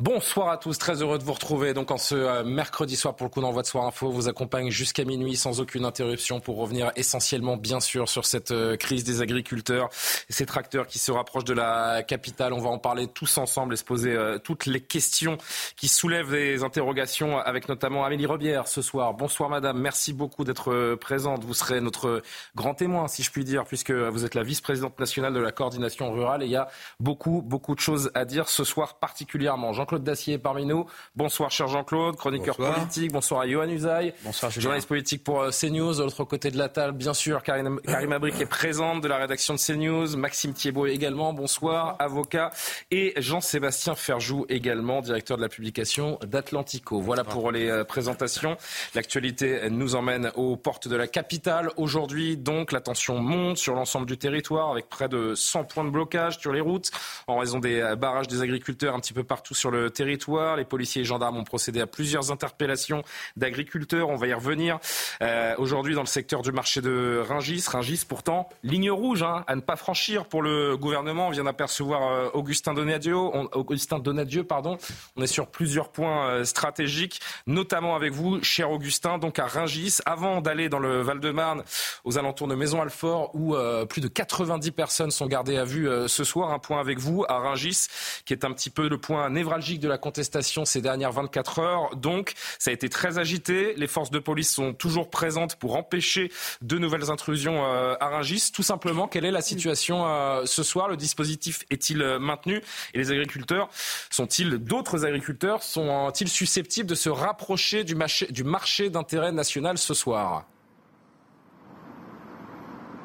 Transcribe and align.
Bonsoir 0.00 0.48
à 0.48 0.56
tous, 0.56 0.76
très 0.76 1.02
heureux 1.02 1.18
de 1.18 1.22
vous 1.22 1.34
retrouver. 1.34 1.72
Donc 1.72 1.92
en 1.92 1.98
ce 1.98 2.16
euh, 2.16 2.42
mercredi 2.42 2.96
soir 2.96 3.14
pour 3.14 3.26
le 3.26 3.30
coup 3.30 3.40
d'envoi 3.40 3.62
de 3.62 3.66
Soir 3.68 3.86
Info, 3.86 4.10
vous 4.10 4.28
accompagne 4.28 4.68
jusqu'à 4.68 5.04
minuit 5.04 5.36
sans 5.36 5.60
aucune 5.60 5.84
interruption 5.84 6.40
pour 6.40 6.56
revenir 6.56 6.90
essentiellement 6.96 7.56
bien 7.56 7.78
sûr 7.78 8.08
sur 8.08 8.24
cette 8.24 8.50
euh, 8.50 8.76
crise 8.76 9.04
des 9.04 9.20
agriculteurs 9.20 9.88
ces 10.28 10.46
tracteurs 10.46 10.88
qui 10.88 10.98
se 10.98 11.12
rapprochent 11.12 11.44
de 11.44 11.54
la 11.54 12.02
capitale. 12.02 12.52
On 12.54 12.58
va 12.58 12.70
en 12.70 12.78
parler 12.78 13.06
tous 13.06 13.38
ensemble 13.38 13.74
et 13.74 13.76
se 13.76 13.84
poser 13.84 14.16
euh, 14.16 14.38
toutes 14.38 14.66
les 14.66 14.80
questions 14.80 15.38
qui 15.76 15.86
soulèvent 15.86 16.32
des 16.32 16.64
interrogations 16.64 17.38
avec 17.38 17.68
notamment 17.68 18.04
Amélie 18.04 18.26
Rebière 18.26 18.66
ce 18.66 18.82
soir. 18.82 19.14
Bonsoir 19.14 19.48
madame, 19.48 19.78
merci 19.78 20.12
beaucoup 20.12 20.42
d'être 20.42 20.96
présente. 20.96 21.44
Vous 21.44 21.54
serez 21.54 21.80
notre 21.80 22.20
grand 22.56 22.74
témoin 22.74 23.06
si 23.06 23.22
je 23.22 23.30
puis 23.30 23.44
dire 23.44 23.62
puisque 23.64 23.92
vous 23.92 24.24
êtes 24.24 24.34
la 24.34 24.42
vice-présidente 24.42 24.98
nationale 24.98 25.34
de 25.34 25.40
la 25.40 25.52
coordination 25.52 26.12
rurale 26.12 26.42
et 26.42 26.46
il 26.46 26.50
y 26.50 26.56
a 26.56 26.68
beaucoup 26.98 27.42
beaucoup 27.42 27.76
de 27.76 27.80
choses 27.80 28.10
à 28.14 28.24
dire 28.24 28.48
ce 28.48 28.64
soir 28.64 28.94
particulièrement. 28.94 29.72
Jean-Claude 29.84 30.04
Dacier 30.04 30.34
est 30.34 30.38
parmi 30.38 30.64
nous. 30.64 30.86
Bonsoir, 31.14 31.50
cher 31.50 31.68
Jean-Claude, 31.68 32.16
chroniqueur 32.16 32.56
politique. 32.56 33.12
Bonsoir 33.12 33.42
à 33.42 33.46
Johan 33.46 33.68
Usaï. 33.68 34.14
Bonsoir, 34.24 34.50
Julien. 34.50 34.62
Journaliste 34.62 34.88
politique 34.88 35.22
pour 35.22 35.42
euh, 35.42 35.50
CNews. 35.50 35.96
De 35.96 36.04
l'autre 36.04 36.24
côté 36.24 36.50
de 36.50 36.56
la 36.56 36.70
table, 36.70 36.96
bien 36.96 37.12
sûr, 37.12 37.42
Karim, 37.42 37.78
Karim 37.82 38.12
Abric 38.12 38.40
est 38.40 38.46
présente 38.46 39.02
de 39.02 39.08
la 39.08 39.18
rédaction 39.18 39.52
de 39.52 39.58
CNews. 39.58 40.16
Maxime 40.16 40.54
Thiebaud 40.54 40.86
également. 40.86 41.34
Bonsoir, 41.34 41.96
avocat. 41.98 42.50
Et 42.90 43.12
Jean-Sébastien 43.18 43.94
Ferjou 43.94 44.46
également, 44.48 45.02
directeur 45.02 45.36
de 45.36 45.42
la 45.42 45.50
publication 45.50 46.18
d'Atlantico. 46.22 47.02
Voilà 47.02 47.22
pour 47.22 47.52
les 47.52 47.68
euh, 47.68 47.84
présentations. 47.84 48.56
L'actualité 48.94 49.68
nous 49.68 49.96
emmène 49.96 50.32
aux 50.34 50.56
portes 50.56 50.88
de 50.88 50.96
la 50.96 51.08
capitale. 51.08 51.70
Aujourd'hui, 51.76 52.38
donc, 52.38 52.72
la 52.72 52.80
tension 52.80 53.18
monte 53.18 53.58
sur 53.58 53.74
l'ensemble 53.74 54.06
du 54.06 54.16
territoire 54.16 54.70
avec 54.70 54.88
près 54.88 55.10
de 55.10 55.34
100 55.34 55.64
points 55.64 55.84
de 55.84 55.90
blocage 55.90 56.38
sur 56.38 56.54
les 56.54 56.62
routes 56.62 56.90
en 57.26 57.36
raison 57.36 57.58
des 57.58 57.80
euh, 57.80 57.96
barrages 57.96 58.28
des 58.28 58.40
agriculteurs 58.40 58.94
un 58.94 59.00
petit 59.00 59.12
peu 59.12 59.24
partout 59.24 59.54
sur 59.54 59.70
le 59.70 59.73
territoire. 59.90 60.56
Les 60.56 60.64
policiers 60.64 61.02
et 61.02 61.04
gendarmes 61.04 61.36
ont 61.36 61.44
procédé 61.44 61.80
à 61.80 61.86
plusieurs 61.86 62.30
interpellations 62.30 63.02
d'agriculteurs. 63.36 64.08
On 64.08 64.16
va 64.16 64.26
y 64.26 64.34
revenir. 64.34 64.78
Euh, 65.22 65.54
Aujourd'hui, 65.58 65.94
dans 65.94 66.02
le 66.02 66.06
secteur 66.06 66.42
du 66.42 66.52
marché 66.52 66.80
de 66.80 67.22
Ringis, 67.26 67.64
Ringis 67.68 68.02
pourtant, 68.08 68.48
ligne 68.62 68.90
rouge 68.90 69.22
hein, 69.22 69.44
à 69.46 69.56
ne 69.56 69.60
pas 69.60 69.76
franchir 69.76 70.26
pour 70.26 70.42
le 70.42 70.76
gouvernement. 70.76 71.28
On 71.28 71.30
vient 71.30 71.44
d'apercevoir 71.44 72.12
euh, 72.12 72.28
Augustin 72.34 72.74
Donadieu. 72.74 73.16
On, 73.16 73.48
Augustin 73.52 73.98
Donadieu, 73.98 74.44
pardon. 74.44 74.78
On 75.16 75.22
est 75.22 75.26
sur 75.28 75.46
plusieurs 75.46 75.90
points 75.90 76.28
euh, 76.28 76.44
stratégiques, 76.44 77.20
notamment 77.46 77.96
avec 77.96 78.12
vous, 78.12 78.42
cher 78.42 78.70
Augustin, 78.70 79.18
donc 79.18 79.38
à 79.38 79.46
Ringis. 79.46 79.98
Avant 80.06 80.40
d'aller 80.40 80.68
dans 80.68 80.78
le 80.78 81.00
Val-de-Marne, 81.00 81.62
aux 82.04 82.18
alentours 82.18 82.48
de 82.48 82.54
Maison-Alfort, 82.54 83.34
où 83.34 83.56
plus 83.88 84.00
de 84.00 84.08
90 84.08 84.70
personnes 84.72 85.10
sont 85.10 85.26
gardées 85.26 85.56
à 85.56 85.64
vue 85.64 85.88
ce 86.06 86.24
soir. 86.24 86.50
Un 86.50 86.58
point 86.58 86.80
avec 86.80 86.98
vous 86.98 87.24
à 87.28 87.38
Ringis, 87.38 87.86
qui 88.24 88.32
est 88.32 88.44
un 88.44 88.52
petit 88.52 88.70
peu 88.70 88.88
le 88.88 88.98
point 88.98 89.30
névralgique 89.30 89.63
de 89.72 89.88
la 89.88 89.98
contestation 89.98 90.64
ces 90.64 90.80
dernières 90.80 91.12
24 91.12 91.58
heures. 91.58 91.96
Donc, 91.96 92.34
ça 92.58 92.70
a 92.70 92.74
été 92.74 92.88
très 92.88 93.18
agité. 93.18 93.74
Les 93.76 93.86
forces 93.86 94.10
de 94.10 94.18
police 94.18 94.52
sont 94.52 94.72
toujours 94.72 95.10
présentes 95.10 95.56
pour 95.56 95.76
empêcher 95.76 96.30
de 96.62 96.78
nouvelles 96.78 97.10
intrusions 97.10 97.64
euh, 97.64 97.94
à 98.00 98.08
Rungis. 98.08 98.50
Tout 98.52 98.62
simplement, 98.62 99.08
quelle 99.08 99.24
est 99.24 99.30
la 99.30 99.40
situation 99.40 100.06
euh, 100.06 100.42
ce 100.44 100.62
soir? 100.62 100.88
Le 100.88 100.96
dispositif 100.96 101.64
est-il 101.70 102.02
euh, 102.02 102.18
maintenu? 102.18 102.60
Et 102.92 102.98
les 102.98 103.10
agriculteurs 103.10 103.68
sont-ils, 104.10 104.58
d'autres 104.58 105.04
agriculteurs, 105.04 105.62
sont-ils 105.62 106.28
susceptibles 106.28 106.88
de 106.88 106.94
se 106.94 107.08
rapprocher 107.08 107.84
du 107.84 108.44
marché 108.44 108.90
d'intérêt 108.90 109.32
national 109.32 109.78
ce 109.78 109.94
soir? 109.94 110.44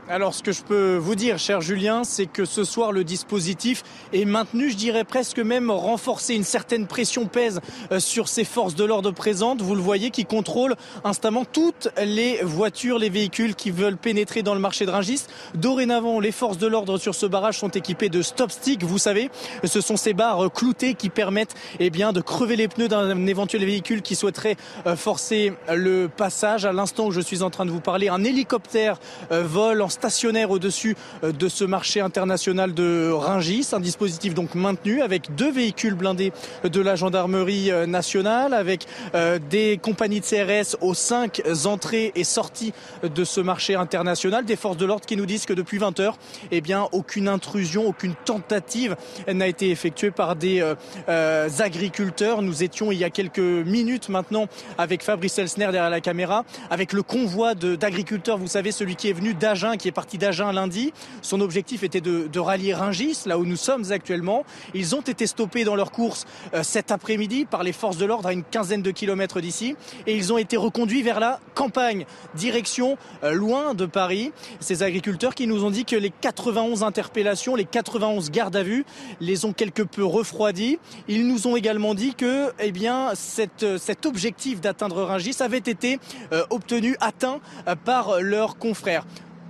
Alors 0.09 0.33
ce 0.33 0.41
que 0.41 0.51
je 0.51 0.63
peux 0.63 0.97
vous 0.97 1.13
dire, 1.13 1.37
cher 1.37 1.61
Julien, 1.61 2.03
c'est 2.03 2.25
que 2.25 2.43
ce 2.43 2.63
soir 2.63 2.91
le 2.91 3.03
dispositif 3.03 3.83
est 4.11 4.25
maintenu, 4.25 4.71
je 4.71 4.75
dirais 4.75 5.03
presque 5.03 5.37
même 5.37 5.69
renforcé. 5.69 6.33
Une 6.33 6.43
certaine 6.43 6.87
pression 6.87 7.27
pèse 7.27 7.61
euh, 7.91 7.99
sur 7.99 8.27
ces 8.27 8.43
forces 8.43 8.73
de 8.73 8.83
l'ordre 8.83 9.11
présentes, 9.11 9.61
vous 9.61 9.75
le 9.75 9.81
voyez, 9.81 10.09
qui 10.09 10.25
contrôlent 10.25 10.75
instamment 11.03 11.45
toutes 11.45 11.89
les 12.03 12.39
voitures, 12.41 12.97
les 12.97 13.09
véhicules 13.09 13.53
qui 13.53 13.69
veulent 13.69 13.97
pénétrer 13.97 14.41
dans 14.41 14.55
le 14.55 14.59
marché 14.59 14.87
de 14.87 14.91
Ringis. 14.91 15.25
Dorénavant, 15.53 16.19
les 16.19 16.31
forces 16.31 16.57
de 16.57 16.65
l'ordre 16.65 16.97
sur 16.97 17.13
ce 17.13 17.27
barrage 17.27 17.59
sont 17.59 17.69
équipées 17.69 18.09
de 18.09 18.23
stop 18.23 18.51
stick, 18.51 18.83
vous 18.83 18.97
savez, 18.97 19.29
ce 19.63 19.79
sont 19.79 19.95
ces 19.95 20.13
barres 20.13 20.51
cloutées 20.51 20.95
qui 20.95 21.09
permettent 21.09 21.53
eh 21.79 21.91
bien, 21.91 22.13
de 22.13 22.21
crever 22.21 22.55
les 22.55 22.67
pneus 22.67 22.87
d'un 22.87 23.27
éventuel 23.27 23.63
véhicule 23.63 24.01
qui 24.01 24.15
souhaiterait 24.15 24.57
euh, 24.87 24.95
forcer 24.95 25.53
le 25.71 26.07
passage. 26.07 26.65
À 26.65 26.73
l'instant 26.73 27.05
où 27.05 27.11
je 27.11 27.21
suis 27.21 27.43
en 27.43 27.51
train 27.51 27.67
de 27.67 27.71
vous 27.71 27.79
parler, 27.79 28.09
un 28.09 28.23
hélicoptère 28.23 28.97
euh, 29.31 29.43
vole 29.43 29.83
en 29.83 29.89
stationnaire 29.99 30.49
au-dessus 30.49 30.95
euh, 31.25 31.33
de 31.33 31.49
ce 31.49 31.65
marché 31.65 31.99
international 31.99 32.73
de 32.73 33.11
Ringis. 33.11 33.67
Un 33.73 33.81
dispositif 33.81 34.33
donc 34.33 34.55
maintenu 34.55 35.01
avec 35.01 35.35
deux 35.35 35.51
véhicules 35.51 35.93
blindés 35.93 36.31
de 36.63 36.79
la 36.79 36.95
gendarmerie 36.95 37.69
euh, 37.69 37.85
nationale, 37.85 38.53
avec 38.53 38.85
euh, 39.13 39.39
des 39.49 39.77
compagnies 39.77 40.21
de 40.21 40.25
CRS 40.25 40.77
aux 40.79 40.93
cinq 40.93 41.41
entrées 41.65 42.13
et 42.15 42.23
sorties 42.23 42.71
de 43.03 43.23
ce 43.25 43.41
marché 43.41 43.75
international. 43.75 44.45
Des 44.45 44.55
forces 44.55 44.77
de 44.77 44.85
l'ordre 44.85 45.05
qui 45.05 45.17
nous 45.17 45.25
disent 45.25 45.45
que 45.45 45.53
depuis 45.53 45.79
20 45.79 45.99
heures, 45.99 46.17
eh 46.51 46.61
bien, 46.61 46.87
aucune 46.93 47.27
intrusion, 47.27 47.85
aucune 47.85 48.15
tentative 48.23 48.95
n'a 49.27 49.47
été 49.47 49.69
effectuée 49.69 50.11
par 50.11 50.37
des 50.37 50.63
euh, 51.09 51.49
agriculteurs. 51.59 52.41
Nous 52.41 52.63
étions 52.63 52.91
il 52.91 52.99
y 52.99 53.03
a 53.03 53.09
quelques 53.09 53.39
minutes 53.39 54.07
maintenant 54.07 54.47
avec 54.77 55.03
Fabrice 55.03 55.37
Elsner 55.39 55.65
derrière 55.71 55.89
la 55.89 56.01
caméra, 56.01 56.45
avec 56.69 56.93
le 56.93 57.03
convoi 57.03 57.53
d'agriculteurs, 57.55 58.37
vous 58.37 58.47
savez, 58.47 58.71
celui 58.71 58.95
qui 58.95 59.09
est 59.09 59.13
venu 59.13 59.33
d'Agen, 59.33 59.75
est 59.89 59.93
parti 59.93 60.17
d'Agen 60.17 60.51
lundi. 60.51 60.93
Son 61.21 61.41
objectif 61.41 61.83
était 61.83 62.01
de, 62.01 62.39
rallier 62.39 62.73
Ringis, 62.73 63.23
là 63.25 63.37
où 63.37 63.45
nous 63.45 63.57
sommes 63.57 63.91
actuellement. 63.91 64.45
Ils 64.73 64.95
ont 64.95 65.01
été 65.01 65.27
stoppés 65.27 65.65
dans 65.65 65.75
leur 65.75 65.91
course 65.91 66.25
euh, 66.53 66.63
cet 66.63 66.91
après-midi 66.91 67.45
par 67.45 67.63
les 67.63 67.73
forces 67.73 67.97
de 67.97 68.05
l'ordre 68.05 68.29
à 68.29 68.33
une 68.33 68.43
quinzaine 68.43 68.81
de 68.81 68.91
kilomètres 68.91 69.41
d'ici. 69.41 69.75
Et 70.07 70.15
ils 70.15 70.31
ont 70.31 70.37
été 70.37 70.55
reconduits 70.55 71.01
vers 71.01 71.19
la 71.19 71.39
campagne, 71.55 72.05
direction 72.35 72.97
euh, 73.23 73.33
loin 73.33 73.73
de 73.73 73.85
Paris. 73.85 74.31
Ces 74.59 74.83
agriculteurs 74.83 75.35
qui 75.35 75.47
nous 75.47 75.65
ont 75.65 75.71
dit 75.71 75.85
que 75.85 75.95
les 75.95 76.11
91 76.11 76.83
interpellations, 76.83 77.55
les 77.55 77.65
91 77.65 78.31
gardes 78.31 78.55
à 78.55 78.63
vue 78.63 78.85
les 79.19 79.45
ont 79.45 79.53
quelque 79.53 79.83
peu 79.83 80.05
refroidis. 80.05 80.79
Ils 81.07 81.27
nous 81.27 81.47
ont 81.47 81.55
également 81.55 81.93
dit 81.93 82.15
que 82.15 82.51
eh 82.59 82.71
bien, 82.71 83.11
cette, 83.15 83.77
cet 83.77 84.05
objectif 84.05 84.61
d'atteindre 84.61 85.03
Ringis 85.03 85.37
avait 85.39 85.57
été 85.57 85.99
euh, 86.31 86.45
obtenu, 86.49 86.95
atteint 86.99 87.39
euh, 87.67 87.75
par 87.75 88.21
leurs 88.21 88.57
confrères. 88.57 89.05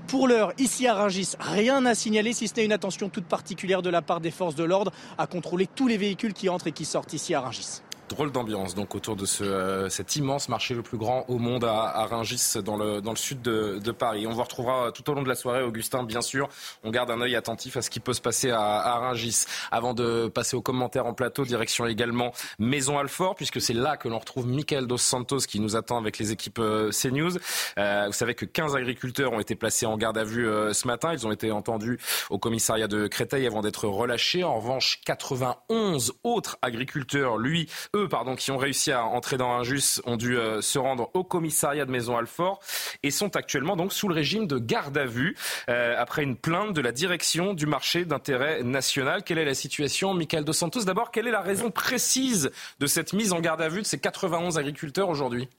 Pour 0.09 0.27
l'heure, 0.27 0.53
ici 0.57 0.87
à 0.87 0.95
Rungis, 0.95 1.33
rien 1.39 1.85
à 1.85 1.93
signaler 1.93 2.33
si 2.33 2.47
ce 2.47 2.55
n'est 2.55 2.65
une 2.65 2.71
attention 2.71 3.09
toute 3.09 3.25
particulière 3.25 3.83
de 3.83 3.91
la 3.91 4.01
part 4.01 4.21
des 4.21 4.31
forces 4.31 4.55
de 4.55 4.63
l'ordre 4.63 4.91
à 5.19 5.27
contrôler 5.27 5.67
tous 5.67 5.87
les 5.87 5.97
véhicules 5.97 6.33
qui 6.33 6.49
entrent 6.49 6.65
et 6.65 6.71
qui 6.71 6.83
sortent 6.83 7.13
ici 7.13 7.35
à 7.35 7.41
Rungis. 7.41 7.83
Drôle 8.09 8.31
d'ambiance 8.31 8.73
donc 8.73 8.95
autour 8.95 9.15
de 9.15 9.25
ce, 9.25 9.43
euh, 9.43 9.89
cet 9.89 10.15
immense 10.15 10.49
marché 10.49 10.73
le 10.73 10.81
plus 10.81 10.97
grand 10.97 11.25
au 11.27 11.37
monde 11.37 11.63
à, 11.63 11.83
à 11.83 12.05
Rungis 12.05 12.55
dans 12.65 12.75
le, 12.75 13.01
dans 13.01 13.11
le 13.11 13.17
sud 13.17 13.41
de, 13.41 13.79
de, 13.83 13.91
Paris. 13.91 14.25
On 14.25 14.31
vous 14.31 14.41
retrouvera 14.41 14.91
tout 14.91 15.07
au 15.09 15.13
long 15.13 15.21
de 15.21 15.29
la 15.29 15.35
soirée, 15.35 15.61
Augustin, 15.61 16.03
bien 16.03 16.21
sûr. 16.21 16.49
On 16.83 16.89
garde 16.89 17.11
un 17.11 17.21
œil 17.21 17.35
attentif 17.35 17.77
à 17.77 17.81
ce 17.83 17.89
qui 17.89 17.99
peut 17.99 18.13
se 18.13 18.21
passer 18.21 18.49
à, 18.49 18.61
à 18.61 18.99
Rungis. 18.99 19.45
Avant 19.71 19.93
de 19.93 20.27
passer 20.27 20.55
aux 20.55 20.61
commentaires 20.61 21.05
en 21.05 21.13
plateau, 21.13 21.45
direction 21.45 21.85
également 21.85 22.31
Maison 22.57 22.97
Alfort, 22.97 23.35
puisque 23.35 23.61
c'est 23.61 23.73
là 23.73 23.95
que 23.95 24.07
l'on 24.07 24.19
retrouve 24.19 24.47
Michael 24.47 24.87
Dos 24.87 24.97
Santos 24.97 25.41
qui 25.47 25.59
nous 25.59 25.75
attend 25.75 25.97
avec 25.97 26.17
les 26.17 26.31
équipes 26.31 26.59
euh, 26.59 26.89
CNews. 26.91 27.37
Euh, 27.77 28.05
vous 28.07 28.13
savez 28.13 28.33
que 28.33 28.45
15 28.45 28.75
agriculteurs 28.75 29.33
ont 29.33 29.39
été 29.39 29.55
placés 29.55 29.85
en 29.85 29.97
garde 29.97 30.17
à 30.17 30.23
vue 30.23 30.47
euh, 30.47 30.73
ce 30.73 30.87
matin. 30.87 31.13
Ils 31.13 31.27
ont 31.27 31.31
été 31.31 31.51
entendus 31.51 31.99
au 32.29 32.39
commissariat 32.39 32.87
de 32.87 33.07
Créteil 33.07 33.45
avant 33.45 33.61
d'être 33.61 33.87
relâchés. 33.87 34.43
En 34.43 34.55
revanche, 34.55 35.01
91 35.05 36.13
autres 36.23 36.57
agriculteurs, 36.61 37.37
lui, 37.37 37.69
eux, 37.95 37.98
pardon, 38.07 38.35
qui 38.35 38.51
ont 38.51 38.57
réussi 38.57 38.91
à 38.91 39.03
entrer 39.03 39.37
dans 39.37 39.51
Injus 39.51 40.01
ont 40.05 40.17
dû 40.17 40.37
euh, 40.37 40.61
se 40.61 40.79
rendre 40.79 41.09
au 41.13 41.23
commissariat 41.23 41.85
de 41.85 41.91
Maison 41.91 42.17
Alfort 42.17 42.59
et 43.03 43.11
sont 43.11 43.35
actuellement 43.35 43.75
donc 43.75 43.93
sous 43.93 44.07
le 44.07 44.15
régime 44.15 44.47
de 44.47 44.57
garde 44.57 44.97
à 44.97 45.05
vue 45.05 45.35
euh, 45.69 45.95
après 45.97 46.23
une 46.23 46.35
plainte 46.35 46.73
de 46.73 46.81
la 46.81 46.91
direction 46.91 47.53
du 47.53 47.65
marché 47.65 48.05
d'intérêt 48.05 48.63
national. 48.63 49.23
Quelle 49.23 49.39
est 49.39 49.45
la 49.45 49.53
situation, 49.53 50.13
Michael 50.13 50.43
Dos 50.43 50.53
Santos? 50.53 50.83
D'abord, 50.83 51.11
quelle 51.11 51.27
est 51.27 51.31
la 51.31 51.41
raison 51.41 51.71
précise 51.71 52.51
de 52.79 52.87
cette 52.87 53.13
mise 53.13 53.33
en 53.33 53.39
garde 53.39 53.61
à 53.61 53.69
vue 53.69 53.81
de 53.81 53.87
ces 53.87 53.99
91 53.99 54.57
agriculteurs 54.57 55.09
aujourd'hui? 55.09 55.49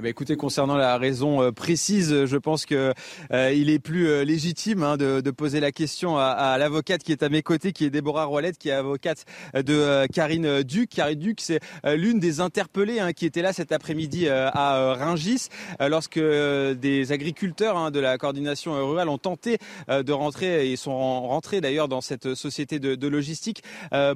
Eh 0.00 0.04
ben, 0.04 0.10
écoutez, 0.10 0.36
concernant 0.36 0.76
la 0.76 0.96
raison 0.96 1.42
euh, 1.42 1.50
précise, 1.50 2.24
je 2.24 2.36
pense 2.36 2.66
que 2.66 2.94
euh, 3.32 3.52
il 3.52 3.68
est 3.68 3.80
plus 3.80 4.06
euh, 4.06 4.22
légitime 4.22 4.84
hein, 4.84 4.96
de, 4.96 5.20
de, 5.20 5.30
poser 5.32 5.58
la 5.58 5.72
question 5.72 6.16
à, 6.16 6.26
à 6.26 6.56
l'avocate 6.56 7.02
qui 7.02 7.10
est 7.10 7.24
à 7.24 7.28
mes 7.28 7.42
côtés, 7.42 7.72
qui 7.72 7.84
est 7.84 7.90
Déborah 7.90 8.26
Roilette, 8.26 8.58
qui 8.58 8.68
est 8.68 8.72
avocate 8.72 9.24
de 9.54 10.06
Karine 10.12 10.62
Duc. 10.62 10.90
Karine 10.90 11.18
Duc, 11.18 11.40
c'est 11.40 11.58
l'une 11.84 12.20
des 12.20 12.38
interpellées 12.38 13.00
hein, 13.00 13.12
qui 13.12 13.26
était 13.26 13.42
là 13.42 13.52
cet 13.52 13.72
après-midi 13.72 14.28
à 14.28 14.94
Ringis, 14.94 15.48
lorsque 15.80 16.20
des 16.20 17.10
agriculteurs 17.10 17.76
hein, 17.76 17.90
de 17.90 17.98
la 17.98 18.18
coordination 18.18 18.74
rurale 18.74 19.08
ont 19.08 19.18
tenté 19.18 19.58
de 19.88 20.12
rentrer 20.12 20.70
et 20.70 20.76
sont 20.76 20.96
rentrés 21.22 21.60
d'ailleurs 21.60 21.88
dans 21.88 22.00
cette 22.00 22.34
société 22.34 22.78
de, 22.78 22.94
de 22.94 23.08
logistique. 23.08 23.64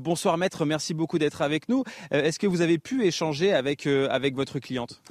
bonsoir 0.00 0.38
maître, 0.38 0.64
merci 0.64 0.94
beaucoup 0.94 1.18
d'être 1.18 1.42
avec 1.42 1.68
nous. 1.68 1.82
Est-ce 2.12 2.38
que 2.38 2.46
vous 2.46 2.60
avez 2.60 2.78
pu 2.78 3.04
échanger 3.04 3.52
avec 3.52 3.86
avec 3.86 4.36
votre 4.36 4.60
cliente? 4.60 5.02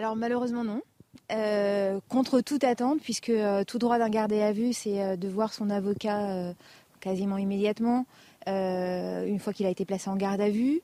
Alors 0.00 0.16
malheureusement 0.16 0.64
non. 0.64 0.80
Euh, 1.30 2.00
contre 2.08 2.40
toute 2.40 2.64
attente, 2.64 3.02
puisque 3.02 3.28
euh, 3.28 3.64
tout 3.64 3.78
droit 3.78 3.98
d'un 3.98 4.08
gardé 4.08 4.40
à 4.40 4.50
vue, 4.50 4.72
c'est 4.72 5.02
euh, 5.02 5.16
de 5.16 5.28
voir 5.28 5.52
son 5.52 5.68
avocat 5.68 6.54
quasiment 7.00 7.36
immédiatement, 7.36 8.06
une 8.46 9.38
fois 9.38 9.52
qu'il 9.52 9.66
a 9.66 9.68
été 9.68 9.84
placé 9.84 10.08
en 10.08 10.16
garde 10.16 10.40
à 10.40 10.48
vue, 10.48 10.80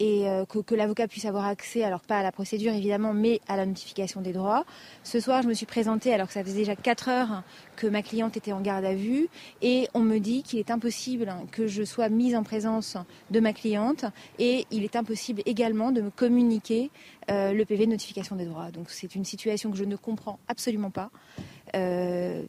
et 0.00 0.26
que, 0.48 0.74
l'avocat 0.74 1.06
puisse 1.06 1.26
avoir 1.26 1.44
accès, 1.44 1.84
alors 1.84 2.00
pas 2.00 2.18
à 2.18 2.22
la 2.22 2.32
procédure 2.32 2.72
évidemment, 2.72 3.12
mais 3.12 3.40
à 3.48 3.56
la 3.56 3.66
notification 3.66 4.22
des 4.22 4.32
droits. 4.32 4.64
Ce 5.04 5.20
soir, 5.20 5.42
je 5.42 5.48
me 5.48 5.54
suis 5.54 5.66
présentée 5.66 6.12
alors 6.12 6.26
que 6.26 6.32
ça 6.32 6.42
faisait 6.42 6.56
déjà 6.56 6.74
4 6.74 7.08
heures 7.08 7.42
que 7.76 7.86
ma 7.86 8.02
cliente 8.02 8.36
était 8.36 8.52
en 8.52 8.60
garde 8.60 8.84
à 8.84 8.94
vue, 8.94 9.28
et 9.62 9.88
on 9.94 10.00
me 10.00 10.18
dit 10.18 10.42
qu'il 10.42 10.58
est 10.58 10.70
impossible 10.70 11.32
que 11.52 11.66
je 11.66 11.82
sois 11.82 12.08
mise 12.08 12.34
en 12.34 12.42
présence 12.42 12.96
de 13.30 13.40
ma 13.40 13.52
cliente, 13.52 14.06
et 14.38 14.66
il 14.70 14.84
est 14.84 14.96
impossible 14.96 15.42
également 15.46 15.92
de 15.92 16.00
me 16.00 16.10
communiquer 16.10 16.90
euh, 17.30 17.52
le 17.52 17.64
PV 17.64 17.86
de 17.86 17.90
notification 17.90 18.36
des 18.36 18.46
droits. 18.46 18.70
Donc 18.70 18.90
c'est 18.90 19.14
une 19.14 19.24
situation 19.24 19.70
que 19.70 19.76
je 19.76 19.84
ne 19.84 19.96
comprends 19.96 20.38
absolument 20.48 20.90
pas. 20.90 21.10
Euh, 21.76 22.42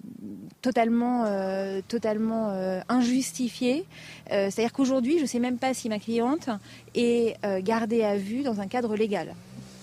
totalement, 0.62 1.26
euh, 1.26 1.82
totalement 1.88 2.50
injustifiée. 2.88 3.86
C'est-à-dire 4.30 4.72
qu'aujourd'hui, 4.72 5.18
je 5.18 5.24
ne 5.24 5.28
sais 5.28 5.40
même 5.40 5.58
pas 5.58 5.74
si 5.74 5.90
ma 5.90 6.00
cliente 6.00 6.50
est 6.96 7.36
gardée 7.64 8.04
à 8.04 8.16
vue 8.16 8.44
dans 8.44 8.62
un 8.62 8.68
cadre 8.68 8.96
légal. 8.96 9.34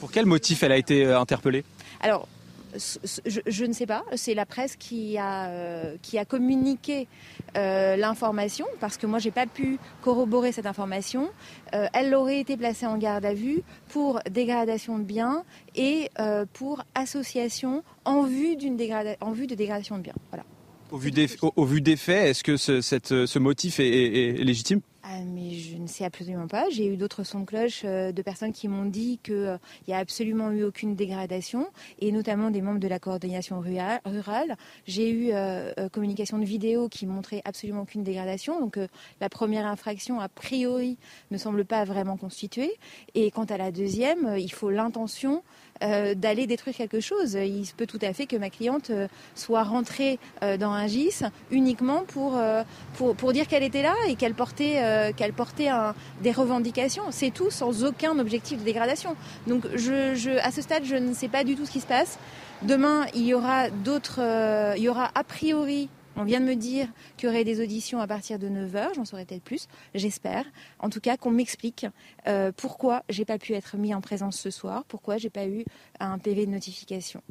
Pour 0.01 0.11
quel 0.11 0.27
motif 0.27 0.63
elle 0.63 0.73
a 0.73 0.77
été 0.77 1.05
interpellée? 1.07 1.65
Alors, 2.01 2.29
je, 2.75 3.65
ne 3.65 3.73
sais 3.73 3.87
pas. 3.87 4.05
C'est 4.17 4.35
la 4.35 4.47
presse 4.47 4.77
qui 4.77 5.17
a, 5.19 5.49
euh, 5.49 5.97
qui 6.03 6.19
a 6.19 6.25
communiqué 6.25 7.09
euh, 7.57 7.97
l'information 7.97 8.67
parce 8.81 8.97
que 8.97 9.07
moi, 9.07 9.19
j'ai 9.19 9.31
pas 9.31 9.47
pu 9.47 9.79
corroborer 10.03 10.53
cette 10.53 10.67
information. 10.67 11.31
Euh, 11.75 11.87
elle 11.93 12.15
aurait 12.15 12.41
été 12.41 12.57
placée 12.57 12.87
en 12.87 12.99
garde 12.99 13.25
à 13.25 13.35
vue 13.35 13.63
pour 13.89 14.21
dégradation 14.31 14.99
de 14.99 15.05
biens 15.05 15.45
et 15.75 16.11
pour 16.53 16.83
association 16.95 17.83
en 18.05 18.23
vue, 18.23 18.57
en 19.21 19.33
vue 19.33 19.47
de 19.47 19.55
dégradation 19.55 19.97
de 19.97 20.03
biens. 20.03 20.15
Voilà. 20.31 20.45
Au 20.91 20.97
vu 20.97 21.11
des, 21.11 21.29
au, 21.43 21.65
vu 21.65 21.81
des 21.83 21.97
faits, 21.97 22.31
est-ce 22.31 22.43
que 22.43 22.57
ce, 22.57 22.81
cette, 22.81 23.27
ce 23.27 23.39
motif 23.39 23.79
est 23.79 24.33
légitime? 24.43 24.81
Ah, 25.11 25.23
mais 25.25 25.53
je 25.53 25.79
ne 25.79 25.87
sais 25.87 26.05
absolument 26.05 26.49
pas. 26.49 26.69
J'ai 26.69 26.87
eu 26.87 26.99
d'autres 26.99 27.25
sons 27.25 27.41
de 27.41 27.47
cloche 27.47 27.81
euh, 27.87 28.13
de 28.13 28.21
personnes 28.21 28.53
qui 28.53 28.69
m'ont 28.69 28.85
dit 28.85 29.19
qu'il 29.23 29.35
euh, 29.37 29.57
n'y 29.87 29.95
a 29.95 29.97
absolument 29.97 30.51
eu 30.51 30.65
aucune 30.65 30.97
dégradation, 30.97 31.67
et 31.99 32.13
notamment 32.13 32.51
des 32.51 32.61
membres 32.61 32.79
de 32.79 32.89
la 32.89 32.99
coordination 32.99 33.59
rurale. 33.59 34.57
J'ai 34.87 35.09
eu 35.09 35.31
euh, 35.33 35.73
communication 35.93 36.39
de 36.39 36.45
vidéos 36.45 36.91
qui 36.91 37.07
montraient 37.07 37.41
absolument 37.47 37.83
aucune 37.83 38.03
dégradation. 38.03 38.61
Donc 38.61 38.79
la 39.23 39.29
première 39.31 39.67
infraction, 39.67 40.21
a 40.21 40.29
priori, 40.29 40.99
ne 41.31 41.39
semble 41.39 41.65
pas 41.65 41.85
vraiment 41.85 42.19
constituée. 42.19 42.73
Et 43.15 43.31
quant 43.31 43.45
à 43.45 43.57
la 43.57 43.73
deuxième, 43.73 44.35
il 44.37 44.53
faut 44.53 44.69
l'intention 44.69 45.43
euh, 45.83 46.15
d'aller 46.15 46.47
détruire 46.47 46.77
quelque 46.77 47.01
chose. 47.01 47.35
Il 47.35 47.65
se 47.65 47.73
peut 47.73 47.87
tout 47.87 47.99
à 48.03 48.13
fait 48.13 48.27
que 48.27 48.37
ma 48.37 48.51
cliente 48.51 48.91
euh, 48.91 49.07
soit 49.35 49.63
rentrée 49.63 50.19
euh, 50.43 50.57
dans 50.57 50.71
un 50.71 50.87
GIS 50.87 51.23
uniquement 51.51 52.05
pour, 52.09 52.39
pour, 52.95 53.15
pour 53.15 53.33
dire 53.33 53.47
qu'elle 53.47 53.63
était 53.63 53.83
là 53.83 53.95
et 54.09 54.17
qu'elle 54.17 54.35
portait, 54.35 55.13
qu'elle 55.17 55.33
portait 55.33 55.71
des 56.23 56.33
revendications. 56.33 57.05
C'est 57.11 57.31
tout, 57.31 57.51
sans 57.51 57.85
aucun 57.85 58.19
objectif 58.19 58.59
de 58.59 58.65
dégradation. 58.65 59.17
Donc 59.47 59.65
je, 59.75 60.15
je, 60.15 60.39
à 60.43 60.51
ce 60.51 60.63
stade, 60.63 60.85
je 60.85 60.97
ne 60.97 61.15
sais 61.15 61.29
pas 61.29 61.45
du 61.45 61.57
tout 61.57 61.67
ce 61.67 61.71
qui 61.71 61.81
se 61.81 61.87
passe. 61.87 62.19
Demain, 62.63 63.07
il 63.15 63.25
y 63.25 63.35
aura 63.35 63.71
d'autres, 63.71 64.21
il 64.77 64.83
y 64.83 64.89
aura 64.89 65.11
a 65.15 65.25
priori 65.25 65.89
on 66.19 66.25
vient 66.25 66.41
de 66.41 66.45
me 66.45 66.57
dire 66.57 66.89
qu'il 67.17 67.29
y 67.29 67.33
aurait 67.33 67.45
des 67.45 67.61
auditions 67.61 68.01
à 68.01 68.07
partir 68.07 68.39
de 68.39 68.49
9h, 68.49 68.95
j'en 68.95 69.05
saurai 69.05 69.25
peut-être 69.25 69.43
plus, 69.43 69.69
j'espère. 69.95 70.45
En 70.81 70.91
tout 70.91 71.01
cas, 71.01 71.17
qu'on 71.17 71.31
m'explique 71.31 71.87
euh, 72.27 72.53
pourquoi 72.55 73.05
j'ai 73.09 73.25
pas 73.25 73.39
pu 73.39 73.55
être 73.55 73.77
mis 73.77 73.95
en 73.95 74.01
présence 74.01 74.37
ce 74.39 74.51
soir, 74.51 74.85
pourquoi 74.89 75.17
j'ai 75.17 75.31
pas 75.31 75.47
eu 75.47 75.65
un 76.01 76.19
PV 76.19 76.47
de 76.47 76.51
notification. 76.51 77.23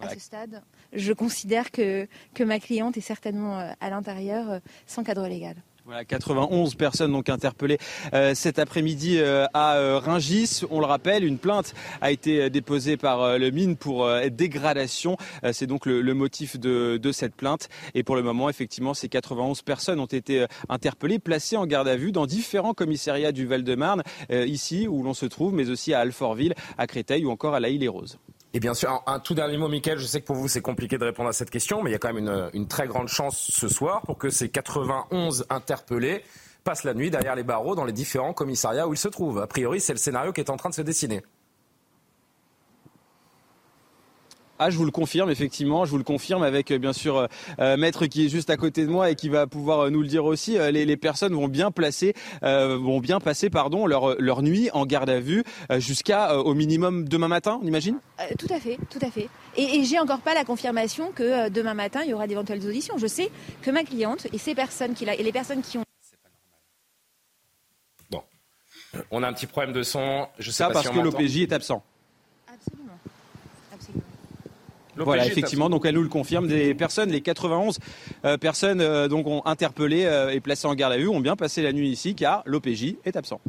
À 0.00 0.08
ce 0.08 0.18
stade, 0.18 0.62
je 0.92 1.12
considère 1.12 1.70
que, 1.70 2.08
que 2.34 2.42
ma 2.42 2.58
cliente 2.58 2.96
est 2.96 3.02
certainement 3.02 3.58
euh, 3.58 3.72
à 3.80 3.90
l'intérieur 3.90 4.50
euh, 4.50 4.58
sans 4.86 5.04
cadre 5.04 5.26
légal. 5.28 5.56
Voilà, 5.84 6.04
91 6.04 6.76
personnes 6.76 7.10
donc 7.10 7.28
interpellées 7.28 7.78
euh, 8.14 8.36
cet 8.36 8.60
après-midi 8.60 9.18
euh, 9.18 9.46
à 9.52 9.74
euh, 9.78 9.98
Ringis. 9.98 10.60
On 10.70 10.78
le 10.78 10.86
rappelle, 10.86 11.24
une 11.24 11.38
plainte 11.38 11.74
a 12.00 12.12
été 12.12 12.50
déposée 12.50 12.96
par 12.96 13.36
le 13.36 13.50
mine 13.50 13.76
pour 13.76 14.08
dégradation. 14.30 15.16
C'est 15.52 15.66
donc 15.66 15.86
le, 15.86 16.14
motif 16.14 16.58
de, 16.58 16.98
de, 17.02 17.12
cette 17.12 17.34
plainte. 17.34 17.68
Et 17.94 18.04
pour 18.04 18.14
le 18.14 18.22
moment, 18.22 18.48
effectivement, 18.48 18.94
ces 18.94 19.08
91 19.08 19.62
personnes 19.62 19.98
ont 19.98 20.06
été 20.06 20.46
interpellées, 20.68 21.18
placées 21.18 21.56
en 21.56 21.66
garde 21.66 21.88
à 21.88 21.96
vue 21.96 22.12
dans 22.12 22.26
différents 22.26 22.74
commissariats 22.74 23.32
du 23.32 23.46
Val-de-Marne, 23.46 24.02
ici 24.30 24.86
où 24.86 25.02
l'on 25.02 25.14
se 25.14 25.26
trouve, 25.26 25.52
mais 25.52 25.68
aussi 25.68 25.94
à 25.94 26.00
Alfortville, 26.00 26.54
à 26.78 26.86
Créteil 26.86 27.24
ou 27.24 27.30
encore 27.30 27.54
à 27.54 27.60
la 27.60 27.70
Île-et-Rose. 27.70 28.18
Et 28.54 28.60
bien 28.60 28.74
sûr, 28.74 29.02
un, 29.06 29.18
tout 29.18 29.34
dernier 29.34 29.56
mot, 29.56 29.68
Mickaël, 29.68 29.98
je 29.98 30.04
sais 30.04 30.20
que 30.20 30.26
pour 30.26 30.36
vous 30.36 30.48
c'est 30.48 30.60
compliqué 30.60 30.98
de 30.98 31.04
répondre 31.04 31.28
à 31.28 31.32
cette 31.32 31.50
question, 31.50 31.82
mais 31.82 31.90
il 31.90 31.92
y 31.92 31.96
a 31.96 31.98
quand 31.98 32.12
même 32.12 32.26
une, 32.26 32.50
une 32.52 32.68
très 32.68 32.86
grande 32.86 33.08
chance 33.08 33.50
ce 33.50 33.68
soir 33.68 34.02
pour 34.02 34.18
que 34.18 34.28
ces 34.28 34.50
91 34.50 35.46
interpellés 35.48 36.22
passent 36.62 36.84
la 36.84 36.94
nuit 36.94 37.10
derrière 37.10 37.34
les 37.34 37.42
barreaux 37.44 37.74
dans 37.74 37.84
les 37.84 37.92
différents 37.92 38.34
commissariats 38.34 38.86
où 38.86 38.92
ils 38.92 38.98
se 38.98 39.08
trouvent. 39.08 39.40
A 39.40 39.46
priori, 39.46 39.80
c'est 39.80 39.94
le 39.94 39.98
scénario 39.98 40.32
qui 40.32 40.40
est 40.40 40.50
en 40.50 40.56
train 40.56 40.68
de 40.68 40.74
se 40.74 40.82
dessiner. 40.82 41.22
Ah, 44.64 44.70
je 44.70 44.76
vous 44.76 44.84
le 44.84 44.92
confirme, 44.92 45.28
effectivement, 45.28 45.84
je 45.84 45.90
vous 45.90 45.98
le 45.98 46.04
confirme 46.04 46.44
avec 46.44 46.70
euh, 46.70 46.78
bien 46.78 46.92
sûr 46.92 47.16
euh, 47.16 47.26
euh, 47.58 47.76
Maître 47.76 48.06
qui 48.06 48.26
est 48.26 48.28
juste 48.28 48.48
à 48.48 48.56
côté 48.56 48.86
de 48.86 48.90
moi 48.90 49.10
et 49.10 49.16
qui 49.16 49.28
va 49.28 49.48
pouvoir 49.48 49.90
nous 49.90 50.02
le 50.02 50.06
dire 50.06 50.24
aussi. 50.24 50.56
les, 50.70 50.96
personnes 50.96 51.34
vont 51.34 51.48
bien 51.48 51.72
placer, 51.72 52.14
vont 52.42 53.00
bien 53.00 53.18
passer, 53.18 53.50
pardon, 53.50 53.86
leur, 53.86 54.20
leur 54.20 54.42
nuit 54.42 54.70
en 54.72 54.86
garde 54.86 55.10
à 55.10 55.18
vue 55.18 55.42
jusqu'à 55.78 56.38
au 56.38 56.54
minimum 56.54 57.08
demain 57.08 57.26
matin, 57.26 57.58
on 57.60 57.66
imagine? 57.66 57.98
Tout 58.38 58.54
à 58.54 58.60
fait, 58.60 58.78
tout 58.88 59.00
à 59.04 59.10
fait. 59.10 59.28
Et, 59.56 59.80
et 59.80 59.84
j'ai 59.84 59.98
encore 59.98 60.20
pas 60.20 60.34
la 60.34 60.44
confirmation 60.44 61.10
que 61.10 61.48
demain 61.48 61.74
matin 61.74 62.02
il 62.04 62.10
y 62.10 62.14
aura 62.14 62.28
d'éventuelles 62.28 62.64
auditions. 62.64 62.98
Je 62.98 63.08
sais 63.08 63.32
que 63.62 63.70
ma 63.72 63.82
cliente 63.82 64.28
et 64.32 64.38
ces 64.38 64.54
personnes 64.54 64.94
qui 64.94 65.04
et 65.04 65.22
les 65.22 65.32
personnes 65.32 65.62
qui 65.62 65.78
ont 65.78 65.84
Bon, 68.10 68.22
on 69.10 69.24
a 69.24 69.28
un 69.28 69.32
petit 69.32 69.46
problème 69.46 69.72
de 69.72 69.82
son. 69.82 70.28
Je 70.38 70.52
sais 70.52 70.58
Ça 70.58 70.70
parce 70.70 70.88
que 70.88 71.00
l'OPJ 71.00 71.38
est 71.38 71.52
absent. 71.52 71.82
Voilà, 74.96 75.26
effectivement, 75.26 75.70
donc 75.70 75.86
elle 75.86 75.94
nous 75.94 76.02
le 76.02 76.08
confirme. 76.08 76.46
Des 76.46 76.74
personnes, 76.74 77.10
les 77.10 77.20
91 77.20 77.78
euh, 78.24 78.36
personnes 78.36 78.80
euh, 78.80 79.08
donc 79.08 79.26
ont 79.26 79.42
interpellé 79.46 80.04
euh, 80.04 80.30
et 80.30 80.40
placé 80.40 80.66
en 80.66 80.74
garde 80.74 80.92
à 80.92 80.98
vue, 80.98 81.08
ont 81.08 81.20
bien 81.20 81.36
passé 81.36 81.62
la 81.62 81.72
nuit 81.72 81.88
ici 81.88 82.14
car 82.14 82.42
l'OPJ 82.46 82.96
est 83.04 83.16
absent. 83.16 83.40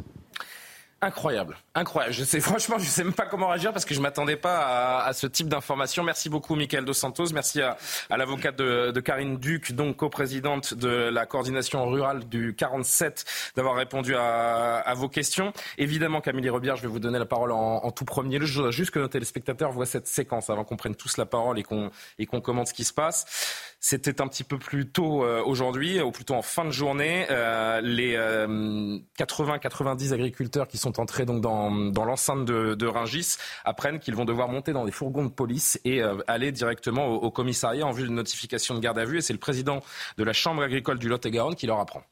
Incroyable, 1.04 1.58
incroyable. 1.74 2.14
Je 2.14 2.24
sais 2.24 2.40
franchement, 2.54 2.78
je 2.78 2.86
sais 2.86 3.04
même 3.04 3.12
pas 3.12 3.26
comment 3.26 3.48
réagir 3.48 3.72
parce 3.72 3.84
que 3.84 3.94
je 3.94 4.00
m'attendais 4.00 4.36
pas 4.36 5.04
à, 5.04 5.12
ce 5.12 5.26
type 5.26 5.48
d'information. 5.48 6.02
Merci 6.02 6.30
beaucoup, 6.30 6.54
Michael 6.54 6.86
Dos 6.86 6.94
Santos. 6.94 7.26
Merci 7.34 7.60
à, 7.60 7.76
l'avocate 8.08 8.56
de, 8.56 9.00
Karine 9.00 9.36
Duc, 9.36 9.72
donc 9.72 9.96
co-présidente 9.96 10.72
de 10.72 10.88
la 10.88 11.26
coordination 11.26 11.86
rurale 11.86 12.26
du 12.26 12.54
47, 12.54 13.52
d'avoir 13.54 13.74
répondu 13.74 14.14
à, 14.16 14.92
vos 14.96 15.10
questions. 15.10 15.52
Évidemment, 15.76 16.22
Camille 16.22 16.48
Rebière, 16.48 16.76
je 16.76 16.82
vais 16.82 16.88
vous 16.88 17.00
donner 17.00 17.18
la 17.18 17.26
parole 17.26 17.52
en, 17.52 17.90
tout 17.90 18.06
premier. 18.06 18.38
Je 18.40 18.54
voudrais 18.54 18.72
juste 18.72 18.90
que 18.90 18.98
nos 18.98 19.08
téléspectateurs 19.08 19.72
voient 19.72 19.84
cette 19.84 20.06
séquence 20.06 20.48
avant 20.48 20.64
qu'on 20.64 20.76
prenne 20.76 20.94
tous 20.94 21.18
la 21.18 21.26
parole 21.26 21.58
et 21.58 21.62
qu'on 21.62 22.40
commente 22.40 22.68
ce 22.68 22.74
qui 22.74 22.84
se 22.84 22.94
passe. 22.94 23.73
C'était 23.86 24.22
un 24.22 24.28
petit 24.28 24.44
peu 24.44 24.58
plus 24.58 24.88
tôt 24.88 25.22
euh, 25.22 25.42
aujourd'hui, 25.44 26.00
ou 26.00 26.10
plutôt 26.10 26.32
en 26.32 26.40
fin 26.40 26.64
de 26.64 26.70
journée. 26.70 27.26
Euh, 27.28 27.82
les 27.82 28.16
80-90 28.16 30.10
euh, 30.10 30.14
agriculteurs 30.14 30.68
qui 30.68 30.78
sont 30.78 30.98
entrés 30.98 31.26
donc 31.26 31.42
dans, 31.42 31.68
l'enceinte 32.06 32.46
de, 32.46 32.86
Ringis 32.86 33.36
apprennent 33.62 33.98
qu'ils 33.98 34.14
vont 34.14 34.24
devoir 34.24 34.48
monter 34.48 34.72
dans 34.72 34.86
des 34.86 34.90
fourgons 34.90 35.24
de 35.24 35.28
police 35.28 35.78
et 35.84 36.00
aller 36.26 36.50
directement 36.50 37.08
au, 37.08 37.30
commissariat 37.30 37.86
en 37.86 37.90
vue 37.90 38.04
d'une 38.04 38.14
notification 38.14 38.74
de 38.74 38.80
garde 38.80 38.98
à 38.98 39.04
vue. 39.04 39.18
Et 39.18 39.20
c'est 39.20 39.34
le 39.34 39.38
président 39.38 39.82
de 40.16 40.24
la 40.24 40.32
Chambre 40.32 40.62
agricole 40.62 40.98
du 40.98 41.10
Lot-et-Garonne 41.10 41.54
qui 41.54 41.66
leur 41.66 41.78
apprend. 41.78 42.04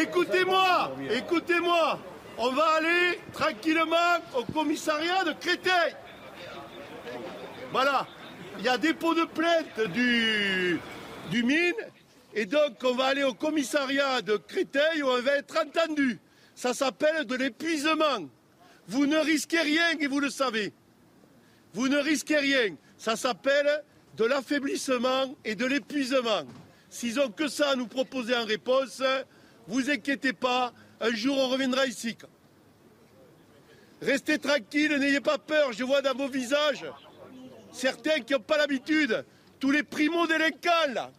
Écoutez-moi, 0.00 0.92
écoutez-moi. 1.10 1.98
On 2.38 2.52
va 2.52 2.64
aller 2.78 3.20
tranquillement 3.34 4.16
au 4.34 4.50
commissariat 4.50 5.24
de 5.24 5.32
Créteil. 5.32 5.94
Voilà 7.70 8.06
il 8.58 8.64
y 8.64 8.68
a 8.68 8.76
dépôt 8.76 9.14
de 9.14 9.24
plainte 9.24 9.80
du, 9.92 10.80
mine, 11.44 11.74
et 12.34 12.44
donc 12.44 12.76
on 12.82 12.94
va 12.94 13.06
aller 13.06 13.22
au 13.22 13.34
commissariat 13.34 14.20
de 14.20 14.36
Créteil 14.36 15.02
où 15.02 15.06
on 15.06 15.22
va 15.22 15.36
être 15.36 15.56
entendu. 15.58 16.18
Ça 16.54 16.74
s'appelle 16.74 17.24
de 17.24 17.36
l'épuisement. 17.36 18.28
vous 18.88 19.06
ne 19.06 19.18
risquez 19.18 19.60
rien 19.60 19.90
et 20.00 20.06
vous 20.08 20.18
le 20.18 20.30
savez. 20.30 20.72
Vous 21.72 21.88
ne 21.88 21.98
risquez 21.98 22.38
rien. 22.38 22.74
Ça 22.96 23.14
s'appelle 23.14 23.84
de 24.16 24.24
l'affaiblissement 24.24 25.36
et 25.44 25.54
de 25.54 25.66
l'épuisement. 25.66 26.42
S'ils 26.90 27.20
ont 27.20 27.30
que 27.30 27.46
ça 27.46 27.70
à 27.70 27.76
nous 27.76 27.86
proposer 27.86 28.34
en 28.34 28.44
réponse, 28.44 29.02
vous 29.68 29.90
inquiétez 29.90 30.32
pas, 30.32 30.72
un 31.00 31.14
jour 31.14 31.38
on 31.38 31.48
reviendra 31.48 31.86
ici. 31.86 32.16
Restez 34.02 34.38
tranquille, 34.38 34.96
n'ayez 34.96 35.20
pas 35.20 35.38
peur, 35.38 35.72
je 35.72 35.84
vois 35.84 36.02
dans 36.02 36.14
vos 36.14 36.28
visages 36.28 36.86
certains 37.72 38.20
qui 38.20 38.32
n'ont 38.32 38.40
pas 38.40 38.56
l'habitude, 38.58 39.24
tous 39.58 39.70
les 39.70 39.82
primo-délinquants 39.82 40.92
là, 40.92 41.10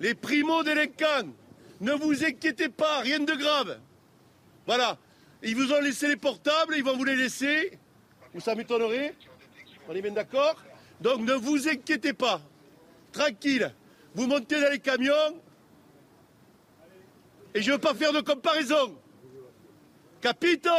les 0.00 0.14
primo-délinquants, 0.14 1.32
ne 1.80 1.92
vous 1.92 2.24
inquiétez 2.24 2.68
pas, 2.68 3.00
rien 3.00 3.20
de 3.20 3.34
grave. 3.34 3.78
Voilà, 4.66 4.98
ils 5.42 5.54
vous 5.56 5.72
ont 5.72 5.80
laissé 5.80 6.08
les 6.08 6.16
portables, 6.16 6.74
ils 6.76 6.84
vont 6.84 6.96
vous 6.96 7.04
les 7.04 7.16
laisser, 7.16 7.78
ou 8.34 8.40
ça 8.40 8.54
m'étonnerait, 8.54 9.14
on 9.88 9.94
est 9.94 10.02
bien 10.02 10.12
d'accord. 10.12 10.56
Donc 11.00 11.20
ne 11.20 11.34
vous 11.34 11.68
inquiétez 11.68 12.12
pas, 12.12 12.40
tranquille, 13.12 13.72
vous 14.14 14.26
montez 14.26 14.60
dans 14.60 14.70
les 14.70 14.78
camions, 14.78 15.40
et 17.54 17.60
je 17.62 17.70
ne 17.70 17.74
veux 17.74 17.80
pas 17.80 17.94
faire 17.94 18.12
de 18.12 18.20
comparaison. 18.20 18.96
Capito? 20.20 20.70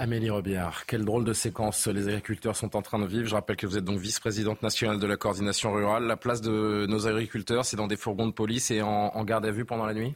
Amélie 0.00 0.30
Robillard, 0.30 0.86
quelle 0.86 1.04
drôle 1.04 1.26
de 1.26 1.34
séquence 1.34 1.86
les 1.86 2.08
agriculteurs 2.08 2.56
sont 2.56 2.74
en 2.74 2.80
train 2.80 2.98
de 2.98 3.06
vivre. 3.06 3.28
Je 3.28 3.34
rappelle 3.34 3.56
que 3.56 3.66
vous 3.66 3.76
êtes 3.76 3.84
donc 3.84 3.98
vice-présidente 3.98 4.62
nationale 4.62 4.98
de 4.98 5.06
la 5.06 5.18
coordination 5.18 5.74
rurale. 5.74 6.04
La 6.04 6.16
place 6.16 6.40
de 6.40 6.86
nos 6.88 7.06
agriculteurs, 7.06 7.66
c'est 7.66 7.76
dans 7.76 7.86
des 7.86 7.98
fourgons 7.98 8.26
de 8.26 8.32
police 8.32 8.70
et 8.70 8.80
en, 8.80 9.22
garde 9.24 9.44
à 9.44 9.50
vue 9.50 9.66
pendant 9.66 9.84
la 9.84 9.92
nuit? 9.92 10.14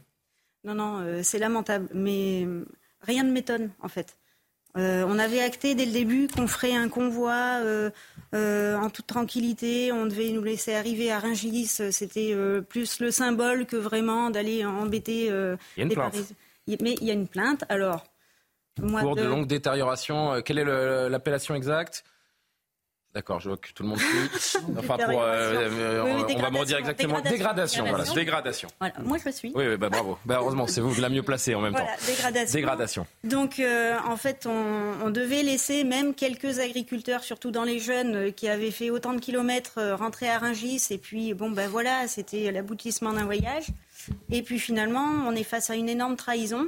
Non, 0.63 0.73
non, 0.73 1.01
euh, 1.01 1.19
c'est 1.21 1.37
lamentable. 1.37 1.87
Mais 1.93 2.45
euh, 2.47 2.65
rien 3.01 3.21
ne 3.21 3.31
m'étonne, 3.31 3.69
en 3.79 3.87
fait. 3.87 4.17
Euh, 4.75 5.05
on 5.07 5.19
avait 5.19 5.41
acté 5.41 5.75
dès 5.75 5.85
le 5.85 5.91
début 5.91 6.29
qu'on 6.29 6.47
ferait 6.47 6.75
un 6.75 6.89
convoi 6.89 7.61
en 8.33 8.89
toute 8.89 9.05
tranquillité. 9.05 9.91
On 9.91 10.07
devait 10.07 10.31
nous 10.31 10.41
laisser 10.41 10.73
arriver 10.73 11.11
à 11.11 11.19
Ringis. 11.19 11.67
C'était 11.91 12.35
plus 12.67 12.99
le 13.01 13.11
symbole 13.11 13.67
que 13.67 13.75
vraiment 13.75 14.31
d'aller 14.31 14.65
embêter. 14.65 15.27
il 15.27 15.57
y 15.77 15.81
a 15.81 15.83
une 15.83 15.89
plainte. 15.89 16.33
Mais 16.81 16.95
il 16.99 17.03
y 17.03 17.11
a 17.11 17.13
une 17.13 17.27
plainte. 17.27 17.65
Alors, 17.69 18.03
pour 18.75 19.15
de... 19.15 19.23
longue 19.23 19.47
détérioration. 19.47 20.33
Euh, 20.33 20.41
quelle 20.41 20.59
est 20.59 21.09
l'appellation 21.09 21.55
exacte? 21.55 22.03
D'accord, 23.13 23.39
je 23.39 23.47
vois 23.47 23.57
que 23.57 23.71
tout 23.71 23.83
le 23.83 23.89
monde 23.89 23.99
suit. 23.99 24.59
Enfin, 24.77 24.97
pour, 24.97 25.21
euh, 25.21 25.69
euh, 25.71 26.25
on 26.35 26.41
va 26.41 26.49
me 26.51 26.57
redire 26.57 26.79
exactement. 26.79 27.21
Dégradation, 27.21 27.85
voilà, 27.85 28.03
dégradation. 28.13 28.67
Voilà, 28.77 28.95
moi 28.99 29.17
je 29.23 29.29
suis. 29.29 29.53
Oui, 29.55 29.67
oui 29.69 29.77
bah, 29.77 29.87
bravo. 29.87 30.17
Bah, 30.25 30.39
heureusement, 30.41 30.67
c'est 30.67 30.81
vous 30.81 30.99
la 30.99 31.07
mieux 31.07 31.23
placée 31.23 31.55
en 31.55 31.61
même 31.61 31.71
voilà, 31.71 31.87
temps. 31.87 32.05
Dégradation. 32.07 32.53
Dégradation. 32.53 33.07
Donc, 33.23 33.61
en 34.05 34.17
fait, 34.17 34.45
on, 34.45 35.05
on, 35.05 35.09
devait 35.11 35.43
laisser 35.43 35.85
même 35.85 36.13
quelques 36.13 36.59
agriculteurs, 36.59 37.23
surtout 37.23 37.51
dans 37.51 37.63
les 37.63 37.79
jeunes, 37.79 38.33
qui 38.33 38.49
avaient 38.49 38.71
fait 38.71 38.89
autant 38.89 39.13
de 39.13 39.21
kilomètres, 39.21 39.79
rentrer 39.97 40.29
à 40.29 40.37
Ringis. 40.37 40.87
Et 40.89 40.97
puis, 40.97 41.33
bon, 41.33 41.49
ben 41.51 41.69
voilà, 41.69 42.09
c'était 42.09 42.51
l'aboutissement 42.51 43.13
d'un 43.13 43.23
voyage. 43.23 43.67
Et 44.29 44.41
puis 44.41 44.59
finalement, 44.59 45.23
on 45.25 45.31
est 45.35 45.43
face 45.43 45.69
à 45.69 45.75
une 45.75 45.87
énorme 45.87 46.17
trahison. 46.17 46.67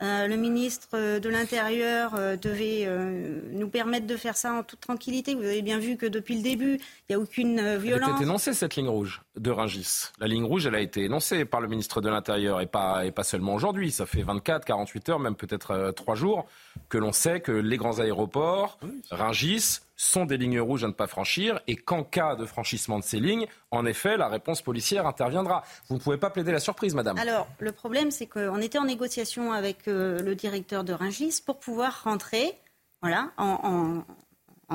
Euh, 0.00 0.28
le 0.28 0.36
ministre 0.36 1.18
de 1.18 1.28
l'Intérieur 1.28 2.14
euh, 2.16 2.36
devait 2.36 2.84
euh, 2.86 3.40
nous 3.50 3.68
permettre 3.68 4.06
de 4.06 4.16
faire 4.16 4.36
ça 4.36 4.52
en 4.52 4.62
toute 4.62 4.80
tranquillité. 4.80 5.34
Vous 5.34 5.42
avez 5.42 5.62
bien 5.62 5.78
vu 5.78 5.96
que 5.96 6.06
depuis 6.06 6.36
le 6.36 6.42
début, 6.42 6.76
il 6.76 6.82
n'y 7.10 7.14
a 7.16 7.18
aucune 7.18 7.76
violence. 7.76 8.08
Elle 8.08 8.12
a 8.12 8.16
été 8.16 8.24
énoncée, 8.24 8.54
cette 8.54 8.76
ligne 8.76 8.88
rouge 8.88 9.22
de 9.36 9.50
Ringis. 9.50 10.10
La 10.20 10.28
ligne 10.28 10.44
rouge, 10.44 10.66
elle 10.66 10.76
a 10.76 10.80
été 10.80 11.04
énoncée 11.04 11.44
par 11.44 11.60
le 11.60 11.66
ministre 11.66 12.00
de 12.00 12.08
l'Intérieur 12.08 12.60
et 12.60 12.66
pas, 12.66 13.06
et 13.06 13.10
pas 13.10 13.24
seulement 13.24 13.54
aujourd'hui. 13.54 13.90
Ça 13.90 14.06
fait 14.06 14.22
24, 14.22 14.64
48 14.64 15.08
heures, 15.08 15.18
même 15.18 15.34
peut-être 15.34 15.92
3 15.96 16.14
jours, 16.14 16.46
que 16.88 16.98
l'on 16.98 17.12
sait 17.12 17.40
que 17.40 17.50
les 17.50 17.76
grands 17.76 17.98
aéroports, 17.98 18.78
Ringis, 19.10 19.80
sont 19.98 20.24
des 20.24 20.38
lignes 20.38 20.60
rouges 20.60 20.84
à 20.84 20.86
ne 20.86 20.92
pas 20.92 21.08
franchir 21.08 21.60
et 21.66 21.76
qu'en 21.76 22.04
cas 22.04 22.36
de 22.36 22.46
franchissement 22.46 23.00
de 23.00 23.04
ces 23.04 23.18
lignes, 23.18 23.46
en 23.72 23.84
effet, 23.84 24.16
la 24.16 24.28
réponse 24.28 24.62
policière 24.62 25.06
interviendra. 25.06 25.64
Vous 25.88 25.96
ne 25.96 26.00
pouvait 26.00 26.16
pas 26.16 26.30
plaider 26.30 26.52
la 26.52 26.60
surprise, 26.60 26.94
madame. 26.94 27.18
Alors, 27.18 27.48
le 27.58 27.72
problème, 27.72 28.12
c'est 28.12 28.26
qu'on 28.26 28.60
était 28.60 28.78
en 28.78 28.84
négociation 28.84 29.52
avec 29.52 29.88
euh, 29.88 30.20
le 30.20 30.34
directeur 30.36 30.84
de 30.84 30.92
Rungis 30.92 31.42
pour 31.44 31.58
pouvoir 31.58 32.04
rentrer 32.04 32.56
voilà, 33.02 33.30
en, 33.36 34.02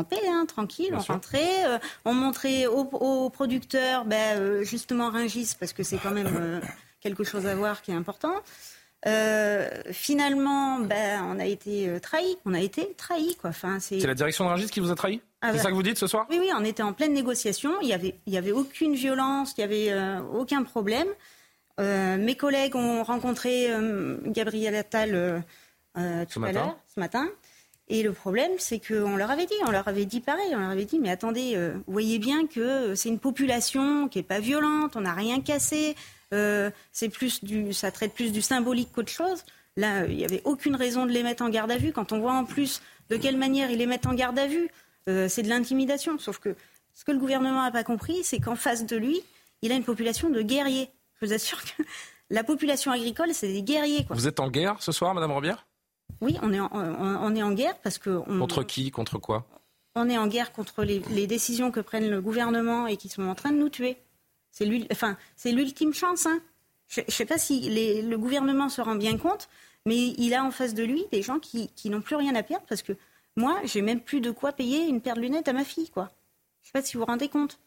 paix, 0.09 0.21
hein, 0.27 0.45
tranquille, 0.45 0.93
on 0.93 0.99
rentrait, 0.99 1.65
euh, 1.65 1.77
on 2.05 2.13
montrait 2.13 2.67
aux, 2.67 3.29
producteurs, 3.29 4.05
ben, 4.05 4.39
euh, 4.39 4.63
justement 4.63 5.09
Rungis, 5.09 5.55
parce 5.59 5.73
que 5.73 5.83
c'est 5.83 5.97
quand 5.97 6.11
même 6.11 6.61
quelque 7.01 7.23
chose 7.23 7.45
à 7.45 7.55
voir 7.55 7.81
qui 7.81 7.91
est 7.91 7.95
important. 7.95 8.33
Euh, 9.05 9.67
finalement, 9.91 10.79
ben, 10.79 11.25
on 11.27 11.39
a 11.39 11.45
été 11.45 11.89
euh, 11.89 11.99
trahi. 11.99 12.37
On 12.45 12.53
a 12.53 12.61
été 12.61 12.93
trahi, 12.95 13.35
quoi. 13.35 13.49
Enfin, 13.49 13.79
c'est... 13.79 13.97
la 13.97 14.13
direction 14.13 14.45
de 14.45 14.49
Rungis 14.49 14.69
qui 14.69 14.79
vous 14.79 14.91
a 14.91 14.95
trahi 14.95 15.21
ah 15.41 15.51
C'est 15.51 15.59
ça 15.59 15.69
que 15.69 15.75
vous 15.75 15.83
dites 15.83 15.97
ce 15.97 16.07
soir 16.07 16.25
Oui, 16.29 16.37
oui, 16.39 16.49
on 16.57 16.63
était 16.63 16.83
en 16.83 16.93
pleine 16.93 17.13
négociation. 17.13 17.71
Il 17.81 17.87
n'y 17.87 17.93
avait, 17.93 18.15
il 18.25 18.33
y 18.33 18.37
avait 18.37 18.53
aucune 18.53 18.95
violence, 18.95 19.53
il 19.57 19.61
n'y 19.61 19.63
avait 19.65 19.91
euh, 19.91 20.21
aucun 20.33 20.63
problème. 20.63 21.07
mes 21.79 22.35
collègues 22.35 22.75
ont 22.75 23.03
rencontré 23.03 23.69
Gabriel 24.27 24.75
Attal 24.75 25.43
tout 25.95 26.43
à 26.43 26.51
l'heure, 26.51 26.77
ce 26.87 26.99
matin. 26.99 27.27
Et 27.89 28.01
le 28.01 28.13
problème, 28.13 28.51
c'est 28.57 28.79
qu'on 28.79 29.17
leur 29.17 29.29
avait 29.29 29.45
dit, 29.45 29.53
on 29.67 29.71
leur 29.71 29.89
avait 29.89 30.05
dit 30.05 30.21
pareil, 30.21 30.55
on 30.55 30.59
leur 30.59 30.69
avait 30.69 30.85
dit, 30.85 30.99
mais 30.99 31.09
attendez, 31.09 31.57
vous 31.85 31.91
voyez 31.91 32.19
bien 32.19 32.47
que 32.47 32.95
c'est 32.95 33.09
une 33.09 33.19
population 33.19 34.07
qui 34.07 34.19
n'est 34.19 34.23
pas 34.23 34.39
violente, 34.39 34.95
on 34.95 35.01
n'a 35.01 35.13
rien 35.13 35.41
cassé, 35.41 35.95
euh, 36.33 36.71
c'est 36.91 37.09
plus 37.09 37.43
du, 37.43 37.73
ça 37.73 37.91
traite 37.91 38.13
plus 38.13 38.31
du 38.31 38.41
symbolique 38.41 38.91
qu'autre 38.91 39.11
chose. 39.11 39.43
Là, 39.77 40.05
il 40.05 40.17
n'y 40.17 40.25
avait 40.25 40.41
aucune 40.45 40.75
raison 40.75 41.05
de 41.05 41.11
les 41.11 41.23
mettre 41.23 41.43
en 41.43 41.49
garde 41.49 41.71
à 41.71 41.77
vue. 41.77 41.93
Quand 41.93 42.11
on 42.11 42.19
voit 42.19 42.33
en 42.33 42.45
plus 42.45 42.81
de 43.09 43.17
quelle 43.17 43.37
manière 43.37 43.71
ils 43.71 43.77
les 43.77 43.85
mettent 43.85 44.05
en 44.05 44.13
garde 44.13 44.37
à 44.37 44.47
vue, 44.47 44.69
euh, 45.09 45.27
c'est 45.27 45.43
de 45.43 45.49
l'intimidation. 45.49 46.17
Sauf 46.19 46.39
que 46.39 46.55
ce 46.93 47.05
que 47.05 47.11
le 47.11 47.19
gouvernement 47.19 47.63
n'a 47.63 47.71
pas 47.71 47.83
compris, 47.83 48.23
c'est 48.23 48.39
qu'en 48.39 48.55
face 48.55 48.85
de 48.85 48.95
lui, 48.95 49.21
il 49.61 49.71
a 49.71 49.75
une 49.75 49.83
population 49.83 50.29
de 50.29 50.41
guerriers. 50.41 50.89
Je 51.19 51.27
vous 51.27 51.33
assure 51.33 51.63
que 51.63 51.83
la 52.29 52.43
population 52.43 52.91
agricole, 52.91 53.33
c'est 53.33 53.47
des 53.47 53.63
guerriers. 53.63 54.05
Vous 54.09 54.27
êtes 54.27 54.39
en 54.39 54.49
guerre 54.49 54.75
ce 54.79 54.91
soir, 54.91 55.13
Madame 55.13 55.31
Robière 55.31 55.65
Oui, 56.21 56.37
on 56.41 56.53
est, 56.53 56.59
en, 56.59 56.69
on, 56.71 57.35
est 57.35 57.43
en 57.43 57.51
guerre 57.51 57.77
parce 57.79 57.97
que... 57.97 58.09
contre 58.39 58.63
qui 58.63 58.91
Contre 58.91 59.17
quoi? 59.17 59.47
On 59.95 60.09
est 60.09 60.17
en 60.17 60.27
guerre 60.27 60.51
contre 60.51 60.83
les, 60.83 60.99
les 61.11 61.27
décisions 61.27 61.69
que 61.71 61.79
prennent 61.79 62.09
le 62.09 62.21
gouvernement 62.21 62.87
et 62.87 62.97
qui 62.97 63.09
sont 63.09 63.23
en 63.23 63.35
train 63.35 63.51
de 63.51 63.57
nous 63.57 63.69
tuer. 63.69 63.97
C'est 64.53 65.51
l'ultime 65.51 65.93
chance. 65.93 66.25
Hein. 66.25 66.39
Je 66.87 67.01
ne 67.01 67.11
sais 67.11 67.25
pas 67.25 67.37
si 67.37 67.69
le 68.01 68.15
gouvernement 68.17 68.69
se 68.69 68.81
rend 68.81 68.95
bien 68.95 69.17
compte, 69.17 69.49
mais 69.85 70.13
il 70.17 70.33
a 70.33 70.43
en 70.43 70.51
face 70.51 70.73
de 70.73 70.83
lui 70.83 71.03
des 71.11 71.21
gens 71.21 71.39
qui, 71.39 71.69
n'ont 71.85 72.01
plus 72.01 72.15
rien 72.15 72.35
à 72.35 72.43
perdre 72.43 72.65
parce 72.69 72.83
que 72.83 72.93
moi, 73.35 73.59
j'ai 73.65 73.81
même 73.81 73.99
plus 73.99 74.21
de 74.21 74.31
quoi 74.31 74.51
payer 74.51 74.87
une 74.87 75.01
paire 75.01 75.15
de 75.15 75.21
lunettes 75.21 75.47
à 75.47 75.53
ma 75.53 75.63
fille. 75.63 75.89
Je 75.95 76.01
ne 76.01 76.05
sais 76.61 76.71
pas 76.71 76.81
si 76.83 76.93
vous 76.93 76.99
vous 76.99 77.07
rendez 77.07 77.29
compte. 77.29 77.59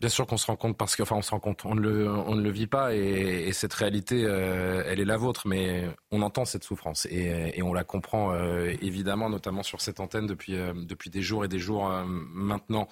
Bien 0.00 0.10
sûr 0.10 0.26
qu'on 0.26 0.36
se 0.36 0.46
rend 0.46 0.56
compte 0.56 0.76
parce 0.76 0.96
qu'on 0.96 1.22
se 1.22 1.30
rend 1.30 1.40
compte, 1.40 1.64
on 1.64 1.74
ne 1.74 1.80
le, 1.80 2.50
vit 2.50 2.66
pas 2.66 2.94
et, 2.94 3.50
cette 3.52 3.72
réalité, 3.72 4.24
euh, 4.24 4.84
elle 4.86 5.00
est 5.00 5.04
la 5.04 5.16
vôtre, 5.16 5.48
mais 5.48 5.88
on 6.10 6.20
entend 6.20 6.44
cette 6.44 6.64
souffrance 6.64 7.06
et, 7.06 7.62
on 7.62 7.72
la 7.72 7.84
comprend 7.84 8.34
euh, 8.34 8.74
évidemment, 8.82 9.30
notamment 9.30 9.62
sur 9.62 9.80
cette 9.80 10.00
antenne 10.00 10.26
depuis, 10.26 10.56
euh, 10.56 10.74
depuis 10.74 11.08
des 11.08 11.22
jours 11.22 11.44
et 11.44 11.48
des 11.48 11.58
jours 11.58 11.88
maintenant. 12.04 12.86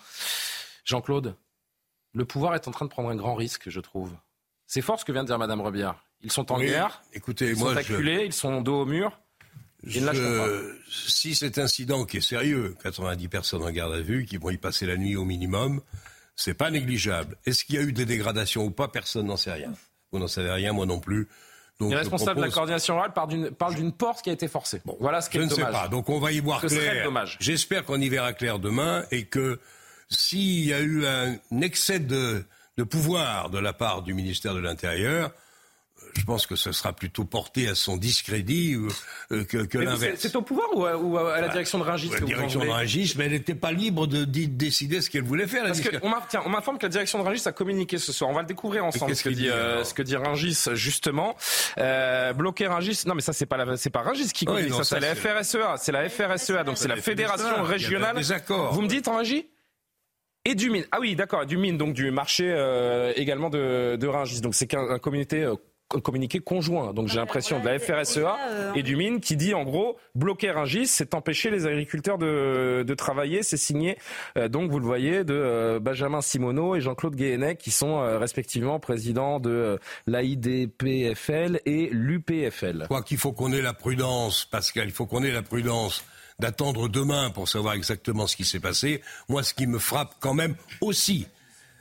Jean-Claude, 0.85 1.37
le 2.15 2.25
pouvoir 2.25 2.55
est 2.55 2.69
en 2.69 2.71
train 2.71 2.85
de 2.85 2.91
prendre 2.91 3.09
un 3.09 3.17
grand 3.17 3.35
risque, 3.35 3.69
je 3.69 3.81
trouve. 3.81 4.13
C'est 4.67 4.83
fort 4.83 4.99
ce 5.01 5.05
que 5.05 5.13
vient 5.13 5.23
de 5.23 5.29
dire 5.29 5.39
Madame 5.39 5.61
Robillard. 5.61 6.05
Ils 6.23 6.33
sont 6.33 6.53
en 6.53 6.59
guerre, 6.59 7.03
écoutez, 7.13 7.51
ils 7.51 7.57
moi, 7.57 7.73
sont 7.73 7.79
acculés, 7.79 8.25
ils 8.25 8.33
sont 8.33 8.63
dos 8.63 8.83
au 8.83 8.87
mur. 8.87 9.19
si 10.89 11.35
cet 11.35 11.59
incident 11.59 12.05
qui 12.05 12.19
est 12.19 12.21
sérieux, 12.21 12.77
90 12.83 13.29
personnes 13.29 13.63
en 13.65 13.71
garde 13.71 13.93
à 13.93 14.01
vue, 14.01 14.25
qui 14.25 14.37
vont 14.37 14.51
y 14.51 14.57
passer 14.57 14.87
la 14.87 14.97
nuit 14.97 15.17
au 15.17 15.25
minimum, 15.25 15.81
c'est 16.37 16.55
pas 16.55 16.71
négligeable. 16.71 17.37
Est-ce 17.45 17.65
qu'il 17.65 17.75
y 17.75 17.79
a 17.79 17.83
eu 17.83 17.93
des 17.93 18.05
dégradations 18.05 18.65
ou 18.65 18.71
pas? 18.71 18.89
Personne 18.89 19.27
n'en 19.27 19.37
sait 19.37 19.53
rien. 19.53 19.73
Vous 20.13 20.19
n'en 20.19 20.29
savez 20.29 20.51
rien, 20.51 20.73
moi 20.73 20.87
non 20.87 21.01
plus. 21.01 21.29
Donc, 21.81 21.91
les 21.91 21.97
responsables 21.97 22.39
de 22.41 22.45
la 22.45 22.51
coordination 22.51 22.95
orale 22.97 23.13
parlent 23.13 23.75
d'une 23.75 23.93
porte 23.93 24.23
qui 24.23 24.31
a 24.31 24.33
été 24.33 24.47
forcée. 24.47 24.81
Bon, 24.85 24.97
voilà 25.01 25.21
ce 25.21 25.29
qui 25.29 25.39
est 25.39 25.41
je 25.41 25.49
dommage. 25.49 25.59
Je 25.59 25.63
ne 25.63 25.73
sais 25.73 25.79
pas. 25.81 25.89
Donc 25.89 26.09
on 26.09 26.21
va 26.21 26.31
y 26.31 26.39
voir 26.39 26.61
clair. 26.61 27.11
J'espère 27.41 27.85
qu'on 27.85 28.01
y 28.01 28.09
verra 28.09 28.33
clair 28.33 28.61
demain 28.61 29.05
et 29.11 29.25
que 29.25 29.59
s'il 30.13 30.65
y 30.65 30.73
a 30.73 30.81
eu 30.81 31.07
un 31.07 31.61
excès 31.61 31.99
de, 31.99 32.45
pouvoir 32.91 33.51
de 33.51 33.59
la 33.59 33.73
part 33.73 34.03
du 34.03 34.15
ministère 34.15 34.55
de 34.55 34.61
l'Intérieur, 34.61 35.31
euh, 36.03 36.07
je 36.15 36.25
pense 36.25 36.47
que 36.47 36.57
ce 36.57 36.73
sera 36.73 36.93
plutôt 36.93 37.25
porté 37.25 37.69
à 37.69 37.75
son 37.75 37.97
discrédit 37.97 38.77
euh, 39.31 39.45
que, 39.45 39.79
l'inverse. 39.79 40.19
C'est 40.19 40.37
au 40.37 40.43
pouvoir 40.43 40.69
ou 40.75 41.17
à, 41.17 41.41
la 41.41 41.49
direction 41.49 41.79
de 41.79 41.85
Rungis 41.85 42.11
La 42.11 42.21
direction 42.21 42.61
de 42.61 42.69
Rungis, 42.69 43.15
mais 43.17 43.27
elle 43.27 43.33
n'était 43.33 43.55
pas 43.55 43.73
libre 43.73 44.07
de, 44.07 44.25
décider 44.25 45.01
ce 45.01 45.11
qu'elle 45.11 45.23
voulait 45.23 45.47
faire. 45.47 45.65
Parce 45.65 45.81
on 46.03 46.49
m'informe 46.49 46.79
que 46.79 46.87
la 46.87 46.91
direction 46.91 47.19
de 47.19 47.25
Rungis 47.25 47.43
a 47.47 47.53
communiqué 47.53 47.99
ce 47.99 48.13
soir. 48.13 48.31
On 48.31 48.35
va 48.35 48.43
le 48.43 48.47
découvrir 48.47 48.85
ensemble. 48.85 49.15
Ce 49.15 49.23
que, 49.23 49.29
dit, 49.29 49.49
euh, 49.49 49.85
ce 49.85 49.95
que 49.95 50.03
dit 50.03 50.17
Rungis 50.17 50.69
justement. 50.75 51.37
bloquer 51.77 52.67
Rungis. 52.67 53.03
Non, 53.07 53.15
mais 53.15 53.23
ça 53.23 53.33
c'est 53.33 53.47
pas 53.47 53.77
c'est 53.77 53.91
pas 53.91 54.03
Rungis 54.03 54.33
qui 54.33 54.45
communique. 54.45 54.75
ça, 54.75 54.85
c'est 54.85 55.01
la 55.01 55.15
FRSEA. 55.15 55.77
C'est 55.79 55.93
la 55.93 56.09
FRSEA. 56.09 56.65
Donc 56.65 56.79
c'est 56.79 56.89
la 56.89 56.97
fédération 56.97 57.63
régionale. 57.63 58.21
Vous 58.73 58.83
me 58.83 58.89
dites 58.89 59.09
en 59.09 59.17
régie 59.19 59.47
et 60.45 60.55
du 60.55 60.71
mine. 60.71 60.85
Ah 60.91 60.99
oui, 61.01 61.15
d'accord, 61.15 61.47
du 61.47 61.57
mine, 61.57 61.79
donc 61.79 61.95
du 61.95 62.11
marché 62.11 62.51
euh, 62.51 63.13
également 63.17 63.51
de, 63.51 63.97
de 63.97 64.07
Rungis. 64.07 64.41
Donc 64.41 64.55
c'est 64.55 64.75
un, 64.75 64.99
communauté 64.99 65.43
euh, 65.43 65.55
communiqué 66.03 66.41
conjoint. 66.41 66.93
Donc 66.95 67.09
j'ai 67.09 67.19
l'impression 67.19 67.61
de 67.61 67.67
la 67.67 67.79
FRSEA 67.79 68.37
euh, 68.49 68.73
et 68.75 68.83
du 68.83 68.97
Mine 68.97 69.21
qui 69.21 69.37
dit 69.37 69.55
en 69.55 69.63
gros 69.63 69.99
bloquer 70.15 70.51
Rungis, 70.51 70.87
c'est 70.87 71.15
empêcher 71.15 71.51
les 71.51 71.67
agriculteurs 71.67 72.19
de, 72.19 72.83
de 72.87 72.95
travailler. 72.95 73.43
C'est 73.43 73.57
signé 73.57 73.99
euh, 74.37 74.49
donc 74.49 74.71
vous 74.71 74.79
le 74.79 74.87
voyez 74.87 75.23
de 75.23 75.79
Benjamin 75.81 76.23
Simoneau 76.23 76.75
et 76.75 76.81
Jean-Claude 76.81 77.15
Guéhenec 77.15 77.59
qui 77.59 77.71
sont 77.71 78.01
respectivement 78.19 78.81
présidents 78.81 79.39
de 79.39 79.79
l'AIDPFL 80.07 81.61
et 81.67 81.89
l'UPFL. 81.93 82.79
Je 82.81 82.85
crois 82.87 83.03
qu'il 83.03 83.19
faut 83.19 83.33
qu'on 83.33 83.53
ait 83.53 83.63
la 83.63 83.75
prudence, 83.75 84.47
Pascal. 84.47 84.87
Il 84.87 84.93
faut 84.93 85.07
qu'on 85.07 85.23
ait 85.23 85.31
la 85.31 85.43
prudence 85.43 86.05
d'attendre 86.39 86.89
demain 86.89 87.31
pour 87.31 87.49
savoir 87.49 87.75
exactement 87.75 88.27
ce 88.27 88.37
qui 88.37 88.45
s'est 88.45 88.61
passé. 88.61 89.03
Moi, 89.29 89.43
ce 89.43 89.55
qui 89.55 89.67
me 89.67 89.79
frappe 89.79 90.17
quand 90.21 90.35
même 90.35 90.57
aussi, 90.81 91.27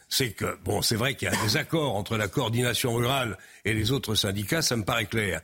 c'est 0.10 0.32
que, 0.32 0.58
bon, 0.64 0.82
c'est 0.82 0.96
vrai 0.96 1.16
qu'il 1.16 1.32
y 1.32 1.36
a 1.36 1.44
des 1.44 1.58
accords 1.58 1.96
entre 1.96 2.18
la 2.18 2.28
coordination 2.28 2.94
rurale 2.94 3.38
et 3.66 3.74
les 3.74 3.92
autres 3.92 4.16
syndicats, 4.16 4.62
ça 4.62 4.76
me 4.76 4.84
paraît 4.84 5.06
clair. 5.06 5.42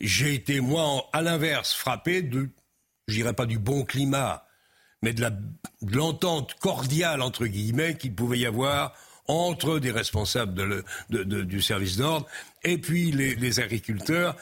J'ai 0.00 0.34
été, 0.34 0.60
moi, 0.60 1.08
à 1.12 1.22
l'inverse, 1.22 1.74
frappé 1.74 2.22
de, 2.22 2.48
je 3.08 3.14
dirais 3.14 3.32
pas 3.32 3.46
du 3.46 3.58
bon 3.58 3.84
climat, 3.84 4.46
mais 5.02 5.12
de 5.12 5.26
l'entente 5.82 6.54
cordiale, 6.54 7.22
entre 7.22 7.46
guillemets, 7.46 7.96
qu'il 7.96 8.14
pouvait 8.14 8.38
y 8.38 8.46
avoir 8.46 8.94
entre 9.28 9.78
des 9.78 9.90
responsables 9.90 10.84
du 11.10 11.62
service 11.62 11.96
d'ordre 11.96 12.26
et 12.62 12.78
puis 12.78 13.10
les, 13.10 13.60
agriculteurs. 13.60 14.36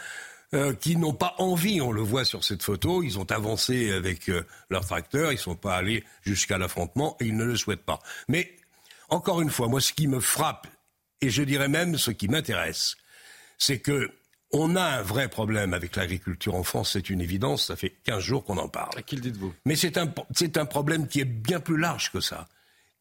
Euh, 0.53 0.73
qui 0.75 0.97
n'ont 0.97 1.15
pas 1.15 1.35
envie, 1.39 1.81
on 1.81 1.91
le 1.91 2.03
voit 2.03 2.25
sur 2.25 2.45
cette 2.45 2.63
photo, 2.63 3.03
ils 3.03 3.19
ont 3.19 3.29
avancé 3.33 3.91
avec 3.91 4.29
euh, 4.29 4.47
leur 4.71 4.85
tracteur, 4.85 5.33
ils 5.33 5.37
ne 5.37 5.41
sont 5.41 5.57
pas 5.57 5.75
allés 5.75 6.05
jusqu'à 6.23 6.59
l'affrontement. 6.59 7.17
Et 7.21 7.27
ils 7.27 7.37
ne 7.37 7.45
le 7.45 7.57
souhaitent 7.57 7.85
pas. 7.85 7.99
Mais 8.29 8.55
encore 9.09 9.41
une 9.41 9.51
fois, 9.51 9.67
moi, 9.67 9.81
ce 9.81 9.93
qui 9.93 10.07
me 10.07 10.21
frappe, 10.21 10.69
et 11.21 11.31
je 11.31 11.43
dirais 11.43 11.69
même 11.69 11.97
ce 11.97 12.13
qui 12.13 12.29
m'intéresse, 12.29 12.97
c'est 13.59 13.81
que 13.81 14.13
on 14.53 14.77
a 14.77 14.83
un 14.83 15.03
vrai 15.03 15.29
problème 15.29 15.75
avec 15.75 15.97
l'agriculture 15.97 16.55
en 16.55 16.63
France, 16.63 16.93
c'est 16.93 17.11
une 17.11 17.21
évidence, 17.21 17.67
ça 17.67 17.77
fait 17.77 17.91
15 18.05 18.21
jours 18.23 18.45
qu'on 18.45 18.59
en 18.59 18.69
parle. 18.69 18.97
À 18.97 19.03
qui 19.03 19.17
le 19.17 19.23
dites-vous? 19.23 19.53
Mais 19.65 19.75
c'est 19.75 19.99
un, 19.99 20.13
c'est 20.37 20.57
un 20.57 20.67
problème 20.67 21.09
qui 21.09 21.21
est 21.21 21.25
bien 21.25 21.59
plus 21.59 21.79
large 21.79 22.13
que 22.13 22.21
ça, 22.21 22.49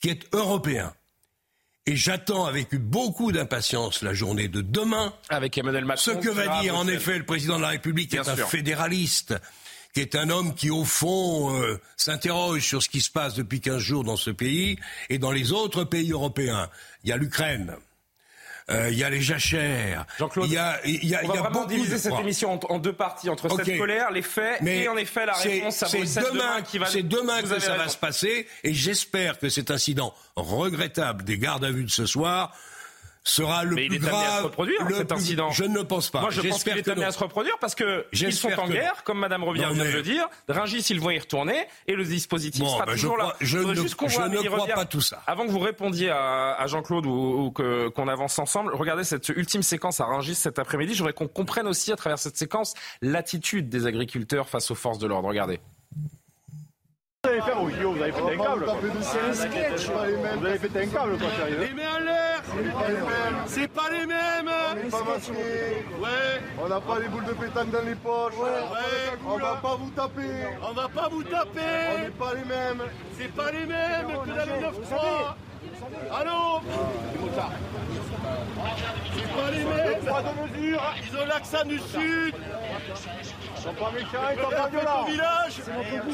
qui 0.01 0.09
est 0.09 0.33
européen. 0.33 0.95
Et 1.85 1.97
j'attends 1.97 2.45
avec 2.45 2.75
beaucoup 2.75 3.33
d'impatience 3.33 4.03
la 4.03 4.13
journée 4.13 4.47
de 4.47 4.61
demain. 4.61 5.13
Avec 5.27 5.57
Emmanuel 5.57 5.83
Macron. 5.83 6.01
Ce 6.01 6.11
que 6.11 6.29
va 6.29 6.61
dire 6.61 6.77
en 6.77 6.87
effet 6.87 7.17
le 7.17 7.25
président 7.25 7.57
de 7.57 7.61
la 7.61 7.69
République, 7.69 8.09
qui 8.09 8.15
est 8.15 8.29
un 8.29 8.37
fédéraliste, 8.37 9.35
qui 9.93 9.99
est 9.99 10.15
un 10.15 10.29
homme 10.29 10.55
qui, 10.55 10.69
au 10.69 10.85
fond, 10.85 11.61
euh, 11.61 11.81
s'interroge 11.97 12.61
sur 12.61 12.81
ce 12.81 12.87
qui 12.87 13.01
se 13.01 13.11
passe 13.11 13.35
depuis 13.35 13.59
15 13.59 13.79
jours 13.79 14.05
dans 14.05 14.15
ce 14.15 14.29
pays 14.29 14.79
et 15.09 15.17
dans 15.17 15.31
les 15.31 15.51
autres 15.51 15.83
pays 15.83 16.11
européens. 16.11 16.69
Il 17.03 17.09
y 17.09 17.11
a 17.11 17.17
l'Ukraine. 17.17 17.75
Euh, 18.69 18.89
il 18.91 18.97
y 18.97 19.03
a 19.03 19.09
les 19.09 19.21
jachères. 19.21 20.05
Jean-Claude, 20.17 20.47
il 20.47 20.53
y 20.53 20.57
a, 20.57 20.79
il 20.85 21.05
y 21.05 21.15
a, 21.15 21.21
on 21.23 21.27
va 21.27 21.41
vraiment 21.41 21.65
diviser 21.65 21.97
cette 21.97 22.19
émission 22.19 22.59
en, 22.69 22.79
deux 22.79 22.93
parties, 22.93 23.29
entre 23.29 23.49
cette 23.49 23.77
colère, 23.77 24.11
les 24.11 24.21
faits 24.21 24.61
et 24.65 24.87
en 24.87 24.97
effet 24.97 25.25
la 25.25 25.33
réponse 25.33 25.83
à 25.83 25.87
Bruxelles 25.87 26.23
demain, 26.31 26.61
qui 26.61 26.77
va... 26.77 26.85
C'est 26.85 27.03
demain 27.03 27.41
que 27.41 27.59
ça 27.59 27.75
va 27.75 27.89
se 27.89 27.97
passer 27.97 28.47
et 28.63 28.73
j'espère 28.73 29.37
que 29.39 29.49
cet 29.49 29.71
incident 29.71 30.13
regrettable 30.35 31.23
des 31.23 31.37
gardes 31.37 31.65
à 31.65 31.71
vue 31.71 31.83
de 31.83 31.91
ce 31.91 32.05
soir 32.05 32.53
sera 33.23 33.63
le 33.63 33.75
Mais 33.75 33.87
plus 33.87 33.97
il 33.97 34.05
est 34.05 34.07
grave. 34.07 34.23
à 34.23 34.37
se 34.39 34.43
reproduire 34.43 34.79
cet 34.91 35.11
incident. 35.11 35.49
Je 35.51 35.63
ne 35.63 35.81
pense 35.81 36.09
pas. 36.09 36.21
Moi, 36.21 36.29
je 36.29 36.41
pense 36.41 36.63
qu'il 36.63 36.77
est 36.77 36.87
amené 36.87 37.05
à 37.05 37.11
se 37.11 37.19
reproduire 37.19 37.57
parce 37.59 37.75
que 37.75 38.05
ils 38.11 38.33
sont 38.33 38.51
en 38.59 38.67
guerre, 38.67 39.03
comme 39.03 39.19
Madame 39.19 39.43
Revient 39.43 39.69
vient 39.73 39.85
de 39.85 39.89
le 39.91 40.01
dire. 40.01 40.27
Rungis, 40.49 40.85
ils 40.89 40.99
vont 40.99 41.09
y 41.09 41.19
retourner 41.19 41.67
et 41.87 41.95
le 41.95 42.03
dispositif 42.03 42.65
sera 42.65 42.85
ben, 42.85 42.93
toujours 42.93 43.17
là. 43.17 43.35
Je, 43.39 43.57
ne, 43.59 43.73
je 43.73 43.81
ne 43.81 44.49
crois 44.49 44.67
pas 44.67 44.85
tout 44.85 45.01
ça. 45.01 45.21
Avant 45.27 45.45
que 45.45 45.51
vous 45.51 45.59
répondiez 45.59 46.09
à, 46.09 46.53
à 46.53 46.67
Jean-Claude 46.67 47.05
ou, 47.05 47.45
ou 47.45 47.51
qu'on 47.51 48.07
avance 48.07 48.37
ensemble, 48.39 48.73
regardez 48.75 49.03
cette 49.03 49.29
ultime 49.29 49.63
séquence 49.63 49.99
à 50.01 50.05
Rungis 50.05 50.35
cet 50.35 50.59
après-midi. 50.59 50.93
J'aimerais 50.93 51.13
qu'on 51.13 51.27
comprenne 51.27 51.67
aussi 51.67 51.91
à 51.91 51.95
travers 51.95 52.19
cette 52.19 52.37
séquence 52.37 52.73
l'attitude 53.01 53.69
des 53.69 53.85
agriculteurs 53.85 54.49
face 54.49 54.69
aux 54.71 54.75
forces 54.75 54.99
de 54.99 55.07
l'ordre. 55.07 55.27
Regardez. 55.29 55.59
Vous 57.25 57.29
allez 57.29 57.41
faire 57.41 57.61
au 57.61 57.69
JO, 57.69 57.93
vous 57.93 58.01
avez 58.01 58.11
fait 58.11 58.21
un 58.21 58.37
câble. 58.37 58.65
C'est 58.99 59.21
un 59.21 59.33
sketch. 59.33 59.89
Vous 59.89 60.45
avez 60.45 60.57
fait 60.59 60.77
un 60.77 60.87
câble 60.87 61.17
quoi, 61.17 61.27
sérieux. 61.37 61.57
Les 61.61 61.73
mains 61.73 61.95
en 61.95 61.99
l'air. 61.99 62.41
C'est 63.45 63.67
pas 63.69 63.89
les 63.91 64.05
mêmes. 64.05 64.51
C'est 64.75 64.91
pas 64.91 65.15
Ouais. 66.01 66.41
On 66.61 66.67
n'a 66.67 66.81
pas 66.81 66.99
les 66.99 67.07
boules 67.07 67.23
de 67.23 67.31
pétanque 67.31 67.71
dans 67.71 67.81
les 67.81 67.95
poches. 67.95 68.33
Ouais. 68.37 69.17
On 69.25 69.37
va 69.37 69.55
pas 69.55 69.75
vous 69.77 69.89
taper. 69.91 70.47
On 70.69 70.73
va 70.73 70.89
pas 70.89 71.07
vous 71.07 71.23
taper. 71.23 71.61
On 71.95 71.99
n'est 71.99 72.09
pas 72.09 72.33
les 72.33 72.43
mêmes. 72.43 72.83
C'est 73.17 73.33
pas 73.33 73.51
les 73.51 73.65
mêmes 73.67 74.07
que 74.07 74.29
dans 74.29 74.45
le 74.45 74.61
9-3 74.67 75.35
Allô 76.19 76.61
C'est 79.15 79.33
pas 79.33 79.51
les 79.51 79.63
mêmes. 79.63 79.99
Ils 81.09 81.17
ont 81.17 81.25
l'accent 81.25 81.65
du 81.65 81.79
sud 81.79 82.35
village 85.07 85.61
C'est 85.63 85.73
notre 85.73 86.05
goût. 86.05 86.11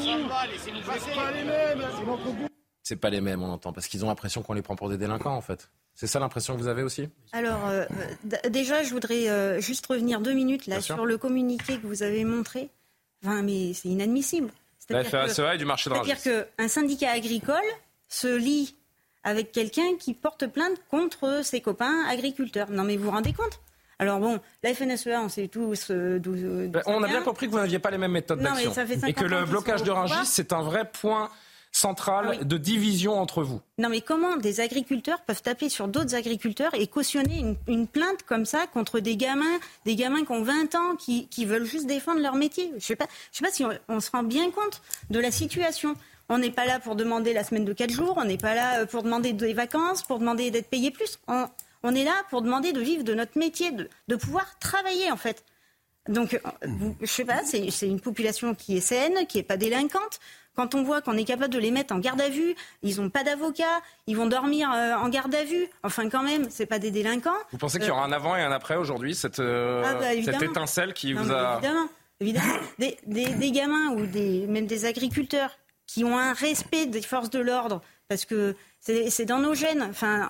C'est 0.98 1.14
pas 1.14 1.30
les 1.32 1.44
mêmes. 1.44 1.82
C'est 1.96 2.06
notre 2.06 2.24
goût. 2.24 2.46
C'est 2.82 2.96
pas 2.96 3.10
les 3.10 3.20
mêmes, 3.20 3.42
on 3.42 3.50
entend, 3.50 3.72
parce 3.72 3.86
qu'ils 3.86 4.04
ont 4.04 4.08
l'impression 4.08 4.42
qu'on 4.42 4.54
les 4.54 4.62
prend 4.62 4.74
pour 4.74 4.88
des 4.88 4.96
délinquants, 4.96 5.36
en 5.36 5.40
fait. 5.40 5.70
C'est 5.94 6.06
ça 6.06 6.18
l'impression 6.18 6.56
que 6.56 6.60
vous 6.60 6.68
avez 6.68 6.82
aussi 6.82 7.08
Alors, 7.32 7.66
euh, 7.68 7.84
déjà, 8.48 8.82
je 8.82 8.90
voudrais 8.90 9.28
euh, 9.28 9.60
juste 9.60 9.86
revenir 9.86 10.20
deux 10.20 10.32
minutes 10.32 10.66
là 10.66 10.80
sur 10.80 11.04
le 11.04 11.18
communiqué 11.18 11.78
que 11.78 11.86
vous 11.86 12.02
avez 12.02 12.24
montré. 12.24 12.70
Enfin, 13.22 13.42
mais 13.42 13.74
c'est 13.74 13.88
inadmissible. 13.88 14.50
Et 14.88 15.58
du 15.58 15.64
marché 15.64 15.88
de 15.88 15.94
C'est-à-dire 15.94 16.46
qu'un 16.56 16.68
syndicat 16.68 17.12
agricole 17.12 17.56
se 18.08 18.34
lie 18.34 18.74
avec 19.22 19.52
quelqu'un 19.52 19.96
qui 19.98 20.14
porte 20.14 20.46
plainte 20.46 20.80
contre 20.90 21.44
ses 21.44 21.60
copains 21.60 22.04
agriculteurs. 22.08 22.70
Non, 22.70 22.82
mais 22.82 22.96
vous 22.96 23.04
vous 23.04 23.10
rendez 23.10 23.32
compte? 23.32 23.60
Alors 24.00 24.18
bon, 24.18 24.40
la 24.62 24.74
FNSEA, 24.74 25.20
on 25.20 25.28
sait 25.28 25.48
tous 25.48 25.88
euh, 25.90 26.18
d'où. 26.18 26.34
Ben, 26.70 26.80
on 26.86 27.02
a 27.02 27.06
bien 27.06 27.20
compris 27.20 27.46
que 27.46 27.52
vous 27.52 27.58
n'aviez 27.58 27.78
pas 27.78 27.90
les 27.90 27.98
mêmes 27.98 28.12
méthodes 28.12 28.40
d'action. 28.40 28.72
Et 29.06 29.12
que 29.12 29.26
le 29.26 29.44
blocage 29.44 29.82
de 29.82 29.90
Rungis, 29.90 30.24
c'est 30.24 30.54
un 30.54 30.62
vrai 30.62 30.90
point 30.90 31.28
central 31.70 32.38
ah 32.40 32.44
de 32.44 32.56
division 32.56 33.20
entre 33.20 33.42
vous. 33.42 33.60
Non 33.78 33.90
mais 33.90 34.00
comment 34.00 34.38
des 34.38 34.60
agriculteurs 34.60 35.20
peuvent 35.20 35.42
taper 35.42 35.68
sur 35.68 35.86
d'autres 35.86 36.14
agriculteurs 36.14 36.74
et 36.74 36.86
cautionner 36.86 37.56
une, 37.68 37.86
plainte 37.86 38.22
comme 38.24 38.46
ça 38.46 38.66
contre 38.66 39.00
des 39.00 39.16
gamins, 39.16 39.58
des 39.84 39.96
gamins 39.96 40.24
qui 40.24 40.32
ont 40.32 40.42
20 40.42 40.74
ans, 40.74 40.96
qui, 40.96 41.44
veulent 41.44 41.66
juste 41.66 41.86
défendre 41.86 42.20
leur 42.20 42.34
métier? 42.36 42.68
Je 42.70 42.76
ne 42.76 42.80
sais, 42.80 42.96
pas, 42.96 43.06
sais 43.30 43.44
pas 43.44 43.52
si 43.52 43.64
on, 43.88 44.00
se 44.00 44.10
rend 44.10 44.22
bien 44.22 44.50
compte 44.50 44.80
de 45.10 45.20
la 45.20 45.30
situation. 45.30 45.94
On 46.30 46.38
n'est 46.38 46.50
pas 46.50 46.64
là 46.64 46.80
pour 46.80 46.96
demander 46.96 47.34
la 47.34 47.44
semaine 47.44 47.66
de 47.66 47.72
4 47.74 47.90
jours, 47.90 48.14
on 48.16 48.24
n'est 48.24 48.38
pas 48.38 48.54
là 48.54 48.80
euh, 48.80 48.86
pour 48.86 49.02
demander 49.02 49.34
des 49.34 49.52
vacances, 49.52 50.02
pour 50.02 50.18
demander 50.20 50.50
d'être 50.50 50.70
payé 50.70 50.90
plus. 50.90 51.18
On 51.28 51.46
est 51.88 52.04
là 52.04 52.14
pour 52.30 52.42
demander 52.42 52.72
de 52.72 52.80
vivre 52.80 53.04
de 53.04 53.14
notre 53.14 53.38
métier, 53.38 53.72
de, 53.72 54.16
pouvoir 54.16 54.58
travailler 54.58 55.10
en 55.10 55.16
fait. 55.16 55.44
Donc, 56.08 56.34
euh, 56.34 56.68
je 57.00 57.06
sais 57.06 57.24
pas, 57.24 57.42
c'est 57.44 57.86
une 57.86 58.00
population 58.00 58.54
qui 58.54 58.76
est 58.76 58.80
saine, 58.80 59.26
qui 59.26 59.38
n'est 59.38 59.44
pas 59.44 59.56
délinquante. 59.56 60.18
Quand 60.56 60.74
on 60.74 60.82
voit 60.82 61.00
qu'on 61.00 61.16
est 61.16 61.24
capable 61.24 61.52
de 61.52 61.58
les 61.58 61.70
mettre 61.70 61.94
en 61.94 61.98
garde 61.98 62.20
à 62.20 62.28
vue, 62.28 62.54
ils 62.82 63.00
n'ont 63.00 63.10
pas 63.10 63.22
d'avocat, 63.22 63.80
ils 64.06 64.16
vont 64.16 64.26
dormir 64.26 64.70
euh, 64.74 64.94
en 64.94 65.08
garde 65.08 65.34
à 65.34 65.44
vue. 65.44 65.68
Enfin, 65.84 66.08
quand 66.08 66.22
même, 66.22 66.46
c'est 66.50 66.66
pas 66.66 66.78
des 66.78 66.90
délinquants. 66.90 67.30
Vous 67.52 67.58
pensez 67.58 67.78
qu'il 67.78 67.88
y 67.88 67.90
aura 67.90 68.04
un 68.04 68.12
avant 68.12 68.36
et 68.36 68.42
un 68.42 68.50
après 68.50 68.76
aujourd'hui, 68.76 69.14
cette, 69.14 69.38
euh, 69.38 69.82
ah, 69.86 69.94
bah, 69.94 70.22
cette, 70.22 70.42
étincelle 70.42 70.92
qui 70.92 71.12
vous 71.12 71.30
a. 71.30 71.58
Évidemment, 71.58 71.88
évidemment. 72.18 72.54
des, 72.78 72.98
des, 73.06 73.52
gamins 73.52 73.90
ou 73.92 74.06
des, 74.06 74.46
même 74.48 74.66
des 74.66 74.86
agriculteurs 74.86 75.56
qui 75.86 76.04
ont 76.04 76.18
un 76.18 76.32
respect 76.32 76.86
des 76.86 77.02
forces 77.02 77.30
de 77.30 77.40
l'ordre, 77.40 77.80
parce 78.10 78.24
que 78.24 78.56
c'est 78.80 79.24
dans 79.24 79.38
nos 79.38 79.54
gènes. 79.54 79.82
Enfin, 79.82 80.28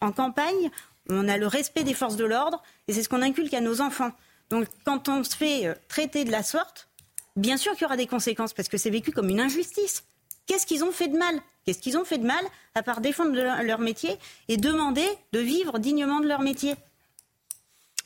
en, 0.00 0.12
campagne, 0.12 0.70
on 1.08 1.28
a 1.28 1.38
le 1.38 1.46
respect 1.46 1.84
des 1.84 1.94
forces 1.94 2.16
de 2.16 2.24
l'ordre 2.24 2.60
et 2.88 2.92
c'est 2.92 3.04
ce 3.04 3.08
qu'on 3.08 3.22
inculque 3.22 3.54
à 3.54 3.60
nos 3.60 3.80
enfants. 3.80 4.10
Donc, 4.50 4.66
quand 4.84 5.08
on 5.08 5.22
se 5.22 5.36
fait 5.36 5.68
euh, 5.68 5.74
traiter 5.86 6.24
de 6.24 6.32
la 6.32 6.42
sorte, 6.42 6.88
bien 7.36 7.56
sûr 7.56 7.72
qu'il 7.74 7.82
y 7.82 7.84
aura 7.84 7.96
des 7.96 8.08
conséquences 8.08 8.52
parce 8.52 8.68
que 8.68 8.76
c'est 8.78 8.90
vécu 8.90 9.12
comme 9.12 9.30
une 9.30 9.38
injustice. 9.38 10.02
Qu'est-ce 10.46 10.66
qu'ils 10.66 10.82
ont 10.82 10.90
fait 10.90 11.06
de 11.06 11.16
mal? 11.16 11.40
Qu'est-ce 11.64 11.78
qu'ils 11.78 11.96
ont 11.96 12.04
fait 12.04 12.18
de 12.18 12.26
mal 12.26 12.44
à 12.74 12.82
part 12.82 13.00
défendre 13.00 13.32
leur, 13.32 13.78
métier 13.78 14.16
et 14.48 14.56
demander 14.56 15.06
de 15.32 15.38
vivre 15.38 15.78
dignement 15.78 16.18
de 16.18 16.26
leur 16.26 16.40
métier? 16.40 16.74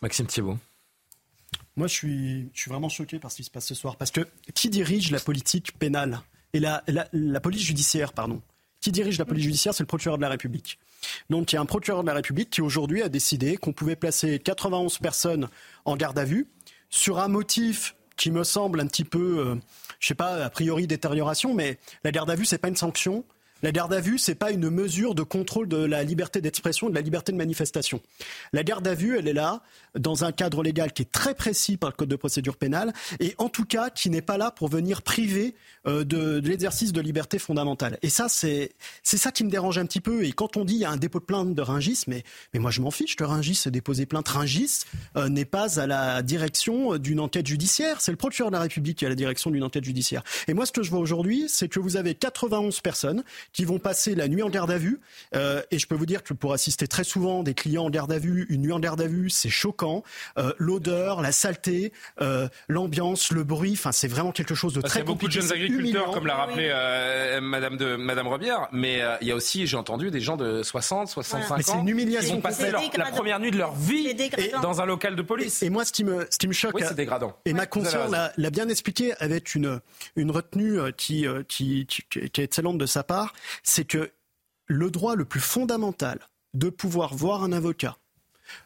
Maxime 0.03 0.27
Thiebaud. 0.27 0.59
Moi, 1.77 1.87
je 1.87 1.95
suis, 1.95 2.51
je 2.53 2.61
suis 2.61 2.69
vraiment 2.69 2.91
choqué 2.91 3.19
par 3.19 3.31
ce 3.31 3.37
qui 3.37 3.45
se 3.45 3.51
passe 3.51 3.67
ce 3.67 3.75
soir. 3.75 3.97
Parce 3.97 4.11
que 4.11 4.29
qui 4.55 4.69
dirige 4.69 5.11
la 5.11 5.21
politique 5.21 5.79
pénale? 5.79 6.21
Et 6.53 6.61
la, 6.61 6.85
la 6.87 7.41
police 7.41 7.63
judiciaire, 7.63 8.13
pardon 8.13 8.43
qui 8.81 8.93
dirige 8.93 9.19
la 9.19 9.25
police 9.25 9.45
judiciaire, 9.45 9.75
c'est 9.75 9.83
le 9.83 9.89
procureur 9.89 10.17
de 10.17 10.23
la 10.23 10.29
République. 10.29 10.79
Donc 11.31 11.53
il 11.53 11.57
y 11.57 11.59
a 11.59 11.61
un 11.61 11.67
procureur 11.67 12.03
de 12.03 12.07
la 12.07 12.15
République 12.15 12.51
qui 12.51 12.61
aujourd'hui 12.61 13.03
a 13.03 13.09
décidé 13.09 13.57
qu'on 13.57 13.73
pouvait 13.73 13.97
placer 13.97 14.39
91 14.39 14.99
personnes 14.99 15.49
en 15.85 15.97
garde 15.97 16.19
à 16.19 16.25
vue 16.25 16.47
sur 16.91 17.19
un 17.19 17.29
motif 17.29 17.95
qui 18.17 18.31
me 18.31 18.45
semble 18.45 18.81
un 18.81 18.87
petit 18.87 19.05
peu, 19.05 19.39
euh, 19.39 19.55
je 20.01 20.09
sais 20.09 20.15
pas, 20.15 20.45
a 20.45 20.51
priori 20.51 20.87
détérioration, 20.87 21.55
mais 21.55 21.79
la 22.05 22.13
garde 22.13 22.31
à 22.31 22.35
vue, 22.35 22.47
c'est 22.47 22.59
pas 22.59 22.69
une 22.69 22.77
sanction. 22.77 23.25
La 23.63 23.73
garde 23.73 23.95
à 23.95 24.01
vue, 24.01 24.19
c'est 24.19 24.35
pas 24.35 24.51
une 24.51 24.69
mesure 24.69 25.15
de 25.15 25.23
contrôle 25.23 25.67
de 25.67 25.79
la 25.79 26.03
liberté 26.03 26.43
d'expression, 26.43 26.91
de 26.91 26.95
la 26.95 27.01
liberté 27.01 27.33
de 27.33 27.39
manifestation. 27.39 28.03
La 28.53 28.63
garde 28.63 28.87
à 28.87 28.95
vue, 28.95 29.19
elle 29.19 29.29
est 29.29 29.33
là 29.33 29.63
dans 29.99 30.25
un 30.25 30.33
cadre 30.33 30.63
légal 30.63 30.93
qui 30.93 31.03
est 31.03 31.11
très 31.11 31.35
précis 31.35 31.77
par 31.77 31.91
le 31.91 31.97
code 31.97 32.09
de 32.09 32.17
procédure 32.17 32.57
pénale 32.57 32.93
et 33.21 33.35
en 33.39 33.49
tout 33.49 33.65
cas 33.65 33.91
qui 33.91 34.11
n'est 34.11 34.23
pas 34.23 34.39
là 34.39 34.51
pour 34.51 34.69
venir 34.69 35.03
priver 35.03 35.55
euh, 35.87 36.05
de, 36.05 36.41
l'exercice 36.41 36.93
de 36.93 37.01
liberté 37.01 37.39
fondamentale. 37.39 37.99
Et 38.03 38.11
ça, 38.11 38.29
c'est 38.29 38.75
ça 39.03 39.33
qui 39.33 39.45
me 39.45 39.51
dérange 39.51 39.79
un 39.79 39.87
petit 39.87 40.01
peu. 40.01 40.25
Et 40.25 40.33
quand 40.33 40.57
on 40.57 40.65
dit 40.65 40.75
il 40.75 40.81
y 40.81 40.85
a 40.85 40.91
un 40.91 40.97
dépôt 40.97 41.21
de 41.21 41.25
plainte 41.25 41.55
de 41.55 41.63
Ringis, 41.63 42.05
mais 42.07 42.25
mais 42.53 42.61
moi 42.61 42.71
je 42.71 42.81
m'en 42.81 42.91
fiche. 42.91 43.17
De 43.17 43.25
Ringis 43.25 43.63
déposer 43.71 44.07
plainte. 44.07 44.29
Ringis 44.29 44.85
euh, 45.17 45.29
n'est 45.29 45.45
pas 45.45 45.81
à 45.81 45.87
la 45.87 46.23
direction 46.23 46.99
d'une 46.99 47.21
enquête 47.21 47.47
judiciaire. 47.47 48.01
C'est 48.01 48.11
le 48.11 48.17
procureur 48.17 48.51
de 48.51 48.57
la 48.57 48.63
République 48.63 48.99
qui 48.99 49.05
est 49.05 49.07
à 49.07 49.11
la 49.11 49.17
direction 49.17 49.51
d'une 49.51 49.63
enquête 49.63 49.85
judiciaire. 49.85 50.23
Et 50.49 50.55
moi, 50.55 50.67
ce 50.67 50.73
que 50.73 50.83
je 50.83 50.91
vois 50.91 51.01
aujourd'hui, 51.01 51.47
c'est 51.49 51.69
que 51.69 51.81
vous 51.81 51.97
avez 51.97 52.15
91 52.15 52.81
personnes 52.81 53.25
qui 53.53 53.65
vont 53.65 53.79
passer 53.79 54.15
la 54.15 54.29
nuit 54.29 54.43
en 54.43 54.51
garde 54.51 54.71
à 54.71 54.79
vue. 54.79 55.01
Euh, 55.35 55.63
et 55.71 55.79
je 55.79 55.87
peux 55.87 55.95
vous 55.95 56.07
dire 56.07 56.23
que 56.23 56.35
pour 56.35 56.53
assister 56.53 56.87
très 56.89 57.05
souvent 57.05 57.43
des 57.43 57.55
clients 57.55 57.85
en 57.85 57.91
garde 57.91 58.13
à 58.13 58.19
vue, 58.19 58.47
une 58.49 58.63
nuit 58.63 58.73
en 58.73 58.81
garde 58.81 59.01
à 59.01 59.07
vue, 59.07 59.31
c'est 59.31 59.51
choquant. 59.51 59.86
Euh, 60.39 60.53
l'odeur, 60.59 61.23
la 61.23 61.33
saleté, 61.33 61.93
euh, 62.21 62.49
l'ambiance, 62.69 63.33
le 63.33 63.45
bruit, 63.45 63.73
enfin, 63.73 63.93
c'est 63.93 64.09
vraiment 64.09 64.33
quelque 64.33 64.55
chose 64.55 64.73
de 64.73 64.81
très 64.81 65.05
compliqué. 65.05 65.05
Il 65.05 65.07
y 65.07 65.11
a 65.11 65.13
beaucoup 65.13 65.27
de 65.27 65.33
jeunes 65.33 65.53
agriculteurs, 65.53 66.11
comme 66.13 66.27
l'a 66.27 66.37
rappelé 66.37 67.39
Madame 67.43 67.77
de 67.77 67.97
Madame 67.97 68.29
Robière, 68.29 68.69
mais 68.73 69.03
il 69.21 69.29
y 69.29 69.33
a 69.33 69.35
aussi, 69.35 69.67
j'ai 69.67 69.77
entendu, 69.77 70.11
des 70.11 70.21
gens 70.21 70.37
de 70.37 70.63
60, 70.63 71.09
65 71.09 71.55
ans 71.55 71.63
C'est 71.65 71.79
une 71.79 71.89
humiliation. 71.89 72.29
qui 72.29 72.37
vont 72.37 72.41
passer 72.43 72.71
la 72.71 73.07
première 73.07 73.41
nuit 73.41 73.51
de 73.51 73.59
leur 73.59 73.75
vie 73.75 74.15
dans 74.63 74.81
un 74.81 74.87
local 74.87 75.17
de 75.17 75.23
police. 75.23 75.63
Et, 75.63 75.71
moi, 75.71 75.85
ce 75.85 75.93
qui 75.93 76.05
me, 76.05 76.27
ce 76.31 76.39
qui 76.39 76.49
me 76.49 76.53
choque, 76.53 76.75
oui, 76.75 76.83
c'est 76.87 76.95
dégradant. 76.95 77.37
Et 77.45 77.53
ma 77.53 77.67
conscience 77.67 78.11
l'a 78.11 78.51
bien 78.51 78.69
expliqué 78.69 79.15
avec 79.19 79.55
une 79.55 79.81
une 80.15 80.31
retenue 80.31 80.79
qui, 80.97 81.27
qui, 81.49 81.87
qui, 81.87 82.03
qui 82.09 82.41
est 82.41 82.45
excellente 82.45 82.79
de 82.79 82.87
sa 82.87 83.03
part, 83.03 83.35
c'est 83.63 83.85
que 83.85 84.11
le 84.67 84.91
droit 84.91 85.15
le 85.15 85.25
plus 85.25 85.41
fondamental 85.41 86.19
de 86.55 86.71
pouvoir 86.71 87.15
voir 87.15 87.45
un 87.45 87.53
avocat, 87.53 87.97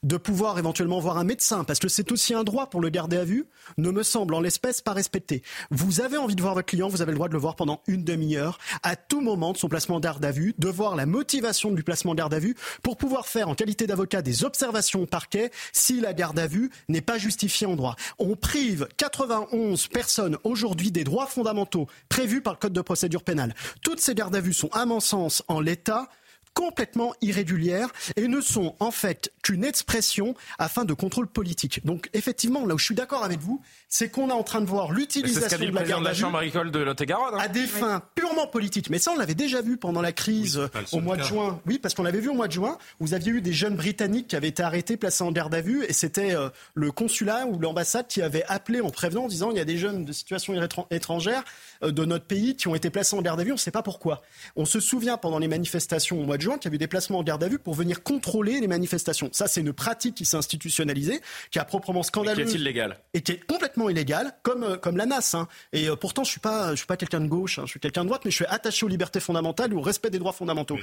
de 0.03 0.17
pouvoir 0.17 0.59
éventuellement 0.59 1.01
voir 1.01 1.19
un 1.19 1.25
médecin, 1.25 1.65
parce 1.65 1.79
que 1.79 1.89
c'est 1.89 2.13
aussi 2.13 2.35
un 2.35 2.45
droit 2.45 2.69
pour 2.69 2.81
le 2.81 2.89
garder 2.89 3.17
à 3.17 3.25
vue, 3.25 3.47
ne 3.79 3.91
me 3.91 4.03
semble 4.03 4.35
en 4.35 4.41
l'espèce 4.41 4.81
pas 4.81 4.93
respecté. 4.93 5.43
Vous 5.71 6.01
avez 6.01 6.17
envie 6.17 6.35
de 6.35 6.43
voir 6.43 6.55
votre 6.55 6.67
client, 6.67 6.89
vous 6.89 7.03
avez 7.03 7.13
le 7.13 7.17
droit 7.17 7.29
de 7.29 7.33
le 7.33 7.39
voir 7.39 7.57
pendant 7.57 7.81
une 7.87 8.05
demi-heure, 8.05 8.59
à 8.83 8.97
tout 8.97 9.21
moment 9.21 9.53
de 9.53 9.59
son 9.59 9.69
placement 9.69 10.01
garde 10.01 10.25
à 10.25 10.31
vue, 10.31 10.55
de 10.59 10.69
voir 10.69 10.97
la 10.97 11.07
motivation 11.07 11.71
du 11.71 11.83
placement 11.83 12.15
garde 12.15 12.35
à 12.35 12.39
vue, 12.39 12.57
pour 12.83 12.97
pouvoir 12.97 13.27
faire 13.27 13.49
en 13.49 13.55
qualité 13.55 13.87
d'avocat 13.87 14.23
des 14.23 14.45
observations 14.45 15.03
au 15.03 15.07
parquet 15.07 15.51
si 15.73 16.01
la 16.01 16.13
garde 16.13 16.39
à 16.39 16.47
vue 16.47 16.71
n'est 16.89 17.01
pas 17.01 17.19
justifiée 17.19 17.67
en 17.67 17.77
droit. 17.77 17.97
On 18.19 18.37
prive 18.37 18.89
91 18.97 19.89
personnes 19.89 20.39
aujourd'hui 20.45 20.91
des 20.91 21.05
droits 21.05 21.27
fondamentaux 21.27 21.87
prévus 22.09 22.41
par 22.41 22.55
le 22.55 22.59
Code 22.59 22.73
de 22.73 22.81
procédure 22.81 23.23
pénale. 23.23 23.55
Toutes 23.83 24.01
ces 24.01 24.15
gardes 24.15 24.35
à 24.37 24.41
vue 24.41 24.53
sont, 24.53 24.69
à 24.73 24.87
mon 24.87 25.01
sens, 25.01 25.43
en 25.49 25.61
l'état, 25.61 26.09
complètement 26.55 27.15
irrégulières 27.23 27.89
et 28.17 28.29
ne 28.29 28.41
sont 28.41 28.77
en 28.81 28.91
fait 28.91 29.33
qu'une 29.43 29.65
expression 29.65 30.35
afin 30.59 30.85
de 30.85 30.95
contrôle 30.95 31.27
politique. 31.27 31.85
Donc 31.85 32.09
effectivement, 32.13 32.67
là 32.67 32.75
où 32.75 32.79
je 32.79 32.85
suis 32.85 32.95
d'accord 32.95 33.25
avec 33.25 33.41
vous, 33.41 33.63
c'est 33.89 34.11
qu'on 34.11 34.29
est 34.29 34.33
en 34.33 34.43
train 34.43 34.61
de 34.61 34.67
voir 34.67 34.93
l'utilisation 34.93 35.59
de 35.59 35.75
la 35.75 35.83
garde 35.85 36.03
de 36.03 36.09
la 36.09 36.15
chambre 36.15 36.39
agricole 36.39 36.71
de 36.71 36.79
Lot-et-Garonne 36.79 37.35
hein. 37.35 37.41
à 37.41 37.49
des 37.49 37.67
fins 37.67 38.03
purement 38.15 38.47
politiques. 38.47 38.91
Mais 38.91 38.99
ça, 38.99 39.13
on 39.13 39.17
l'avait 39.17 39.35
déjà 39.35 39.63
vu 39.63 39.77
pendant 39.77 40.01
la 40.01 40.13
crise 40.13 40.61
au 40.93 41.01
mois 41.01 41.17
de 41.17 41.23
juin. 41.23 41.61
Oui, 41.67 41.79
parce 41.79 41.95
qu'on 41.95 42.03
l'avait 42.03 42.21
vu 42.21 42.29
au 42.29 42.35
mois 42.35 42.49
de 42.49 42.53
juin. 42.53 42.79
Vous 42.99 43.15
aviez 43.15 43.33
eu 43.33 43.41
des 43.41 43.53
jeunes 43.53 43.77
britanniques 43.77 44.29
qui 44.29 44.37
avaient 44.37 44.49
été 44.49 44.63
arrêtés, 44.63 44.97
placés 44.97 45.25
en 45.25 45.33
garde 45.33 45.55
à 45.55 45.61
vue, 45.61 45.85
et 45.85 45.93
c'était 45.93 46.35
euh, 46.35 46.49
le 46.75 46.93
consulat 46.93 47.47
ou 47.47 47.59
l'ambassade 47.59 48.07
qui 48.09 48.23
avait 48.23 48.45
appelé 48.49 48.81
en 48.81 48.91
prévenant, 48.91 49.25
en 49.25 49.29
disant 49.29 49.51
il 49.51 49.57
y 49.57 49.61
a 49.61 49.65
des 49.65 49.79
jeunes 49.79 50.05
de 50.05 50.13
situation 50.13 50.55
étrangère 50.91 51.45
de 51.83 52.05
notre 52.05 52.27
pays 52.27 52.57
qui 52.57 52.69
ont 52.69 52.75
été 52.75 52.91
placés 52.91 53.17
en 53.17 53.23
garde 53.23 53.41
à 53.41 53.45
vue. 53.45 53.53
On 53.53 53.55
ne 53.55 53.59
sait 53.59 53.71
pas 53.71 53.83
pourquoi. 53.83 54.23
On 54.57 54.65
se 54.65 54.81
souvient 54.81 55.17
pendant 55.17 55.39
les 55.39 55.49
manifestations 55.49 56.21
au 56.21 56.25
mois 56.25 56.37
de 56.37 56.43
juin 56.43 56.59
qu'il 56.59 56.71
y 56.71 56.75
a 56.75 56.77
eu 56.77 56.79
des 56.79 56.87
placements 56.87 57.19
en 57.19 57.23
garde 57.23 57.43
à 57.43 57.49
vue 57.49 57.59
pour 57.59 57.75
venir 57.75 58.03
contrôler 58.03 58.61
les 58.61 58.69
manifestations. 58.69 59.31
Ça, 59.33 59.49
c'est 59.49 59.61
une 59.61 59.73
pratique 59.73 60.15
qui 60.15 60.25
s'est 60.25 60.37
institutionnalisée, 60.37 61.21
qui 61.51 61.59
est 61.59 61.65
proprement 61.65 62.03
scandaleuse. 62.03 62.49
Et 62.49 62.51
qui 62.51 62.57
est 62.57 62.61
illégale. 62.61 62.99
Et 63.15 63.23
qui 63.23 63.33
est 63.33 63.47
complètement 63.47 63.89
illégale, 63.89 64.33
comme, 64.43 64.65
euh, 64.65 64.77
comme 64.77 64.97
la 64.97 65.07
NAS. 65.07 65.35
Hein. 65.35 65.49
Et 65.73 65.89
euh, 65.89 65.97
pourtant, 65.97 66.25
je 66.25 66.31
suis 66.31 66.41
pas, 66.41 66.71
je 66.73 66.77
suis 66.77 66.87
pas 66.87 66.97
quelqu'un 66.97 67.21
de 67.21 67.29
gauche, 67.29 67.59
hein. 67.59 67.63
je 67.65 67.71
suis 67.71 67.81
quelqu'un 67.81 68.03
de 68.03 68.09
droite, 68.09 68.23
mais 68.25 68.31
je 68.31 68.37
suis 68.37 68.47
attaché 68.47 68.85
aux 68.85 68.89
libertés 68.89 69.21
fondamentales 69.21 69.73
et 69.73 69.77
au 69.77 69.81
respect 69.81 70.11
des 70.11 70.19
droits 70.19 70.33
fondamentaux. 70.33 70.79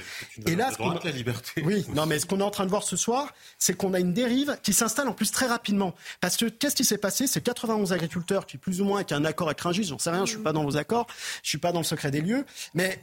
et 0.46 0.56
là, 0.56 0.70
ce 0.72 1.04
la 1.04 1.10
liberté. 1.10 1.62
Oui, 1.64 1.84
non, 1.94 2.06
mais 2.06 2.18
ce 2.18 2.26
qu'on 2.26 2.40
est 2.40 2.44
en 2.44 2.50
train 2.50 2.64
de 2.64 2.70
voir 2.70 2.82
ce 2.82 2.96
soir, 2.96 3.32
c'est 3.58 3.74
qu'on 3.74 3.94
a 3.94 4.00
une 4.00 4.12
dérive 4.12 4.56
qui 4.62 4.72
s'installe 4.72 5.08
en 5.08 5.12
plus 5.12 5.30
très 5.30 5.46
rapidement. 5.46 5.94
Parce 6.20 6.36
que 6.36 6.46
qu'est-ce 6.46 6.76
qui 6.76 6.84
s'est 6.84 6.98
passé? 6.98 7.26
C'est 7.26 7.42
91 7.42 7.92
agriculteurs 7.92 8.46
qui, 8.46 8.56
plus 8.56 8.80
ou 8.80 8.84
moins, 8.84 8.96
avec 8.96 9.12
un 9.12 9.24
accord 9.24 9.48
avec 9.48 9.60
Rungis, 9.60 9.84
j'en 9.84 9.98
sais 9.98 10.10
rien, 10.10 10.24
je 10.24 10.32
suis 10.32 10.42
pas 10.42 10.52
dans 10.52 10.64
vos 10.64 10.76
accords, 10.76 10.87
je 11.42 11.48
suis 11.48 11.58
pas 11.58 11.72
dans 11.72 11.80
le 11.80 11.84
secret 11.84 12.10
des 12.10 12.20
lieux, 12.20 12.44
mais 12.74 13.00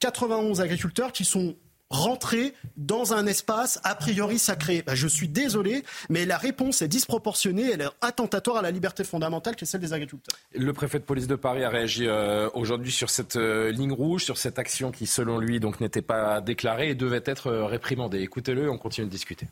91 0.00 0.60
euh, 0.60 0.62
agriculteurs 0.62 1.12
qui 1.12 1.24
sont 1.24 1.56
rentrer 1.90 2.54
dans 2.76 3.14
un 3.14 3.26
espace 3.26 3.80
a 3.82 3.94
priori 3.94 4.38
sacré. 4.38 4.82
Ben, 4.82 4.94
je 4.94 5.08
suis 5.08 5.28
désolé, 5.28 5.84
mais 6.10 6.26
la 6.26 6.36
réponse 6.36 6.82
est 6.82 6.88
disproportionnée, 6.88 7.70
elle 7.72 7.80
est 7.80 7.88
attentatoire 8.00 8.58
à 8.58 8.62
la 8.62 8.70
liberté 8.70 9.04
fondamentale 9.04 9.56
qui 9.56 9.64
est 9.64 9.66
celle 9.66 9.80
des 9.80 9.92
agriculteurs. 9.92 10.36
Le 10.54 10.72
préfet 10.72 10.98
de 10.98 11.04
police 11.04 11.26
de 11.26 11.36
Paris 11.36 11.64
a 11.64 11.70
réagi 11.70 12.06
euh, 12.06 12.48
aujourd'hui 12.54 12.92
sur 12.92 13.10
cette 13.10 13.36
euh, 13.36 13.70
ligne 13.70 13.92
rouge, 13.92 14.24
sur 14.24 14.36
cette 14.36 14.58
action 14.58 14.90
qui, 14.90 15.06
selon 15.06 15.38
lui, 15.38 15.60
donc 15.60 15.80
n'était 15.80 16.02
pas 16.02 16.40
déclarée 16.40 16.90
et 16.90 16.94
devait 16.94 17.22
être 17.24 17.50
réprimandée. 17.50 18.20
Écoutez-le, 18.20 18.70
on 18.70 18.78
continue 18.78 19.06
de 19.06 19.10
discuter. 19.10 19.46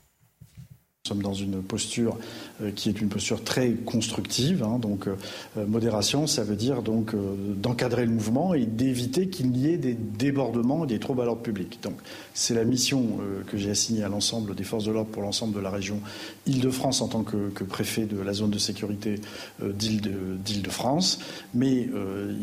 Nous 1.07 1.15
sommes 1.15 1.23
dans 1.23 1.35
une 1.35 1.63
posture 1.63 2.17
euh, 2.63 2.71
qui 2.71 2.89
est 2.89 3.03
une 3.03 3.11
posture 3.11 3.45
très 3.45 3.73
constructive. 3.73 4.63
Hein, 4.63 4.79
donc, 4.81 5.09
euh, 5.09 5.15
euh, 5.59 5.67
modération, 5.67 6.27
ça 6.27 6.43
veut 6.43 6.57
dire 6.57 6.83
donc 6.83 7.15
d'encadrer 7.15 8.07
le 8.07 8.13
mouvement 8.13 8.55
et 8.55 8.65
d'éviter 8.65 9.29
qu'il 9.29 9.55
y 9.59 9.69
ait 9.69 9.77
des 9.77 9.93
débordements 9.93 10.85
et 10.85 10.87
des 10.87 10.99
troubles 10.99 11.21
à 11.21 11.27
l'ordre 11.27 11.43
public. 11.43 11.79
Donc, 11.83 11.95
c'est 12.33 12.55
la 12.55 12.65
mission 12.65 13.19
que 13.47 13.57
j'ai 13.57 13.71
assignée 13.71 14.03
à 14.03 14.09
l'ensemble 14.09 14.55
des 14.55 14.65
forces 14.65 14.85
de 14.85 14.93
l'ordre 14.93 15.11
pour 15.11 15.23
l'ensemble 15.23 15.55
de 15.55 15.61
la 15.61 15.71
région 15.71 16.01
Île-de-France 16.47 17.03
en 17.03 17.09
tant 17.09 17.23
que, 17.23 17.65
préfet 17.65 18.07
de 18.07 18.21
la 18.21 18.33
zone 18.33 18.51
de 18.51 18.59
sécurité 18.59 19.21
d'Île-de-France. 19.63 21.19
Mais 21.55 21.89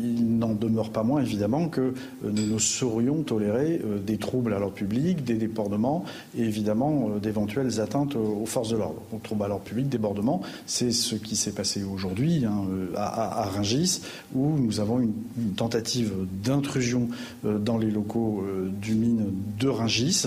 il 0.02 0.38
n'en 0.38 0.54
demeure 0.54 0.90
pas 0.90 1.02
moins 1.02 1.22
évidemment 1.22 1.68
que 1.68 1.94
nous 2.22 2.54
ne 2.54 2.58
saurions 2.58 3.22
tolérer 3.22 3.80
des 4.04 4.18
troubles 4.18 4.52
à 4.54 4.58
l'ordre 4.58 4.74
public, 4.74 5.24
des 5.24 5.34
débordements 5.34 6.04
et 6.36 6.42
évidemment 6.42 7.10
d'éventuelles 7.22 7.80
atteintes 7.80 8.16
aux 8.16 8.46
forces 8.54 8.70
de 8.70 8.76
l'ordre. 8.76 9.02
On 9.12 9.18
trouve 9.18 9.42
à 9.42 9.48
l'ordre 9.48 9.64
public, 9.64 9.88
débordement. 9.88 10.40
C'est 10.66 10.92
ce 10.92 11.16
qui 11.16 11.34
s'est 11.34 11.50
passé 11.50 11.82
aujourd'hui 11.82 12.44
hein, 12.44 12.64
euh, 12.70 12.92
à, 12.96 13.42
à, 13.42 13.44
Rungis, 13.46 14.00
où 14.32 14.56
nous 14.56 14.78
avons 14.78 15.00
une, 15.00 15.12
tentative 15.56 16.12
d'intrusion 16.44 17.08
euh, 17.44 17.58
dans 17.58 17.78
les 17.78 17.90
locaux 17.90 18.44
euh, 18.46 18.70
du 18.80 18.94
mine 18.94 19.32
de 19.58 19.68
Rungis 19.68 20.26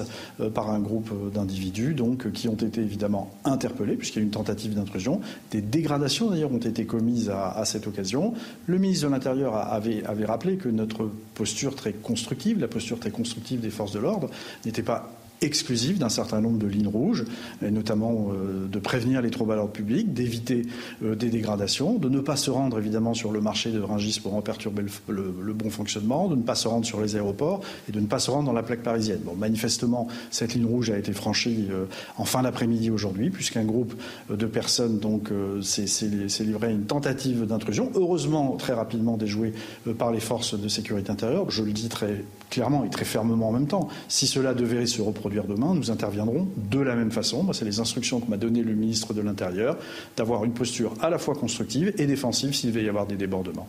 par 0.54 0.70
un 0.70 0.80
groupe 0.80 1.10
d'individus, 1.34 1.94
donc 1.94 2.32
qui 2.34 2.50
ont 2.50 2.56
été 2.56 2.82
évidemment 2.82 3.32
interpellés 3.46 3.96
puisqu'il 3.96 4.18
y 4.18 4.20
a 4.20 4.24
eu 4.24 4.26
une 4.26 4.32
tentative 4.32 4.76
d'intrusion. 4.76 5.22
Des 5.52 5.62
dégradations 5.62 6.30
d'ailleurs 6.30 6.52
ont 6.52 6.58
été 6.58 6.86
commises 6.86 7.30
à, 7.30 7.64
cette 7.66 7.88
occasion. 7.88 8.34
Le 8.66 8.78
ministre 8.78 9.08
de 9.08 9.12
l'Intérieur 9.14 9.56
avait 9.56 10.26
rappelé 10.26 10.58
que 10.58 10.70
notre 10.70 11.10
posture 11.34 11.76
très 11.76 11.94
constructive, 11.94 12.60
la 12.60 12.68
posture 12.68 13.00
très 13.00 13.12
constructive 13.12 13.62
des 13.62 13.70
forces 13.70 13.94
de 13.94 14.00
l'ordre, 14.00 14.30
n'était 14.66 14.84
pas 14.84 15.17
exclusive 15.42 16.00
d'un 16.00 16.10
certain 16.10 16.42
nombre 16.42 16.58
de 16.58 16.68
lignes 16.68 16.88
rouges, 16.88 17.26
et 17.62 17.72
notamment 17.72 18.30
euh, 18.32 18.68
de 18.68 18.80
prévenir 18.80 19.22
les 19.22 19.30
troubles 19.30 19.54
à 19.54 19.56
l'ordre 19.56 19.72
public, 19.72 20.14
d'éviter 20.14 20.66
euh, 21.04 21.16
des 21.16 21.30
dégradations, 21.30 21.98
de 21.98 22.10
ne 22.10 22.20
pas 22.20 22.36
se 22.36 22.50
rendre 22.50 22.80
évidemment 22.80 23.14
sur 23.14 23.32
le 23.32 23.42
marché 23.42 23.72
de 23.72 23.80
Rungis 23.80 24.20
pour 24.22 24.36
en 24.36 24.42
perturber 24.42 24.84
le, 25.08 25.54
bon 25.54 25.70
fonctionnement, 25.70 26.28
de 26.28 26.36
ne 26.36 26.42
pas 26.42 26.56
se 26.56 26.68
rendre 26.68 26.86
sur 26.86 27.02
les 27.02 27.16
aéroports 27.16 27.62
et 27.90 27.92
de 27.92 28.00
ne 28.00 28.08
pas 28.08 28.20
se 28.20 28.32
rendre 28.32 28.46
dans 28.46 28.54
la 28.54 28.64
plaque 28.64 28.84
parisienne. 28.84 29.20
Bon, 29.24 29.36
manifestement, 29.36 30.08
cette 30.32 30.54
ligne 30.54 30.66
rouge 30.66 30.90
a 30.90 30.98
été 30.98 31.14
franchie 31.14 31.68
euh, 31.72 31.86
en 32.18 32.26
fin 32.26 32.42
d'après-midi 32.44 32.90
aujourd'hui, 32.90 33.30
puisqu'un 33.30 33.64
groupe 33.64 33.94
de 34.30 34.46
personnes 34.46 35.00
donc 35.00 35.30
s'est 35.62 36.44
livré 36.44 36.68
à 36.68 36.70
une 36.72 36.86
tentative 36.86 37.46
d'intrusion, 37.46 37.92
heureusement 37.96 38.56
très 38.58 38.74
rapidement 38.74 39.18
déjouée 39.18 39.54
par 39.98 40.12
les 40.12 40.20
forces 40.20 40.60
de 40.60 40.68
sécurité 40.68 41.12
intérieure. 41.12 41.50
Je 41.50 41.64
le 41.64 41.72
dis 41.72 41.90
très 41.90 42.24
clairement 42.50 42.84
et 42.84 42.90
très 42.90 43.06
fermement 43.06 43.50
en 43.50 43.52
même 43.52 43.68
temps. 43.68 43.90
Si 44.08 44.28
cela 44.28 44.54
devait 44.54 44.86
se 44.86 45.02
reproduire 45.02 45.46
demain, 45.46 45.74
nous 45.74 45.92
interviendrons 45.92 46.48
de 46.58 46.80
la 46.80 46.96
même 46.96 47.12
façon. 47.12 47.52
C'est 47.54 47.66
les 47.66 47.80
instructions 47.80 48.20
que 48.20 48.30
m'a 48.30 48.38
donné 48.38 48.64
le 48.64 48.74
ministre 48.74 49.14
de 49.14 49.22
l'Intérieur, 49.22 49.78
d'avoir 50.16 50.44
une 50.46 50.54
posture 50.54 50.94
à 51.02 51.10
la 51.10 51.18
fois 51.18 51.36
constructive 51.36 51.94
et 51.98 52.06
défensive 52.06 52.54
s'il 52.54 52.72
devait 52.72 52.84
y 52.84 52.90
avoir 52.90 53.06
des 53.06 53.16
débordements. 53.16 53.68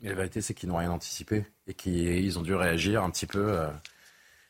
Mais 0.00 0.08
la 0.08 0.14
vérité, 0.14 0.40
c'est 0.40 0.54
qu'ils 0.54 0.68
n'ont 0.68 0.78
rien 0.78 0.90
anticipé 0.90 1.44
et 1.66 1.74
qu'ils 1.74 2.38
ont 2.38 2.42
dû 2.42 2.54
réagir 2.54 3.02
un 3.02 3.10
petit 3.10 3.26
peu 3.26 3.52
euh, 3.52 3.66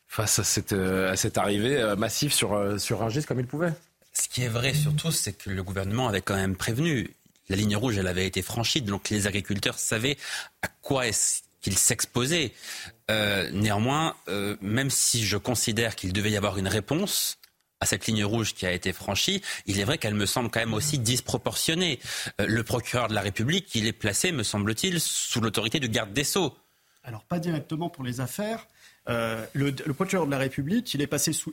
face 0.06 0.38
à 0.38 0.44
cette, 0.44 0.72
euh, 0.72 1.12
à 1.12 1.16
cette 1.16 1.38
arrivée 1.38 1.76
euh, 1.76 1.96
massive 1.96 2.32
sur, 2.32 2.80
sur 2.80 3.00
Rungis 3.00 3.24
comme 3.24 3.40
ils 3.40 3.46
pouvaient. 3.46 3.72
Ce 4.12 4.28
qui 4.28 4.42
est 4.42 4.48
vrai 4.48 4.74
surtout, 4.74 5.10
c'est 5.10 5.32
que 5.32 5.50
le 5.50 5.62
gouvernement 5.62 6.08
avait 6.08 6.20
quand 6.20 6.34
même 6.34 6.56
prévenu. 6.56 7.10
La 7.48 7.56
ligne 7.56 7.76
rouge, 7.76 7.98
elle 7.98 8.06
avait 8.06 8.26
été 8.26 8.42
franchie, 8.42 8.80
donc 8.80 9.10
les 9.10 9.26
agriculteurs 9.26 9.78
savaient 9.78 10.16
à 10.62 10.68
quoi 10.82 11.08
est-ce 11.08 11.42
qu'ils 11.60 11.78
s'exposaient. 11.78 12.52
Euh, 13.10 13.50
néanmoins, 13.52 14.16
euh, 14.28 14.56
même 14.60 14.90
si 14.90 15.24
je 15.24 15.36
considère 15.36 15.96
qu'il 15.96 16.12
devait 16.12 16.30
y 16.30 16.36
avoir 16.36 16.58
une 16.58 16.68
réponse 16.68 17.38
à 17.80 17.86
cette 17.86 18.06
ligne 18.06 18.24
rouge 18.24 18.54
qui 18.54 18.66
a 18.66 18.72
été 18.72 18.92
franchie, 18.92 19.42
il 19.66 19.80
est 19.80 19.84
vrai 19.84 19.98
qu'elle 19.98 20.14
me 20.14 20.26
semble 20.26 20.50
quand 20.50 20.60
même 20.60 20.74
aussi 20.74 20.98
disproportionnée. 20.98 21.98
Euh, 22.40 22.46
le 22.46 22.62
procureur 22.62 23.08
de 23.08 23.14
la 23.14 23.22
République, 23.22 23.74
il 23.74 23.86
est 23.86 23.92
placé, 23.92 24.32
me 24.32 24.42
semble-t-il, 24.42 25.00
sous 25.00 25.40
l'autorité 25.40 25.80
du 25.80 25.88
garde 25.88 26.12
des 26.12 26.24
Sceaux. 26.24 26.56
Alors 27.02 27.24
pas 27.24 27.38
directement 27.38 27.88
pour 27.88 28.04
les 28.04 28.20
affaires. 28.20 28.66
Euh, 29.10 29.44
le, 29.52 29.72
procureur 29.92 30.26
de 30.26 30.30
la 30.30 30.38
République, 30.38 30.94
il 30.94 31.02
est, 31.02 31.06
placé 31.06 31.32
sous 31.32 31.52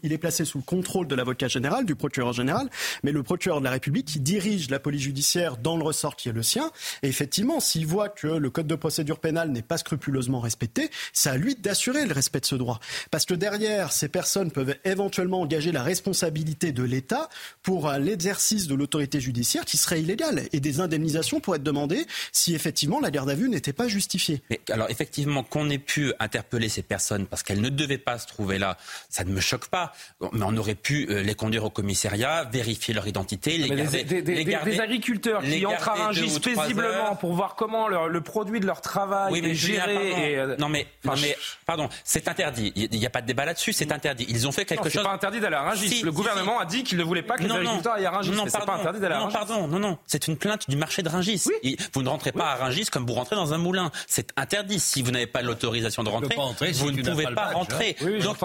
le 0.57 0.63
contrôle 0.63 1.07
de 1.07 1.15
l'avocat 1.15 1.47
général, 1.47 1.85
du 1.85 1.95
procureur 1.95 2.33
général, 2.33 2.69
mais 3.03 3.11
le 3.11 3.23
procureur 3.23 3.59
de 3.59 3.65
la 3.65 3.71
République, 3.71 4.15
il 4.15 4.23
dirige 4.23 4.69
la 4.69 4.79
police 4.79 5.01
judiciaire 5.01 5.57
dans 5.57 5.77
le 5.77 5.83
ressort 5.83 6.15
qui 6.15 6.29
est 6.29 6.33
le 6.33 6.43
sien. 6.43 6.71
Et 7.03 7.07
effectivement, 7.07 7.59
s'il 7.59 7.85
voit 7.85 8.09
que 8.09 8.27
le 8.27 8.49
code 8.49 8.67
de 8.67 8.75
procédure 8.75 9.19
pénale 9.19 9.49
n'est 9.51 9.61
pas 9.61 9.77
scrupuleusement 9.77 10.39
respecté, 10.39 10.89
c'est 11.13 11.29
à 11.29 11.37
lui 11.37 11.55
d'assurer 11.55 12.05
le 12.05 12.13
respect 12.13 12.39
de 12.39 12.45
ce 12.45 12.55
droit. 12.55 12.79
Parce 13.11 13.25
que 13.25 13.33
derrière, 13.33 13.91
ces 13.91 14.07
personnes 14.07 14.51
peuvent 14.51 14.75
éventuellement 14.85 15.41
engager 15.41 15.71
la 15.71 15.83
responsabilité 15.83 16.71
de 16.71 16.83
l'État 16.83 17.29
pour 17.63 17.89
euh, 17.89 17.97
l'exercice 17.97 18.67
de 18.67 18.75
l'autorité 18.75 19.19
judiciaire 19.19 19.65
qui 19.65 19.77
serait 19.77 20.01
illégale. 20.01 20.43
Et 20.53 20.59
des 20.59 20.79
indemnisations 20.79 21.39
pourraient 21.39 21.57
être 21.57 21.63
demandées 21.63 22.05
si 22.31 22.53
effectivement 22.53 22.99
la 22.99 23.11
garde 23.11 23.29
à 23.29 23.35
vue 23.35 23.49
n'était 23.49 23.73
pas 23.73 23.87
justifiée. 23.87 24.41
Alors 24.69 24.89
effectivement, 24.89 25.43
qu'on 25.43 25.69
ait 25.69 25.77
pu 25.77 26.13
interpeller 26.19 26.69
ces 26.69 26.83
personnes 26.83 27.25
parce 27.25 27.43
qu'elles 27.47 27.61
ne 27.61 27.69
devaient 27.69 27.97
pas 27.97 28.19
se 28.19 28.27
trouver 28.27 28.59
là, 28.59 28.75
ça 29.09 29.23
ne 29.23 29.31
me 29.31 29.39
choque 29.39 29.67
pas. 29.67 29.93
Mais 30.33 30.43
on 30.43 30.57
aurait 30.57 30.75
pu 30.75 31.07
euh, 31.09 31.23
les 31.23 31.33
conduire 31.33 31.63
au 31.63 31.69
commissariat, 31.69 32.43
vérifier 32.43 32.93
leur 32.93 33.07
identité, 33.07 33.57
les 33.57 33.69
garder, 33.69 34.03
des, 34.03 34.79
agriculteurs 34.81 35.41
qui 35.41 35.65
entrent 35.65 35.89
à 35.89 35.93
Rungis 35.93 36.41
paisiblement 36.41 37.15
pour 37.15 37.33
voir 37.33 37.55
comment 37.55 37.87
le 37.87 38.21
produit 38.21 38.59
de 38.59 38.65
leur 38.65 38.81
travail 38.81 39.39
est 39.39 39.55
géré. 39.55 40.31
Et, 40.31 40.37
euh, 40.37 40.57
non 40.59 40.67
mais, 40.67 40.87
non 41.05 41.13
mais 41.21 41.37
pardon, 41.65 41.87
c'est 42.03 42.27
interdit. 42.27 42.73
Il 42.75 42.99
n'y 42.99 43.05
a 43.05 43.09
pas 43.09 43.21
de 43.21 43.27
débat 43.27 43.45
là-dessus, 43.45 43.71
c'est 43.71 43.93
interdit. 43.93 44.25
Ils 44.27 44.45
ont 44.45 44.51
fait 44.51 44.65
quelque 44.65 44.89
chose. 44.89 45.01
C'est 45.01 45.07
pas 45.07 45.13
interdit 45.13 45.39
d'aller 45.39 45.55
à 45.55 45.61
Rungis. 45.61 46.03
le 46.03 46.11
gouvernement 46.11 46.59
a 46.59 46.65
dit 46.65 46.83
qu'il 46.83 46.97
ne 46.97 47.03
voulait 47.03 47.21
pas 47.21 47.37
que 47.37 47.43
les 47.43 47.51
agriculteurs 47.51 47.93
aillent 47.93 48.05
à 48.05 48.11
Rungis. 48.11 48.31
Non, 48.31 48.43
c'est 48.49 48.65
pas 48.65 48.75
interdit 48.75 48.99
d'aller 48.99 49.15
à 49.15 49.19
Rungis. 49.19 49.33
Non, 49.33 49.45
pardon, 49.45 49.67
non, 49.69 49.79
non. 49.79 49.97
C'est 50.05 50.27
une 50.27 50.35
plainte 50.35 50.69
du 50.69 50.75
marché 50.75 51.01
de 51.01 51.07
Rungis. 51.07 51.45
Vous 51.93 52.01
ne 52.01 52.09
rentrez 52.09 52.33
pas 52.33 52.51
à 52.51 52.55
Rungis 52.55 52.87
comme 52.87 53.05
vous 53.05 53.13
rentrez 53.13 53.37
dans 53.37 53.53
un 53.53 53.57
moulin. 53.57 53.89
C'est 54.05 54.31
interdit. 54.35 54.81
Si 54.81 55.01
vous 55.01 55.11
n'avez 55.11 55.27
pas 55.27 55.41
l'autorisation 55.41 56.03
de 56.03 56.09
rentrer, 56.09 56.35
vous 56.73 56.91
ne 56.91 57.01
pouvez 57.01 57.26
pas 57.35 57.51
rentrer. 57.51 57.95
Donc 58.21 58.37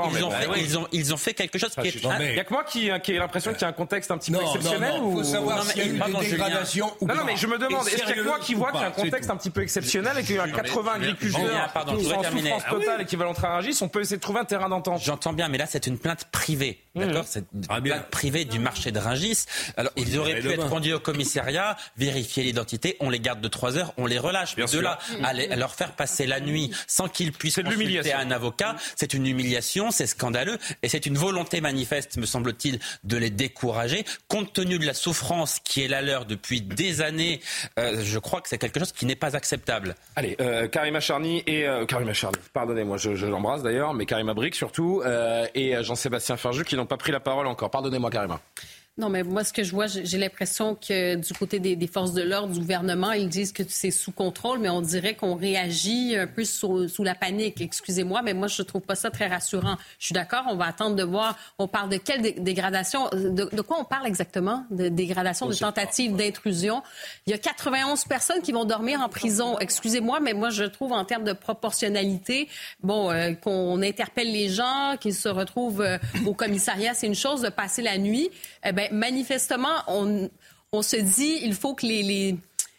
ils 0.93 1.15
ont 1.15 1.17
fait 1.17 1.35
quelque 1.35 1.59
chose 1.59 1.75
qui 1.75 1.89
est. 1.89 1.95
Il 2.03 2.33
n'y 2.35 2.41
a 2.41 2.45
que 2.45 2.53
moi 2.53 2.65
qui 2.65 2.89
ai 2.89 3.19
l'impression 3.19 3.53
qu'il 3.53 3.63
y 3.63 3.65
a 3.65 3.69
un 3.69 3.73
contexte 3.73 4.11
un 4.11 4.19
petit 4.19 4.31
peu 4.31 4.41
exceptionnel. 4.41 4.95
Il 4.97 5.13
faut 5.13 5.25
savoir 5.25 5.65
s'il 5.65 5.79
y 5.79 5.81
a 5.83 5.87
eu 5.87 6.13
des 6.23 6.31
dégradations 6.31 6.93
ou 7.01 7.07
pas. 7.07 7.15
Non, 7.15 7.25
mais 7.25 7.37
je 7.37 7.47
me 7.47 7.59
demande, 7.59 7.87
est-ce 7.87 7.97
qu'il 7.97 8.09
y 8.09 8.13
a 8.13 8.15
que 8.15 8.21
moi 8.23 8.39
qui 8.41 8.55
vois 8.55 8.73
qu'il 8.73 8.81
y 8.81 8.85
a 8.85 8.89
un 8.89 8.91
contexte 8.91 9.31
un 9.31 9.37
petit 9.37 9.51
peu 9.51 9.63
exceptionnel 9.63 10.19
et 10.19 10.23
qu'il 10.23 10.37
y 10.37 10.39
a 10.39 10.49
80 10.49 10.93
agriculteurs 10.95 11.73
qui 11.97 12.05
sont 12.05 12.15
en 12.15 12.23
souffrance 12.23 12.65
totale 12.69 13.01
et 13.03 13.05
qui 13.05 13.17
veulent 13.17 13.29
entrer 13.29 13.47
à 13.47 13.55
Rungis 13.57 13.79
On 13.81 13.89
peut 13.89 14.01
essayer 14.01 14.17
de 14.17 14.23
trouver 14.23 14.41
un 14.41 14.45
terrain 14.45 14.69
d'entente. 14.69 15.01
J'entends 15.03 15.33
bien, 15.33 15.49
mais 15.49 15.59
là 15.59 15.67
c'est 15.67 15.87
une 15.87 15.99
plainte 15.99 16.27
privée. 16.33 16.81
D'accord? 16.95 17.25
C'est 17.27 17.45
une 17.53 17.83
plainte 17.83 18.09
privée 18.11 18.45
du 18.45 18.59
marché 18.59 18.93
de 18.93 18.99
Rungis. 18.99 19.45
Alors 19.77 19.93
ils 19.97 20.19
auraient 20.19 20.41
pu 20.41 20.51
être 20.51 20.69
conduits 20.69 20.93
au 20.93 21.01
commissariat, 21.01 21.77
vérifier 21.97 22.43
l'identité, 22.43 22.97
on 23.01 23.11
les 23.11 23.21
garde 23.21 23.41
de 23.41 23.49
3 23.49 23.79
heures, 23.79 23.93
on 23.97 24.07
les 24.07 24.19
relâche. 24.19 24.57
de 24.57 24.81
là 24.81 24.99
à 25.23 25.33
leur 25.57 25.75
faire 25.75 25.93
passer 25.93 26.27
la 26.27 26.41
nuit 26.41 26.71
sans 26.87 27.09
qu'ils 27.09 27.33
puissent 27.33 27.61
consulter 27.63 28.13
un 28.13 28.31
avocat, 28.31 28.72
c'est 28.97 29.15
une 29.15 29.27
humiliation, 29.27 29.91
c'est 29.91 30.07
scandaleux 30.07 30.59
et 30.83 30.89
c'est 30.89 31.07
une 31.07 31.17
volonté 31.17 31.61
manifeste, 31.61 32.17
me 32.17 32.27
semble-t-il, 32.27 32.79
de 33.05 33.17
les 33.17 33.31
décourager. 33.31 34.05
Compte 34.29 34.53
tenu 34.53 34.79
de 34.79 34.87
la 34.87 34.95
souffrance 34.95 35.61
qui 35.61 35.83
est 35.83 35.89
la 35.89 36.03
leur 36.03 36.27
depuis 36.27 36.61
des 36.61 37.01
années, 37.01 37.41
euh, 37.79 38.03
je 38.03 38.19
crois 38.19 38.41
que 38.41 38.49
c'est 38.49 38.59
quelque 38.59 38.81
chose 38.81 38.93
qui 38.93 39.07
n'est 39.07 39.17
pas 39.17 39.37
acceptable. 39.37 39.95
Allez, 40.17 40.37
euh, 40.41 40.69
Karima 40.69 41.01
Charny 41.01 41.43
et 41.47 41.67
euh, 41.67 41.87
Karima 41.87 42.13
Charny, 42.13 42.39
pardonnez-moi, 42.53 42.97
je, 42.97 43.27
l'embrasse 43.27 43.63
d'ailleurs, 43.63 43.95
mais 43.95 44.07
Karima 44.07 44.35
Brick 44.35 44.55
surtout 44.55 45.03
et 45.55 45.75
Jean-Sébastien 45.83 46.37
Ferjou 46.37 46.65
qui 46.65 46.77
n'ont 46.77 46.87
pas 46.87 46.97
pris 46.97 47.13
la 47.13 47.21
parole 47.21 47.47
encore. 47.47 47.71
Pardonnez-moi, 47.71 48.11
Karima. 48.11 48.41
Non, 48.99 49.09
mais 49.09 49.23
moi, 49.23 49.43
ce 49.43 49.55
que 49.55 49.63
je 49.63 49.73
vois, 49.73 49.87
j'ai 49.87 50.19
l'impression 50.19 50.75
que 50.75 51.15
du 51.15 51.33
côté 51.33 51.59
des, 51.59 51.87
forces 51.87 52.13
de 52.13 52.21
l'ordre, 52.21 52.53
du 52.53 52.61
gouvernement, 52.61 53.13
ils 53.13 53.31
disent 53.31 53.53
que 53.53 53.63
c'est 53.67 53.91
sous 53.91 54.13
contrôle, 54.13 54.59
mais 54.59 54.69
on 54.69 54.83
dirait 54.83 55.15
qu'on 55.15 55.35
réagit 55.35 56.15
un 56.15 56.27
peu 56.27 56.45
sous, 56.45 56.89
la 56.99 57.15
panique. 57.15 57.63
Excusez-moi, 57.63 58.21
mais 58.21 58.35
moi, 58.35 58.49
je 58.49 58.61
trouve 58.61 58.83
pas 58.83 58.95
ça 58.95 59.11
très 59.11 59.29
rassurant. 59.29 59.79
Je 59.99 60.05
suis 60.05 60.13
d'accord, 60.13 60.45
on 60.51 60.57
va 60.57 60.67
attendre 60.67 60.95
de 60.95 61.03
voir. 61.05 61.39
On 61.59 61.69
parle 61.69 61.89
de 61.89 61.97
quelle 61.97 62.21
dégradation 62.21 63.09
de, 63.15 63.63
quoi 63.63 63.79
on 63.81 63.85
parle 63.85 64.07
exactement? 64.07 64.67
De 64.71 64.91
dégradation, 64.91 65.47
de 65.47 65.55
tentative 65.55 66.15
d'intrusion. 66.15 66.83
Il 67.27 67.31
y 67.31 67.35
a 67.35 67.39
91 67.39 68.05
personnes 68.05 68.43
qui 68.43 68.53
vont 68.53 68.67
dormir 68.67 69.01
en 69.01 69.09
prison. 69.09 69.59
Excusez-moi, 69.59 70.21
mais 70.21 70.35
moi, 70.35 70.51
je 70.51 70.65
trouve 70.65 70.93
en 70.93 71.07
termes 71.07 71.25
de 71.25 71.33
proportionnalité, 71.33 72.47
bon, 72.83 73.11
euh, 73.11 73.33
qu'on 73.33 73.81
interpelle 73.81 74.31
les 74.31 74.51
gens, 74.51 74.99
qu'ils 75.01 75.15
se 75.15 75.31
retrouvent 75.31 75.81
euh, 75.81 75.97
au 76.27 76.35
commissariat, 76.35 76.93
c'est 76.93 77.07
une 77.07 77.15
chose 77.15 77.41
de 77.41 77.49
passer 77.49 77.81
la 77.81 77.97
nuit. 77.97 78.29
Eh 78.67 78.82
manifestement, 78.91 79.83
on, 79.87 80.31
se 80.83 80.97
dit 80.97 81.41
il 81.43 81.55
faut 81.55 81.75
que 81.75 81.87
les 81.87 82.37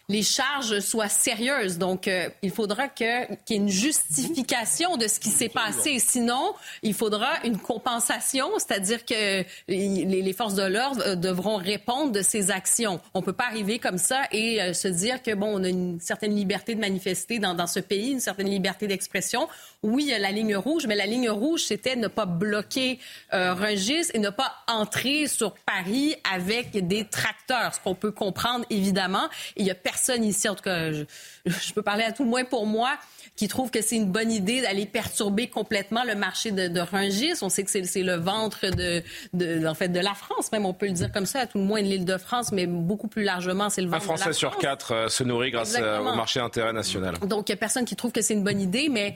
les 0.10 0.22
charges 0.22 0.80
soient 0.82 1.08
sérieuses. 1.08 1.78
Donc, 1.78 2.08
euh, 2.08 2.30
il 2.42 2.52
faudra 2.52 2.90
qu'il 2.90 3.08
y 3.08 3.54
ait 3.54 3.56
une 3.56 3.70
justification 3.70 4.98
de 4.98 5.08
ce 5.08 5.20
qui 5.20 5.30
s'est 5.30 5.50
passé. 5.50 5.98
Sinon, 6.00 6.54
il 6.82 6.94
faudra 6.94 7.30
une 7.46 7.58
compensation, 7.58 8.50
c'est-à-dire 8.58 9.06
que 9.06 9.46
les, 9.70 10.34
forces 10.34 10.56
de 10.56 10.64
l'ordre 10.64 11.02
euh, 11.06 11.16
devront 11.16 11.56
répondre 11.56 12.12
de 12.12 12.22
ces 12.22 12.52
actions. 12.52 13.00
On 13.14 13.22
ne 13.22 13.26
peut 13.26 13.34
pas 13.34 13.46
arriver 13.46 13.80
comme 13.80 13.98
ça 13.98 14.24
et 14.32 14.62
euh, 14.62 14.74
se 14.74 14.90
dire 14.90 15.22
que, 15.24 15.34
bon, 15.34 15.60
on 15.60 15.64
a 15.64 15.70
une 15.70 16.00
certaine 16.02 16.36
liberté 16.36 16.76
de 16.76 16.82
manifester 16.82 17.40
dans, 17.40 17.54
dans 17.54 17.68
ce 17.68 17.80
pays, 17.80 18.12
une 18.12 18.20
certaine 18.20 18.50
liberté 18.50 18.88
d'expression. 18.88 19.48
Oui, 19.84 20.04
il 20.04 20.10
y 20.10 20.14
a 20.14 20.20
la 20.20 20.32
ligne 20.32 20.58
rouge, 20.58 20.86
mais 20.86 20.96
la 20.96 21.06
ligne 21.06 21.30
rouge, 21.30 21.64
c'était 21.64 21.96
ne 21.96 22.08
pas 22.08 22.26
bloquer 22.26 23.00
euh, 23.34 23.54
Rungis 23.54 24.12
et 24.14 24.20
ne 24.20 24.30
pas 24.30 24.54
entrer 24.68 25.28
sur 25.28 25.54
Paris 25.54 26.16
avec 26.34 26.88
des 26.88 27.06
tracteurs, 27.06 27.74
ce 27.74 27.80
qu'on 27.80 27.96
peut 27.96 28.12
comprendre 28.12 28.66
évidemment. 28.70 29.30
il 29.56 29.66
y 29.66 29.72
a 29.72 29.76
personne 29.76 29.93
ici, 30.24 30.50
en 30.50 30.56
tout 30.56 30.64
cas, 30.64 30.92
je, 30.92 31.04
je 31.46 31.74
peux 31.74 31.82
parler 31.82 32.04
à 32.04 32.12
tout 32.12 32.24
le 32.24 32.30
moins 32.30 32.46
pour 32.46 32.66
moi, 32.66 32.98
qui 33.36 33.48
trouve 33.48 33.72
que 33.72 33.82
c'est 33.82 33.96
une 33.96 34.12
bonne 34.12 34.32
idée 34.32 34.62
d'aller 34.62 34.86
perturber 34.86 35.48
complètement 35.48 36.04
le 36.04 36.16
marché 36.16 36.52
de, 36.52 36.68
de 36.68 36.80
Rungis. 36.80 37.34
On 37.42 37.50
sait 37.50 37.64
que 37.64 37.72
c'est 37.72 38.04
le 38.04 38.16
ventre 38.16 38.70
de, 38.70 39.02
de, 39.34 39.66
en 39.66 39.74
fait, 39.74 39.90
de 39.90 40.00
la 40.00 40.14
France, 40.14 40.52
même 40.52 40.66
on 40.66 40.74
peut 40.74 40.86
le 40.86 40.92
dire 40.92 41.12
comme 41.12 41.26
ça, 41.26 41.40
à 41.40 41.48
tout 41.48 41.58
le 41.58 41.64
moins 41.64 41.82
de 41.82 41.88
l'île 41.88 42.06
de 42.06 42.18
France, 42.18 42.52
mais 42.52 42.68
beaucoup 42.68 43.08
plus 43.08 43.24
largement, 43.24 43.70
c'est 43.70 43.82
le 43.82 43.88
ventre 43.88 44.04
Un 44.04 44.06
Français 44.06 44.26
de 44.26 44.30
la 44.30 44.34
sur 44.34 44.58
quatre 44.58 44.94
euh, 44.94 45.08
se 45.08 45.24
nourrit 45.24 45.52
grâce 45.52 45.76
euh, 45.80 46.00
au 46.00 46.16
marché 46.16 46.40
intérêt 46.40 46.74
national. 46.74 47.18
Donc, 47.20 47.50
il 47.50 47.54
n'y 47.54 47.58
a 47.58 47.58
personne 47.58 47.86
qui 47.86 47.96
trouve 47.96 48.12
que 48.12 48.22
c'est 48.22 48.34
une 48.34 48.44
bonne 48.44 48.62
idée, 48.62 48.90
mais 48.90 49.16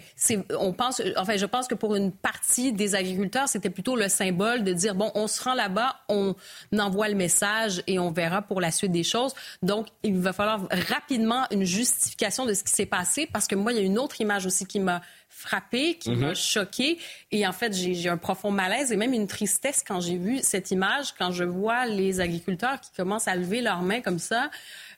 on 0.57 0.73
pense, 0.73 1.01
enfin, 1.15 1.37
je 1.37 1.45
pense 1.45 1.67
que 1.67 1.75
pour 1.75 1.95
une 1.95 2.11
partie 2.11 2.73
des 2.73 2.95
agriculteurs, 2.95 3.47
c'était 3.47 3.69
plutôt 3.69 3.95
le 3.95 4.09
symbole 4.09 4.63
de 4.63 4.73
dire, 4.73 4.95
bon, 4.95 5.11
on 5.13 5.27
se 5.27 5.43
rend 5.43 5.53
là-bas, 5.53 5.97
on 6.09 6.35
envoie 6.77 7.07
le 7.09 7.15
message 7.15 7.83
et 7.85 7.99
on 7.99 8.11
verra 8.11 8.41
pour 8.41 8.61
la 8.61 8.71
suite 8.71 8.91
des 8.91 9.03
choses. 9.03 9.33
Donc, 9.61 9.87
il 10.03 10.17
va 10.17 10.33
falloir 10.33 10.67
rapidement 10.89 11.45
une 11.51 11.65
justification 11.65 12.45
de 12.45 12.53
ce 12.53 12.63
qui 12.63 12.71
s'est 12.71 12.85
passé 12.85 13.29
parce 13.31 13.47
que 13.47 13.55
moi, 13.55 13.71
il 13.71 13.77
y 13.77 13.81
a 13.81 13.83
une 13.83 13.99
autre 13.99 14.06
autre 14.07 14.21
image 14.21 14.45
aussi 14.45 14.65
qui 14.65 14.79
m'a 14.79 15.01
frappée, 15.29 15.95
qui 15.95 16.11
m'a 16.11 16.29
mhm. 16.29 16.35
choquée. 16.35 16.97
Et 17.31 17.45
en 17.45 17.51
fait, 17.51 17.73
j'ai 17.73 18.09
un 18.09 18.17
profond 18.17 18.49
malaise 18.49 18.91
et 18.91 18.95
même 18.95 19.13
une 19.13 19.27
tristesse 19.27 19.83
quand 19.85 19.99
j'ai 19.99 20.17
vu 20.17 20.39
cette 20.41 20.71
image, 20.71 21.13
quand 21.19 21.31
je 21.31 21.43
vois 21.43 21.85
les 21.85 22.21
agriculteurs 22.21 22.79
qui 22.81 22.89
commencent 22.95 23.27
à 23.27 23.35
lever 23.35 23.61
leurs 23.61 23.81
mains 23.81 24.01
comme 24.01 24.19
ça. 24.19 24.49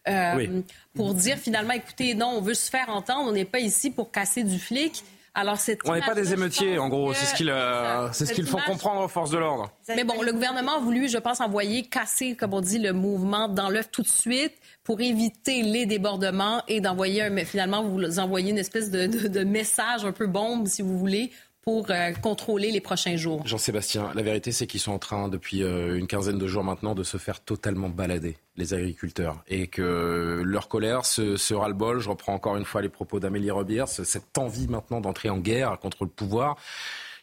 Euh, 0.08 0.62
pour 0.96 1.14
dire 1.14 1.38
finalement, 1.38 1.74
écoutez, 1.74 2.14
non, 2.14 2.28
on 2.38 2.42
veut 2.42 2.54
se 2.54 2.70
faire 2.70 2.90
entendre, 2.90 3.30
on 3.30 3.34
n'est 3.34 3.46
pas 3.46 3.60
ici 3.60 3.90
pour 3.92 4.12
casser 4.12 4.44
du 4.44 4.60
flic. 4.60 5.04
Alors, 5.36 5.58
on 5.86 5.94
n'est 5.94 6.02
pas 6.02 6.16
des 6.16 6.34
émeutiers, 6.34 6.80
en 6.80 6.90
gros. 6.90 7.14
C'est 7.14 7.26
ce 7.26 7.36
qu'ils 7.36 7.50
euh, 7.50 8.12
c'est 8.14 8.26
ce 8.26 8.34
qu'ils 8.34 8.48
font 8.48 8.60
comprendre 8.66 9.02
aux 9.02 9.08
forces 9.08 9.30
de 9.30 9.38
l'ordre. 9.38 9.72
Mais 9.88 10.04
bon, 10.04 10.22
le 10.22 10.34
gouvernement 10.34 10.78
a 10.78 10.80
voulu, 10.80 11.08
je 11.08 11.18
pense, 11.18 11.40
envoyer 11.40 11.84
casser, 11.84 12.36
comme 12.36 12.54
on 12.54 12.62
dit, 12.62 12.80
le 12.80 12.94
mouvement 12.94 13.48
dans 13.48 13.70
l'œuf 13.70 13.92
tout 13.92 14.02
de 14.02 14.08
suite 14.08 14.54
pour 14.90 15.02
éviter 15.02 15.62
les 15.62 15.86
débordements 15.86 16.64
et 16.68 16.82
d'envoyer 16.82 17.46
finalement 17.46 17.84
vous 17.84 18.18
envoyez 18.18 18.50
une 18.50 18.58
espèce 18.58 18.90
de, 18.90 19.44
message 19.44 20.04
un 20.04 20.12
peu 20.12 20.26
bombe, 20.26 20.66
si 20.66 20.82
vous 20.82 20.98
voulez, 20.98 21.30
pour 21.62 21.92
euh, 21.92 22.12
contrôler 22.14 22.72
les 22.72 22.82
prochains 22.82 23.16
jours. 23.16 23.46
Jean-Sébastien, 23.46 24.10
la 24.16 24.24
vérité, 24.24 24.52
c'est 24.52 24.66
qu'ils 24.66 24.80
sont 24.80 24.94
en 24.94 24.98
train, 24.98 25.30
depuis 25.30 25.62
euh, 25.62 25.96
une 25.96 26.08
quinzaine 26.08 26.40
de 26.40 26.48
jours 26.48 26.64
maintenant, 26.64 26.96
de 26.96 27.04
se 27.04 27.18
faire 27.18 27.40
totalement 27.40 27.88
balader, 27.88 28.38
les 28.56 28.74
agriculteurs. 28.74 29.44
Et 29.48 29.68
que 29.68 30.42
leur 30.44 30.68
colère, 30.70 31.06
ce, 31.06 31.38
ce 31.38 31.54
ras-le-bol, 31.54 32.00
je 32.00 32.10
reprends 32.10 32.34
encore 32.34 32.58
une 32.58 32.66
fois 32.66 32.82
les 32.82 32.90
propos 32.90 33.20
d'Amélie 33.20 33.52
Robière, 33.52 33.88
cette 33.88 34.40
envie 34.40 34.68
maintenant 34.68 35.02
d'entrer 35.02 35.30
en 35.30 35.38
guerre 35.38 35.78
contre 35.78 36.04
le 36.04 36.10
pouvoir. 36.10 36.58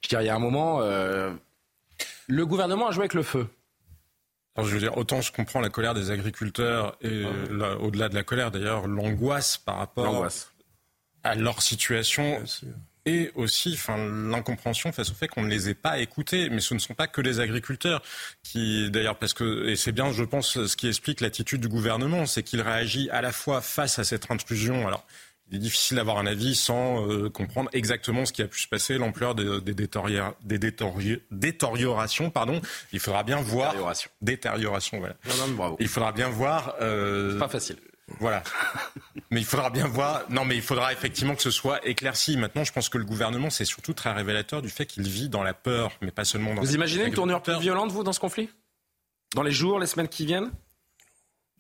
Je 0.02 0.08
dirais, 0.08 0.22
il 0.22 0.28
y 0.28 0.30
a 0.30 0.36
un 0.36 0.38
moment, 0.38 0.82
euh, 0.82 1.32
le 2.28 2.46
gouvernement 2.46 2.86
a 2.86 2.90
joué 2.92 3.02
avec 3.02 3.14
le 3.14 3.24
feu 3.24 3.48
je 4.64 4.70
veux 4.70 4.80
dire, 4.80 4.96
autant 4.96 5.20
je 5.20 5.32
comprends 5.32 5.60
la 5.60 5.68
colère 5.68 5.94
des 5.94 6.10
agriculteurs 6.10 6.96
et 7.02 7.24
au-delà 7.80 8.08
de 8.08 8.14
la 8.14 8.22
colère 8.22 8.50
d'ailleurs, 8.50 8.86
l'angoisse 8.86 9.58
par 9.58 9.76
rapport 9.78 10.26
à 11.22 11.34
leur 11.34 11.62
situation 11.62 12.42
et 13.06 13.30
aussi 13.36 13.72
enfin, 13.74 13.96
l'incompréhension 13.96 14.92
face 14.92 15.10
au 15.10 15.14
fait 15.14 15.28
qu'on 15.28 15.42
ne 15.42 15.48
les 15.48 15.68
ait 15.68 15.74
pas 15.74 15.98
écoutés. 16.00 16.50
Mais 16.50 16.60
ce 16.60 16.74
ne 16.74 16.80
sont 16.80 16.94
pas 16.94 17.06
que 17.06 17.20
les 17.20 17.38
agriculteurs 17.40 18.02
qui, 18.42 18.90
d'ailleurs, 18.90 19.16
parce 19.16 19.32
que, 19.32 19.68
et 19.68 19.76
c'est 19.76 19.92
bien, 19.92 20.10
je 20.10 20.24
pense, 20.24 20.66
ce 20.66 20.76
qui 20.76 20.88
explique 20.88 21.20
l'attitude 21.20 21.60
du 21.60 21.68
gouvernement, 21.68 22.26
c'est 22.26 22.42
qu'il 22.42 22.60
réagit 22.60 23.08
à 23.10 23.22
la 23.22 23.32
fois 23.32 23.60
face 23.60 23.98
à 24.00 24.04
cette 24.04 24.30
intrusion. 24.30 24.86
Alors, 24.88 25.06
il 25.50 25.56
est 25.56 25.60
difficile 25.60 25.96
d'avoir 25.96 26.18
un 26.18 26.26
avis 26.26 26.54
sans 26.54 27.06
euh, 27.08 27.30
comprendre 27.30 27.70
exactement 27.72 28.24
ce 28.24 28.32
qui 28.32 28.42
a 28.42 28.48
pu 28.48 28.60
se 28.60 28.66
passer, 28.68 28.98
l'ampleur 28.98 29.34
des, 29.34 29.60
des, 29.60 29.74
des 29.74 31.20
détériorations. 31.30 32.30
Pardon. 32.30 32.60
Il 32.92 32.98
faudra 32.98 33.22
bien 33.22 33.40
voir. 33.40 33.70
Détérioration. 33.70 34.10
Détérioration, 34.20 34.98
voilà. 34.98 35.14
Non, 35.28 35.46
non, 35.46 35.54
bravo. 35.54 35.76
Il 35.78 35.88
faudra 35.88 36.12
bien 36.12 36.28
voir. 36.28 36.74
Euh, 36.80 37.38
pas 37.38 37.48
facile. 37.48 37.76
Voilà. 38.18 38.42
Mais 39.30 39.40
il 39.40 39.46
faudra 39.46 39.70
bien 39.70 39.86
voir. 39.88 40.22
Non, 40.30 40.44
mais 40.44 40.54
il 40.54 40.62
faudra 40.62 40.92
effectivement 40.92 41.34
que 41.34 41.42
ce 41.42 41.50
soit 41.50 41.84
éclairci. 41.84 42.36
Maintenant, 42.36 42.62
je 42.62 42.72
pense 42.72 42.88
que 42.88 42.98
le 42.98 43.04
gouvernement, 43.04 43.50
c'est 43.50 43.64
surtout 43.64 43.94
très 43.94 44.12
révélateur 44.12 44.62
du 44.62 44.68
fait 44.68 44.86
qu'il 44.86 45.02
vit 45.02 45.28
dans 45.28 45.42
la 45.42 45.54
peur, 45.54 45.90
mais 46.00 46.12
pas 46.12 46.24
seulement 46.24 46.54
dans. 46.54 46.62
Vous 46.62 46.74
imaginez 46.74 47.06
une 47.06 47.14
tournure 47.14 47.42
plus 47.42 47.58
violente, 47.58 47.90
vous, 47.90 48.04
dans 48.04 48.12
ce 48.12 48.20
conflit? 48.20 48.48
Dans 49.34 49.42
les 49.42 49.50
jours, 49.50 49.80
les 49.80 49.88
semaines 49.88 50.06
qui 50.08 50.24
viennent? 50.24 50.52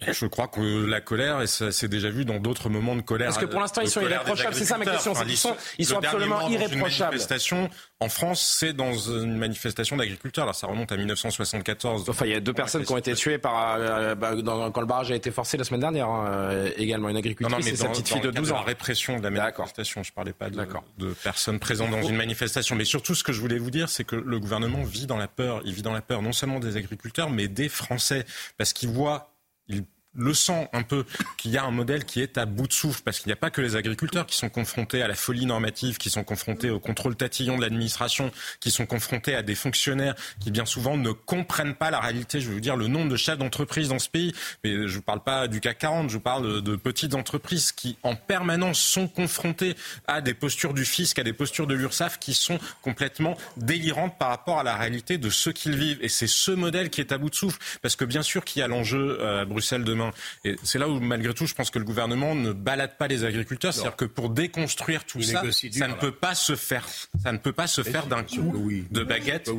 Je 0.00 0.26
crois 0.26 0.46
que 0.48 0.84
la 0.84 1.00
colère, 1.00 1.40
et 1.40 1.46
ça 1.46 1.72
s'est 1.72 1.88
déjà 1.88 2.10
vu 2.10 2.24
dans 2.24 2.38
d'autres 2.38 2.68
moments 2.68 2.96
de 2.96 3.00
colère. 3.00 3.28
Parce 3.28 3.38
que 3.38 3.46
pour 3.46 3.60
l'instant, 3.60 3.80
ils 3.80 3.88
sont 3.88 4.02
irréprochables. 4.02 4.54
C'est 4.54 4.66
ça 4.66 4.76
ma 4.76 4.84
question. 4.84 5.14
ils 5.26 5.36
sont, 5.36 5.56
ils 5.78 5.86
sont 5.86 5.96
absolument 5.96 6.48
irréprochables. 6.48 6.74
Une 6.74 6.80
manifestation 6.80 7.70
en 8.00 8.08
France, 8.10 8.56
c'est 8.58 8.74
dans 8.74 8.92
une 8.92 9.36
manifestation 9.38 9.96
d'agriculteurs. 9.96 10.44
Alors 10.44 10.54
ça 10.54 10.66
remonte 10.66 10.92
à 10.92 10.96
1974. 10.98 12.10
Enfin, 12.10 12.26
il 12.26 12.32
y 12.32 12.34
a 12.34 12.40
deux 12.40 12.52
personnes 12.52 12.84
qui 12.84 12.92
ont 12.92 12.98
été 12.98 13.14
tuées 13.14 13.38
par, 13.38 13.76
euh, 13.78 14.14
bah, 14.14 14.32
quand 14.44 14.80
le 14.80 14.86
barrage 14.86 15.10
a 15.10 15.14
été 15.14 15.30
forcé 15.30 15.56
la 15.56 15.64
semaine 15.64 15.80
dernière. 15.80 16.08
Hein, 16.08 16.66
également 16.76 17.08
une 17.08 17.16
agricultrice 17.16 17.56
non, 17.56 17.64
mais 17.64 17.76
sa 17.76 17.88
petite 17.88 18.08
fille 18.08 18.20
de 18.20 18.30
12 18.30 18.52
ans. 18.52 18.56
La 18.56 18.62
répression 18.62 19.18
de 19.18 19.22
la 19.22 19.30
manifestation. 19.30 20.02
Je 20.02 20.12
parlais 20.12 20.34
pas 20.34 20.50
de, 20.50 20.60
de 20.98 21.14
personnes 21.14 21.58
présentes 21.58 21.90
dans 21.90 22.02
une 22.02 22.16
manifestation. 22.16 22.76
Mais 22.76 22.84
surtout, 22.84 23.14
ce 23.14 23.24
que 23.24 23.32
je 23.32 23.40
voulais 23.40 23.58
vous 23.58 23.70
dire, 23.70 23.88
c'est 23.88 24.04
que 24.04 24.16
le 24.16 24.38
gouvernement 24.38 24.82
vit 24.82 25.06
dans 25.06 25.16
la 25.16 25.28
peur. 25.28 25.62
Il 25.64 25.72
vit 25.72 25.82
dans 25.82 25.94
la 25.94 26.02
peur 26.02 26.20
non 26.20 26.32
seulement 26.32 26.60
des 26.60 26.76
agriculteurs, 26.76 27.30
mais 27.30 27.48
des 27.48 27.70
Français, 27.70 28.26
parce 28.58 28.72
qu'il 28.72 28.90
voit 28.90 29.35
il 29.68 29.84
le 30.16 30.34
sent 30.34 30.68
un 30.72 30.82
peu 30.82 31.04
qu'il 31.36 31.50
y 31.50 31.58
a 31.58 31.64
un 31.64 31.70
modèle 31.70 32.04
qui 32.04 32.20
est 32.20 32.38
à 32.38 32.46
bout 32.46 32.66
de 32.66 32.72
souffle, 32.72 33.02
parce 33.04 33.20
qu'il 33.20 33.28
n'y 33.28 33.34
a 33.34 33.36
pas 33.36 33.50
que 33.50 33.60
les 33.60 33.76
agriculteurs 33.76 34.26
qui 34.26 34.36
sont 34.36 34.48
confrontés 34.48 35.02
à 35.02 35.08
la 35.08 35.14
folie 35.14 35.46
normative, 35.46 35.98
qui 35.98 36.10
sont 36.10 36.24
confrontés 36.24 36.70
au 36.70 36.80
contrôle 36.80 37.16
tatillon 37.16 37.56
de 37.56 37.62
l'administration, 37.62 38.30
qui 38.60 38.70
sont 38.70 38.86
confrontés 38.86 39.34
à 39.34 39.42
des 39.42 39.54
fonctionnaires 39.54 40.14
qui 40.40 40.50
bien 40.50 40.64
souvent 40.64 40.96
ne 40.96 41.10
comprennent 41.10 41.74
pas 41.74 41.90
la 41.90 42.00
réalité. 42.00 42.40
Je 42.40 42.48
veux 42.48 42.54
vous 42.54 42.60
dire 42.60 42.76
le 42.76 42.88
nombre 42.88 43.10
de 43.10 43.16
chefs 43.16 43.38
d'entreprise 43.38 43.88
dans 43.88 43.98
ce 43.98 44.08
pays, 44.08 44.34
mais 44.64 44.88
je 44.88 44.96
ne 44.96 45.02
parle 45.02 45.22
pas 45.22 45.48
du 45.48 45.60
CAC 45.60 45.78
40, 45.78 46.10
je 46.10 46.18
parle 46.18 46.62
de, 46.62 46.76
petites 46.76 47.14
entreprises 47.14 47.72
qui 47.72 47.96
en 48.02 48.14
permanence 48.14 48.78
sont 48.78 49.08
confrontées 49.08 49.74
à 50.06 50.20
des 50.20 50.34
postures 50.34 50.74
du 50.74 50.84
fisc, 50.84 51.18
à 51.18 51.24
des 51.24 51.32
postures 51.32 51.66
de 51.66 51.74
l'URSSAF 51.74 52.18
qui 52.18 52.34
sont 52.34 52.58
complètement 52.82 53.36
délirantes 53.56 54.16
par 54.18 54.28
rapport 54.28 54.58
à 54.58 54.62
la 54.62 54.76
réalité 54.76 55.18
de 55.18 55.30
ce 55.30 55.50
qu'ils 55.50 55.76
vivent. 55.76 55.98
Et 56.02 56.08
c'est 56.08 56.26
ce 56.26 56.52
modèle 56.52 56.90
qui 56.90 57.00
est 57.00 57.12
à 57.12 57.18
bout 57.18 57.30
de 57.30 57.34
souffle, 57.34 57.58
parce 57.82 57.96
que 57.96 58.04
bien 58.04 58.22
sûr 58.22 58.44
qu'il 58.44 58.60
y 58.60 58.62
a 58.62 58.68
l'enjeu 58.68 59.18
euh, 59.20 59.42
à 59.42 59.44
Bruxelles 59.44 59.84
demain 59.84 60.05
et 60.44 60.56
c'est 60.62 60.78
là 60.78 60.88
où, 60.88 61.00
malgré 61.00 61.34
tout, 61.34 61.46
je 61.46 61.54
pense 61.54 61.70
que 61.70 61.78
le 61.78 61.84
gouvernement 61.84 62.34
ne 62.34 62.52
balade 62.52 62.96
pas 62.96 63.08
les 63.08 63.24
agriculteurs. 63.24 63.72
C'est-à-dire 63.72 63.96
que 63.96 64.04
pour 64.04 64.30
déconstruire 64.30 65.04
tout 65.04 65.22
ça, 65.22 65.42
ça 65.72 65.88
ne 65.88 65.94
peut 65.94 66.12
pas 66.12 66.34
se 66.34 66.56
faire. 66.56 66.86
Ça 67.22 67.32
ne 67.32 67.38
peut 67.38 67.52
pas 67.52 67.66
se 67.66 67.82
faire 67.82 68.06
d'un 68.06 68.22
coup 68.22 68.70
de 68.90 69.04
baguette 69.04 69.50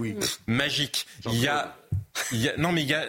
magique. 0.48 1.08
Il 1.26 1.40
y 1.40 1.48
a 1.48 1.76
non, 2.58 2.72
mais 2.72 2.82
il 2.82 2.90
y 2.90 2.94
a, 2.94 3.06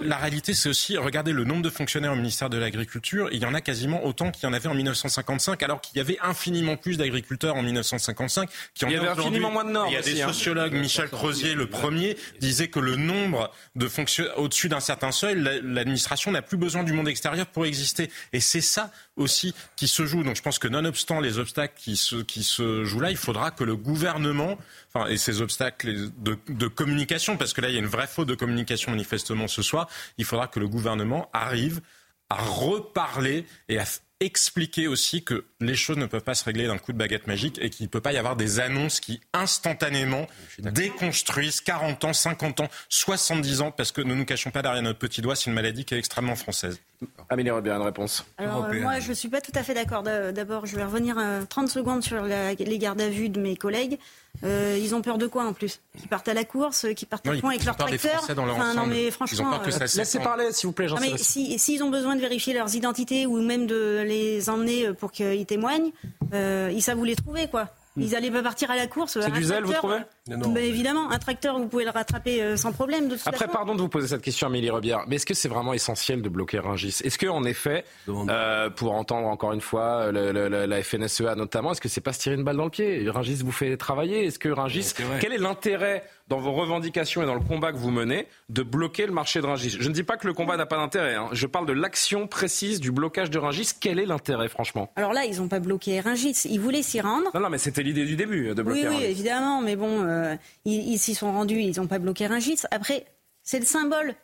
la 0.00 0.16
réalité, 0.16 0.54
c'est 0.54 0.68
aussi, 0.68 0.96
regardez 0.96 1.32
le 1.32 1.44
nombre 1.44 1.62
de 1.62 1.70
fonctionnaires 1.70 2.12
au 2.12 2.16
ministère 2.16 2.48
de 2.48 2.56
l'Agriculture, 2.56 3.28
il 3.32 3.42
y 3.42 3.44
en 3.44 3.54
a 3.54 3.60
quasiment 3.60 4.04
autant 4.04 4.30
qu'il 4.30 4.44
y 4.44 4.46
en 4.46 4.52
avait 4.52 4.68
en 4.68 4.74
1955, 4.74 5.62
alors 5.62 5.80
qu'il 5.80 5.96
y 5.98 6.00
avait 6.00 6.18
infiniment 6.22 6.76
plus 6.76 6.96
d'agriculteurs 6.96 7.56
en 7.56 7.62
1955 7.62 8.48
qui 8.74 8.84
en 8.84 8.88
Il 8.88 8.94
y 8.94 8.96
avait 8.96 9.08
infiniment 9.08 9.50
moins 9.50 9.64
de 9.64 9.70
normes. 9.70 9.88
Il 9.90 9.94
y 9.94 9.96
a 9.96 10.02
des 10.02 10.22
hein. 10.22 10.28
sociologues, 10.28 10.74
Michel 10.74 11.08
Crozier, 11.08 11.54
le 11.54 11.68
premier, 11.68 12.16
disait 12.40 12.68
que 12.68 12.80
le 12.80 12.96
nombre 12.96 13.50
de 13.74 13.88
fonctionnaires 13.88 14.38
au-dessus 14.38 14.68
d'un 14.68 14.80
certain 14.80 15.12
seuil, 15.12 15.36
l'administration 15.62 16.30
n'a 16.30 16.42
plus 16.42 16.56
besoin 16.56 16.84
du 16.84 16.92
monde 16.92 17.08
extérieur 17.08 17.46
pour 17.46 17.66
exister. 17.66 18.10
Et 18.32 18.40
c'est 18.40 18.60
ça 18.60 18.90
aussi 19.16 19.54
qui 19.76 19.88
se 19.88 20.06
joue. 20.06 20.22
Donc 20.22 20.36
je 20.36 20.42
pense 20.42 20.58
que 20.58 20.68
nonobstant 20.68 21.20
les 21.20 21.38
obstacles 21.38 21.74
qui 21.76 21.96
se, 21.96 22.84
jouent 22.84 23.00
là, 23.00 23.10
il 23.10 23.16
faudra 23.16 23.50
que 23.50 23.64
le 23.64 23.76
gouvernement, 23.76 24.58
enfin, 24.92 25.08
et 25.08 25.16
ces 25.16 25.40
obstacles 25.40 26.10
de, 26.18 26.38
de 26.48 26.66
communication, 26.68 27.36
parce 27.36 27.52
que 27.52 27.60
là 27.60 27.68
il 27.68 27.74
y 27.74 27.76
a 27.76 27.80
une 27.80 27.86
vraie 27.86 28.06
faute 28.06 28.28
de 28.28 28.34
communication 28.34 28.92
manifestement 28.92 29.48
ce 29.48 29.62
soir, 29.62 29.88
il 30.18 30.24
faudra 30.24 30.48
que 30.48 30.60
le 30.60 30.68
gouvernement 30.68 31.28
arrive 31.32 31.80
à 32.28 32.36
reparler 32.36 33.46
et 33.68 33.78
à 33.78 33.84
expliquer 34.20 34.88
aussi 34.88 35.22
que 35.22 35.44
les 35.60 35.74
choses 35.74 35.96
ne 35.96 36.06
peuvent 36.06 36.22
pas 36.22 36.34
se 36.34 36.44
régler 36.44 36.66
d'un 36.66 36.78
coup 36.78 36.92
de 36.92 36.98
baguette 36.98 37.26
magique 37.26 37.58
et 37.60 37.70
qu'il 37.70 37.86
ne 37.86 37.90
peut 37.90 38.00
pas 38.00 38.12
y 38.12 38.18
avoir 38.18 38.36
des 38.36 38.60
annonces 38.60 39.00
qui 39.00 39.20
instantanément 39.32 40.26
déconstruisent 40.58 41.60
40 41.60 42.04
ans, 42.04 42.12
50 42.12 42.60
ans, 42.60 42.68
70 42.88 43.60
ans, 43.62 43.70
parce 43.70 43.92
que 43.92 44.02
ne 44.02 44.14
nous 44.14 44.24
cachons 44.24 44.50
pas 44.50 44.62
derrière 44.62 44.82
notre 44.82 44.98
petit 44.98 45.22
doigt, 45.22 45.36
c'est 45.36 45.46
une 45.46 45.54
maladie 45.54 45.84
qui 45.84 45.94
est 45.94 45.98
extrêmement 45.98 46.36
française. 46.36 46.80
Amélie 47.28 47.50
Robert, 47.50 47.76
une 47.76 47.82
réponse. 47.82 48.24
Alors, 48.38 48.64
euh, 48.64 48.80
moi, 48.80 49.00
je 49.00 49.10
ne 49.10 49.14
suis 49.14 49.28
pas 49.28 49.40
tout 49.40 49.52
à 49.54 49.62
fait 49.62 49.74
d'accord. 49.74 50.02
D'abord, 50.02 50.66
je 50.66 50.76
vais 50.76 50.84
revenir 50.84 51.16
30 51.48 51.64
euh, 51.64 51.70
secondes 51.70 52.02
sur 52.02 52.22
les 52.22 52.78
gardes 52.78 53.00
à 53.00 53.08
vue 53.08 53.28
de 53.28 53.40
mes 53.40 53.56
collègues. 53.56 53.98
Euh, 54.44 54.78
ils 54.80 54.94
ont 54.94 55.00
peur 55.00 55.16
de 55.16 55.26
quoi 55.26 55.44
en 55.44 55.52
plus? 55.54 55.80
Qui 55.98 56.08
partent 56.08 56.28
à 56.28 56.34
la 56.34 56.44
course, 56.44 56.86
qui 56.94 57.06
partent 57.06 57.26
au 57.26 57.38
point 57.38 57.50
avec 57.50 57.64
leur 57.64 57.76
tracteur? 57.76 58.22
Enfin, 58.22 58.74
non 58.74 58.86
mais 58.86 59.10
franchement, 59.10 59.60
laissez 59.64 60.18
parler 60.20 60.52
s'il 60.52 60.66
vous 60.66 60.72
plaît. 60.72 60.88
Jean 60.88 60.98
mais 61.00 61.16
s'ils 61.16 61.82
ont 61.82 61.90
besoin 61.90 62.16
de 62.16 62.20
vérifier 62.20 62.52
leurs 62.52 62.74
identités 62.74 63.26
ou 63.26 63.40
même 63.40 63.66
de 63.66 64.04
les 64.06 64.50
emmener 64.50 64.92
pour 64.92 65.10
qu'ils 65.12 65.45
témoignent, 65.46 65.90
ils 66.32 66.82
savent 66.82 66.98
où 66.98 67.04
les 67.04 67.16
trouver 67.16 67.48
quoi. 67.48 67.68
Ils 67.96 68.10
n'allaient 68.10 68.30
pas 68.30 68.42
partir 68.42 68.70
à 68.70 68.76
la 68.76 68.86
course. 68.86 69.18
C'est 69.20 69.30
du 69.30 69.44
zèle, 69.44 69.64
vous 69.64 69.72
trouvez 69.72 70.00
ben, 70.26 70.56
Évidemment, 70.56 71.10
un 71.10 71.18
tracteur, 71.18 71.58
vous 71.58 71.68
pouvez 71.68 71.84
le 71.84 71.90
rattraper 71.90 72.42
euh, 72.42 72.56
sans 72.56 72.72
problème. 72.72 73.08
De 73.08 73.16
Après, 73.26 73.48
pardon 73.48 73.74
de 73.74 73.80
vous 73.80 73.88
poser 73.88 74.08
cette 74.08 74.22
question, 74.22 74.46
Amélie 74.46 74.70
Rebière, 74.70 75.04
mais 75.08 75.16
est-ce 75.16 75.26
que 75.26 75.34
c'est 75.34 75.48
vraiment 75.48 75.72
essentiel 75.72 76.22
de 76.22 76.28
bloquer 76.28 76.58
Rungis? 76.58 77.00
Est-ce 77.04 77.18
qu'en 77.18 77.44
effet, 77.44 77.84
euh, 78.08 78.70
pour 78.70 78.92
entendre 78.92 79.28
encore 79.28 79.52
une 79.52 79.60
fois 79.60 80.10
la 80.12 80.82
FNSEA 80.82 81.34
notamment, 81.36 81.72
est-ce 81.72 81.80
que 81.80 81.88
c'est 81.88 82.00
pas 82.00 82.12
se 82.12 82.20
tirer 82.20 82.34
une 82.34 82.44
balle 82.44 82.56
dans 82.56 82.64
le 82.64 82.70
pied? 82.70 83.08
Rungis 83.08 83.42
vous 83.44 83.52
fait 83.52 83.76
travailler 83.76 84.26
Est-ce 84.26 84.38
que 84.38 84.48
Rungis, 84.48 84.92
quel 85.20 85.32
est 85.32 85.38
l'intérêt 85.38 86.04
dans 86.28 86.38
vos 86.38 86.52
revendications 86.52 87.22
et 87.22 87.26
dans 87.26 87.34
le 87.34 87.40
combat 87.40 87.70
que 87.70 87.76
vous 87.76 87.92
menez 87.92 88.26
de 88.48 88.62
bloquer 88.62 89.06
le 89.06 89.12
marché 89.12 89.40
de 89.40 89.46
Rungis? 89.46 89.76
Je 89.78 89.88
ne 89.88 89.94
dis 89.94 90.02
pas 90.02 90.16
que 90.16 90.26
le 90.26 90.32
combat 90.32 90.56
n'a 90.56 90.66
pas 90.66 90.76
d'intérêt. 90.76 91.14
Hein. 91.14 91.28
Je 91.32 91.46
parle 91.46 91.66
de 91.66 91.72
l'action 91.72 92.26
précise 92.26 92.80
du 92.80 92.90
blocage 92.90 93.30
de 93.30 93.38
Rungis. 93.38 93.70
Quel 93.80 93.98
est 93.98 94.06
l'intérêt, 94.06 94.48
franchement? 94.48 94.90
Alors 94.96 95.12
là, 95.12 95.24
ils 95.24 95.38
n'ont 95.40 95.48
pas 95.48 95.60
bloqué 95.60 96.00
Rungis. 96.00 96.42
Ils 96.46 96.60
voulaient 96.60 96.82
s'y 96.82 97.00
rendre. 97.00 97.30
Non, 97.34 97.40
non, 97.40 97.50
mais 97.50 97.58
c'était 97.58 97.82
l'idée 97.82 98.04
du 98.04 98.16
début 98.16 98.54
de 98.54 98.62
bloquer. 98.62 98.88
Oui, 98.88 98.96
oui, 98.98 99.04
évidemment. 99.04 99.60
Mais 99.60 99.76
bon, 99.76 100.02
euh, 100.02 100.15
ils 100.64 100.98
s'y 100.98 101.14
sont 101.14 101.32
rendus. 101.32 101.60
Ils 101.60 101.80
n'ont 101.80 101.86
pas 101.86 101.98
bloqué 101.98 102.26
Rungis. 102.26 102.62
Après, 102.70 103.06
c'est 103.42 103.58
le 103.58 103.66
symbole. 103.66 104.14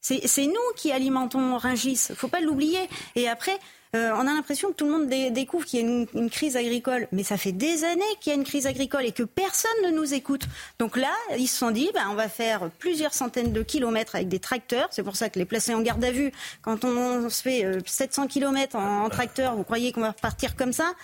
C'est 0.00 0.46
nous 0.46 0.54
qui 0.76 0.90
alimentons 0.90 1.56
Rungis. 1.58 2.08
Faut 2.14 2.28
pas 2.28 2.40
l'oublier. 2.40 2.80
Et 3.14 3.28
après, 3.28 3.58
euh, 3.94 4.10
on 4.14 4.20
a 4.20 4.32
l'impression 4.32 4.70
que 4.70 4.74
tout 4.74 4.86
le 4.86 4.90
monde 4.90 5.34
découvre 5.34 5.66
qu'il 5.66 5.80
y 5.80 5.84
a 5.84 6.06
une, 6.14 6.30
crise 6.30 6.56
agricole, 6.56 7.08
mais 7.12 7.22
ça 7.22 7.36
fait 7.36 7.52
des 7.52 7.84
années 7.84 8.02
qu'il 8.20 8.32
y 8.32 8.34
a 8.34 8.38
une 8.38 8.44
crise 8.44 8.66
agricole 8.66 9.04
et 9.04 9.12
que 9.12 9.22
personne 9.22 9.70
ne 9.84 9.90
nous 9.90 10.14
écoute. 10.14 10.44
Donc 10.78 10.96
là, 10.96 11.12
ils 11.36 11.46
se 11.46 11.58
sont 11.58 11.70
dit, 11.70 11.90
bah, 11.92 12.06
on 12.10 12.14
va 12.14 12.30
faire 12.30 12.70
plusieurs 12.78 13.12
centaines 13.12 13.52
de 13.52 13.62
kilomètres 13.62 14.14
avec 14.14 14.28
des 14.28 14.38
tracteurs. 14.38 14.88
C'est 14.92 15.02
pour 15.02 15.16
ça 15.16 15.28
que 15.28 15.38
les 15.38 15.44
placer 15.44 15.74
en 15.74 15.82
garde 15.82 16.02
à 16.02 16.10
vue, 16.10 16.32
quand 16.62 16.86
on, 16.86 17.28
se 17.28 17.42
fait 17.42 17.66
700 17.84 18.22
euh, 18.22 18.26
kilomètres 18.28 18.76
en, 18.76 19.10
tracteur, 19.10 19.56
vous 19.56 19.64
croyez 19.64 19.92
qu'on 19.92 20.00
va 20.00 20.12
repartir 20.12 20.56
comme 20.56 20.72
ça? 20.72 20.94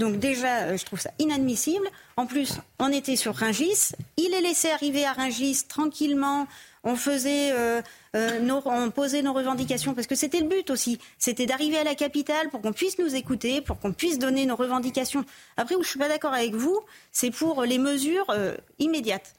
Donc 0.00 0.18
déjà, 0.18 0.62
euh, 0.64 0.76
je 0.76 0.84
trouve 0.84 0.98
ça 0.98 1.12
inadmissible. 1.20 1.86
En 2.16 2.26
plus, 2.26 2.58
on 2.80 2.90
était 2.90 3.14
sur 3.14 3.36
Ringis. 3.36 3.92
Il 4.16 4.34
est 4.34 4.40
laissé 4.40 4.70
arriver 4.70 5.04
à 5.04 5.12
Ringis 5.12 5.66
tranquillement 5.68 6.48
on 6.82 6.96
faisait, 6.96 7.52
euh, 7.52 7.82
euh, 8.16 8.40
nos, 8.40 8.62
on 8.64 8.90
posait 8.90 9.22
nos 9.22 9.32
revendications 9.32 9.94
parce 9.94 10.06
que 10.06 10.14
c'était 10.14 10.40
le 10.40 10.48
but 10.48 10.70
aussi. 10.70 10.98
C'était 11.18 11.46
d'arriver 11.46 11.78
à 11.78 11.84
la 11.84 11.94
capitale 11.94 12.48
pour 12.50 12.62
qu'on 12.62 12.72
puisse 12.72 12.98
nous 12.98 13.14
écouter, 13.14 13.60
pour 13.60 13.78
qu'on 13.78 13.92
puisse 13.92 14.18
donner 14.18 14.46
nos 14.46 14.56
revendications. 14.56 15.24
Après, 15.56 15.74
où 15.74 15.82
je 15.82 15.88
suis 15.88 15.98
pas 15.98 16.08
d'accord 16.08 16.32
avec 16.32 16.54
vous, 16.54 16.80
c'est 17.12 17.30
pour 17.30 17.62
les 17.64 17.78
mesures 17.78 18.26
euh, 18.30 18.56
immédiates. 18.78 19.34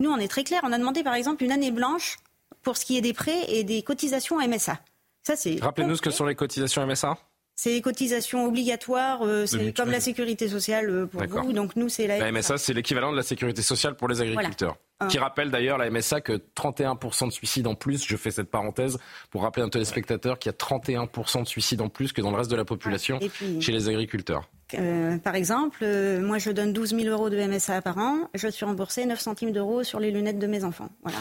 Nous, 0.00 0.10
on 0.10 0.18
est 0.18 0.28
très 0.28 0.44
clair. 0.44 0.60
On 0.64 0.72
a 0.72 0.78
demandé 0.78 1.04
par 1.04 1.14
exemple 1.14 1.44
une 1.44 1.52
année 1.52 1.70
blanche 1.70 2.18
pour 2.62 2.76
ce 2.76 2.84
qui 2.84 2.96
est 2.96 3.00
des 3.00 3.12
prêts 3.12 3.44
et 3.48 3.64
des 3.64 3.82
cotisations 3.82 4.38
MSA. 4.38 4.78
Ça, 5.22 5.36
c'est. 5.36 5.58
Rappelez-nous 5.60 5.96
ce 5.96 6.02
que 6.02 6.10
sont 6.10 6.26
les 6.26 6.34
cotisations 6.34 6.84
MSA. 6.84 7.16
C'est 7.62 7.70
les 7.70 7.80
cotisations 7.80 8.44
obligatoires, 8.44 9.22
c'est 9.46 9.72
comme 9.76 9.92
la 9.92 10.00
sécurité 10.00 10.48
sociale 10.48 11.06
pour 11.06 11.22
vous. 11.22 11.52
Donc 11.52 11.76
nous, 11.76 11.88
c'est 11.88 12.08
la. 12.08 12.18
La 12.18 12.32
MSA, 12.32 12.58
c'est 12.58 12.74
l'équivalent 12.74 13.12
de 13.12 13.16
la 13.16 13.22
sécurité 13.22 13.62
sociale 13.62 13.94
pour 13.94 14.08
les 14.08 14.20
agriculteurs. 14.20 14.76
Ah. 14.98 15.06
Qui 15.06 15.18
rappelle 15.18 15.52
d'ailleurs 15.52 15.78
la 15.78 15.88
MSA 15.88 16.20
que 16.20 16.32
31% 16.32 17.26
de 17.26 17.32
suicides 17.32 17.68
en 17.68 17.76
plus, 17.76 18.04
je 18.04 18.16
fais 18.16 18.32
cette 18.32 18.50
parenthèse 18.50 18.98
pour 19.30 19.42
rappeler 19.42 19.62
à 19.62 19.66
un 19.66 19.68
téléspectateur 19.68 20.40
qu'il 20.40 20.50
y 20.50 20.54
a 20.54 20.56
31% 20.56 21.42
de 21.42 21.46
suicides 21.46 21.80
en 21.80 21.88
plus 21.88 22.12
que 22.12 22.20
dans 22.20 22.32
le 22.32 22.36
reste 22.36 22.50
de 22.50 22.56
la 22.56 22.64
population 22.64 23.20
chez 23.60 23.72
les 23.72 23.88
agriculteurs. 23.88 24.48
Euh, 24.74 25.18
par 25.18 25.34
exemple, 25.34 25.78
euh, 25.82 26.20
moi 26.20 26.38
je 26.38 26.50
donne 26.50 26.72
12 26.72 26.96
000 26.96 27.04
euros 27.04 27.30
de 27.30 27.36
MSA 27.36 27.82
par 27.82 27.98
an, 27.98 28.30
je 28.34 28.48
suis 28.48 28.64
remboursé 28.64 29.04
9 29.06 29.20
centimes 29.20 29.52
d'euros 29.52 29.84
sur 29.84 30.00
les 30.00 30.10
lunettes 30.10 30.38
de 30.38 30.46
mes 30.46 30.64
enfants. 30.64 30.88
Voilà. 31.02 31.18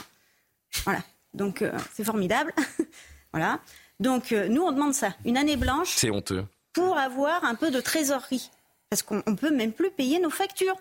Voilà. 0.85 0.99
Donc 1.33 1.61
euh, 1.61 1.71
c'est 1.93 2.03
formidable. 2.03 2.53
voilà. 3.33 3.59
Donc 4.01 4.31
nous 4.31 4.61
on 4.63 4.71
demande 4.71 4.93
ça, 4.93 5.13
une 5.23 5.37
année 5.37 5.55
blanche. 5.55 5.93
C'est 5.95 6.09
honteux. 6.09 6.45
Pour 6.73 6.97
avoir 6.97 7.45
un 7.45 7.55
peu 7.55 7.71
de 7.71 7.79
trésorerie. 7.79 8.51
Parce 8.89 9.03
qu'on 9.03 9.23
ne 9.25 9.35
peut 9.35 9.51
même 9.51 9.71
plus 9.71 9.89
payer 9.89 10.19
nos 10.19 10.29
factures. 10.29 10.75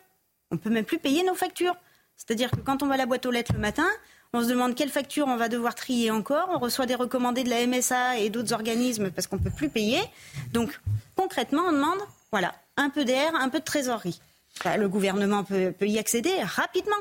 On 0.51 0.57
ne 0.57 0.61
peut 0.61 0.71
même 0.71 0.85
plus 0.85 0.99
payer 0.99 1.23
nos 1.23 1.35
factures. 1.35 1.77
C'est-à-dire 2.17 2.51
que 2.51 2.57
quand 2.57 2.83
on 2.83 2.87
va 2.87 2.95
à 2.95 2.97
la 2.97 3.07
boîte 3.07 3.25
aux 3.25 3.31
lettres 3.31 3.53
le 3.55 3.61
matin, 3.61 3.87
on 4.33 4.43
se 4.43 4.49
demande 4.49 4.75
quelle 4.75 4.91
facture 4.91 5.27
on 5.27 5.37
va 5.37 5.49
devoir 5.49 5.75
trier 5.75 6.11
encore. 6.11 6.49
On 6.51 6.59
reçoit 6.59 6.87
des 6.87 6.95
recommandés 6.95 7.45
de 7.45 7.51
la 7.51 7.67
MSA 7.67 8.19
et 8.19 8.31
d'autres 8.31 8.53
organismes 8.53 9.11
parce 9.11 9.27
qu'on 9.27 9.37
ne 9.37 9.43
peut 9.43 9.51
plus 9.51 9.69
payer. 9.69 10.01
Donc, 10.53 10.81
concrètement, 11.16 11.62
on 11.68 11.73
demande 11.73 11.99
voilà, 12.31 12.55
un 12.77 12.91
peu 12.91 13.05
d'air, 13.05 13.35
un 13.35 13.49
peu 13.49 13.59
de 13.59 13.64
trésorerie. 13.64 14.21
Bah, 14.64 14.77
le 14.77 14.89
gouvernement 14.89 15.45
peut, 15.45 15.75
y 15.81 15.99
accéder 15.99 16.33
rapidement. 16.43 16.97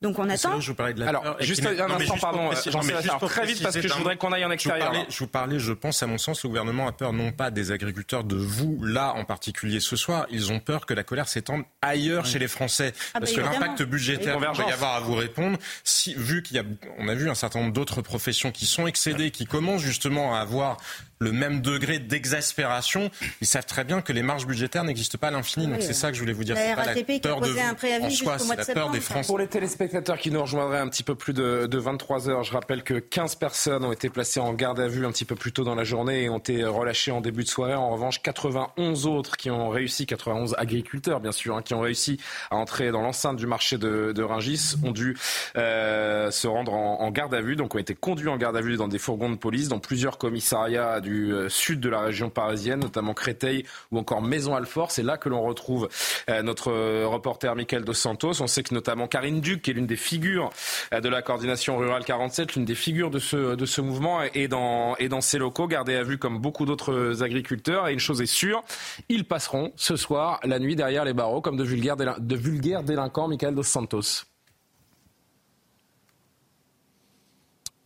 Donc 0.00 0.18
on 0.20 0.28
attend. 0.28 0.60
Je 0.60 0.70
vous 0.70 0.76
parlais 0.76 0.94
de 0.94 1.00
la 1.00 1.08
Alors, 1.08 1.36
juste 1.40 1.66
un 1.66 1.90
instant, 1.90 2.18
pardon, 2.20 2.50
Jean-Sébastien, 2.52 3.18
très 3.18 3.46
vite 3.46 3.62
parce 3.62 3.74
que 3.74 3.88
je 3.88 3.94
voudrais 3.94 4.16
qu'on 4.16 4.32
aille 4.32 4.44
en 4.44 4.50
extérieur. 4.50 4.92
Je 5.08 5.18
vous, 5.18 5.26
parlais, 5.26 5.58
je 5.58 5.72
pense, 5.72 6.02
à 6.02 6.06
mon 6.06 6.18
sens, 6.18 6.44
le 6.44 6.48
gouvernement 6.48 6.86
a 6.86 6.92
peur 6.92 7.12
non 7.12 7.32
pas 7.32 7.50
des 7.50 7.72
agriculteurs, 7.72 8.22
de 8.22 8.36
vous, 8.36 8.78
là 8.84 9.14
en 9.14 9.24
particulier 9.24 9.80
ce 9.80 9.96
soir, 9.96 10.26
ils 10.30 10.52
ont 10.52 10.60
peur 10.60 10.86
que 10.86 10.94
la 10.94 11.02
colère 11.02 11.28
s'étende 11.28 11.64
ailleurs 11.82 12.26
chez 12.26 12.38
les 12.38 12.48
Français. 12.48 12.92
Ah, 13.14 13.20
parce 13.20 13.34
bah, 13.34 13.42
que 13.42 13.46
l'impact 13.46 13.82
budgétaire 13.82 14.36
qu'il 14.36 14.62
va 14.64 14.70
y 14.70 14.72
avoir 14.72 14.94
à 14.94 15.00
vous 15.00 15.14
répondre, 15.14 15.58
si, 15.82 16.14
vu 16.14 16.42
qu'il 16.42 16.56
y 16.56 16.60
a, 16.60 16.64
on 16.98 17.08
a 17.08 17.14
vu 17.14 17.28
un 17.28 17.34
certain 17.34 17.60
nombre 17.60 17.72
d'autres 17.72 18.00
professions 18.00 18.52
qui 18.52 18.66
sont 18.66 18.86
excédées, 18.86 19.32
qui 19.32 19.46
commencent 19.46 19.82
justement 19.82 20.36
à 20.36 20.40
avoir 20.40 20.76
le 21.18 21.32
même 21.32 21.60
degré 21.60 21.98
d'exaspération, 21.98 23.10
ils 23.40 23.46
savent 23.46 23.66
très 23.66 23.84
bien 23.84 24.00
que 24.00 24.12
les 24.12 24.22
marges 24.22 24.46
budgétaires 24.46 24.84
n'existent 24.84 25.18
pas 25.18 25.28
à 25.28 25.30
l'infini. 25.30 25.66
Donc 25.66 25.82
c'est 25.82 25.94
ça 25.94 26.10
que 26.10 26.14
je 26.14 26.20
voulais 26.20 26.32
vous 26.32 26.44
dire. 26.44 26.54
La 26.54 26.74
RATP 26.74 27.20
qui 27.20 27.28
a 27.28 27.34
posé 27.34 27.60
un 27.60 27.74
préavis 27.74 28.10
jusqu'au 28.10 28.44
mois 28.44 28.56
de 28.56 28.62
septembre. 28.62 28.92
Des 28.92 29.00
Français. 29.00 29.26
Pour 29.26 29.38
les 29.38 29.46
téléspectateurs 29.46 30.18
qui 30.18 30.30
nous 30.30 30.40
rejoindraient 30.40 30.78
un 30.78 30.88
petit 30.88 31.02
peu 31.02 31.14
plus 31.14 31.32
de, 31.32 31.66
de 31.66 31.78
23 31.78 32.28
heures, 32.28 32.42
je 32.42 32.52
rappelle 32.52 32.82
que 32.82 32.94
15 32.94 33.34
personnes 33.36 33.84
ont 33.84 33.92
été 33.92 34.08
placées 34.08 34.40
en 34.40 34.52
garde 34.54 34.80
à 34.80 34.88
vue 34.88 35.04
un 35.04 35.10
petit 35.10 35.24
peu 35.24 35.34
plus 35.34 35.52
tôt 35.52 35.64
dans 35.64 35.74
la 35.74 35.84
journée 35.84 36.22
et 36.22 36.28
ont 36.28 36.38
été 36.38 36.64
relâchées 36.64 37.10
en 37.10 37.20
début 37.20 37.44
de 37.44 37.48
soirée. 37.48 37.74
En 37.74 37.90
revanche, 37.90 38.22
91 38.22 39.06
autres 39.06 39.36
qui 39.36 39.50
ont 39.50 39.68
réussi, 39.68 40.06
91 40.06 40.54
agriculteurs 40.58 41.20
bien 41.20 41.32
sûr, 41.32 41.56
hein, 41.56 41.62
qui 41.62 41.74
ont 41.74 41.80
réussi 41.80 42.18
à 42.50 42.56
entrer 42.56 42.90
dans 42.90 43.02
l'enceinte 43.02 43.36
du 43.36 43.46
marché 43.46 43.78
de, 43.78 44.12
de 44.12 44.22
Ringis, 44.22 44.76
ont 44.84 44.92
dû 44.92 45.16
euh, 45.56 46.30
se 46.30 46.46
rendre 46.46 46.72
en, 46.72 47.00
en, 47.00 47.10
garde 47.10 47.34
à 47.34 47.40
vue, 47.40 47.56
donc 47.56 47.74
ont 47.74 47.78
été 47.78 47.94
conduits 47.94 48.28
en 48.28 48.36
garde 48.36 48.56
à 48.56 48.60
vue 48.60 48.76
dans 48.76 48.88
des 48.88 48.98
fourgons 48.98 49.30
de 49.30 49.36
police, 49.36 49.68
dans 49.68 49.78
plusieurs 49.78 50.18
commissariats 50.18 51.00
du 51.00 51.07
euh, 51.08 51.48
sud 51.48 51.80
de 51.80 51.88
la 51.88 52.00
région 52.00 52.30
parisienne, 52.30 52.80
notamment 52.80 53.14
Créteil 53.14 53.64
ou 53.90 53.98
encore 53.98 54.22
Maison-Alfort. 54.22 54.90
C'est 54.90 55.02
là 55.02 55.16
que 55.16 55.28
l'on 55.28 55.42
retrouve 55.42 55.88
euh, 56.28 56.42
notre 56.42 56.72
reporter 57.04 57.54
Michael 57.54 57.84
Dos 57.84 57.94
Santos. 57.94 58.40
On 58.40 58.46
sait 58.46 58.62
que 58.62 58.74
notamment 58.74 59.08
Karine 59.08 59.40
Duc, 59.40 59.62
qui 59.62 59.70
est 59.70 59.74
l'une 59.74 59.86
des 59.86 59.96
figures 59.96 60.50
euh, 60.92 61.00
de 61.00 61.08
la 61.08 61.22
coordination 61.22 61.76
rurale 61.76 62.04
47, 62.04 62.54
l'une 62.54 62.64
des 62.64 62.74
figures 62.74 63.10
de 63.10 63.18
ce, 63.18 63.54
de 63.54 63.66
ce 63.66 63.80
mouvement, 63.80 64.22
est 64.22 64.48
dans, 64.48 64.96
est 64.96 65.08
dans 65.08 65.20
ces 65.20 65.38
locaux, 65.38 65.66
gardés 65.66 65.96
à 65.96 66.02
vue 66.02 66.18
comme 66.18 66.38
beaucoup 66.38 66.64
d'autres 66.64 67.22
agriculteurs. 67.22 67.88
Et 67.88 67.92
une 67.92 67.98
chose 67.98 68.20
est 68.22 68.26
sûre, 68.26 68.62
ils 69.08 69.24
passeront 69.24 69.72
ce 69.76 69.96
soir 69.96 70.40
la 70.44 70.58
nuit 70.58 70.76
derrière 70.76 71.04
les 71.04 71.14
barreaux 71.14 71.40
comme 71.40 71.56
de 71.56 71.64
vulgaires, 71.64 71.96
de 71.96 72.36
vulgaires 72.36 72.82
délinquants, 72.82 73.28
Michael 73.28 73.54
Dos 73.54 73.62
Santos. 73.62 74.24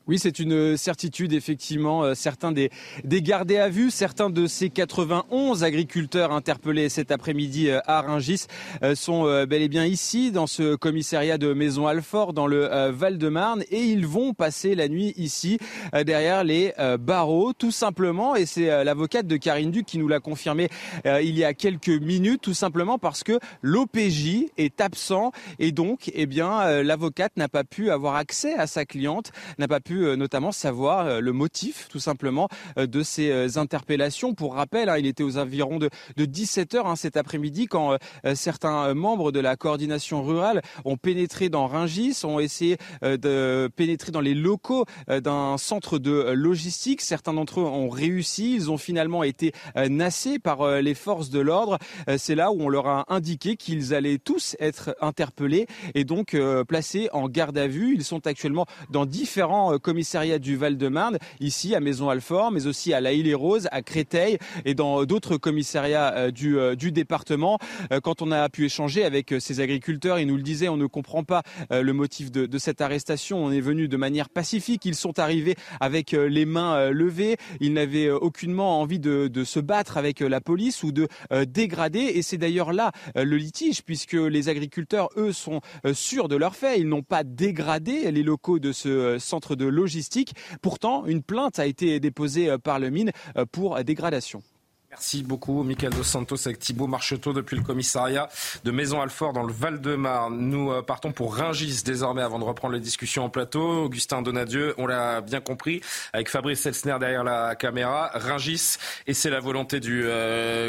Oui, 0.08 0.18
c'est 0.18 0.40
une 0.40 0.76
certitude, 0.76 1.32
effectivement. 1.32 2.02
Euh, 2.02 2.14
certains 2.14 2.50
des, 2.50 2.70
des 3.04 3.22
gardés 3.22 3.58
à 3.58 3.68
vue, 3.68 3.88
certains 3.92 4.30
de 4.30 4.48
ces 4.48 4.68
91 4.68 5.62
agriculteurs 5.62 6.32
interpellés 6.32 6.88
cet 6.88 7.12
après-midi 7.12 7.68
euh, 7.68 7.78
à 7.86 8.00
Rungis 8.00 8.46
euh, 8.82 8.96
sont 8.96 9.22
bel 9.46 9.62
et 9.62 9.68
bien 9.68 9.86
ici, 9.86 10.32
dans 10.32 10.48
ce 10.48 10.74
commissariat 10.74 11.38
de 11.38 11.52
Maison 11.52 11.86
Alfort, 11.86 12.32
dans 12.32 12.48
le 12.48 12.90
Val-de-Marne, 12.90 13.62
et 13.70 13.80
ils 13.80 14.06
vont 14.06 14.34
passer 14.34 14.74
la 14.74 14.88
nuit 14.88 15.14
ici, 15.16 15.58
derrière 16.04 16.44
les 16.44 16.72
barreaux, 16.98 17.52
tout 17.52 17.70
simplement. 17.70 18.34
Et 18.34 18.46
c'est 18.46 18.84
l'avocate 18.84 19.26
de 19.26 19.36
Karine 19.36 19.70
Duc 19.70 19.86
qui 19.86 19.98
nous 19.98 20.08
l'a 20.08 20.20
confirmé 20.20 20.68
il 21.04 21.36
y 21.36 21.44
a 21.44 21.54
quelques 21.54 21.88
minutes, 21.88 22.40
tout 22.42 22.54
simplement 22.54 22.98
parce 22.98 23.22
que 23.22 23.38
l'OPJ 23.62 24.46
est 24.58 24.80
absent, 24.80 25.32
et 25.58 25.72
donc, 25.72 26.10
eh 26.14 26.26
bien, 26.26 26.82
l'avocate 26.82 27.36
n'a 27.36 27.48
pas 27.48 27.64
pu 27.64 27.90
avoir 27.90 28.16
accès 28.16 28.54
à 28.54 28.66
sa 28.66 28.84
cliente, 28.84 29.32
n'a 29.58 29.68
pas 29.68 29.80
pu 29.80 29.91
euh, 29.92 30.16
notamment 30.16 30.52
savoir 30.52 31.06
euh, 31.06 31.20
le 31.20 31.32
motif 31.32 31.88
tout 31.88 31.98
simplement 31.98 32.48
euh, 32.78 32.86
de 32.86 33.02
ces 33.02 33.58
interpellations. 33.58 34.34
Pour 34.34 34.54
rappel, 34.54 34.88
hein, 34.88 34.98
il 34.98 35.06
était 35.06 35.22
aux 35.22 35.38
environs 35.38 35.78
de, 35.78 35.90
17 36.16 36.74
heures 36.74 36.86
hein, 36.86 36.96
cet 36.96 37.16
après-midi 37.16 37.66
quand 37.66 37.96
certains 38.34 38.94
membres 38.94 39.32
de 39.32 39.40
la 39.40 39.56
coordination 39.56 40.22
rurale 40.22 40.62
ont 40.84 40.96
pénétré 40.96 41.48
dans 41.48 41.66
Ringis, 41.66 42.24
ont 42.24 42.38
essayé 42.38 42.76
de 43.02 43.68
pénétrer 43.74 44.12
dans 44.12 44.20
les 44.20 44.34
locaux 44.34 44.84
d'un 45.08 45.58
centre 45.58 45.98
de 45.98 46.32
logistique. 46.32 47.00
Certains 47.00 47.34
d'entre 47.34 47.60
eux 47.60 47.64
ont 47.64 47.88
réussi. 47.88 48.54
Ils 48.54 48.70
ont 48.70 48.78
finalement 48.78 49.22
été 49.22 49.52
nassés 49.88 50.38
par 50.38 50.80
les 50.80 50.94
forces 50.94 51.30
de 51.30 51.40
l'ordre. 51.40 51.78
C'est 52.16 52.34
là 52.34 52.52
où 52.52 52.62
on 52.62 52.68
leur 52.68 52.86
a 52.86 53.04
indiqué 53.08 53.56
qu'ils 53.56 53.94
allaient 53.94 54.18
tous 54.18 54.56
être 54.60 54.94
interpellés 55.00 55.66
et 55.94 56.04
donc 56.04 56.36
placés 56.68 57.08
en 57.12 57.28
garde 57.28 57.58
à 57.58 57.66
vue. 57.66 57.94
Ils 57.94 58.04
sont 58.04 58.26
actuellement 58.26 58.66
dans 58.90 59.06
différents 59.06 59.78
commissariat 59.82 60.38
du 60.38 60.56
Val-de-Marne, 60.56 61.18
ici 61.40 61.74
à 61.74 61.80
Maison-Alfort, 61.80 62.50
mais 62.52 62.66
aussi 62.66 62.94
à 62.94 63.00
La 63.02 63.12
Île-et-Rose, 63.12 63.68
à 63.70 63.82
Créteil 63.82 64.38
et 64.64 64.74
dans 64.74 65.04
d'autres 65.04 65.36
commissariats 65.36 66.14
euh, 66.14 66.30
du, 66.30 66.58
euh, 66.58 66.74
du 66.74 66.92
département. 66.92 67.58
Euh, 67.92 68.00
quand 68.00 68.22
on 68.22 68.32
a 68.32 68.48
pu 68.48 68.64
échanger 68.64 69.04
avec 69.04 69.34
ces 69.38 69.60
agriculteurs, 69.60 70.18
ils 70.18 70.26
nous 70.26 70.36
le 70.36 70.42
disaient, 70.42 70.68
on 70.68 70.76
ne 70.76 70.86
comprend 70.86 71.24
pas 71.24 71.42
le 71.70 71.92
motif 71.92 72.30
de, 72.30 72.46
de 72.46 72.58
cette 72.58 72.80
arrestation. 72.80 73.44
On 73.44 73.50
est 73.50 73.60
venu 73.60 73.88
de 73.88 73.96
manière 73.96 74.28
pacifique. 74.28 74.84
Ils 74.84 74.94
sont 74.94 75.18
arrivés 75.18 75.56
avec 75.80 76.12
les 76.12 76.44
mains 76.44 76.90
levées. 76.90 77.36
Ils 77.60 77.72
n'avaient 77.72 78.10
aucunement 78.10 78.80
envie 78.80 78.98
de, 78.98 79.28
de, 79.28 79.44
se 79.44 79.58
battre 79.60 79.96
avec 79.96 80.20
la 80.20 80.40
police 80.40 80.82
ou 80.82 80.92
de 80.92 81.08
dégrader. 81.46 82.00
Et 82.00 82.22
c'est 82.22 82.38
d'ailleurs 82.38 82.72
là 82.72 82.92
le 83.14 83.36
litige, 83.36 83.82
puisque 83.82 84.12
les 84.12 84.48
agriculteurs, 84.48 85.08
eux, 85.16 85.32
sont 85.32 85.60
sûrs 85.92 86.28
de 86.28 86.36
leur 86.36 86.54
fait. 86.54 86.78
Ils 86.80 86.88
n'ont 86.88 87.02
pas 87.02 87.24
dégradé 87.24 88.10
les 88.10 88.22
locaux 88.22 88.58
de 88.58 88.72
ce 88.72 89.18
centre 89.18 89.56
de 89.56 89.66
logistique. 89.72 90.34
Pourtant, 90.60 91.06
une 91.06 91.22
plainte 91.22 91.58
a 91.58 91.66
été 91.66 91.98
déposée 92.00 92.50
euh, 92.50 92.58
par 92.58 92.78
le 92.78 92.90
mine 92.90 93.10
euh, 93.36 93.46
pour 93.50 93.82
dégradation. 93.82 94.42
Merci 94.90 95.22
beaucoup, 95.22 95.62
Michael 95.62 95.94
Dos 95.94 96.02
Santos 96.02 96.46
avec 96.46 96.58
Thibault 96.58 96.86
Marcheteau 96.86 97.32
depuis 97.32 97.56
le 97.56 97.62
commissariat 97.62 98.28
de 98.62 98.70
Maison-Alfort 98.70 99.32
dans 99.32 99.42
le 99.42 99.52
Val-de-Marne. 99.52 100.36
Nous 100.36 100.70
euh, 100.70 100.82
partons 100.82 101.12
pour 101.12 101.34
Ringis 101.34 101.82
désormais 101.82 102.20
avant 102.20 102.38
de 102.38 102.44
reprendre 102.44 102.74
les 102.74 102.80
discussions 102.80 103.24
en 103.24 103.30
plateau. 103.30 103.84
Augustin 103.84 104.20
Donadieu, 104.20 104.74
on 104.76 104.86
l'a 104.86 105.22
bien 105.22 105.40
compris, 105.40 105.80
avec 106.12 106.28
Fabrice 106.28 106.66
Elsner 106.66 106.98
derrière 107.00 107.24
la 107.24 107.54
caméra. 107.54 108.10
Ringis, 108.12 108.76
et 109.06 109.14
c'est 109.14 109.30
la 109.30 109.40
volonté 109.40 109.80
du 109.80 110.04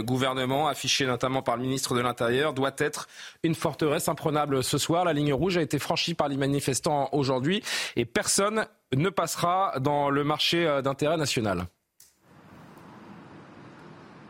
gouvernement, 0.03 0.69
affichée 0.69 1.05
notamment 1.05 1.41
par 1.41 1.57
le 1.57 1.63
ministre 1.63 1.93
de 1.93 1.99
l'Intérieur, 1.99 2.53
doit 2.53 2.75
être 2.77 3.09
une 3.43 3.55
forteresse 3.55 4.07
imprenable 4.07 4.63
ce 4.63 4.77
soir. 4.77 5.03
La 5.03 5.11
ligne 5.11 5.33
rouge 5.33 5.57
a 5.57 5.61
été 5.61 5.79
franchie 5.79 6.13
par 6.13 6.29
les 6.29 6.37
manifestants 6.37 7.09
aujourd'hui 7.11 7.61
et 7.97 8.05
personne 8.05 8.67
ne 8.95 9.09
passera 9.09 9.73
dans 9.79 10.09
le 10.09 10.23
marché 10.23 10.65
euh, 10.65 10.81
d'intérêt 10.81 11.17
national. 11.17 11.67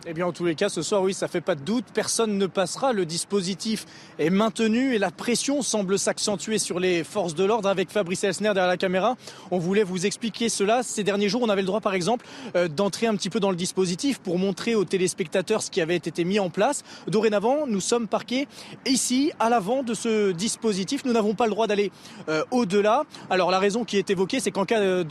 Eh 0.05 0.13
bien, 0.13 0.27
en 0.27 0.33
tous 0.33 0.43
les 0.43 0.55
cas, 0.55 0.67
ce 0.67 0.81
soir, 0.81 1.01
oui, 1.01 1.13
ça 1.13 1.29
fait 1.29 1.39
pas 1.39 1.55
de 1.55 1.61
doute. 1.61 1.85
Personne 1.93 2.37
ne 2.37 2.45
passera. 2.45 2.91
Le 2.91 3.05
dispositif 3.05 3.85
est 4.19 4.29
maintenu 4.29 4.95
et 4.95 4.97
la 4.99 5.11
pression 5.11 5.61
semble 5.61 5.97
s'accentuer 5.97 6.57
sur 6.57 6.77
les 6.81 7.05
forces 7.05 7.35
de 7.35 7.45
l'ordre. 7.45 7.69
Avec 7.69 7.89
Fabrice 7.89 8.25
Elsner 8.25 8.53
derrière 8.53 8.67
la 8.67 8.75
caméra, 8.75 9.15
on 9.49 9.59
voulait 9.59 9.83
vous 9.83 10.05
expliquer 10.05 10.49
cela. 10.49 10.83
Ces 10.83 11.05
derniers 11.05 11.29
jours, 11.29 11.41
on 11.41 11.47
avait 11.47 11.61
le 11.61 11.67
droit, 11.67 11.79
par 11.79 11.93
exemple, 11.93 12.25
euh, 12.57 12.67
d'entrer 12.67 13.07
un 13.07 13.15
petit 13.15 13.29
peu 13.29 13.39
dans 13.39 13.49
le 13.49 13.55
dispositif 13.55 14.19
pour 14.19 14.37
montrer 14.37 14.75
aux 14.75 14.83
téléspectateurs 14.83 15.61
ce 15.61 15.71
qui 15.71 15.79
avait 15.79 15.95
été 15.95 16.25
mis 16.25 16.37
en 16.37 16.49
place. 16.49 16.83
Dorénavant, 17.07 17.65
nous 17.65 17.79
sommes 17.79 18.09
parqués 18.09 18.49
ici, 18.85 19.31
à 19.39 19.49
l'avant 19.49 19.83
de 19.83 19.93
ce 19.93 20.33
dispositif. 20.33 21.05
Nous 21.05 21.13
n'avons 21.13 21.33
pas 21.33 21.45
le 21.45 21.51
droit 21.51 21.67
d'aller 21.67 21.93
euh, 22.27 22.43
au-delà. 22.51 23.03
Alors, 23.29 23.51
la 23.51 23.59
raison 23.59 23.85
qui 23.85 23.97
est 23.97 24.09
évoquée, 24.09 24.41
c'est 24.41 24.51
qu'en 24.51 24.65
cas 24.65 25.05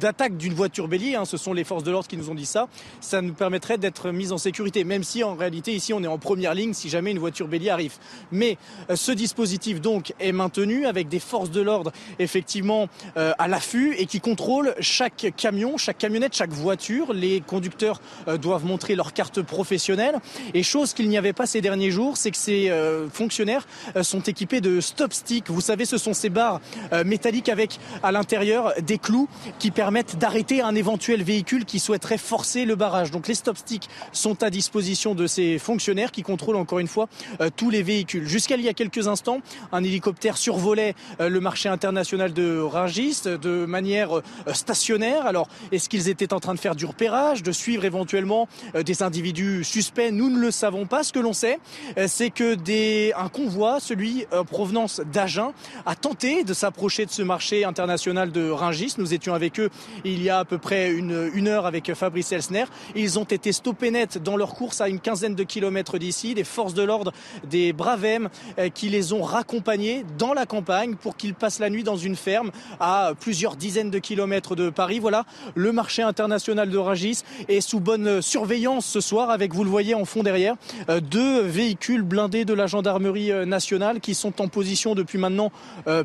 d'attaque 0.00 0.36
d'une 0.36 0.54
voiture 0.54 0.88
bélier, 0.88 1.14
hein, 1.14 1.26
ce 1.26 1.36
sont 1.36 1.52
les 1.52 1.62
forces 1.62 1.84
de 1.84 1.92
l'ordre 1.92 2.08
qui 2.08 2.16
nous 2.16 2.28
ont 2.28 2.34
dit 2.34 2.46
ça, 2.46 2.66
ça 3.00 3.22
nous 3.22 3.34
permettrait 3.34 3.78
d'être 3.78 4.10
mis 4.10 4.31
en 4.32 4.38
sécurité, 4.38 4.84
même 4.84 5.04
si 5.04 5.22
en 5.22 5.34
réalité 5.34 5.74
ici 5.74 5.92
on 5.92 6.02
est 6.02 6.08
en 6.08 6.18
première 6.18 6.54
ligne 6.54 6.72
si 6.72 6.88
jamais 6.88 7.10
une 7.10 7.18
voiture 7.18 7.48
bélier 7.48 7.70
arrive. 7.70 7.94
Mais 8.30 8.58
euh, 8.90 8.96
ce 8.96 9.12
dispositif 9.12 9.80
donc 9.80 10.14
est 10.20 10.32
maintenu 10.32 10.86
avec 10.86 11.08
des 11.08 11.18
forces 11.18 11.50
de 11.50 11.60
l'ordre 11.60 11.92
effectivement 12.18 12.88
euh, 13.16 13.32
à 13.38 13.48
l'affût 13.48 13.94
et 13.98 14.06
qui 14.06 14.20
contrôlent 14.20 14.74
chaque 14.80 15.32
camion, 15.36 15.76
chaque 15.76 15.98
camionnette, 15.98 16.34
chaque 16.34 16.50
voiture. 16.50 17.12
Les 17.12 17.40
conducteurs 17.40 18.00
euh, 18.28 18.38
doivent 18.38 18.64
montrer 18.64 18.94
leur 18.94 19.12
carte 19.12 19.42
professionnelle 19.42 20.18
et 20.54 20.62
chose 20.62 20.94
qu'il 20.94 21.08
n'y 21.08 21.18
avait 21.18 21.32
pas 21.32 21.46
ces 21.46 21.60
derniers 21.60 21.90
jours, 21.90 22.16
c'est 22.16 22.30
que 22.30 22.36
ces 22.36 22.72
fonctionnaires 23.12 23.66
sont 24.02 24.20
équipés 24.20 24.60
de 24.60 24.80
stop 24.80 25.12
stick. 25.12 25.50
Vous 25.50 25.60
savez, 25.60 25.84
ce 25.84 25.98
sont 25.98 26.14
ces 26.14 26.30
barres 26.30 26.60
métalliques 27.04 27.48
avec 27.48 27.78
à 28.02 28.12
l'intérieur 28.12 28.72
des 28.80 28.98
clous 28.98 29.28
qui 29.58 29.70
permettent 29.70 30.18
d'arrêter 30.18 30.62
un 30.62 30.74
éventuel 30.74 31.22
véhicule 31.22 31.64
qui 31.64 31.78
souhaiterait 31.78 32.18
forcer 32.18 32.64
le 32.64 32.76
barrage. 32.76 33.10
Donc 33.10 33.28
les 33.28 33.34
stop 33.34 33.56
sticks 33.56 33.88
sont 34.22 34.44
à 34.44 34.50
disposition 34.50 35.16
de 35.16 35.26
ces 35.26 35.58
fonctionnaires 35.58 36.12
qui 36.12 36.22
contrôlent 36.22 36.56
encore 36.56 36.78
une 36.78 36.86
fois 36.86 37.08
euh, 37.40 37.50
tous 37.54 37.70
les 37.70 37.82
véhicules. 37.82 38.28
Jusqu'à 38.28 38.54
il 38.54 38.62
y 38.62 38.68
a 38.68 38.72
quelques 38.72 39.08
instants, 39.08 39.40
un 39.72 39.82
hélicoptère 39.82 40.36
survolait 40.36 40.94
euh, 41.20 41.28
le 41.28 41.40
marché 41.40 41.68
international 41.68 42.32
de 42.32 42.60
Rungis 42.60 43.22
de 43.24 43.66
manière 43.66 44.18
euh, 44.18 44.22
stationnaire. 44.52 45.26
Alors, 45.26 45.48
est-ce 45.72 45.88
qu'ils 45.88 46.08
étaient 46.08 46.32
en 46.32 46.38
train 46.38 46.54
de 46.54 46.60
faire 46.60 46.76
du 46.76 46.84
repérage, 46.84 47.42
de 47.42 47.50
suivre 47.50 47.84
éventuellement 47.84 48.46
des 48.74 49.02
individus 49.02 49.64
suspects? 49.64 50.12
Nous 50.12 50.30
ne 50.30 50.38
le 50.38 50.52
savons 50.52 50.86
pas. 50.86 51.02
Ce 51.02 51.12
que 51.12 51.18
l'on 51.18 51.32
sait, 51.32 51.58
c'est 52.06 52.30
que 52.30 52.54
des, 52.54 53.12
un 53.16 53.28
convoi, 53.28 53.80
celui 53.80 54.26
en 54.30 54.44
provenance 54.44 55.00
d'Agen, 55.12 55.52
a 55.86 55.96
tenté 55.96 56.44
de 56.44 56.54
s'approcher 56.54 57.06
de 57.06 57.10
ce 57.10 57.22
marché 57.22 57.64
international 57.64 58.30
de 58.30 58.50
Rungis. 58.50 58.94
Nous 58.98 59.14
étions 59.14 59.34
avec 59.34 59.58
eux 59.58 59.70
il 60.04 60.22
y 60.22 60.30
a 60.30 60.40
à 60.40 60.44
peu 60.44 60.58
près 60.58 60.92
une, 60.92 61.30
une 61.34 61.48
heure 61.48 61.66
avec 61.66 61.92
Fabrice 61.94 62.30
Elsner. 62.32 62.64
Ils 62.94 63.18
ont 63.18 63.24
été 63.24 63.52
stoppés 63.52 63.90
net 63.90 64.11
dans 64.18 64.36
leur 64.36 64.54
course 64.54 64.80
à 64.80 64.88
une 64.88 65.00
quinzaine 65.00 65.34
de 65.34 65.44
kilomètres 65.44 65.98
d'ici. 65.98 66.34
Des 66.34 66.44
forces 66.44 66.74
de 66.74 66.82
l'ordre, 66.82 67.12
des 67.48 67.72
bravem 67.72 68.28
qui 68.74 68.88
les 68.88 69.12
ont 69.12 69.22
raccompagnés 69.22 70.04
dans 70.18 70.34
la 70.34 70.46
campagne 70.46 70.94
pour 70.94 71.16
qu'ils 71.16 71.34
passent 71.34 71.58
la 71.58 71.70
nuit 71.70 71.82
dans 71.82 71.96
une 71.96 72.16
ferme 72.16 72.50
à 72.80 73.12
plusieurs 73.18 73.56
dizaines 73.56 73.90
de 73.90 73.98
kilomètres 73.98 74.56
de 74.56 74.70
Paris. 74.70 74.98
Voilà, 74.98 75.24
le 75.54 75.72
marché 75.72 76.02
international 76.02 76.70
de 76.70 76.78
Ragis 76.78 77.22
est 77.48 77.60
sous 77.60 77.80
bonne 77.80 78.22
surveillance 78.22 78.86
ce 78.86 79.00
soir 79.00 79.30
avec, 79.30 79.54
vous 79.54 79.64
le 79.64 79.70
voyez 79.70 79.94
en 79.94 80.04
fond 80.04 80.22
derrière, 80.22 80.56
deux 81.02 81.40
véhicules 81.40 82.02
blindés 82.02 82.44
de 82.44 82.54
la 82.54 82.66
gendarmerie 82.66 83.30
nationale 83.46 84.00
qui 84.00 84.14
sont 84.14 84.40
en 84.40 84.48
position 84.48 84.94
depuis 84.94 85.18
maintenant 85.18 85.52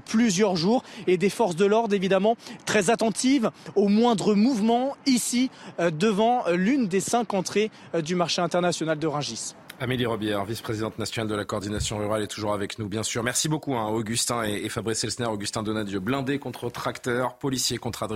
plusieurs 0.06 0.56
jours 0.56 0.84
et 1.08 1.18
des 1.18 1.30
forces 1.30 1.56
de 1.56 1.66
l'ordre 1.66 1.94
évidemment 1.94 2.38
très 2.66 2.90
attentives 2.90 3.52
au 3.76 3.88
moindre 3.88 4.34
mouvement 4.34 4.96
ici 5.06 5.50
devant 5.80 6.44
l'une 6.54 6.88
des 6.88 7.00
cinq 7.00 7.34
entrées 7.34 7.72
du 8.02 8.16
marché 8.16 8.42
international 8.42 8.98
de 9.00 9.08
Rungis. 9.08 9.54
Amélie 9.80 10.08
Robière, 10.08 10.44
vice-présidente 10.44 10.98
nationale 10.98 11.30
de 11.30 11.36
la 11.36 11.46
coordination 11.46 12.00
rurale, 12.00 12.24
est 12.24 12.28
toujours 12.28 12.54
avec 12.54 12.80
nous, 12.80 12.88
bien 12.88 13.04
sûr. 13.04 13.24
Merci 13.24 13.48
beaucoup, 13.48 13.76
hein, 13.76 13.88
Augustin 13.90 14.44
et, 14.44 14.68
Fabrice 14.70 15.04
Elsner. 15.04 15.28
Augustin 15.28 15.62
Donadieu, 15.62 16.00
blindé 16.00 16.40
contre 16.40 16.70
tracteur, 16.72 17.36
policier 17.36 17.78
contre 17.78 18.08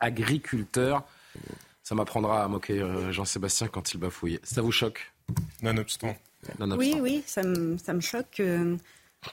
agriculteur. 0.00 1.04
Ça 1.84 1.94
m'apprendra 1.94 2.42
à 2.44 2.48
moquer 2.48 2.80
euh, 2.80 3.12
Jean-Sébastien 3.12 3.68
quand 3.68 3.92
il 3.94 3.98
bafouille. 3.98 4.40
Ça 4.42 4.60
vous 4.60 4.72
choque? 4.72 5.12
Nonobstant. 5.62 6.16
Oui, 6.76 6.96
oui, 7.00 7.22
ça 7.26 7.42
me, 7.42 8.00
choque. 8.00 8.40
Euh, 8.40 8.76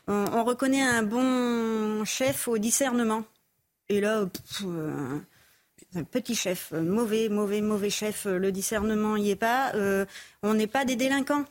on, 0.08 0.44
reconnaît 0.44 0.82
un 0.82 1.02
bon 1.02 2.06
chef 2.06 2.48
au 2.48 2.58
discernement. 2.58 3.24
Et 3.90 4.02
là, 4.02 4.26
euh, 4.66 5.20
un 5.96 6.04
petit 6.04 6.36
chef, 6.36 6.72
euh, 6.74 6.82
mauvais, 6.82 7.30
mauvais, 7.30 7.62
mauvais 7.62 7.90
chef, 7.90 8.26
euh, 8.26 8.38
le 8.38 8.52
discernement 8.52 9.18
n'y 9.18 9.32
est 9.32 9.36
pas. 9.36 9.74
Euh, 9.76 10.06
on 10.44 10.54
n'est 10.54 10.68
pas 10.68 10.86
des 10.86 10.96
délinquants. 10.96 11.46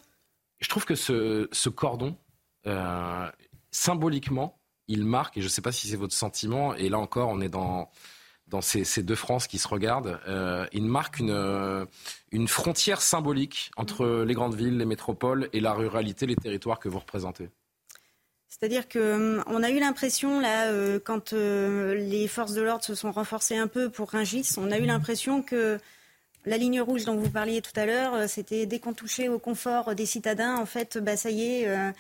Je 0.61 0.68
trouve 0.68 0.84
que 0.84 0.95
ce, 0.95 1.68
cordon, 1.68 2.16
symboliquement, 3.70 4.59
il 4.89 5.05
marque, 5.05 5.36
et 5.36 5.41
je 5.41 5.47
ne 5.47 5.51
sais 5.51 5.62
pas 5.62 5.72
si 5.72 5.89
c'est 5.89 5.97
votre 5.97 6.14
sentiment, 6.14 6.74
et 6.74 6.89
là 6.89 6.99
encore, 6.99 7.28
on 7.28 7.41
est 7.41 7.49
dans, 7.49 7.91
ces, 8.61 9.03
deux 9.05 9.14
France 9.14 9.47
qui 9.47 9.59
se 9.59 9.68
regardent, 9.68 10.18
il 10.72 10.84
marque 10.84 11.20
une 11.20 12.49
frontière 12.49 13.01
symbolique 13.01 13.70
entre 13.76 14.24
les 14.26 14.34
grandes 14.34 14.57
villes, 14.57 14.78
les 14.78 14.84
métropoles 14.84 15.49
et 15.53 15.61
la 15.61 15.74
ruralité, 15.74 16.26
les 16.26 16.34
territoires 16.34 16.80
que 16.80 16.89
vous 16.89 16.99
représentez. 16.99 17.51
C'est-à-dire 18.49 18.88
que 18.88 18.99
hum, 18.99 19.62
a 19.62 19.70
eu 19.70 19.78
l'impression 19.78 20.40
là, 20.40 20.68
euh, 20.68 20.99
quand 21.03 21.32
euh, 21.32 21.94
les 21.94 22.26
forces 22.28 22.55
de 22.55 22.62
l'ordre 22.62 22.84
se 22.84 22.94
sont 22.94 23.12
renforcées 23.12 23.57
un 23.57 23.68
peu 23.68 23.90
pour 23.90 24.11
Ringis, 24.11 24.55
on 24.57 24.70
a 24.70 24.78
eu 24.78 24.86
l'impression 24.86 25.42
que 25.42 25.78
la 26.46 26.57
ligne 26.57 26.80
rouge 26.80 27.05
dont 27.05 27.16
vous 27.16 27.30
parliez 27.30 27.61
tout 27.61 27.78
à 27.78 27.84
l'heure, 27.84 28.14
euh, 28.14 28.26
c'était 28.26 28.64
dès 28.66 28.78
qu'on 28.78 28.94
touchait 28.94 29.28
au 29.28 29.38
confort 29.38 29.94
des 29.94 30.07
citadins, 30.07 30.57
en 30.57 30.66
fait, 30.66 30.99
bah 30.99 31.16
ça 31.16 31.30
y 31.30 31.62
est, 31.62 31.92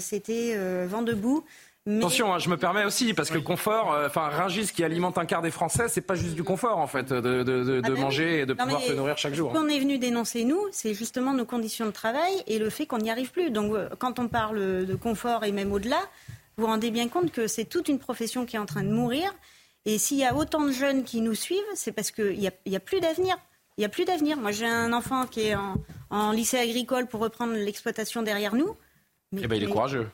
c'était 0.00 0.56
vent 0.86 1.02
debout. 1.02 1.44
Attention, 1.88 2.34
hein, 2.34 2.38
je 2.40 2.48
me 2.48 2.56
permets 2.56 2.84
aussi, 2.84 3.14
parce 3.14 3.30
que 3.30 3.38
confort, 3.38 3.92
euh, 3.92 4.08
enfin, 4.08 4.28
Ringis 4.28 4.72
qui 4.74 4.82
alimente 4.82 5.18
un 5.18 5.24
quart 5.24 5.40
des 5.40 5.52
Français, 5.52 5.88
c'est 5.88 6.00
pas 6.00 6.16
juste 6.16 6.34
du 6.34 6.42
confort, 6.42 6.78
en 6.78 6.88
fait, 6.88 7.12
de, 7.12 7.44
de, 7.44 7.80
ah 7.84 7.88
ben 7.88 8.00
manger 8.00 8.40
et 8.40 8.46
de 8.46 8.54
pouvoir 8.54 8.80
se 8.80 8.92
nourrir 8.92 9.16
chaque 9.16 9.34
jour. 9.34 9.52
Ce 9.54 9.58
qu'on 9.58 9.68
est 9.68 9.78
venu 9.78 9.98
dénoncer, 9.98 10.44
nous, 10.44 10.60
c'est 10.72 10.94
justement 10.94 11.32
nos 11.32 11.44
conditions 11.44 11.86
de 11.86 11.92
travail 11.92 12.32
et 12.48 12.58
le 12.58 12.70
fait 12.70 12.86
qu'on 12.86 12.98
n'y 12.98 13.10
arrive 13.10 13.30
plus. 13.30 13.50
Donc, 13.50 13.72
euh, 13.72 13.88
quand 13.98 14.18
on 14.18 14.26
parle 14.26 14.84
de 14.84 14.94
confort 14.96 15.44
et 15.44 15.52
même 15.52 15.72
au-delà, 15.72 16.00
vous 16.56 16.64
vous 16.64 16.66
rendez 16.66 16.90
bien 16.90 17.08
compte 17.08 17.30
que 17.30 17.46
c'est 17.46 17.66
toute 17.66 17.88
une 17.88 18.00
profession 18.00 18.46
qui 18.46 18.56
est 18.56 18.58
en 18.58 18.66
train 18.66 18.82
de 18.82 18.90
mourir. 18.90 19.32
Et 19.84 19.98
s'il 19.98 20.16
y 20.16 20.24
a 20.24 20.34
autant 20.34 20.64
de 20.64 20.72
jeunes 20.72 21.04
qui 21.04 21.20
nous 21.20 21.34
suivent, 21.34 21.62
c'est 21.74 21.92
parce 21.92 22.10
qu'il 22.10 22.38
n'y 22.38 22.48
a, 22.48 22.52
y 22.66 22.74
a 22.74 22.80
plus 22.80 22.98
d'avenir. 22.98 23.36
Il 23.76 23.82
n'y 23.82 23.84
a 23.84 23.88
plus 23.88 24.04
d'avenir. 24.04 24.38
Moi, 24.38 24.50
j'ai 24.50 24.66
un 24.66 24.92
enfant 24.92 25.26
qui 25.26 25.42
est 25.42 25.54
en, 26.10 26.32
lycée 26.32 26.58
agricole 26.58 27.06
pour 27.06 27.20
reprendre 27.20 27.52
l'exploitation 27.52 28.22
derrière 28.22 28.56
nous. 28.56 28.74
eh 29.36 29.46
ben, 29.46 29.54
il 29.54 29.64
est 29.64 29.68
courageux. 29.68 30.08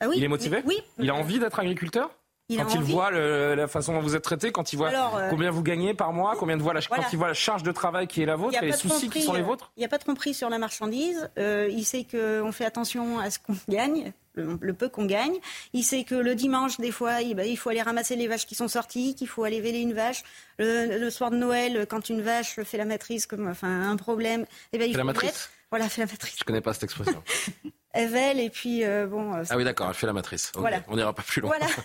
Ah 0.00 0.06
il 0.14 0.22
est 0.22 0.28
motivé 0.28 0.62
Oui. 0.64 0.78
Il 0.98 1.10
a 1.10 1.14
envie 1.14 1.38
d'être 1.38 1.58
agriculteur 1.58 2.10
quand 2.54 2.74
il 2.74 2.80
voit 2.80 3.10
la 3.10 3.66
façon 3.66 3.94
dont 3.94 4.00
vous 4.00 4.14
êtes 4.14 4.22
traité, 4.22 4.52
quand 4.52 4.72
il 4.72 4.76
voit 4.76 4.90
euh, 4.90 5.30
combien 5.30 5.50
vous 5.50 5.62
gagnez 5.62 5.94
par 5.94 6.12
mois, 6.12 6.36
combien 6.38 6.56
de 6.56 6.62
voit 6.62 6.74
la, 6.74 6.80
quand 6.80 7.12
il 7.12 7.18
voit 7.18 7.28
la 7.28 7.34
charge 7.34 7.62
de 7.62 7.72
travail 7.72 8.06
qui 8.06 8.22
est 8.22 8.26
la 8.26 8.36
vôtre 8.36 8.62
et 8.62 8.66
les 8.66 8.72
soucis 8.72 9.08
qui 9.08 9.22
sont 9.22 9.32
les 9.32 9.42
vôtres 9.42 9.72
Il 9.76 9.80
n'y 9.80 9.86
a 9.86 9.88
pas 9.88 9.98
de 9.98 10.04
tromperie 10.04 10.34
sur 10.34 10.48
la 10.48 10.58
marchandise. 10.58 11.28
Euh, 11.38 11.68
il 11.70 11.84
sait 11.84 12.04
qu'on 12.04 12.52
fait 12.52 12.64
attention 12.64 13.18
à 13.18 13.30
ce 13.30 13.38
qu'on 13.38 13.56
gagne, 13.68 14.12
le, 14.34 14.72
peu 14.72 14.88
qu'on 14.88 15.06
gagne. 15.06 15.36
Il 15.72 15.82
sait 15.82 16.04
que 16.04 16.14
le 16.14 16.34
dimanche, 16.34 16.78
des 16.78 16.92
fois, 16.92 17.20
il, 17.20 17.34
bah, 17.34 17.44
il, 17.44 17.56
faut 17.56 17.70
aller 17.70 17.82
ramasser 17.82 18.14
les 18.14 18.28
vaches 18.28 18.46
qui 18.46 18.54
sont 18.54 18.68
sorties, 18.68 19.14
qu'il 19.14 19.28
faut 19.28 19.42
aller 19.42 19.60
véler 19.60 19.80
une 19.80 19.94
vache. 19.94 20.22
Le, 20.58 21.10
soir 21.10 21.30
de 21.30 21.36
Noël, 21.36 21.86
quand 21.88 22.08
une 22.08 22.22
vache 22.22 22.60
fait 22.62 22.78
la 22.78 22.84
matrice, 22.84 23.26
comme 23.26 23.48
enfin 23.48 23.90
un 23.90 23.96
problème, 23.96 24.46
eh 24.72 24.78
ben, 24.78 24.84
il 24.84 24.88
fait 24.88 24.92
faut 24.92 24.98
la 24.98 25.04
matrice. 25.04 25.50
Voilà, 25.70 25.88
fait 25.88 26.02
la 26.02 26.06
matrice. 26.06 26.36
Je 26.38 26.44
connais 26.44 26.60
pas 26.60 26.74
cette 26.74 26.84
expression. 26.84 27.22
Evel 27.96 28.40
et 28.40 28.50
puis 28.50 28.84
euh, 28.84 29.06
bon. 29.06 29.34
Euh, 29.34 29.42
ah 29.48 29.56
oui, 29.56 29.64
d'accord, 29.64 29.88
elle 29.88 29.94
fait 29.94 30.06
la 30.06 30.12
matrice. 30.12 30.52
On 30.88 30.96
n'ira 30.96 31.12
pas 31.12 31.22
plus 31.22 31.40
loin. 31.40 31.54
Voilà. 31.56 31.72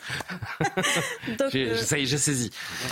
Euh, 1.54 1.76
ça 1.78 1.98
y 1.98 2.04
est, 2.04 2.06
j'ai 2.06 2.18
saisi. 2.18 2.52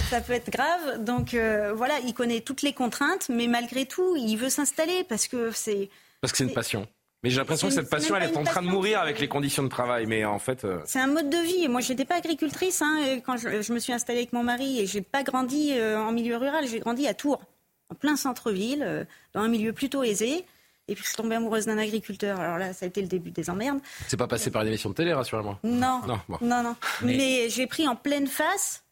Ça 0.10 0.22
peut 0.22 0.34
être 0.34 0.50
grave. 0.50 1.04
Donc 1.04 1.36
voilà, 1.76 2.00
il 2.06 2.14
connaît 2.14 2.42
toutes 2.42 2.62
les 2.62 2.74
contraintes, 2.74 3.30
mais 3.30 3.48
malgré 3.48 3.86
tout, 3.86 4.16
il 4.16 4.36
veut 4.38 4.50
s'installer 4.50 5.04
parce 5.08 5.28
que 5.28 5.52
c'est. 5.52 5.90
Parce 6.22 6.32
que 6.32 6.38
c'est 6.38 6.44
une 6.46 6.54
passion. 6.54 6.88
Mais 7.24 7.30
j'ai 7.30 7.38
l'impression 7.38 7.68
que 7.68 7.74
cette 7.74 7.90
passion, 7.90 8.16
elle 8.16 8.24
est 8.24 8.38
en 8.38 8.44
train 8.44 8.62
de 8.62 8.68
mourir 8.68 9.00
avec 9.00 9.20
les 9.20 9.28
conditions 9.28 9.64
de 9.64 9.70
travail. 9.70 10.06
Mais 10.06 10.26
en 10.26 10.40
fait. 10.40 10.66
C'est 10.86 11.00
un 11.00 11.08
mode 11.08 11.30
de 11.30 11.38
vie. 11.38 11.68
Moi, 11.68 11.82
je 11.82 11.92
n'étais 11.92 12.06
pas 12.06 12.16
agricultrice 12.16 12.82
hein, 12.82 13.20
quand 13.26 13.38
je, 13.38 13.62
je, 13.62 13.74
me 13.74 13.80
suis 13.80 13.94
installée 13.94 14.20
avec 14.20 14.34
mon 14.34 14.44
mari 14.44 14.80
et 14.80 14.86
j'ai 14.86 15.02
pas 15.02 15.24
grandi 15.24 15.74
en 15.82 16.12
milieu 16.12 16.38
rural. 16.38 16.68
J'ai 16.68 16.80
grandi 16.80 17.08
à 17.08 17.14
Tours, 17.14 17.42
en 17.90 17.96
plein 17.96 18.16
centre-ville, 18.16 19.08
dans 19.34 19.42
un 19.42 19.50
milieu 19.50 19.74
plutôt 19.74 20.04
aisé. 20.04 20.46
Et 20.90 20.96
puis 20.96 21.04
je 21.04 21.10
suis 21.10 21.18
tombée 21.18 21.36
amoureuse 21.36 21.66
d'un 21.66 21.78
agriculteur. 21.78 22.40
Alors 22.40 22.58
là, 22.58 22.74
ça 22.74 22.86
a 22.86 22.88
été 22.88 23.02
le 23.02 23.08
début 23.08 23.32
des 23.32 23.50
emmerdes. 23.50 23.80
C'est 24.08 24.18
pas 24.18 24.28
passé 24.28 24.50
par 24.50 24.64
une 24.64 24.70
émission 24.70 24.90
de 24.90 24.96
télé, 24.96 25.14
rassurez-moi. 25.14 25.60
Non. 25.64 26.02
Non, 26.08 26.20
non, 26.42 26.64
non. 26.64 26.76
Mais, 27.04 27.48
j'ai 27.50 27.68
pris 27.68 27.88
en 27.88 27.96
pleine 27.96 28.28
face 28.28 28.84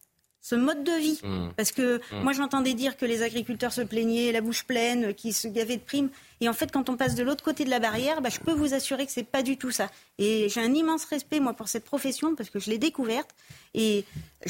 ce 0.41 0.55
mode 0.55 0.83
de 0.83 0.91
vie. 0.91 1.19
Mmh. 1.23 1.49
Parce 1.57 1.71
que 1.71 1.97
mmh. 1.97 2.21
moi, 2.21 2.31
j'entendais 2.31 2.73
dire 2.73 2.95
que 2.95 3.05
les 3.05 3.21
agriculteurs 3.21 3.73
se 3.73 3.81
plaignaient, 3.81 4.31
la 4.31 4.39
bouche 4.39 4.63
pleine, 4.63 5.13
qu'ils 5.13 5.33
se 5.33 5.47
gavaient 5.47 5.75
de 5.75 5.81
primes. 5.81 6.09
Et 6.39 6.47
en 6.47 6.53
fait, 6.53 6.71
quand 6.71 6.89
on 6.89 6.95
passe 6.95 7.15
de 7.15 7.23
l'autre 7.23 7.43
côté 7.43 7.65
de 7.65 7.69
la 7.69 7.79
barrière, 7.79 8.21
bah, 8.21 8.29
je 8.29 8.39
peux 8.39 8.53
vous 8.53 8.73
assurer 8.73 9.05
que 9.05 9.11
c'est 9.11 9.23
pas 9.23 9.43
du 9.43 9.57
tout 9.57 9.71
ça. 9.71 9.89
Et 10.19 10.47
j'ai 10.47 10.61
un 10.61 10.73
immense 10.73 11.03
respect, 11.05 11.39
moi, 11.39 11.53
pour 11.53 11.67
cette 11.67 11.83
profession, 11.83 12.35
parce 12.35 12.49
que 12.49 12.59
je 12.59 12.69
l'ai 12.69 12.77
découverte. 12.77 13.31
Et 13.73 14.05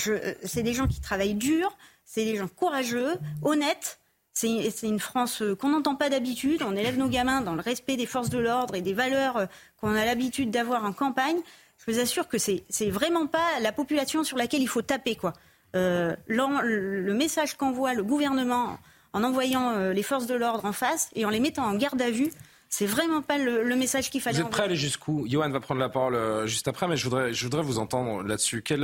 euh, 0.08 0.34
c'est 0.44 0.64
des 0.64 0.74
gens 0.74 0.88
qui 0.88 1.02
travaillent 1.02 1.34
dur, 1.34 1.76
c'est 2.06 2.26
des 2.26 2.36
gens 2.36 2.48
courageux, 2.48 3.16
honnêtes. 3.42 4.00
C'est 4.40 4.88
une 4.88 5.00
France 5.00 5.42
euh, 5.42 5.56
qu'on 5.56 5.70
n'entend 5.70 5.96
pas 5.96 6.10
d'habitude. 6.10 6.62
On 6.62 6.76
élève 6.76 6.96
nos 6.96 7.08
gamins 7.08 7.42
dans 7.42 7.56
le 7.56 7.62
respect 7.62 7.98
des 7.98 8.06
forces 8.06 8.30
de 8.30 8.38
l'ordre 8.38 8.76
et 8.76 8.82
des 8.82 8.94
valeurs 8.94 9.38
euh, 9.38 9.46
qu'on 9.82 9.96
a 9.96 10.06
l'habitude 10.06 10.52
d'avoir 10.52 10.86
en 10.86 10.94
campagne. 10.94 11.38
Je 11.80 11.92
vous 11.92 12.00
assure 12.00 12.28
que 12.28 12.38
c'est 12.38 12.90
vraiment 12.92 13.26
pas 13.26 13.60
la 13.62 13.72
population 13.72 14.24
sur 14.24 14.38
laquelle 14.38 14.62
il 14.62 14.68
faut 14.68 14.84
taper. 14.84 15.16
Quoi. 15.16 15.34
Euh, 15.76 16.16
le 16.28 17.14
message 17.14 17.56
qu'envoie 17.56 17.96
le 17.96 18.04
gouvernement 18.04 18.78
en 19.14 19.24
envoyant 19.24 19.92
les 19.92 20.04
forces 20.04 20.28
de 20.28 20.36
l'ordre 20.36 20.66
en 20.66 20.72
face 20.72 21.10
et 21.16 21.26
en 21.26 21.30
les 21.30 21.40
mettant 21.40 21.64
en 21.64 21.76
garde 21.76 22.02
à 22.02 22.12
vue, 22.12 22.32
c'est 22.70 22.86
vraiment 22.86 23.22
pas 23.22 23.38
le, 23.38 23.76
message 23.76 24.12
qu'il 24.12 24.22
fallait. 24.22 24.40
Vous 24.40 24.46
êtes 24.46 24.52
prêt 24.52 24.64
à 24.64 24.66
aller 24.66 24.76
jusqu'où? 24.76 25.26
Johan 25.28 25.50
va 25.50 25.60
prendre 25.60 25.80
la 25.80 25.90
parole 25.90 26.46
juste 26.46 26.68
après, 26.68 26.88
mais 26.88 26.98
je 26.98 27.06
voudrais, 27.06 27.34
je 27.34 27.44
voudrais 27.44 27.64
vous 27.64 27.80
entendre 27.80 28.22
là-dessus. 28.24 28.62
Quelle 28.62 28.84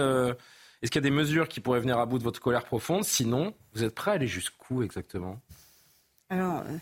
est-ce 0.83 0.91
qu'il 0.91 1.01
y 1.01 1.05
a 1.07 1.09
des 1.09 1.15
mesures 1.15 1.47
qui 1.47 1.61
pourraient 1.61 1.79
venir 1.79 1.97
à 1.97 2.05
bout 2.05 2.19
de 2.19 2.23
votre 2.23 2.41
colère 2.41 2.65
profonde 2.65 3.05
Sinon, 3.05 3.53
vous 3.73 3.85
êtes 3.85 3.95
prêt 3.95 4.11
à 4.11 4.13
aller 4.15 4.27
jusqu'où 4.27 4.83
exactement 4.83 5.39
Alors, 6.29 6.57
euh, 6.57 6.77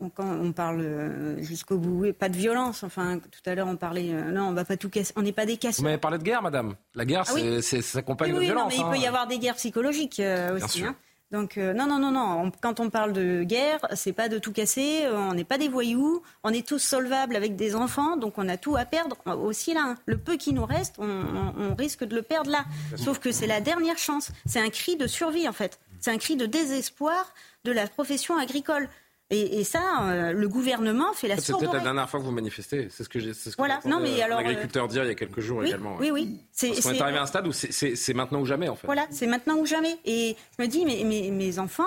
on, 0.00 0.10
on 0.18 0.50
parle 0.50 0.80
euh, 0.80 1.40
jusqu'au 1.40 1.78
bout, 1.78 2.12
pas 2.12 2.28
de 2.28 2.36
violence. 2.36 2.82
Enfin, 2.82 3.20
tout 3.20 3.48
à 3.48 3.54
l'heure, 3.54 3.68
on 3.68 3.76
parlait. 3.76 4.12
Euh, 4.12 4.32
non, 4.32 4.48
on 4.48 4.52
va 4.54 4.64
pas 4.64 4.76
tout 4.76 4.90
casser. 4.90 5.12
On 5.14 5.22
n'est 5.22 5.32
pas 5.32 5.46
des 5.46 5.56
casseurs. 5.56 5.78
Vous 5.78 5.84
m'avez 5.84 5.98
parlé 5.98 6.18
de 6.18 6.24
guerre, 6.24 6.42
madame. 6.42 6.74
La 6.96 7.04
guerre, 7.04 7.22
ah 7.28 7.60
c'est, 7.62 7.80
ça 7.80 8.00
accompagne 8.00 8.32
oui, 8.32 8.38
de 8.38 8.42
violence. 8.42 8.76
Non, 8.76 8.88
mais 8.90 8.96
il 8.96 8.98
peut 8.98 9.02
y 9.04 9.06
hein. 9.06 9.10
avoir 9.10 9.28
des 9.28 9.38
guerres 9.38 9.54
psychologiques 9.54 10.20
aussi. 10.56 10.84
Hein. 10.84 10.96
Donc 11.30 11.56
non, 11.58 11.86
non, 11.86 11.98
non, 11.98 12.10
non. 12.10 12.50
quand 12.62 12.80
on 12.80 12.88
parle 12.88 13.12
de 13.12 13.42
guerre, 13.42 13.80
c'est 13.94 14.14
pas 14.14 14.28
de 14.28 14.38
tout 14.38 14.52
casser. 14.52 15.06
on 15.12 15.34
n'est 15.34 15.44
pas 15.44 15.58
des 15.58 15.68
voyous. 15.68 16.22
On 16.42 16.50
est 16.50 16.66
tous 16.66 16.78
solvables 16.78 17.36
avec 17.36 17.54
des 17.54 17.74
enfants, 17.74 18.16
donc 18.16 18.38
on 18.38 18.48
a 18.48 18.56
tout 18.56 18.76
à 18.76 18.86
perdre 18.86 19.16
aussi 19.26 19.74
là. 19.74 19.82
Hein. 19.84 19.94
Le 20.06 20.16
peu 20.16 20.36
qui 20.36 20.54
nous 20.54 20.64
reste, 20.64 20.96
on, 20.98 21.74
risque 21.74 22.04
de 22.04 22.14
le 22.14 22.22
perdre 22.22 22.50
là. 22.50 22.64
Sauf 22.96 23.18
que 23.18 23.30
c'est 23.30 23.46
la 23.46 23.60
dernière 23.60 23.98
chance. 23.98 24.30
C'est 24.46 24.60
un 24.60 24.70
cri 24.70 24.96
de 24.96 25.06
survie 25.06 25.48
en 25.48 25.52
fait. 25.52 25.78
C'est 26.00 26.10
un 26.10 26.18
cri 26.18 26.36
de 26.36 26.46
désespoir 26.46 27.34
de 27.64 27.72
la 27.72 27.86
profession 27.86 28.38
agricole. 28.38 28.88
Et, 29.30 29.62
ça, 29.62 30.04
euh, 30.04 30.32
le 30.32 30.48
gouvernement 30.48 31.12
fait 31.12 31.28
la 31.28 31.36
C'est 31.36 31.52
peut-être 31.52 31.74
la 31.74 31.80
dernière 31.80 32.08
fois 32.08 32.18
que 32.18 32.24
vous 32.24 32.30
manifestez. 32.30 32.88
C'est 32.90 33.04
ce 33.04 33.10
que 33.10 33.18
j'ai. 33.18 33.34
Ce 33.34 33.50
voilà. 33.58 33.78
Non, 33.84 34.00
mais 34.00 34.22
alors. 34.22 34.40
L'agriculteur 34.40 34.86
euh... 34.86 34.88
dire 34.88 35.04
il 35.04 35.08
y 35.08 35.10
a 35.10 35.14
quelques 35.14 35.40
jours 35.40 35.62
également. 35.62 35.96
Oui, 35.98 36.10
oui. 36.10 36.40
C'est, 36.50 36.68
Parce 36.70 36.86
est 36.86 37.00
arrivé 37.02 37.18
à 37.18 37.22
un 37.22 37.26
stade 37.26 37.46
où 37.46 37.52
c'est, 37.52 38.14
maintenant 38.14 38.40
ou 38.40 38.46
jamais 38.46 38.70
en 38.70 38.74
fait. 38.74 38.86
Voilà, 38.86 39.06
c'est 39.10 39.26
maintenant 39.26 39.56
ou 39.56 39.66
jamais. 39.66 39.98
Et 40.06 40.34
je 40.56 40.62
me 40.62 40.68
dis, 40.68 40.84
mes 40.84 41.58
enfants, 41.58 41.84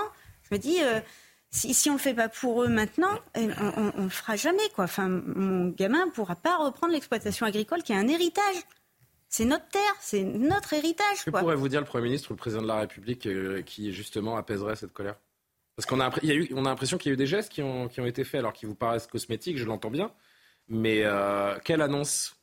je 0.49 0.55
me 0.55 0.59
dis. 0.59 0.77
Euh, 0.83 0.99
si, 1.53 1.73
si 1.73 1.89
on 1.89 1.93
ne 1.93 1.97
le 1.97 2.01
fait 2.01 2.13
pas 2.13 2.29
pour 2.29 2.63
eux 2.63 2.69
maintenant, 2.69 3.11
eh, 3.35 3.49
on 3.59 4.01
ne 4.01 4.03
le 4.03 4.09
fera 4.09 4.37
jamais. 4.37 4.69
Quoi. 4.73 4.85
Enfin, 4.85 5.09
mon 5.09 5.67
gamin 5.67 6.05
ne 6.05 6.11
pourra 6.11 6.35
pas 6.35 6.55
reprendre 6.55 6.93
l'exploitation 6.93 7.45
agricole 7.45 7.83
qui 7.83 7.91
est 7.91 7.97
un 7.97 8.07
héritage. 8.07 8.55
C'est 9.27 9.45
notre 9.45 9.67
terre, 9.67 9.95
c'est 9.99 10.23
notre 10.23 10.73
héritage. 10.73 11.25
Que 11.25 11.31
pourrait 11.31 11.55
vous 11.55 11.69
dire 11.69 11.81
le 11.81 11.85
Premier 11.85 12.05
ministre 12.05 12.31
ou 12.31 12.33
le 12.33 12.37
Président 12.37 12.61
de 12.61 12.67
la 12.67 12.79
République 12.79 13.25
euh, 13.25 13.61
qui 13.61 13.91
justement 13.93 14.37
apaiserait 14.37 14.75
cette 14.75 14.93
colère? 14.93 15.15
Parce 15.76 15.86
qu'on 15.86 15.99
a, 15.99 16.07
a, 16.07 16.24
eu, 16.24 16.49
on 16.55 16.65
a 16.65 16.69
l'impression 16.69 16.97
qu'il 16.97 17.09
y 17.09 17.11
a 17.11 17.15
eu 17.15 17.17
des 17.17 17.28
gestes 17.28 17.51
qui 17.51 17.61
ont, 17.61 17.88
qui 17.88 18.01
ont 18.01 18.05
été 18.05 18.24
faits 18.24 18.39
alors 18.39 18.53
qu'ils 18.53 18.69
vous 18.69 18.76
paraissent 18.76 19.07
cosmétiques, 19.07 19.57
je 19.57 19.65
l'entends 19.65 19.91
bien. 19.91 20.11
Mais 20.67 21.01
euh, 21.03 21.57
quelle 21.63 21.82
annonce 21.82 22.36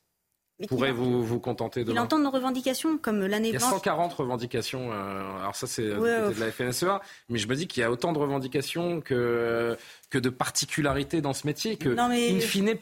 pourrait 0.67 0.91
vous, 0.91 1.39
contenter 1.39 1.85
de 1.85 1.93
Il 1.93 2.01
entend 2.01 2.19
nos 2.19 2.31
revendications 2.31 2.99
comme 2.99 3.21
l'année 3.21 3.51
blanche. 3.51 3.63
Il 3.63 3.67
y 3.67 3.69
a 3.69 3.77
140 3.77 4.13
revendications. 4.15 4.93
Euh, 4.93 5.39
alors 5.39 5.55
ça, 5.55 5.67
c'est 5.67 5.85
de 5.85 6.41
la 6.41 6.51
FNSEA. 6.51 7.01
Mais 7.29 7.39
je 7.39 7.47
me 7.47 7.55
dis 7.55 7.69
qu'il 7.69 7.81
y 7.81 7.85
a 7.85 7.91
autant 7.91 8.13
de 8.13 8.19
revendications 8.19 9.01
que, 9.01 9.77
que 10.11 10.19
de 10.19 10.31
particularités 10.31 11.21
dans 11.21 11.33
ce 11.33 11.47
métier. 11.47 11.77
Que, 11.77 11.91
non, 11.91 12.09
mais... 12.09 12.37
in 12.37 12.41
fine, 12.41 12.75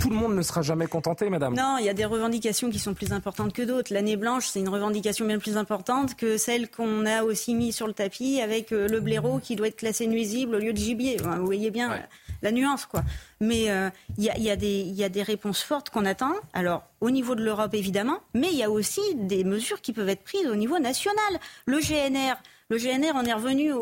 tout 0.00 0.10
le 0.10 0.16
monde 0.16 0.34
ne 0.34 0.42
sera 0.42 0.62
jamais 0.62 0.86
contenté, 0.86 1.28
madame. 1.30 1.54
Non, 1.54 1.76
il 1.78 1.84
y 1.84 1.88
a 1.88 1.94
des 1.94 2.04
revendications 2.04 2.70
qui 2.70 2.78
sont 2.78 2.94
plus 2.94 3.12
importantes 3.12 3.52
que 3.52 3.62
d'autres. 3.62 3.92
L'année 3.92 4.16
blanche, 4.16 4.46
c'est 4.48 4.60
une 4.60 4.68
revendication 4.68 5.26
bien 5.26 5.38
plus 5.38 5.56
importante 5.56 6.16
que 6.16 6.36
celle 6.36 6.70
qu'on 6.70 7.06
a 7.06 7.22
aussi 7.22 7.54
mis 7.54 7.72
sur 7.72 7.86
le 7.86 7.92
tapis 7.92 8.40
avec 8.40 8.72
euh, 8.72 8.88
le 8.88 9.00
blaireau 9.00 9.38
qui 9.38 9.56
doit 9.56 9.68
être 9.68 9.76
classé 9.76 10.06
nuisible 10.06 10.54
au 10.54 10.58
lieu 10.58 10.72
de 10.72 10.78
gibier. 10.78 11.16
vous 11.18 11.44
voyez 11.44 11.70
bien 11.70 12.00
la 12.42 12.52
nuance, 12.52 12.86
quoi. 12.86 13.02
Mais 13.40 13.70
euh, 13.70 13.90
il 14.18 14.24
y, 14.24 14.30
a, 14.30 14.38
y, 14.38 14.50
a, 14.50 15.08
des 15.08 15.22
réponses 15.22 15.62
fortes 15.62 15.90
qu'on 15.90 16.04
attend. 16.04 16.32
Alors, 16.52 16.84
au 17.00 17.10
niveau 17.10 17.34
de 17.34 17.42
l'Europe, 17.42 17.74
évidemment, 17.74 18.18
mais 18.34 18.48
il 18.50 18.56
y 18.56 18.62
a 18.62 18.70
aussi 18.70 19.00
des 19.14 19.44
mesures 19.44 19.80
qui 19.80 19.92
peuvent 19.92 20.08
être 20.08 20.22
prises 20.22 20.46
au 20.46 20.56
niveau 20.56 20.78
national. 20.78 21.38
Le 21.66 21.78
GNR, 21.78 22.36
le 22.70 22.78
GNR, 22.78 23.12
on 23.16 23.24
est 23.24 23.32
revenu 23.32 23.72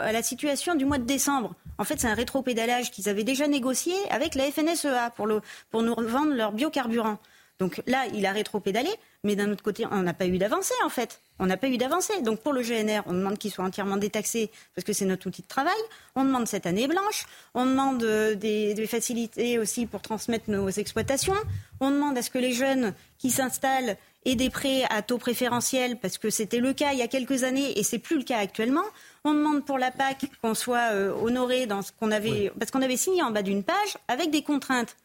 à 0.00 0.12
la 0.12 0.22
situation 0.22 0.74
du 0.74 0.86
mois 0.86 0.98
de 0.98 1.04
décembre. 1.04 1.54
En 1.76 1.84
fait, 1.84 2.00
c'est 2.00 2.08
un 2.08 2.14
rétro-pédalage 2.14 2.90
qu'ils 2.90 3.08
avaient 3.08 3.22
déjà 3.24 3.46
négocié 3.46 3.94
avec 4.10 4.34
la 4.34 4.50
FNSEA 4.50 5.10
pour, 5.14 5.26
nous 5.26 5.40
vendre 5.72 6.32
leur 6.32 6.52
biocarburant. 6.52 7.18
Donc 7.58 7.82
là, 7.86 8.06
il 8.14 8.24
a 8.24 8.32
rétro-pédalé, 8.32 8.88
mais 9.22 9.36
d'un 9.36 9.52
autre 9.52 9.62
côté, 9.62 9.84
on 9.90 10.02
n'a 10.02 10.14
pas 10.14 10.26
eu 10.26 10.38
d'avancée 10.38 10.74
en 10.82 10.88
fait. 10.88 11.20
On 11.38 11.44
n'a 11.44 11.58
pas 11.58 11.68
eu 11.68 11.76
d'avancée. 11.76 12.22
Donc 12.22 12.40
pour 12.40 12.54
le 12.54 12.62
GNR, 12.62 13.02
on 13.04 13.12
demande 13.12 13.36
qu'il 13.36 13.50
soit 13.50 13.64
entièrement 13.64 13.98
détaxé 13.98 14.50
parce 14.74 14.86
que 14.86 14.94
c'est 14.94 15.04
notre 15.04 15.26
outil 15.26 15.42
de 15.42 15.46
travail. 15.46 15.76
On 16.16 16.24
demande 16.24 16.46
cette 16.46 16.64
année 16.64 16.88
blanche. 16.88 17.26
On 17.52 17.66
demande 17.66 18.02
euh, 18.02 18.34
des, 18.34 18.86
facilités 18.86 19.58
aussi 19.58 19.84
pour 19.84 20.00
transmettre 20.00 20.48
nos 20.48 20.70
exploitations. 20.70 21.34
On 21.80 21.90
demande 21.90 22.16
à 22.16 22.22
ce 22.22 22.30
que 22.30 22.38
les 22.38 22.54
jeunes 22.54 22.94
qui 23.18 23.30
s'installent 23.30 23.98
aient 24.26 24.34
des 24.34 24.50
prêts 24.50 24.84
à 24.90 25.02
taux 25.02 25.18
préférentiel 25.18 25.98
parce 25.98 26.18
que 26.18 26.30
c'était 26.30 26.58
le 26.58 26.72
cas 26.72 26.92
il 26.92 26.98
y 26.98 27.02
a 27.02 27.08
quelques 27.08 27.44
années 27.44 27.78
et 27.78 27.82
c'est 27.82 27.98
plus 27.98 28.18
le 28.18 28.24
cas 28.24 28.38
actuellement. 28.38 28.84
On 29.24 29.34
demande 29.34 29.64
pour 29.64 29.78
la 29.78 29.90
PAC 29.90 30.30
qu'on 30.42 30.54
soit 30.54 30.92
euh, 30.92 31.12
honoré 31.12 31.66
dans 31.66 31.82
ce 31.82 31.92
qu'on 31.92 32.10
avait, 32.10 32.52
parce 32.58 32.70
qu'on 32.70 32.82
avait 32.82 32.96
signé 32.96 33.22
en 33.22 33.30
bas 33.30 33.42
d'une 33.42 33.62
page 33.62 33.96
avec 34.08 34.30
des 34.30 34.42
contraintes. 34.42 34.96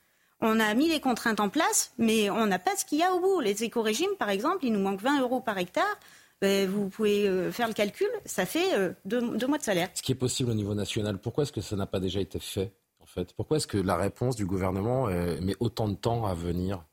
On 0.42 0.60
a 0.60 0.74
mis 0.74 0.90
les 0.90 1.00
contraintes 1.00 1.40
en 1.40 1.50
place, 1.50 1.92
mais 1.98 2.30
on 2.30 2.46
n'a 2.46 2.60
pas 2.60 2.76
ce 2.76 2.86
qu'il 2.86 3.00
y 3.00 3.04
a 3.04 3.14
au 3.14 3.20
bout. 3.20 3.40
Les 3.40 3.64
éco-régimes, 3.64 4.16
par 4.20 4.30
exemple, 4.30 4.66
il 4.66 4.74
nous 4.74 4.82
manque 4.82 5.02
20 5.02 5.22
euros 5.22 5.40
par 5.40 5.58
hectare. 5.58 5.98
Ben, 6.42 6.70
vous 6.70 6.90
pouvez 6.90 7.28
euh, 7.28 7.52
faire 7.52 7.70
le 7.70 7.74
calcul, 7.74 8.10
ça 8.26 8.46
fait 8.46 8.78
euh, 8.78 8.92
deux, 9.06 9.22
mois 9.48 9.58
de 9.58 9.64
salaire. 9.64 9.88
Ce 9.94 10.02
qui 10.02 10.12
est 10.12 10.16
possible 10.16 10.52
au 10.52 10.54
niveau 10.54 10.74
national, 10.74 11.18
pourquoi 11.18 11.44
est-ce 11.44 11.54
que 11.54 11.62
ça 11.62 11.78
n'a 11.78 11.86
pas 11.86 12.02
déjà 12.02 12.20
été 12.20 12.40
fait 12.40 12.74
en 13.00 13.06
fait? 13.06 13.34
Pourquoi 13.34 13.58
est-ce 13.58 13.68
que 13.68 13.78
la 13.78 13.96
réponse 13.96 14.36
du 14.36 14.46
gouvernement 14.46 15.08
met 15.08 15.56
autant 15.62 15.88
de 15.88 15.96
temps 15.96 16.26
à 16.26 16.34
venir? 16.34 16.84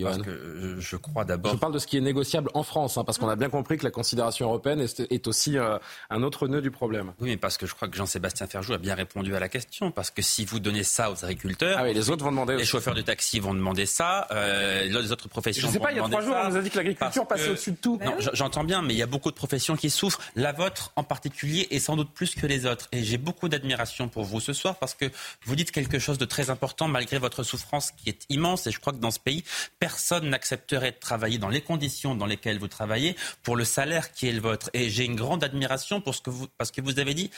Parce 0.00 0.18
que 0.18 0.30
euh, 0.30 0.80
je 0.80 0.96
crois 0.96 1.24
d'abord. 1.24 1.52
Je 1.52 1.58
parle 1.58 1.74
de 1.74 1.78
ce 1.78 1.86
qui 1.86 1.96
est 1.96 2.00
négociable 2.00 2.50
en 2.54 2.62
France, 2.62 2.96
hein, 2.96 3.04
parce 3.04 3.18
qu'on 3.18 3.28
a 3.28 3.36
bien 3.36 3.50
compris 3.50 3.76
que 3.76 3.84
la 3.84 3.90
considération 3.90 4.46
européenne 4.46 4.80
est, 4.80 5.26
aussi 5.26 5.58
euh, 5.58 5.78
un 6.10 6.22
autre 6.22 6.48
nœud 6.48 6.62
du 6.62 6.70
problème. 6.70 7.12
Oui, 7.20 7.30
mais 7.30 7.36
parce 7.36 7.58
que 7.58 7.66
je 7.66 7.74
crois 7.74 7.88
que 7.88 7.96
Jean-Sébastien 7.96 8.46
Ferjou 8.46 8.72
a 8.72 8.78
bien 8.78 8.94
répondu 8.94 9.34
à 9.34 9.40
la 9.40 9.48
question. 9.48 9.90
Parce 9.90 10.10
que 10.10 10.22
si 10.22 10.44
vous 10.44 10.60
donnez 10.60 10.82
ça 10.82 11.10
aux 11.10 11.24
agriculteurs, 11.24 11.76
ah 11.78 11.84
oui, 11.84 11.94
les 11.94 12.10
autres 12.10 12.24
vont 12.24 12.30
demander. 12.30 12.56
Les 12.56 12.64
chauffeurs 12.64 12.94
de 12.94 13.02
taxi 13.02 13.38
vont 13.40 13.54
demander 13.54 13.86
ça. 13.86 14.26
Euh, 14.30 14.84
les 14.84 15.12
autres 15.12 15.28
professions. 15.28 15.68
Je 15.68 15.72
sais 15.72 15.78
pas. 15.78 15.92
Il 15.92 15.98
y 15.98 16.00
a 16.00 16.08
trois 16.08 16.22
jours, 16.22 16.36
on 16.42 16.48
nous 16.48 16.56
a 16.56 16.62
dit 16.62 16.70
que 16.70 16.78
l'agriculture 16.78 17.26
passait 17.26 17.50
au-dessus 17.50 17.72
de 17.72 17.76
tout. 17.76 17.98
Non, 18.04 18.16
j'entends 18.18 18.64
bien, 18.64 18.82
mais 18.82 18.94
il 18.94 18.98
y 18.98 19.02
a 19.02 19.06
beaucoup 19.06 19.30
de 19.30 19.36
professions 19.36 19.76
qui 19.76 19.90
souffrent. 19.90 20.20
La 20.36 20.52
vôtre 20.52 20.92
en 20.96 21.04
particulier, 21.04 21.68
et 21.70 21.80
sans 21.80 21.96
doute 21.96 22.10
plus 22.12 22.34
que 22.34 22.46
les 22.46 22.66
autres. 22.66 22.88
Et 22.92 23.04
j'ai 23.04 23.18
beaucoup 23.18 23.48
d'admiration 23.48 24.08
pour 24.08 24.24
vous 24.24 24.40
ce 24.40 24.52
soir 24.52 24.76
parce 24.76 24.94
que 24.94 25.06
vous 25.44 25.56
dites 25.56 25.70
quelque 25.70 25.98
chose 25.98 26.18
de 26.18 26.24
très 26.24 26.50
important 26.50 26.88
malgré 26.88 27.18
votre 27.18 27.42
souffrance 27.42 27.90
qui 27.90 28.08
est 28.08 28.24
immense. 28.30 28.66
Et 28.66 28.70
je 28.70 28.80
crois 28.80 28.92
que 28.92 28.98
dans 28.98 29.10
ce 29.10 29.20
pays, 29.20 29.44
personne 29.82 30.28
n'accepte 30.28 30.72
de 30.76 30.90
travailler 30.90 31.38
dans 31.38 31.48
les 31.48 31.60
conditions 31.60 32.14
dans 32.14 32.26
lesquelles 32.26 32.60
vous 32.60 32.68
travaillez 32.68 33.16
pour 33.42 33.56
le 33.56 33.64
salaire 33.64 34.12
qui 34.12 34.28
est 34.28 34.32
le 34.32 34.40
vôtre. 34.40 34.70
Et 34.74 34.90
j'ai 34.90 35.04
une 35.04 35.16
grande 35.16 35.42
admiration 35.42 36.00
pour 36.00 36.14
ce 36.14 36.20
que 36.20 36.30
vous, 36.30 36.46
parce 36.56 36.70
que 36.70 36.80
vous 36.80 37.00
avez 37.00 37.14
dit, 37.14 37.32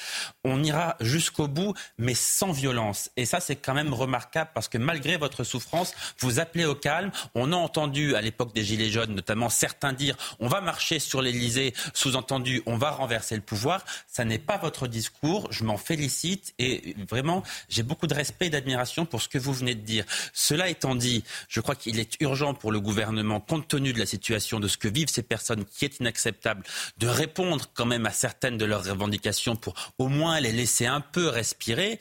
on 0.45 0.63
ira 0.63 0.97
jusqu'au 1.01 1.49
bout, 1.49 1.73
mais 1.97 2.13
sans 2.13 2.53
violence. 2.53 3.11
Et 3.17 3.25
ça, 3.25 3.41
c'est 3.41 3.57
quand 3.57 3.73
même 3.73 3.95
remarquable 3.95 4.51
parce 4.53 4.69
que 4.69 4.77
malgré 4.77 5.17
votre 5.17 5.43
souffrance, 5.43 5.95
vous 6.19 6.39
appelez 6.39 6.67
au 6.67 6.75
calme. 6.75 7.13
On 7.35 7.51
a 7.51 7.57
entendu 7.57 8.15
à 8.15 8.21
l'époque 8.21 8.55
des 8.55 8.63
Gilets 8.63 8.91
jaunes, 8.91 9.15
notamment 9.15 9.49
certains 9.49 9.95
dire, 9.95 10.15
on 10.39 10.49
va 10.49 10.61
marcher 10.61 10.99
sur 10.99 11.23
l'Elysée, 11.23 11.73
sous-entendu, 11.95 12.63
on 12.67 12.77
va 12.77 12.91
renverser 12.91 13.37
le 13.37 13.41
pouvoir. 13.41 13.87
Ça 14.07 14.27
n'est 14.27 14.39
pas 14.39 14.59
votre 14.59 14.87
discours. 14.87 15.49
Je 15.51 15.65
m'en 15.65 15.79
félicite 15.79 16.53
et 16.59 16.95
vraiment, 17.09 17.43
j'ai 17.71 17.83
beaucoup 17.83 18.07
de 18.07 18.15
respect 18.15 18.49
et 18.49 18.51
d'admiration 18.51 19.07
pour 19.07 19.23
ce 19.23 19.29
que 19.29 19.39
vous 19.39 19.55
venez 19.55 19.75
de 19.75 19.81
dire. 19.81 20.05
Cela 20.35 20.69
étant 20.69 20.95
dit, 20.95 21.25
je 21.49 21.63
crois 21.63 21.75
qu'il 21.75 21.99
est 21.99 22.21
urgent 22.21 22.34
pour 22.59 22.73
le 22.73 22.81
gouvernement 22.81 23.41
compte 23.41 23.69
tenu 23.69 23.93
de 23.93 23.99
la 23.99 24.07
situation, 24.07 24.59
de 24.59 24.67
ce 24.67 24.77
que 24.77 24.89
vivent 24.89 25.09
ces 25.09 25.23
personnes, 25.23 25.65
qui 25.65 25.85
est 25.85 26.01
inacceptable, 26.01 26.65
de 26.99 27.07
répondre 27.07 27.67
quand 27.75 27.87
même 27.87 28.07
à 28.07 28.11
certaines 28.11 28.59
de 28.59 28.65
leurs 28.65 28.85
revendications 28.85 29.55
pour 29.55 29.75
au 29.99 30.09
moins 30.09 30.41
les 30.41 30.51
laisser 30.51 30.87
un 30.87 31.01
peu 31.01 31.29
respirer. 31.29 32.01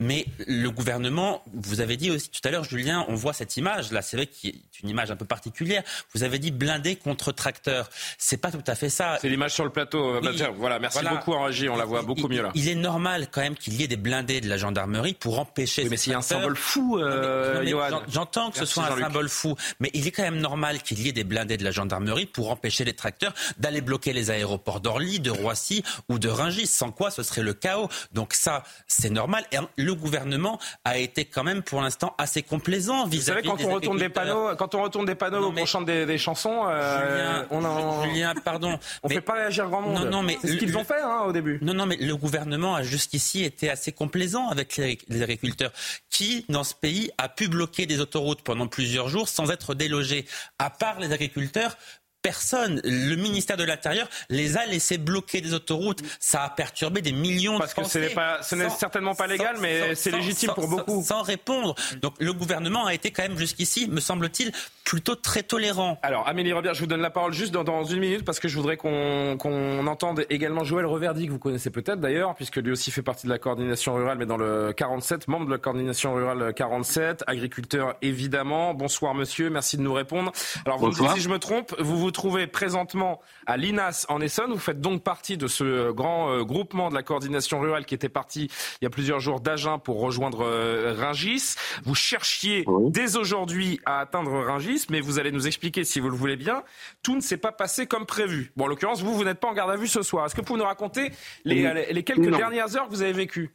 Mais 0.00 0.26
le 0.46 0.70
gouvernement, 0.70 1.44
vous 1.52 1.80
avez 1.80 1.96
dit 1.96 2.10
aussi 2.10 2.30
tout 2.30 2.40
à 2.44 2.50
l'heure, 2.50 2.64
Julien, 2.64 3.04
on 3.08 3.14
voit 3.14 3.34
cette 3.34 3.56
image 3.56 3.92
là, 3.92 4.00
c'est 4.00 4.16
vrai 4.16 4.26
qu'il 4.26 4.50
est 4.50 4.80
une 4.82 4.88
image 4.88 5.10
un 5.10 5.16
peu 5.16 5.26
particulière. 5.26 5.82
Vous 6.14 6.22
avez 6.22 6.38
dit 6.38 6.50
blindé 6.50 6.96
contre 6.96 7.32
tracteur. 7.32 7.90
C'est 8.18 8.38
pas 8.38 8.50
tout 8.50 8.64
à 8.66 8.74
fait 8.74 8.88
ça. 8.88 9.18
C'est 9.20 9.28
l'image 9.28 9.52
sur 9.52 9.64
le 9.64 9.70
plateau. 9.70 10.20
voilà, 10.56 10.78
merci 10.78 11.04
beaucoup 11.04 11.32
en 11.32 11.44
régie, 11.44 11.68
on 11.68 11.76
la 11.76 11.84
voit 11.84 12.02
beaucoup 12.02 12.28
mieux 12.28 12.42
là. 12.42 12.50
Il 12.54 12.68
est 12.68 12.74
normal 12.74 13.28
quand 13.30 13.42
même 13.42 13.56
qu'il 13.56 13.74
y 13.74 13.82
ait 13.82 13.88
des 13.88 13.96
blindés 13.96 14.40
de 14.40 14.48
la 14.48 14.56
gendarmerie 14.56 15.14
pour 15.14 15.38
empêcher. 15.38 15.82
Oui, 15.82 15.88
mais 15.90 15.96
c'est 15.98 16.14
un 16.14 16.22
symbole 16.22 16.56
fou, 16.56 16.98
euh, 16.98 17.62
J'entends 18.08 18.50
que 18.50 18.58
ce 18.58 18.64
soit 18.64 18.84
un 18.84 18.98
symbole 18.98 19.28
fou, 19.28 19.56
mais 19.80 19.90
il 19.94 20.06
est 20.06 20.10
quand 20.10 20.22
même 20.22 20.40
normal 20.40 20.82
qu'il 20.82 21.00
y 21.00 21.08
ait 21.08 21.12
des 21.12 21.24
blindés 21.24 21.56
de 21.56 21.64
la 21.64 21.70
gendarmerie 21.70 22.26
pour 22.26 22.50
empêcher 22.50 22.84
les 22.84 22.94
tracteurs 22.94 23.34
d'aller 23.58 23.80
bloquer 23.80 24.12
les 24.12 24.30
aéroports 24.30 24.80
d'Orly, 24.80 25.20
de 25.20 25.30
Roissy 25.30 25.82
ou 26.08 26.18
de 26.18 26.28
Rungis, 26.28 26.66
sans 26.66 26.90
quoi 26.90 27.10
ce 27.10 27.22
serait 27.22 27.42
le 27.42 27.54
chaos. 27.54 27.88
Donc 28.12 28.34
ça, 28.34 28.62
c'est 28.86 29.10
normal. 29.10 29.44
Et 29.52 29.58
le 29.76 29.94
gouvernement 29.94 30.58
a 30.84 30.98
été 30.98 31.24
quand 31.24 31.44
même 31.44 31.62
pour 31.62 31.80
l'instant 31.80 32.14
assez 32.18 32.42
complaisant 32.42 33.06
vis-à-vis 33.06 33.46
savez, 33.46 33.62
quand 33.62 33.68
on 33.68 33.74
retourne 33.74 33.98
des 33.98 34.08
panneaux, 34.08 34.54
quand 34.56 34.74
on 34.74 34.82
retourne 34.82 35.06
des 35.06 35.14
panneaux, 35.14 35.52
qu'on 35.52 35.66
chante 35.66 35.86
des, 35.86 36.18
chansons, 36.18 36.64
euh, 36.68 37.44
on 37.50 37.64
en... 37.64 38.04
Julien, 38.04 38.34
pardon. 38.44 38.78
on 39.02 39.08
ne 39.08 39.14
fait 39.14 39.20
pas 39.20 39.34
réagir 39.34 39.68
grand 39.68 39.82
monde. 39.82 40.04
Non, 40.04 40.10
non, 40.10 40.22
mais 40.22 40.38
c'est 40.40 40.48
ce 40.48 40.56
qu'ils 40.56 40.76
ont 40.76 40.84
fait 40.84 41.00
hein, 41.00 41.24
au 41.26 41.32
début. 41.32 41.58
Non, 41.62 41.74
non, 41.74 41.86
mais 41.86 41.96
le 41.96 42.16
gouvernement 42.16 42.74
a 42.74 42.82
jusqu'ici 42.82 43.44
été 43.44 43.70
assez 43.70 43.92
complaisant 43.92 44.48
avec 44.48 44.76
les, 44.76 44.98
les 45.08 45.22
agriculteurs. 45.22 45.72
Qui, 46.10 46.44
dans 46.48 46.64
ce 46.64 46.74
pays, 46.74 47.10
a 47.18 47.28
pu 47.28 47.48
bloquer 47.48 47.86
des 47.86 48.00
autoroutes 48.00 48.42
pendant 48.42 48.66
plusieurs 48.66 49.08
jours 49.08 49.28
sans 49.28 49.50
être 49.50 49.55
délogé 49.74 50.26
à 50.58 50.70
part 50.70 51.00
les 51.00 51.12
agriculteurs, 51.12 51.76
personne. 52.26 52.80
Le 52.82 53.14
ministère 53.14 53.56
de 53.56 53.62
l'Intérieur 53.62 54.08
les 54.30 54.56
a 54.56 54.66
laissés 54.66 54.98
bloquer 54.98 55.40
des 55.40 55.54
autoroutes. 55.54 56.02
Ça 56.18 56.42
a 56.42 56.50
perturbé 56.50 57.00
des 57.00 57.12
millions 57.12 57.56
de 57.56 57.64
Français. 57.66 58.10
Parce 58.12 58.40
que 58.40 58.46
ce 58.48 58.54
n'est 58.56 58.68
certainement 58.68 59.14
pas 59.14 59.28
légal, 59.28 59.56
mais 59.60 59.94
c'est 59.94 60.10
légitime 60.10 60.50
pour 60.52 60.66
beaucoup. 60.66 61.04
Sans, 61.04 61.22
répondre. 61.22 61.76
Donc 62.02 62.14
le 62.18 62.32
gouvernement 62.32 62.86
a 62.86 62.94
été 62.94 63.12
quand 63.12 63.22
même 63.22 63.38
jusqu'ici, 63.38 63.88
me 63.88 64.00
semble-t-il, 64.00 64.50
plutôt 64.84 65.14
très 65.14 65.44
tolérant. 65.44 66.00
Alors 66.02 66.26
Amélie 66.26 66.52
Robert, 66.52 66.74
je 66.74 66.80
vous 66.80 66.88
donne 66.88 67.00
la 67.00 67.10
parole 67.10 67.32
juste 67.32 67.52
dans, 67.52 67.84
une 67.84 68.00
minute 68.00 68.24
parce 68.24 68.40
que 68.40 68.48
je 68.48 68.56
voudrais 68.56 68.76
qu'on 68.76 69.86
entende 69.86 70.26
également 70.28 70.64
Joël 70.64 70.86
Reverdy, 70.86 71.26
que 71.26 71.32
vous 71.32 71.38
connaissez 71.38 71.70
peut-être 71.70 72.00
d'ailleurs, 72.00 72.34
puisque 72.34 72.56
lui 72.56 72.72
aussi 72.72 72.90
fait 72.90 73.02
partie 73.02 73.26
de 73.26 73.32
la 73.32 73.38
coordination 73.38 73.94
rurale, 73.94 74.18
mais 74.18 74.26
dans 74.26 74.36
le 74.36 74.72
47, 74.72 75.28
membre 75.28 75.46
de 75.46 75.52
la 75.52 75.58
coordination 75.58 76.14
rurale 76.14 76.52
47, 76.54 77.22
agriculteur 77.28 77.94
évidemment. 78.02 78.74
Bonsoir 78.74 79.14
monsieur, 79.14 79.48
merci 79.48 79.76
de 79.76 79.82
nous 79.82 79.94
répondre. 79.94 80.32
Alors 80.64 80.78
vous 80.78 80.92
si 81.14 81.20
je 81.20 81.28
me 81.28 81.38
trompe, 81.38 81.74
vous 81.78 81.98
vous 81.98 82.10
trouvez 82.16 82.46
présentement 82.46 83.20
à 83.46 83.56
l'INAS 83.56 84.06
en 84.08 84.20
Essonne. 84.20 84.52
Vous 84.52 84.58
faites 84.58 84.80
donc 84.80 85.02
partie 85.02 85.36
de 85.36 85.46
ce 85.46 85.92
grand 85.92 86.30
euh, 86.30 86.44
groupement 86.44 86.88
de 86.88 86.94
la 86.94 87.02
coordination 87.02 87.60
rurale 87.60 87.84
qui 87.84 87.94
était 87.94 88.08
parti 88.08 88.50
il 88.80 88.84
y 88.84 88.86
a 88.86 88.90
plusieurs 88.90 89.20
jours 89.20 89.40
d'Agen 89.40 89.78
pour 89.78 90.00
rejoindre 90.00 90.40
euh, 90.42 90.94
Ringis. 90.98 91.54
Vous 91.84 91.94
cherchiez 91.94 92.64
dès 92.88 93.16
aujourd'hui 93.16 93.80
à 93.84 94.00
atteindre 94.00 94.32
Ringis, 94.32 94.86
mais 94.90 95.00
vous 95.00 95.18
allez 95.18 95.30
nous 95.30 95.46
expliquer, 95.46 95.84
si 95.84 96.00
vous 96.00 96.08
le 96.08 96.16
voulez 96.16 96.36
bien, 96.36 96.64
tout 97.02 97.14
ne 97.14 97.20
s'est 97.20 97.36
pas 97.36 97.52
passé 97.52 97.86
comme 97.86 98.06
prévu. 98.06 98.52
Bon, 98.56 98.64
en 98.64 98.68
l'occurrence, 98.68 99.02
vous, 99.02 99.14
vous 99.14 99.24
n'êtes 99.24 99.38
pas 99.38 99.48
en 99.48 99.54
garde 99.54 99.70
à 99.70 99.76
vue 99.76 99.86
ce 99.86 100.02
soir. 100.02 100.26
Est-ce 100.26 100.34
que 100.34 100.40
vous 100.40 100.46
pouvez 100.46 100.58
nous 100.58 100.64
raconter 100.64 101.12
les, 101.44 101.92
les 101.92 102.02
quelques 102.02 102.34
dernières 102.34 102.74
heures 102.76 102.86
que 102.86 102.94
vous 102.94 103.02
avez 103.02 103.12
vécues 103.12 103.52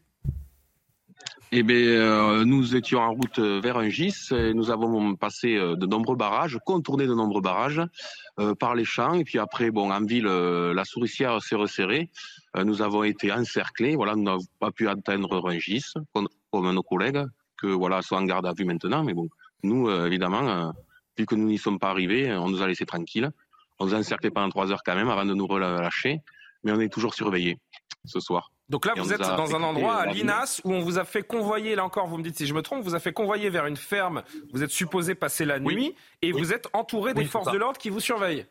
eh 1.54 1.64
bien, 1.64 1.76
euh, 1.76 2.46
nous 2.46 2.78
étions 2.78 3.00
en 3.00 3.12
route 3.12 3.38
vers 3.38 3.78
un 3.78 3.90
gis 3.90 4.30
et 4.32 4.54
nous 4.54 4.72
avons 4.72 5.16
passé 5.16 5.58
euh, 5.58 5.76
de 5.76 5.86
nombreux 5.86 6.16
barrages, 6.16 6.58
contourné 6.66 7.08
de 7.08 7.14
nombreux 7.14 7.42
barrages 7.42 7.82
euh, 7.82 8.31
par 8.60 8.76
les 8.76 8.86
champs. 8.86 9.14
Et 9.14 9.24
puis 9.24 9.40
après, 9.40 9.72
bon, 9.72 9.92
en 9.92 10.06
ville, 10.06 10.26
la 10.26 10.86
souricière 10.86 11.42
s'est 11.42 11.56
resserrée. 11.56 12.10
nous 12.56 12.82
avons 12.82 13.04
été 13.04 13.32
encerclés. 13.32 13.96
Voilà, 13.96 14.16
nous 14.16 14.24
n'avons 14.24 14.46
pas 14.60 14.72
pu 14.72 14.88
atteindre 14.88 15.38
Rungis, 15.38 15.86
comme, 16.14 16.28
comme, 16.52 16.72
nos 16.72 16.84
collègues, 16.84 17.26
que 17.58 17.68
voilà, 17.68 18.02
sont 18.02 18.16
en 18.16 18.24
garde 18.24 18.46
à 18.46 18.54
vue 18.54 18.66
maintenant. 18.66 19.04
Mais 19.04 19.14
bon, 19.14 19.28
nous, 19.64 19.90
évidemment, 19.90 20.74
vu 21.18 21.26
que 21.26 21.36
nous 21.36 21.48
n'y 21.48 21.58
sommes 21.58 21.80
pas 21.80 21.90
arrivés, 21.90 22.34
on 22.34 22.50
nous 22.50 22.62
a 22.62 22.68
laissés 22.68 22.86
tranquilles. 22.86 23.32
On 23.80 23.86
nous 23.86 23.96
a 23.96 23.98
encerclés 23.98 24.32
pendant 24.32 24.50
trois 24.50 24.72
heures 24.72 24.84
quand 24.86 24.96
même 24.96 25.10
avant 25.10 25.26
de 25.26 25.34
nous 25.34 25.48
relâcher. 25.48 26.22
Mais 26.64 26.72
on 26.72 26.80
est 26.80 26.92
toujours 26.92 27.14
surveillés 27.14 27.58
ce 28.06 28.20
soir. 28.20 28.52
Donc 28.72 28.86
là, 28.86 28.94
vous 28.96 29.12
êtes 29.12 29.20
dans 29.20 29.54
un 29.54 29.64
endroit 29.64 29.96
à 29.98 30.06
Linas 30.06 30.62
où 30.64 30.72
on 30.72 30.80
vous 30.80 30.98
a 30.98 31.04
fait 31.04 31.24
convoyer, 31.24 31.76
là 31.76 31.84
encore, 31.84 32.08
vous 32.08 32.18
me 32.18 32.24
dites 32.24 32.38
si 32.38 32.48
je 32.48 32.54
me 32.54 32.62
trompe, 32.62 32.84
vous 32.84 32.96
a 32.96 33.00
fait 33.00 33.12
convoyer 33.12 33.50
vers 33.50 33.66
une 33.66 33.76
ferme, 33.76 34.24
vous 34.54 34.64
êtes 34.64 34.70
supposé 34.72 35.14
passer 35.14 35.44
la 35.44 35.60
nuit 35.60 35.94
et 36.22 36.32
vous 36.32 36.54
êtes 36.54 36.68
entouré 36.72 37.14
des 37.14 37.26
forces 37.26 37.52
de 37.52 37.58
l'ordre 37.58 37.78
qui 37.78 37.90
vous 37.90 38.00
surveillent. 38.00 38.46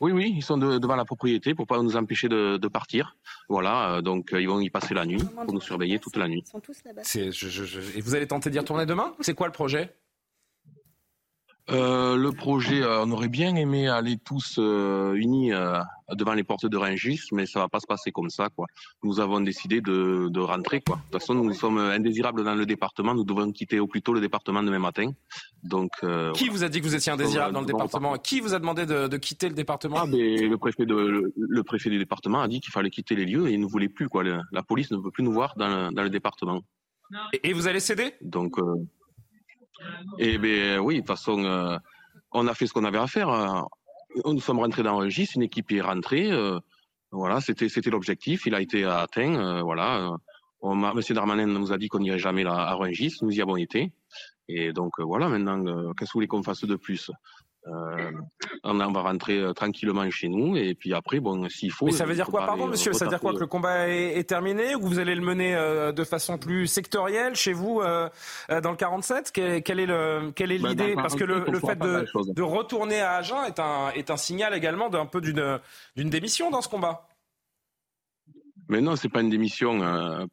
Oui, 0.00 0.12
oui, 0.12 0.32
ils 0.36 0.42
sont 0.42 0.56
devant 0.56 0.96
la 0.96 1.04
propriété 1.06 1.54
pour 1.54 1.66
pas 1.66 1.82
nous 1.82 1.96
empêcher 1.96 2.28
de, 2.28 2.68
partir. 2.68 3.16
Voilà, 3.48 3.94
euh, 3.94 4.00
donc 4.02 4.32
euh, 4.32 4.40
ils 4.40 4.48
vont 4.48 4.60
y 4.60 4.70
passer 4.70 4.94
la 4.94 5.04
nuit 5.06 5.22
pour 5.44 5.52
nous 5.52 5.60
surveiller 5.60 5.98
toute 5.98 6.16
la 6.16 6.28
nuit. 6.28 6.42
Ils 6.46 6.50
sont 6.50 6.60
tous 6.60 6.78
là-bas. 6.84 7.02
Et 7.94 8.00
vous 8.00 8.14
allez 8.14 8.26
tenter 8.26 8.50
d'y 8.50 8.58
retourner 8.58 8.84
demain? 8.84 9.14
C'est 9.20 9.34
quoi 9.34 9.46
le 9.46 9.52
projet? 9.52 9.94
Euh, 11.70 12.16
le 12.16 12.32
projet, 12.32 12.82
euh, 12.82 13.04
on 13.04 13.10
aurait 13.12 13.28
bien 13.28 13.54
aimé 13.54 13.88
aller 13.88 14.16
tous 14.16 14.56
euh, 14.58 15.14
unis 15.14 15.52
devant 16.12 16.34
les 16.34 16.42
portes 16.42 16.66
de 16.66 16.76
Rungis, 16.76 17.20
mais 17.32 17.46
ça 17.46 17.60
va 17.60 17.68
pas 17.68 17.80
se 17.80 17.86
passer 17.86 18.10
comme 18.10 18.30
ça, 18.30 18.48
quoi. 18.48 18.66
Nous 19.02 19.20
avons 19.20 19.40
décidé 19.40 19.80
de, 19.80 20.28
de, 20.28 20.40
rentrer, 20.40 20.80
quoi. 20.80 20.96
De 20.96 21.02
toute 21.02 21.20
façon, 21.20 21.34
nous 21.34 21.54
sommes 21.54 21.78
indésirables 21.78 22.44
dans 22.44 22.54
le 22.54 22.66
département. 22.66 23.14
Nous 23.14 23.24
devons 23.24 23.52
quitter 23.52 23.78
au 23.78 23.86
plus 23.86 24.02
tôt 24.02 24.12
le 24.12 24.20
département 24.20 24.62
demain 24.62 24.78
matin. 24.78 25.12
Donc. 25.62 25.90
Qui 26.34 26.48
vous 26.48 26.64
a 26.64 26.68
dit 26.68 26.80
que 26.80 26.86
vous 26.86 26.94
étiez 26.94 27.12
indésirable 27.12 27.54
dans 27.54 27.60
le 27.60 27.66
département 27.66 28.16
Qui 28.16 28.40
vous 28.40 28.54
a 28.54 28.58
demandé 28.58 28.86
de, 28.86 29.06
de 29.06 29.16
quitter 29.16 29.48
le 29.48 29.54
département 29.54 29.98
ah, 30.00 30.06
mais 30.06 30.36
le 30.36 30.58
préfet 30.58 30.86
de 30.86 31.32
le, 31.36 31.62
préfet 31.62 31.90
du 31.90 31.98
département 31.98 32.40
a 32.40 32.48
dit 32.48 32.60
qu'il 32.60 32.72
fallait 32.72 32.90
quitter 32.90 33.14
les 33.14 33.26
lieux 33.26 33.48
et 33.48 33.52
il 33.52 33.60
ne 33.60 33.66
voulait 33.66 33.88
plus, 33.88 34.08
quoi. 34.08 34.24
la 34.24 34.62
police 34.62 34.90
ne 34.90 34.96
veut 34.96 35.10
plus 35.10 35.22
nous 35.22 35.32
voir 35.32 35.54
dans 35.56 35.68
le, 35.68 35.94
dans 35.94 36.02
le 36.02 36.10
département. 36.10 36.62
Et, 37.32 37.50
et 37.50 37.52
vous 37.52 37.66
allez 37.68 37.80
céder? 37.80 38.14
Donc. 38.20 38.56
Et 40.18 40.34
eh 40.34 40.38
bien 40.38 40.78
oui, 40.78 40.96
de 40.96 41.00
toute 41.00 41.08
façon, 41.08 41.44
euh, 41.44 41.76
on 42.32 42.46
a 42.46 42.54
fait 42.54 42.66
ce 42.66 42.72
qu'on 42.72 42.84
avait 42.84 42.98
à 42.98 43.06
faire. 43.06 43.28
Euh, 43.28 43.62
nous 44.24 44.40
sommes 44.40 44.58
rentrés 44.58 44.82
dans 44.82 44.96
Rungis, 44.96 45.28
une 45.34 45.42
équipe 45.42 45.70
est 45.72 45.80
rentrée. 45.80 46.30
Euh, 46.30 46.58
voilà, 47.12 47.40
c'était 47.40 47.68
c'était 47.68 47.90
l'objectif, 47.90 48.46
il 48.46 48.54
a 48.54 48.60
été 48.60 48.84
atteint. 48.84 49.62
voilà, 49.62 50.16
on, 50.60 50.74
Monsieur 50.76 51.14
Darmanin 51.14 51.46
nous 51.46 51.72
a 51.72 51.78
dit 51.78 51.88
qu'on 51.88 51.98
n'irait 51.98 52.18
jamais 52.18 52.44
à 52.44 52.74
Rungis, 52.74 53.16
nous 53.22 53.32
y 53.32 53.42
avons 53.42 53.56
été. 53.56 53.92
Et 54.48 54.72
donc 54.72 55.00
voilà, 55.00 55.28
maintenant, 55.28 55.62
qu'est-ce 55.94 56.10
que 56.10 56.12
vous 56.12 56.18
voulez 56.18 56.26
qu'on 56.28 56.42
fasse 56.42 56.64
de 56.64 56.76
plus? 56.76 57.10
Euh, 57.66 58.10
on, 58.64 58.74
va 58.74 59.02
rentrer 59.02 59.38
euh, 59.38 59.52
tranquillement 59.52 60.08
chez 60.10 60.28
nous 60.28 60.56
et 60.56 60.74
puis 60.74 60.94
après, 60.94 61.20
bon, 61.20 61.46
s'il 61.50 61.70
faut. 61.70 61.86
Mais 61.86 61.92
ça 61.92 62.06
veut 62.06 62.14
dire 62.14 62.26
quoi, 62.26 62.46
pardon, 62.46 62.66
monsieur? 62.66 62.94
Ça 62.94 63.04
veut 63.04 63.10
dire 63.10 63.20
quoi 63.20 63.34
que 63.34 63.38
le 63.38 63.46
combat 63.46 63.88
est, 63.88 64.26
terminé 64.26 64.74
ou 64.74 64.80
vous 64.80 64.98
allez 64.98 65.14
le 65.14 65.20
mener 65.20 65.54
euh, 65.54 65.92
de 65.92 66.04
façon 66.04 66.38
plus 66.38 66.66
sectorielle 66.66 67.34
chez 67.34 67.52
vous 67.52 67.82
dans 67.82 68.70
le 68.70 68.76
47 68.76 69.32
Quelle 69.32 69.80
est 69.80 69.86
le 69.86 70.32
quelle 70.34 70.52
est 70.52 70.58
ben, 70.58 70.70
l'idée? 70.70 70.94
Parce 70.94 71.14
que 71.14 71.24
le, 71.24 71.44
fait 71.60 71.78
de, 71.78 72.06
de, 72.32 72.42
retourner 72.42 73.00
à 73.00 73.16
Agen 73.16 73.44
est 73.46 73.58
un 73.58 73.90
est 73.90 74.10
un 74.10 74.16
signal 74.16 74.54
également 74.54 74.88
d'un 74.88 75.06
peu 75.06 75.20
d'une 75.20 75.60
d'une 75.96 76.08
démission 76.08 76.50
dans 76.50 76.62
ce 76.62 76.68
combat. 76.68 77.08
Mais 78.68 78.80
non, 78.80 78.96
c'est 78.96 79.10
pas 79.10 79.20
une 79.20 79.30
démission. 79.30 80.28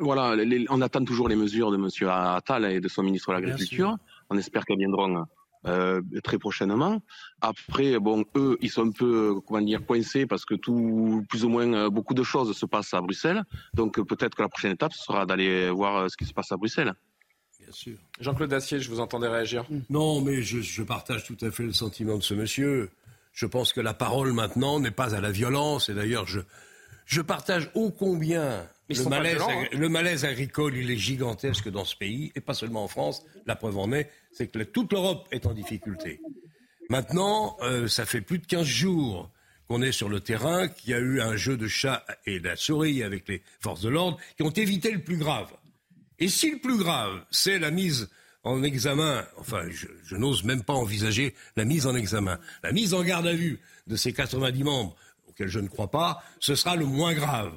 voilà, 0.00 0.36
on 0.70 0.80
attend 0.80 1.04
toujours 1.04 1.28
les 1.28 1.36
mesures 1.36 1.70
de 1.70 1.76
Monsieur 1.76 2.08
Attal 2.10 2.64
et 2.64 2.80
de 2.80 2.88
son 2.88 3.02
ministre 3.02 3.28
de 3.28 3.34
l'Agriculture. 3.34 3.96
On 4.30 4.38
espère 4.38 4.64
qu'elles 4.64 4.78
viendront 4.78 5.26
euh, 5.66 6.00
très 6.22 6.38
prochainement. 6.38 7.02
Après, 7.40 7.98
bon, 7.98 8.24
eux, 8.36 8.56
ils 8.60 8.70
sont 8.70 8.86
un 8.88 8.90
peu, 8.90 9.40
comment 9.46 9.60
dire, 9.60 9.84
coincés 9.84 10.26
parce 10.26 10.44
que 10.44 10.54
tout, 10.54 11.24
plus 11.28 11.44
ou 11.44 11.48
moins, 11.48 11.72
euh, 11.72 11.90
beaucoup 11.90 12.14
de 12.14 12.22
choses 12.22 12.56
se 12.56 12.66
passent 12.66 12.94
à 12.94 13.00
Bruxelles. 13.00 13.42
Donc 13.74 14.00
peut-être 14.00 14.34
que 14.34 14.42
la 14.42 14.48
prochaine 14.48 14.72
étape 14.72 14.92
ce 14.92 15.02
sera 15.02 15.26
d'aller 15.26 15.70
voir 15.70 15.96
euh, 15.96 16.08
ce 16.08 16.16
qui 16.16 16.24
se 16.24 16.32
passe 16.32 16.52
à 16.52 16.56
Bruxelles. 16.56 16.94
Bien 17.60 17.72
sûr. 17.72 17.98
Jean-Claude 18.20 18.50
Dacier, 18.50 18.80
je 18.80 18.88
vous 18.88 19.00
entendais 19.00 19.28
réagir. 19.28 19.64
Non, 19.90 20.20
mais 20.20 20.42
je, 20.42 20.60
je, 20.60 20.82
partage 20.82 21.24
tout 21.24 21.36
à 21.40 21.50
fait 21.50 21.64
le 21.64 21.72
sentiment 21.72 22.16
de 22.16 22.22
ce 22.22 22.34
monsieur. 22.34 22.90
Je 23.32 23.46
pense 23.46 23.72
que 23.72 23.80
la 23.80 23.94
parole 23.94 24.32
maintenant 24.32 24.80
n'est 24.80 24.90
pas 24.90 25.14
à 25.14 25.20
la 25.20 25.30
violence. 25.30 25.88
Et 25.88 25.94
d'ailleurs, 25.94 26.26
je, 26.26 26.40
je 27.08 27.22
partage 27.22 27.70
ô 27.74 27.90
combien 27.90 28.68
Hein. 29.42 29.64
Le 29.72 29.88
malaise, 29.88 30.24
agricole, 30.24 30.76
il 30.76 30.90
est 30.90 30.96
gigantesque 30.96 31.68
dans 31.68 31.84
ce 31.84 31.96
pays, 31.96 32.32
et 32.34 32.40
pas 32.40 32.54
seulement 32.54 32.84
en 32.84 32.88
France. 32.88 33.22
La 33.46 33.56
preuve 33.56 33.76
en 33.78 33.92
est, 33.92 34.10
c'est 34.32 34.46
que 34.46 34.62
toute 34.62 34.92
l'Europe 34.92 35.26
est 35.30 35.46
en 35.46 35.52
difficulté. 35.52 36.20
Maintenant, 36.88 37.56
euh, 37.62 37.86
ça 37.86 38.06
fait 38.06 38.20
plus 38.20 38.38
de 38.38 38.46
15 38.46 38.64
jours 38.66 39.30
qu'on 39.68 39.82
est 39.82 39.92
sur 39.92 40.08
le 40.08 40.20
terrain, 40.20 40.68
qu'il 40.68 40.90
y 40.90 40.94
a 40.94 40.98
eu 40.98 41.20
un 41.20 41.36
jeu 41.36 41.58
de 41.58 41.68
chat 41.68 42.04
et 42.24 42.40
de 42.40 42.48
la 42.48 42.56
souris 42.56 43.02
avec 43.02 43.28
les 43.28 43.42
forces 43.60 43.82
de 43.82 43.90
l'ordre, 43.90 44.18
qui 44.36 44.42
ont 44.42 44.50
évité 44.50 44.90
le 44.90 45.00
plus 45.00 45.18
grave. 45.18 45.52
Et 46.18 46.28
si 46.28 46.50
le 46.50 46.58
plus 46.58 46.78
grave, 46.78 47.24
c'est 47.30 47.58
la 47.58 47.70
mise 47.70 48.08
en 48.42 48.62
examen, 48.62 49.26
enfin, 49.36 49.64
je, 49.70 49.86
je 50.04 50.16
n'ose 50.16 50.44
même 50.44 50.62
pas 50.62 50.72
envisager 50.72 51.34
la 51.56 51.66
mise 51.66 51.86
en 51.86 51.94
examen, 51.94 52.38
la 52.62 52.72
mise 52.72 52.94
en 52.94 53.02
garde 53.02 53.26
à 53.26 53.34
vue 53.34 53.60
de 53.86 53.96
ces 53.96 54.14
90 54.14 54.64
membres, 54.64 54.96
je 55.46 55.60
ne 55.60 55.68
crois 55.68 55.90
pas, 55.90 56.22
ce 56.40 56.54
sera 56.54 56.76
le 56.76 56.86
moins 56.86 57.14
grave. 57.14 57.52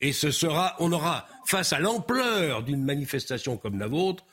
Et 0.00 0.12
ce 0.12 0.30
sera, 0.30 0.76
on 0.78 0.92
aura, 0.92 1.26
face 1.44 1.72
à 1.72 1.80
l'ampleur 1.80 2.62
d'une 2.62 2.84
manifestation 2.84 3.56
comme 3.56 3.78
la 3.78 3.88
vôtre, 3.88 4.24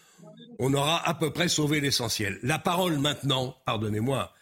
on 0.59 0.73
aura 0.73 1.07
à 1.07 1.13
peu 1.13 1.31
près 1.31 1.47
sauvé 1.47 1.81
l'essentiel. 1.81 2.39
La 2.43 2.59
parole 2.59 2.97
maintenant, 2.99 3.57
pardonnez-moi, 3.65 4.33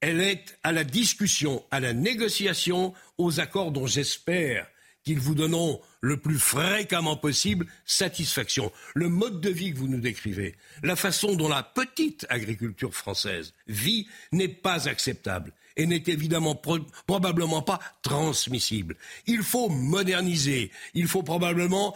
elle 0.00 0.20
est 0.20 0.58
à 0.62 0.72
la 0.72 0.84
discussion, 0.84 1.64
à 1.70 1.80
la 1.80 1.92
négociation, 1.92 2.94
aux 3.18 3.40
accords 3.40 3.72
dont 3.72 3.86
j'espère 3.86 4.66
qu'ils 5.04 5.20
vous 5.20 5.34
donneront 5.34 5.80
le 6.00 6.16
plus 6.16 6.38
fréquemment 6.38 7.16
possible 7.16 7.66
satisfaction. 7.84 8.72
Le 8.94 9.08
mode 9.08 9.40
de 9.40 9.50
vie 9.50 9.72
que 9.72 9.78
vous 9.78 9.88
nous 9.88 10.00
décrivez, 10.00 10.56
la 10.82 10.96
façon 10.96 11.34
dont 11.34 11.48
la 11.48 11.62
petite 11.62 12.26
agriculture 12.30 12.94
française 12.94 13.52
vit 13.66 14.08
n'est 14.32 14.48
pas 14.48 14.88
acceptable 14.88 15.52
et 15.76 15.86
n'est 15.86 16.04
évidemment 16.06 16.60
probablement 17.06 17.62
pas 17.62 17.80
transmissible. 18.02 18.96
Il 19.26 19.42
faut 19.42 19.68
moderniser, 19.68 20.70
il 20.94 21.08
faut 21.08 21.22
probablement 21.22 21.94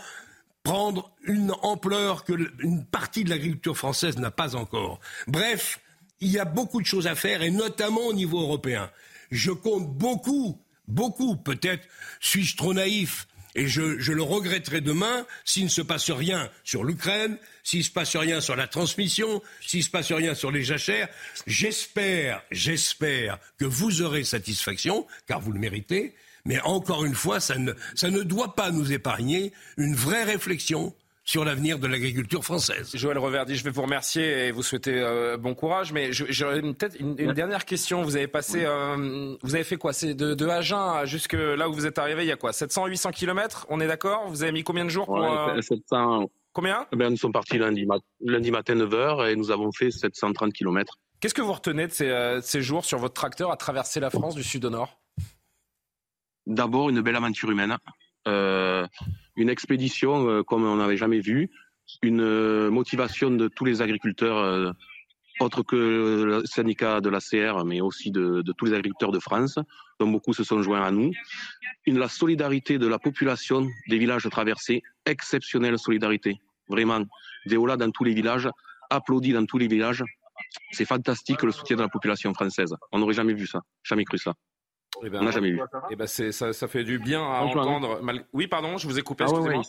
prendre 0.63 1.13
une 1.25 1.53
ampleur 1.63 2.25
que 2.25 2.33
une 2.63 2.85
partie 2.85 3.25
de 3.25 3.31
l'agriculture 3.31 3.77
française 3.77 4.19
n'a 4.19 4.31
pas 4.31 4.57
encore. 4.57 5.01
Bref, 5.27 5.81
il 6.21 6.29
y 6.29 6.39
a 6.39 6.45
beaucoup 6.45 6.81
de 6.81 6.87
choses 6.87 7.07
à 7.07 7.15
faire, 7.15 7.43
et 7.43 7.51
notamment 7.51 8.07
au 8.07 8.13
niveau 8.13 8.41
européen. 8.41 8.91
Je 9.31 9.53
compte 9.53 9.89
beaucoup, 9.89 10.61
beaucoup, 10.87 11.37
peut-être 11.37 11.87
suis-je 12.21 12.57
trop 12.57 12.75
naïf, 12.75 13.29
et 13.59 13.67
je, 13.67 14.13
le 14.13 14.23
regretterai 14.23 14.81
demain 14.81 15.27
s'il 15.45 15.65
ne 15.65 15.69
se 15.69 15.83
passe 15.83 16.13
rien 16.13 16.49
sur 16.63 16.85
l'Ukraine, 16.85 17.37
s'il 17.65 17.81
ne 17.81 17.85
se 17.85 17.91
passe 17.91 18.15
rien 18.15 18.41
sur 18.41 18.55
la 18.55 18.69
transmission, 18.69 19.43
s'il 19.61 19.81
ne 19.81 19.85
se 19.85 19.91
passe 19.91 20.13
rien 20.13 20.37
sur 20.37 20.53
les 20.53 20.63
jachères. 20.63 21.09
J'espère, 21.49 22.41
j'espère 22.53 23.41
que 23.59 23.65
vous 23.65 24.01
aurez 24.01 24.23
satisfaction, 24.23 25.09
car 25.27 25.41
vous 25.41 25.51
le 25.51 25.59
méritez. 25.59 26.15
Mais 26.45 26.61
encore 26.61 27.05
une 27.05 27.17
fois, 27.17 27.41
ça 27.41 27.59
ne, 27.59 27.73
ça 27.97 28.11
ne 28.11 28.23
doit 28.23 28.55
pas 28.55 28.71
nous 28.71 28.93
épargner 28.93 29.53
une 29.77 29.97
vraie 29.97 30.23
réflexion 30.23 30.95
sur 31.29 31.45
l'avenir 31.45 31.79
de 31.79 31.87
l'agriculture 31.87 32.43
française. 32.43 32.91
Joël 32.95 33.19
Reverdy, 33.19 33.55
je 33.55 33.63
vais 33.63 33.69
vous 33.69 33.83
remercier 33.83 34.47
et 34.47 34.51
vous 34.51 34.63
souhaiter 34.63 34.95
euh, 34.95 35.37
bon 35.37 35.55
courage, 35.55 35.93
mais 35.93 36.11
j'aurais 36.11 36.63
peut-être 36.63 36.99
une, 36.99 37.15
dernière 37.35 37.67
question. 37.67 38.01
Vous 38.01 38.17
avez 38.17 38.29
passé, 38.29 38.65
euh, 38.65 39.37
vous 39.43 39.55
avez 39.55 39.65
fait 39.65 39.77
quoi? 39.77 39.93
C'est 39.93 40.15
de, 40.15 40.33
de, 40.33 40.47
Agen 40.47 41.05
jusque 41.05 41.35
là 41.35 41.69
où 41.69 41.75
vous 41.75 41.85
êtes 41.85 41.99
arrivé, 41.99 42.25
il 42.25 42.29
y 42.29 42.33
a 42.33 42.37
quoi? 42.37 42.55
700, 42.55 42.87
800 42.87 43.11
kilomètres? 43.11 43.67
On 43.69 43.79
est 43.79 43.87
d'accord? 43.87 44.27
Vous 44.29 44.43
avez 44.43 44.53
mis 44.53 44.65
combien 44.65 44.87
de 44.87 44.89
jours 44.89 45.05
pour 45.05 45.17
ouais, 45.17 45.61
700. 45.61 46.23
Euh, 46.23 46.27
combien? 46.55 46.87
Eh 46.93 46.97
ben, 46.97 47.11
Nous 47.11 47.19
sommes 47.19 47.33
partis 47.33 47.59
lundi, 47.59 47.87
lundi 48.25 48.51
matin 48.51 48.77
9h 48.77 49.31
et 49.31 49.37
nous 49.37 49.51
avons 49.51 49.71
fait 49.71 49.91
730 49.91 50.55
kilomètres. 50.55 50.95
Qu'est-ce 51.21 51.35
que 51.35 51.43
vous 51.43 51.53
retenez 51.53 51.89
de 51.89 51.93
ces, 51.93 52.39
ces 52.41 52.63
jours 52.63 52.87
sur 52.87 52.97
votre 52.97 53.13
tracteur 53.13 53.53
à 53.53 53.59
traverser 53.59 54.01
la 54.01 54.09
France 54.09 54.35
du 54.35 54.43
sud 54.43 54.65
au 54.65 54.71
nord? 54.71 54.99
D'abord, 56.47 56.89
une 56.89 57.03
belle 57.03 57.17
aventure 57.17 57.51
humaine. 57.51 57.77
Euh, 58.29 58.87
une 59.39 59.49
expédition 59.49 60.29
euh, 60.29 60.43
comme 60.43 60.65
on 60.65 60.77
n'avait 60.77 60.97
jamais 60.97 61.21
vu, 61.21 61.51
une 62.03 62.21
euh, 62.21 62.71
motivation 62.71 63.31
de 63.31 63.49
tous 63.49 63.65
les 63.65 63.81
agriculteurs, 63.81 64.75
autres 65.41 65.63
que 65.63 65.77
le 65.77 66.43
syndicat 66.45 67.01
de 67.01 67.09
la 67.09 67.21
CR, 67.21 67.65
mais 67.65 67.81
aussi 67.81 68.11
de, 68.11 68.43
tous 68.57 68.67
les 68.67 68.73
agriculteurs 68.75 69.13
de 69.13 69.21
France, 69.21 69.59
dont 70.01 70.09
beaucoup 70.09 70.35
se 70.35 70.45
sont 70.45 70.63
joints 70.63 70.83
à 70.83 70.91
nous. 70.91 71.13
La 71.87 72.09
solidarité 72.09 72.79
de 72.79 72.87
la 72.87 72.99
population 72.99 73.67
des 73.89 73.99
villages 73.99 74.29
traversés, 74.31 74.83
exceptionnelle 75.07 75.79
solidarité, 75.79 76.41
vraiment. 76.69 77.05
Déola 77.47 77.77
dans 77.77 77.91
tous 77.91 78.05
les 78.05 78.15
villages, 78.15 78.49
applaudi 78.91 79.33
dans 79.33 79.47
tous 79.47 79.59
les 79.59 79.69
villages. 79.69 80.05
C'est 80.73 80.85
fantastique 80.85 81.43
le 81.43 81.53
soutien 81.53 81.77
de 81.77 81.83
la 81.83 81.89
population 81.89 82.35
française. 82.35 82.75
On 82.93 82.99
n'aurait 82.99 83.15
jamais 83.15 83.35
vu 83.35 83.47
ça, 83.47 83.61
jamais 83.85 84.05
cru 84.05 84.19
ça. 84.19 84.35
Eh 85.05 85.11
ben, 85.11 85.21
on 85.21 85.25
n'a 85.25 85.31
jamais 85.31 85.53
vu. 85.53 85.61
Eh 85.91 85.97
ben 85.97 86.07
ça, 86.07 86.53
ça, 86.53 86.69
fait 86.69 86.85
du 86.85 86.99
bien 86.99 87.21
à 87.23 87.43
entendre. 87.43 88.01
Oui, 88.33 88.47
pardon, 88.47 88.79
je 88.79 88.87
vous 88.87 88.99
ai 88.99 89.03
coupé. 89.03 89.25
Ah 89.29 89.63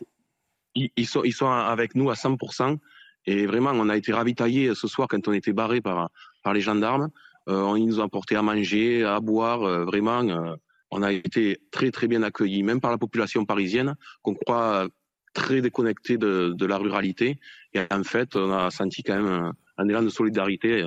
ils, 0.76 1.08
sont, 1.08 1.24
ils 1.24 1.34
sont 1.34 1.50
avec 1.50 1.96
nous 1.96 2.10
à 2.10 2.14
100%. 2.14 2.78
Et 3.26 3.46
vraiment, 3.46 3.72
on 3.74 3.90
a 3.90 3.98
été 3.98 4.14
ravitaillés 4.14 4.74
ce 4.76 4.88
soir 4.88 5.08
quand 5.08 5.28
on 5.28 5.34
était 5.34 5.54
barré 5.54 5.82
par, 5.82 6.10
par 6.44 6.54
les 6.54 6.62
gendarmes. 6.62 7.10
Euh, 7.48 7.74
ils 7.78 7.86
nous 7.86 8.00
ont 8.00 8.04
apporté 8.04 8.36
à 8.36 8.42
manger, 8.42 9.04
à 9.04 9.20
boire. 9.20 9.64
Euh, 9.64 9.86
vraiment, 9.86 10.22
euh, 10.22 10.56
on 10.92 11.02
a 11.02 11.12
été 11.12 11.60
très 11.72 11.92
très 11.92 12.08
bien 12.08 12.24
accueillis, 12.24 12.64
même 12.64 12.82
par 12.82 12.92
la 12.92 12.98
population 12.98 13.46
parisienne, 13.46 13.96
qu'on 14.22 14.36
croit 14.36 14.88
très 15.34 15.62
déconnectée 15.62 16.18
de, 16.18 16.54
de, 16.56 16.66
la 16.66 16.78
ruralité. 16.78 17.40
Et 17.74 17.82
en 17.92 18.04
fait, 18.04 18.36
on 18.36 18.52
a 18.52 18.72
senti 18.72 19.04
quand 19.04 19.16
même 19.16 19.28
un, 19.28 19.54
un 19.78 19.90
élan 19.90 20.02
de 20.02 20.10
solidarité 20.10 20.84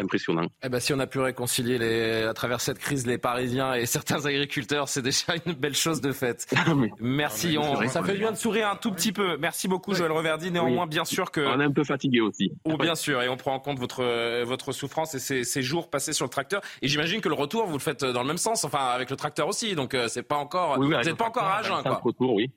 impressionnant. 0.00 0.46
Eh 0.62 0.68
ben, 0.68 0.80
si 0.80 0.92
on 0.92 0.98
a 0.98 1.06
pu 1.06 1.18
réconcilier 1.18 1.78
les, 1.78 2.22
à 2.24 2.34
travers 2.34 2.60
cette 2.60 2.78
crise 2.78 3.06
les 3.06 3.18
Parisiens 3.18 3.74
et 3.74 3.86
certains 3.86 4.26
agriculteurs, 4.26 4.88
c'est 4.88 5.02
déjà 5.02 5.34
une 5.46 5.52
belle 5.52 5.74
chose 5.74 6.00
de 6.00 6.12
faite. 6.12 6.46
Ah, 6.56 6.72
Merci. 7.00 7.56
On, 7.58 7.88
ça 7.88 8.02
fait 8.02 8.12
du 8.12 8.18
bien 8.18 8.32
de 8.32 8.36
sourire 8.36 8.68
un 8.68 8.76
tout 8.76 8.92
petit 8.92 9.12
peu. 9.12 9.36
Merci 9.36 9.68
beaucoup, 9.68 9.94
Joël 9.94 10.12
Reverdy. 10.12 10.50
Néanmoins, 10.50 10.86
bien 10.86 11.04
sûr 11.04 11.30
que. 11.30 11.40
On 11.40 11.60
est 11.60 11.64
un 11.64 11.72
peu 11.72 11.84
fatigué 11.84 12.20
aussi. 12.20 12.52
Oh, 12.64 12.76
bien 12.76 12.94
sûr. 12.94 13.22
Et 13.22 13.28
on 13.28 13.36
prend 13.36 13.54
en 13.54 13.60
compte 13.60 13.78
votre, 13.78 14.42
votre 14.44 14.72
souffrance 14.72 15.14
et 15.14 15.18
ces, 15.18 15.44
ces 15.44 15.62
jours 15.62 15.90
passés 15.90 16.12
sur 16.12 16.24
le 16.24 16.30
tracteur. 16.30 16.62
Et 16.82 16.88
j'imagine 16.88 17.20
que 17.20 17.28
le 17.28 17.34
retour, 17.34 17.66
vous 17.66 17.74
le 17.74 17.78
faites 17.78 18.04
dans 18.04 18.22
le 18.22 18.28
même 18.28 18.38
sens. 18.38 18.64
Enfin, 18.64 18.86
avec 18.86 19.10
le 19.10 19.16
tracteur 19.16 19.48
aussi. 19.48 19.74
Donc, 19.74 19.94
euh, 19.94 20.08
c'est 20.08 20.22
pas 20.22 20.36
encore, 20.36 20.76
vous 20.76 20.88
n'êtes 20.88 21.14
pas 21.16 21.26
encore 21.26 21.44
à 21.44 21.62
jeun, 21.62 21.82
quoi. 21.82 22.00
Retour, 22.02 22.34
oui 22.34 22.50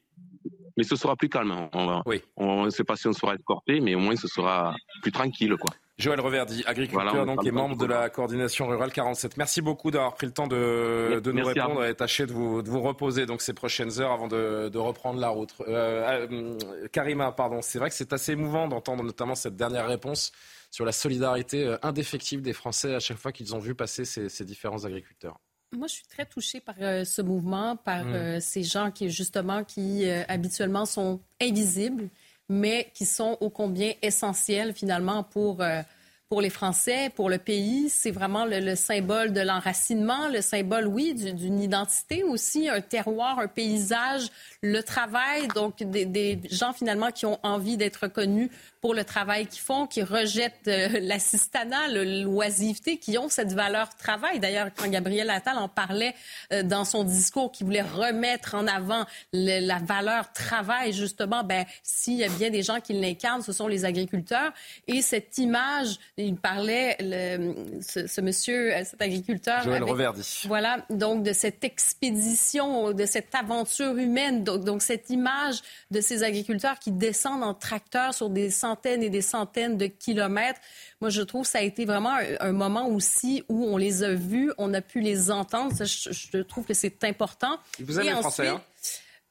mais 0.78 0.84
ce 0.84 0.96
sera 0.96 1.16
plus 1.16 1.30
calme. 1.30 1.70
On 1.74 1.86
va, 1.86 2.02
oui. 2.06 2.22
on 2.36 2.66
ne 2.66 2.70
sait 2.70 2.84
pas 2.84 2.96
si 2.96 3.08
on 3.08 3.14
sera 3.14 3.36
escorté, 3.36 3.80
mais 3.80 3.96
au 3.96 4.00
moins 4.00 4.16
ce 4.16 4.28
sera 4.28 4.76
plus 5.02 5.12
tranquille, 5.12 5.56
quoi. 5.58 5.74
Joël 6.00 6.20
Reverdy, 6.20 6.64
agriculteur 6.66 7.26
donc 7.26 7.46
et 7.46 7.52
membre 7.52 7.78
de 7.78 7.86
la 7.86 8.10
coordination 8.10 8.68
rurale 8.68 8.92
47. 8.92 9.38
Merci 9.38 9.62
beaucoup 9.62 9.92
d'avoir 9.92 10.16
pris 10.16 10.26
le 10.26 10.34
temps 10.34 10.48
de, 10.48 11.20
de 11.24 11.32
nous 11.32 11.46
répondre 11.46 11.86
et 11.86 11.94
tâcher 11.94 12.26
de 12.26 12.34
vous, 12.34 12.64
de 12.64 12.70
vous, 12.70 12.82
reposer 12.82 13.28
donc 13.28 13.42
ces 13.42 13.54
prochaines 13.54 14.00
heures 14.00 14.12
avant 14.12 14.28
de, 14.28 14.70
de 14.70 14.78
reprendre 14.80 15.20
la 15.20 15.30
route. 15.30 15.54
Euh, 15.68 16.28
euh, 16.32 16.88
Karima, 16.92 17.32
pardon, 17.32 17.62
c'est 17.62 17.78
vrai 17.78 17.90
que 17.90 17.96
c'est 17.96 18.12
assez 18.12 18.32
émouvant 18.32 18.68
d'entendre 18.68 19.04
notamment 19.04 19.36
cette 19.36 19.56
dernière 19.56 19.88
réponse 19.88 20.32
sur 20.72 20.84
la 20.84 20.92
solidarité 20.92 21.64
euh, 21.64 21.78
indéfectible 21.84 22.42
des 22.42 22.54
Français 22.54 22.96
à 22.96 23.00
chaque 23.00 23.18
fois 23.18 23.32
qu'ils 23.32 23.54
ont 23.54 23.60
vu 23.60 23.76
passer 23.76 24.04
ces, 24.04 24.30
ces 24.30 24.46
différents 24.46 24.86
agriculteurs. 24.86 25.40
Moi, 25.76 25.88
je 25.88 25.94
suis 25.94 26.08
très 26.08 26.26
touchée 26.26 26.60
par 26.60 26.76
euh, 26.82 27.04
ce 27.04 27.22
mouvement, 27.22 27.76
par 27.76 28.06
mm. 28.06 28.14
euh, 28.14 28.40
ces 28.40 28.64
gens 28.64 28.92
qui, 28.92 29.10
justement, 29.10 29.64
qui 29.64 30.08
euh, 30.08 30.24
habituellement 30.28 30.86
sont 30.86 31.20
invisibles, 31.42 32.10
mais 32.50 32.92
qui 32.94 33.06
sont 33.06 33.38
ô 33.42 33.50
combien 33.50 33.94
essentiels, 34.02 34.74
finalement, 34.74 35.24
pour, 35.24 35.62
pour 36.34 36.42
les 36.42 36.50
Français, 36.50 37.12
pour 37.16 37.30
le 37.30 37.38
pays. 37.38 37.90
C'est 37.90 38.10
vraiment 38.10 38.44
le, 38.44 38.74
symbole 38.74 39.34
de 39.34 39.42
l'enracinement, 39.42 40.30
le 40.30 40.42
symbole, 40.42 40.88
oui, 40.88 41.14
d'une 41.14 41.62
identité 41.62 42.24
aussi, 42.24 42.68
un 42.68 42.82
terroir, 42.82 43.38
un 43.38 43.48
paysage, 43.48 44.30
le 44.64 44.82
travail, 44.82 45.48
donc 45.50 45.84
des, 45.84 46.40
gens, 46.50 46.74
finalement, 46.74 47.12
qui 47.12 47.28
ont 47.28 47.38
envie 47.44 47.78
d'être 47.78 48.08
connus 48.08 48.50
pour 48.82 48.96
le 48.96 49.04
travail 49.06 49.46
qu'ils 49.46 49.62
font, 49.62 49.86
qui 49.86 50.02
rejettent 50.02 50.68
euh, 50.68 50.90
l'assistanat, 51.02 51.88
l'oisiveté, 51.90 52.98
qui 52.98 53.18
ont 53.18 53.30
cette 53.30 53.54
valeur 53.54 53.96
travail. 53.96 54.40
D'ailleurs, 54.40 54.70
quand 54.76 54.90
Gabriel 54.90 55.30
Attal 55.30 55.58
en 55.58 55.70
parlait 55.70 56.16
euh, 56.52 56.64
dans 56.64 56.84
son 56.84 57.04
discours, 57.04 57.52
qui 57.52 57.64
voulait 57.64 57.82
remettre 57.82 58.56
en 58.56 58.68
avant 58.68 59.06
la 59.32 59.80
valeur 59.80 60.34
travail, 60.34 60.92
justement, 60.94 61.44
ben, 61.44 61.64
s'il 61.84 62.16
y 62.16 62.24
a 62.26 62.30
bien 62.30 62.50
des 62.50 62.64
gens 62.64 62.82
qui 62.82 62.94
l'incarnent, 62.94 63.44
ce 63.44 63.54
sont 63.54 63.68
les 63.68 63.86
agriculteurs. 63.86 64.52
Et 64.88 65.02
cette 65.02 65.38
image, 65.38 66.00
il 66.26 66.36
parlait, 66.36 66.98
le, 67.00 67.82
ce, 67.82 68.22
monsieur, 68.22 68.76
euh, 68.76 68.84
cet 68.84 69.02
agriculteur. 69.02 69.64
Joël 69.64 69.84
Reverdy. 69.84 70.44
Voilà, 70.48 70.86
donc 70.90 71.24
de 71.24 71.34
cette 71.34 71.64
expédition, 71.64 72.92
de 72.92 73.06
cette 73.06 73.34
aventure 73.34 73.98
humaine, 73.98 74.44
donc, 74.44 74.64
donc 74.64 74.82
cette 74.82 75.10
image 75.10 75.62
de 75.92 76.02
ces 76.02 76.24
agriculteurs 76.24 76.80
qui 76.80 76.92
descendent 76.92 77.44
en 77.44 77.54
tracteur 77.54 78.14
sur 78.14 78.30
des 78.30 78.50
centaines 78.50 78.74
centaines 78.74 79.04
et 79.04 79.10
des 79.10 79.22
centaines 79.22 79.78
de 79.78 79.86
kilomètres. 79.86 80.60
Moi, 81.02 81.10
je 81.10 81.22
trouve 81.22 81.44
que 81.44 81.48
ça 81.50 81.60
a 81.60 81.62
été 81.62 81.86
vraiment 81.86 82.18
un, 82.40 82.52
moment 82.52 82.88
aussi 82.88 83.44
où 83.50 83.66
on 83.66 83.78
les 83.78 84.04
a 84.04 84.14
vus, 84.14 84.52
on 84.58 84.74
a 84.74 84.82
pu 84.82 85.00
les 85.00 85.32
entendre. 85.32 85.74
je, 85.84 86.42
trouve 86.42 86.66
que 86.66 86.74
c'est 86.74 87.04
important. 87.04 87.58
Vous 87.80 88.00
avez 88.00 88.10
et 88.10 88.12
français, 88.12 88.48
hein? 88.48 88.62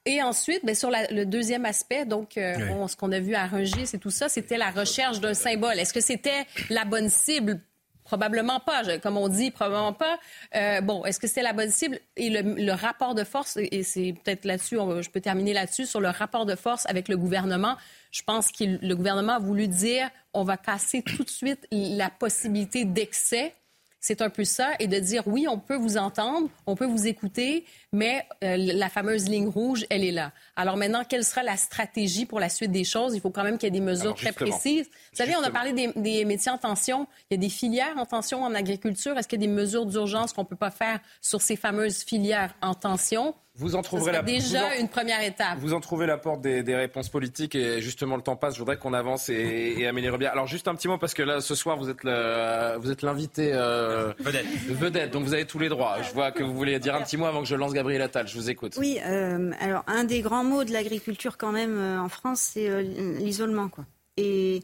Et 0.05 0.21
ensuite, 0.23 0.65
bien, 0.65 0.75
sur 0.75 0.91
le 0.91 1.25
deuxième 1.25 1.65
aspect, 1.65 2.05
donc 2.05 2.37
euh, 2.37 2.89
ce 2.89 2.97
qu'on 2.97 3.13
a 3.13 3.21
vu 3.21 3.35
à 3.35 3.47
Rungis 3.47 3.87
c'est 3.87 3.99
tout 3.99 4.11
ça, 4.11 4.29
c'était 4.29 4.59
la 4.59 4.71
recherche 4.71 5.21
d'un 5.21 5.35
symbole. 5.35 5.79
Est-ce 5.79 5.95
que 5.95 6.01
c'était 6.01 6.47
la 6.71 6.85
bonne 6.85 7.09
cible? 7.09 7.61
Probablement 8.03 8.59
pas, 8.59 8.99
comme 8.99 9.17
on 9.17 9.29
dit, 9.29 9.53
probablement 9.53 9.93
pas. 9.93 10.19
Euh, 10.57 10.81
bon, 10.81 11.05
est-ce 11.05 11.21
que 11.21 11.29
c'est 11.29 11.41
la 11.41 11.53
bonne 11.53 11.71
cible? 11.71 12.01
Et 12.17 12.31
le, 12.31 12.73
rapport 12.73 13.15
de 13.15 13.23
force, 13.23 13.57
et 13.57 13.85
c'est 13.85 14.17
peut-être 14.25 14.45
là-dessus, 14.45 14.77
je 14.77 15.09
peux 15.09 15.21
terminer 15.21 15.53
là-dessus, 15.53 15.87
sur 15.87 16.01
le 16.01 16.09
rapport 16.09 16.45
de 16.45 16.57
force 16.57 16.85
avec 16.87 17.07
le 17.09 17.17
gouvernement. 17.17 17.77
Je 18.11 18.23
pense 18.23 18.51
que 18.51 18.65
le 18.65 18.97
gouvernement 18.97 19.35
a 19.35 19.39
voulu 19.39 19.69
dire 19.69 20.11
on 20.35 20.43
va 20.43 20.57
casser 20.57 21.03
tout 21.03 21.23
de 21.23 21.31
suite 21.31 21.69
la 21.71 22.11
possibilité 22.11 22.85
d'excès 22.85 23.55
c'est 24.03 24.21
un 24.21 24.31
peu 24.31 24.45
ça, 24.45 24.73
et 24.81 24.89
de 24.89 24.99
dire 24.99 25.23
oui, 25.27 25.47
on 25.49 25.59
peut 25.59 25.77
vous 25.77 25.97
entendre, 25.97 26.49
on 26.67 26.75
peut 26.75 26.87
vous 26.87 27.07
écouter, 27.07 27.65
mais 27.93 28.27
euh, 28.43 28.57
la 28.59 28.89
fameuse 28.89 29.29
ligne 29.29 29.47
rouge, 29.47 29.87
elle 29.91 30.03
est 30.03 30.11
là. 30.11 30.33
Alors 30.57 30.77
maintenant, 30.77 31.05
quelle 31.09 31.25
sera 31.25 31.45
la 31.45 31.57
stratégie 31.57 32.27
pour 32.27 32.41
la 32.41 32.49
suite 32.49 32.73
des 32.73 32.83
choses? 32.83 33.15
Il 33.15 33.21
faut 33.21 33.31
quand 33.31 33.45
même 33.45 33.59
qu'il 33.59 33.69
y 33.69 33.69
ait 33.69 33.79
des 33.79 33.81
mesures 33.81 34.17
très 34.17 34.33
précises. 34.33 34.87
Vous 35.13 35.17
savez, 35.17 35.37
on 35.37 35.43
a 35.45 35.51
parlé 35.51 35.73
des, 35.73 35.93
des, 35.95 36.25
métiers 36.25 36.51
en 36.51 36.59
tension. 36.59 37.07
Il 37.31 37.35
y 37.35 37.39
a 37.39 37.41
des 37.41 37.49
filières 37.49 37.97
en 37.97 38.05
tension 38.05 38.43
en 38.43 38.55
agriculture. 38.55 39.17
Est-ce 39.17 39.29
qu'il 39.29 39.41
y 39.41 39.45
a 39.45 39.47
des 39.47 39.53
mesures 39.53 39.87
d'urgence 39.87 40.33
qu'on 40.33 40.43
ne 40.43 40.49
peut 40.49 40.57
pas 40.57 40.73
faire 40.73 40.99
sur 41.21 41.41
ces 41.41 41.55
fameuses 41.55 42.03
filières 42.03 42.57
en 42.61 42.75
tension? 42.75 43.37
Vous 43.55 43.77
en 43.77 43.83
trouverez 43.83 44.13
la 44.13 44.23
déjà 44.23 44.77
une 44.77 44.89
première 44.89 45.23
étape. 45.23 45.59
Vous 45.59 45.75
en 45.75 45.81
trouvez 45.81 46.07
la 46.07 46.17
porte 46.17 46.41
des, 46.41 46.75
réponses 46.75 47.11
politiques 47.11 47.55
et 47.55 47.83
justement 47.83 48.17
le 48.17 48.23
temps 48.23 48.35
passe. 48.35 48.55
Je 48.55 48.59
voudrais 48.61 48.79
qu'on 48.79 48.95
avance 48.95 49.29
et, 49.29 49.75
et 49.77 49.87
améliorer 49.87 50.17
bien. 50.17 50.31
Alors 50.31 50.47
juste 50.47 50.69
un 50.69 50.75
petit 50.75 50.89
mot 50.89 50.97
parce 50.97 51.13
que 51.13 51.23
là 51.23 51.43
ce 51.43 51.55
soir 51.55 51.77
vous 51.77 51.91
êtes 51.91 52.03
le, 52.03 52.79
vous 52.79 52.91
êtes 52.91 53.03
l'invité 53.03 53.51
euh, 53.53 54.15
vedette. 54.21 54.47
vedette. 54.69 55.11
Donc 55.11 55.25
vous 55.25 55.35
avez 55.35 55.45
tous 55.45 55.59
les 55.59 55.69
droits. 55.69 56.01
Je 56.01 56.13
vois 56.13 56.33
que 56.33 56.43
vous 56.43 56.55
voulez 56.55 56.79
dire 56.79 56.95
un 56.95 57.03
petit 57.03 57.19
mot 57.19 57.27
avant 57.27 57.43
que 57.43 57.47
je 57.47 57.55
lance 57.55 57.75
Gabriel 57.75 58.01
Attal. 58.01 58.27
Je 58.27 58.35
vous 58.37 58.49
écoute. 58.49 58.77
Oui. 58.79 58.99
Euh, 59.05 59.53
alors 59.61 59.85
un 59.87 60.05
des 60.05 60.23
grands 60.23 60.45
mots 60.45 60.65
de 60.65 60.73
l'agriculture 60.73 61.37
quand 61.37 61.53
même 61.53 61.77
euh, 61.77 62.01
en 62.01 62.09
France, 62.09 62.41
c'est 62.41 62.83
l'isolement 62.83 63.69
quoi. 63.69 63.85
Et 64.17 64.63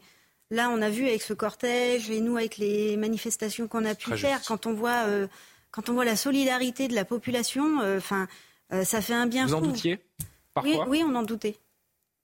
là 0.49 0.71
on 0.73 0.81
a 0.81 0.89
vu 0.89 1.07
avec 1.07 1.21
ce 1.21 1.33
cortège 1.33 2.09
et 2.09 2.21
nous 2.21 2.37
avec 2.37 2.57
les 2.57 2.97
manifestations 2.97 3.67
qu'on 3.67 3.85
a 3.85 3.93
pu 3.93 4.17
faire, 4.17 4.41
quand 4.47 4.65
on 4.65 4.73
voit 4.73 5.05
quand 5.69 5.89
on 5.89 5.93
voit 5.93 6.05
la 6.05 6.15
solidarité 6.15 6.87
de 6.87 6.95
la 6.95 7.05
population, 7.05 7.81
enfin. 7.95 8.27
Euh, 8.73 8.83
ça 8.83 9.01
fait 9.01 9.13
un 9.13 9.27
bien 9.27 9.45
Vous 9.45 9.55
en 9.55 9.61
doutiez 9.61 9.99
Parfois 10.53 10.87
oui, 10.87 11.03
on 11.05 11.15
en 11.15 11.23
doutait. 11.23 11.57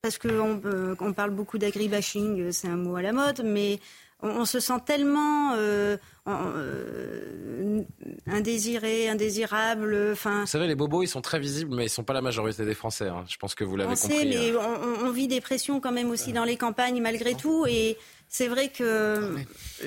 Parce 0.05 0.19
qu'on 0.19 0.61
euh, 0.65 0.95
on 0.99 1.13
parle 1.13 1.31
beaucoup 1.31 1.57
d'agribashing, 1.57 2.39
euh, 2.39 2.51
c'est 2.51 2.67
un 2.67 2.75
mot 2.75 2.95
à 2.95 3.01
la 3.01 3.11
mode, 3.11 3.41
mais 3.43 3.79
on, 4.21 4.45
se 4.45 4.59
sent 4.59 4.79
tellement 4.85 5.53
euh, 5.55 5.97
indésiré, 8.27 9.09
indésirable. 9.09 10.11
Enfin, 10.11 10.41
Vous 10.41 10.45
savez, 10.45 10.67
les 10.67 10.75
bobos, 10.75 11.01
ils 11.01 11.07
sont 11.07 11.21
très 11.21 11.39
visibles, 11.39 11.75
mais 11.75 11.83
ils 11.83 11.85
ne 11.87 11.89
sont 11.89 12.03
pas 12.03 12.13
la 12.13 12.21
majorité 12.21 12.65
des 12.65 12.75
Français. 12.75 13.07
Hein. 13.07 13.25
Je 13.27 13.37
pense 13.37 13.55
que 13.55 13.63
vous 13.63 13.75
l'avez 13.75 13.95
compris. 13.95 14.15
Sait, 14.15 14.25
mais 14.25 14.55
on, 15.03 15.09
vit 15.09 15.27
des 15.27 15.41
pressions 15.41 15.79
quand 15.79 15.91
même 15.91 16.11
aussi 16.11 16.33
dans 16.33 16.43
les 16.43 16.55
campagnes, 16.55 17.01
malgré 17.01 17.33
tout. 17.33 17.65
Et 17.67 17.97
c'est 18.27 18.47
vrai 18.47 18.69
que 18.69 19.35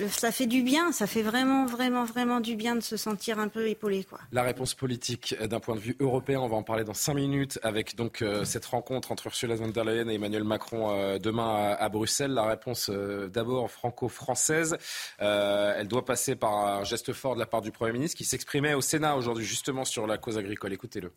ça 0.08 0.32
fait 0.32 0.46
du 0.46 0.62
bien, 0.62 0.92
ça 0.92 1.06
fait 1.06 1.22
vraiment, 1.22 1.66
vraiment, 1.66 2.04
vraiment 2.04 2.40
du 2.40 2.56
bien 2.56 2.76
de 2.76 2.80
se 2.80 2.96
sentir 2.96 3.38
un 3.38 3.48
peu 3.48 3.68
épaulé. 3.68 4.04
Quoi. 4.04 4.18
La 4.32 4.42
réponse 4.42 4.74
politique 4.74 5.34
euh, 5.40 5.46
d'un 5.46 5.60
point 5.60 5.74
de 5.74 5.80
vue 5.80 5.96
européen, 6.00 6.40
on 6.40 6.48
va 6.48 6.56
en 6.56 6.62
parler 6.62 6.84
dans 6.84 6.94
cinq 6.94 7.14
minutes 7.14 7.58
avec 7.62 7.96
donc 7.96 8.22
euh, 8.22 8.44
cette 8.44 8.64
rencontre 8.64 9.12
entre 9.12 9.26
Ursula 9.26 9.54
von 9.54 9.68
der 9.68 9.84
Leyen 9.84 10.08
et 10.08 10.14
Emmanuel 10.14 10.44
Macron 10.44 10.90
euh, 10.90 11.18
demain 11.18 11.76
à, 11.78 11.88
Bruxelles. 11.88 12.32
La 12.32 12.46
réponse 12.46 12.90
d'abord 12.90 13.70
franco-française, 13.70 14.76
elle 15.18 15.88
doit 15.88 16.04
passer 16.04 16.36
par 16.36 16.54
un 16.54 16.84
geste 16.84 17.12
fort 17.12 17.34
de 17.34 17.40
la 17.40 17.46
part 17.46 17.62
du 17.62 17.72
Premier 17.72 17.92
ministre 17.92 18.16
qui 18.16 18.24
s'exprimait 18.24 18.74
au 18.74 18.80
Sénat 18.80 19.16
aujourd'hui 19.16 19.44
justement 19.44 19.84
sur 19.84 20.06
la 20.06 20.18
cause 20.18 20.38
agricole. 20.38 20.72
Écoutez-le. 20.72 21.12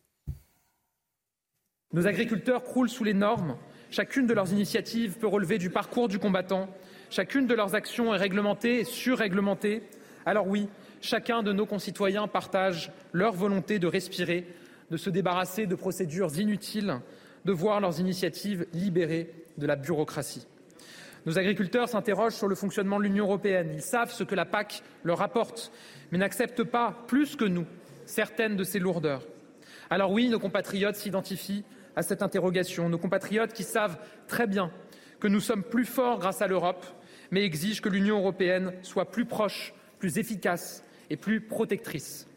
Nos 1.93 2.07
agriculteurs 2.07 2.63
croulent 2.63 2.89
sous 2.89 3.03
les 3.03 3.13
normes. 3.13 3.57
Chacune 3.89 4.25
de 4.25 4.33
leurs 4.33 4.53
initiatives 4.53 5.17
peut 5.17 5.27
relever 5.27 5.57
du 5.57 5.69
parcours 5.69 6.07
du 6.07 6.19
combattant 6.19 6.69
Chacune 7.11 7.45
de 7.45 7.53
leurs 7.53 7.75
actions 7.75 8.15
est 8.15 8.17
réglementée 8.17 8.79
et 8.79 8.83
surréglementée. 8.85 9.83
Alors 10.25 10.47
oui, 10.47 10.69
chacun 11.01 11.43
de 11.43 11.51
nos 11.51 11.65
concitoyens 11.65 12.25
partage 12.29 12.89
leur 13.11 13.33
volonté 13.33 13.79
de 13.79 13.87
respirer, 13.87 14.47
de 14.89 14.95
se 14.95 15.09
débarrasser 15.09 15.67
de 15.67 15.75
procédures 15.75 16.39
inutiles, 16.39 17.01
de 17.43 17.51
voir 17.51 17.81
leurs 17.81 17.99
initiatives 17.99 18.65
libérées 18.71 19.29
de 19.57 19.67
la 19.67 19.75
bureaucratie. 19.75 20.47
Nos 21.25 21.37
agriculteurs 21.37 21.89
s'interrogent 21.89 22.35
sur 22.35 22.47
le 22.47 22.55
fonctionnement 22.55 22.97
de 22.97 23.03
l'Union 23.03 23.25
européenne. 23.25 23.71
Ils 23.73 23.81
savent 23.81 24.13
ce 24.13 24.23
que 24.23 24.33
la 24.33 24.45
PAC 24.45 24.81
leur 25.03 25.21
apporte, 25.21 25.73
mais 26.13 26.17
n'acceptent 26.17 26.63
pas, 26.63 27.03
plus 27.07 27.35
que 27.35 27.43
nous, 27.43 27.65
certaines 28.05 28.55
de 28.55 28.63
ces 28.63 28.79
lourdeurs. 28.79 29.27
Alors 29.89 30.11
oui, 30.11 30.29
nos 30.29 30.39
compatriotes 30.39 30.95
s'identifient 30.95 31.65
à 31.97 32.03
cette 32.03 32.21
interrogation, 32.21 32.87
nos 32.87 32.97
compatriotes 32.97 33.51
qui 33.51 33.63
savent 33.63 33.97
très 34.29 34.47
bien 34.47 34.71
que 35.19 35.27
nous 35.27 35.41
sommes 35.41 35.63
plus 35.63 35.85
forts 35.85 36.19
grâce 36.19 36.41
à 36.41 36.47
l'Europe, 36.47 36.85
mais 37.31 37.43
exige 37.43 37.81
que 37.81 37.89
l'Union 37.89 38.19
européenne 38.19 38.73
soit 38.83 39.09
plus 39.09 39.25
proche, 39.25 39.73
plus 39.99 40.17
efficace 40.17 40.83
et 41.09 41.17
plus 41.17 41.41
protectrice. 41.41 42.27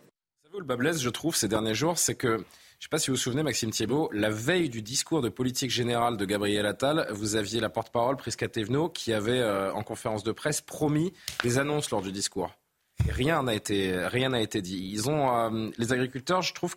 Vaut 0.52 0.60
le 0.60 0.64
bas 0.64 0.76
blesse, 0.76 1.00
je 1.00 1.10
trouve, 1.10 1.34
ces 1.34 1.48
derniers 1.48 1.74
jours, 1.74 1.98
c'est 1.98 2.14
que, 2.14 2.28
je 2.28 2.34
ne 2.34 2.38
sais 2.78 2.88
pas 2.88 2.98
si 2.98 3.10
vous 3.10 3.16
vous 3.16 3.20
souvenez, 3.20 3.42
Maxime 3.42 3.70
Thiebaud, 3.70 4.08
la 4.12 4.30
veille 4.30 4.68
du 4.68 4.82
discours 4.82 5.20
de 5.20 5.28
politique 5.28 5.70
générale 5.70 6.16
de 6.16 6.24
Gabriel 6.24 6.64
Attal, 6.64 7.08
vous 7.10 7.34
aviez 7.34 7.58
la 7.58 7.70
porte-parole, 7.70 8.16
Prisca 8.16 8.46
Thévenot, 8.46 8.88
qui 8.88 9.12
avait, 9.12 9.40
euh, 9.40 9.72
en 9.72 9.82
conférence 9.82 10.22
de 10.22 10.30
presse, 10.30 10.60
promis 10.60 11.12
des 11.42 11.58
annonces 11.58 11.90
lors 11.90 12.02
du 12.02 12.12
discours. 12.12 12.52
rien 13.08 13.42
n'a 13.42 13.54
été, 13.54 14.06
rien 14.06 14.28
n'a 14.28 14.40
été 14.40 14.62
dit. 14.62 14.90
Ils 14.92 15.10
ont, 15.10 15.36
euh, 15.36 15.70
les 15.78 15.92
agriculteurs, 15.92 16.42
je 16.42 16.54
trouve 16.54 16.76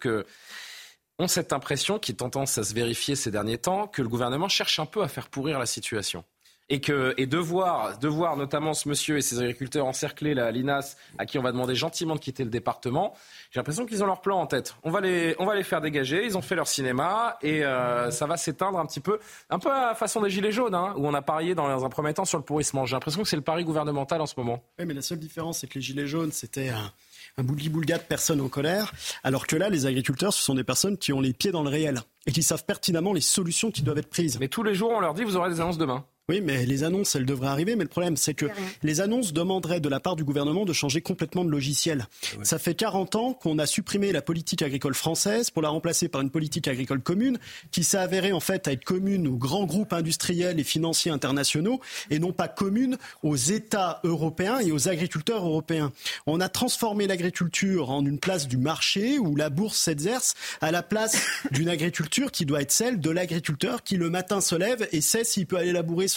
ont 1.19 1.27
cette 1.27 1.53
impression, 1.53 1.99
qui 1.99 2.15
tendance 2.15 2.57
à 2.57 2.63
se 2.63 2.73
vérifier 2.73 3.15
ces 3.15 3.29
derniers 3.29 3.57
temps, 3.57 3.87
que 3.87 4.01
le 4.01 4.09
gouvernement 4.09 4.49
cherche 4.49 4.79
un 4.79 4.85
peu 4.85 5.03
à 5.03 5.07
faire 5.07 5.29
pourrir 5.29 5.59
la 5.59 5.65
situation. 5.65 6.23
Et 6.69 6.81
que 6.81 7.13
et 7.17 7.25
de 7.25 7.37
voir, 7.37 7.97
de 7.97 8.07
voir 8.07 8.37
notamment 8.37 8.73
ce 8.73 8.89
monsieur 8.89 9.17
et 9.17 9.21
ses 9.21 9.39
agriculteurs 9.39 9.85
encercler 9.85 10.33
la 10.33 10.51
l'INAS 10.51 10.97
à 11.17 11.25
qui 11.25 11.39
on 11.39 11.41
va 11.41 11.51
demander 11.51 11.75
gentiment 11.75 12.15
de 12.15 12.19
quitter 12.19 12.43
le 12.43 12.49
département, 12.49 13.13
j'ai 13.51 13.59
l'impression 13.59 13.85
qu'ils 13.85 14.03
ont 14.03 14.07
leur 14.07 14.21
plan 14.21 14.39
en 14.39 14.47
tête. 14.47 14.75
On 14.83 14.91
va 14.91 15.01
les 15.01 15.35
on 15.39 15.45
va 15.45 15.55
les 15.55 15.63
faire 15.63 15.81
dégager. 15.81 16.25
Ils 16.25 16.37
ont 16.37 16.41
fait 16.41 16.55
leur 16.55 16.67
cinéma 16.67 17.37
et 17.41 17.63
euh, 17.63 18.11
ça 18.11 18.25
va 18.25 18.37
s'éteindre 18.37 18.79
un 18.79 18.85
petit 18.85 18.99
peu, 18.99 19.19
un 19.49 19.59
peu 19.59 19.71
à 19.71 19.87
la 19.87 19.95
façon 19.95 20.21
des 20.21 20.29
gilets 20.29 20.51
jaunes, 20.51 20.75
hein, 20.75 20.93
où 20.97 21.07
on 21.07 21.13
a 21.13 21.21
parié 21.21 21.55
dans 21.55 21.85
un 21.85 21.89
premier 21.89 22.13
temps 22.13 22.25
sur 22.25 22.37
le 22.37 22.43
pourrissement. 22.43 22.85
J'ai 22.85 22.95
l'impression 22.95 23.21
que 23.21 23.29
c'est 23.29 23.35
le 23.35 23.41
pari 23.41 23.63
gouvernemental 23.63 24.21
en 24.21 24.25
ce 24.25 24.35
moment. 24.37 24.63
Oui, 24.79 24.85
mais 24.85 24.93
la 24.93 25.01
seule 25.01 25.19
différence, 25.19 25.59
c'est 25.59 25.67
que 25.67 25.75
les 25.75 25.81
gilets 25.81 26.07
jaunes, 26.07 26.31
c'était 26.31 26.69
un 26.69 26.91
un 27.37 27.43
bouli-boulga 27.43 27.97
de 27.97 28.03
personnes 28.03 28.41
en 28.41 28.49
colère, 28.49 28.93
alors 29.23 29.47
que 29.47 29.55
là, 29.55 29.69
les 29.69 29.85
agriculteurs, 29.85 30.33
ce 30.33 30.41
sont 30.41 30.55
des 30.55 30.63
personnes 30.63 30.97
qui 30.97 31.13
ont 31.13 31.21
les 31.21 31.33
pieds 31.33 31.51
dans 31.51 31.63
le 31.63 31.69
réel 31.69 32.01
et 32.25 32.31
qui 32.31 32.41
savent 32.41 32.65
pertinemment 32.65 33.13
les 33.13 33.21
solutions 33.21 33.71
qui 33.71 33.83
doivent 33.83 33.99
être 33.99 34.09
prises. 34.09 34.39
Mais 34.39 34.47
tous 34.47 34.63
les 34.63 34.73
jours, 34.73 34.91
on 34.91 34.99
leur 34.99 35.13
dit, 35.13 35.23
vous 35.23 35.35
aurez 35.35 35.49
des 35.49 35.61
annonces 35.61 35.77
demain. 35.77 36.05
Oui, 36.29 36.41
mais 36.41 36.65
les 36.65 36.83
annonces, 36.83 37.15
elles 37.15 37.25
devraient 37.25 37.47
arriver. 37.47 37.77
Mais 37.77 37.85
le 37.85 37.89
problème, 37.89 38.17
c'est 38.17 38.33
que 38.33 38.47
les 38.83 38.99
annonces 38.99 39.31
demanderaient 39.31 39.79
de 39.79 39.87
la 39.87 40.01
part 40.01 40.17
du 40.17 40.25
gouvernement 40.25 40.65
de 40.65 40.73
changer 40.73 40.99
complètement 40.99 41.45
de 41.45 41.49
logiciel. 41.49 42.05
Ça 42.43 42.59
fait 42.59 42.75
40 42.75 43.15
ans 43.15 43.33
qu'on 43.33 43.57
a 43.59 43.65
supprimé 43.65 44.11
la 44.11 44.21
politique 44.21 44.61
agricole 44.61 44.93
française 44.93 45.51
pour 45.51 45.61
la 45.61 45.69
remplacer 45.69 46.09
par 46.09 46.19
une 46.19 46.29
politique 46.29 46.67
agricole 46.67 46.99
commune 46.99 47.39
qui 47.71 47.85
s'est 47.85 47.97
avérée 47.97 48.33
en 48.33 48.41
fait 48.41 48.67
être 48.67 48.83
commune 48.83 49.25
aux 49.25 49.37
grands 49.37 49.63
groupes 49.63 49.93
industriels 49.93 50.59
et 50.59 50.65
financiers 50.65 51.11
internationaux 51.11 51.79
et 52.09 52.19
non 52.19 52.33
pas 52.33 52.49
commune 52.49 52.97
aux 53.23 53.37
États 53.37 54.01
européens 54.03 54.59
et 54.59 54.73
aux 54.73 54.89
agriculteurs 54.89 55.45
européens. 55.45 55.93
On 56.25 56.41
a 56.41 56.49
transformé 56.49 57.07
l'agriculture 57.07 57.89
en 57.89 58.05
une 58.05 58.19
place 58.19 58.49
du 58.49 58.57
marché 58.57 59.17
où 59.17 59.37
la 59.37 59.49
bourse 59.49 59.77
s'exerce 59.77 60.33
à 60.59 60.71
la 60.71 60.83
place 60.83 61.25
d'une 61.51 61.69
agriculture 61.69 62.33
qui 62.33 62.45
doit 62.45 62.63
être 62.63 62.73
celle 62.73 62.99
de 62.99 63.11
l'agriculteur 63.11 63.81
qui 63.81 63.95
le 63.95 64.09
matin 64.09 64.41
se 64.41 64.55
lève 64.55 64.89
et 64.91 64.99
sait 64.99 65.23
s'il 65.23 65.47
peut 65.47 65.55
aller 65.55 65.71
labourer 65.71 66.09
son, 66.09 66.16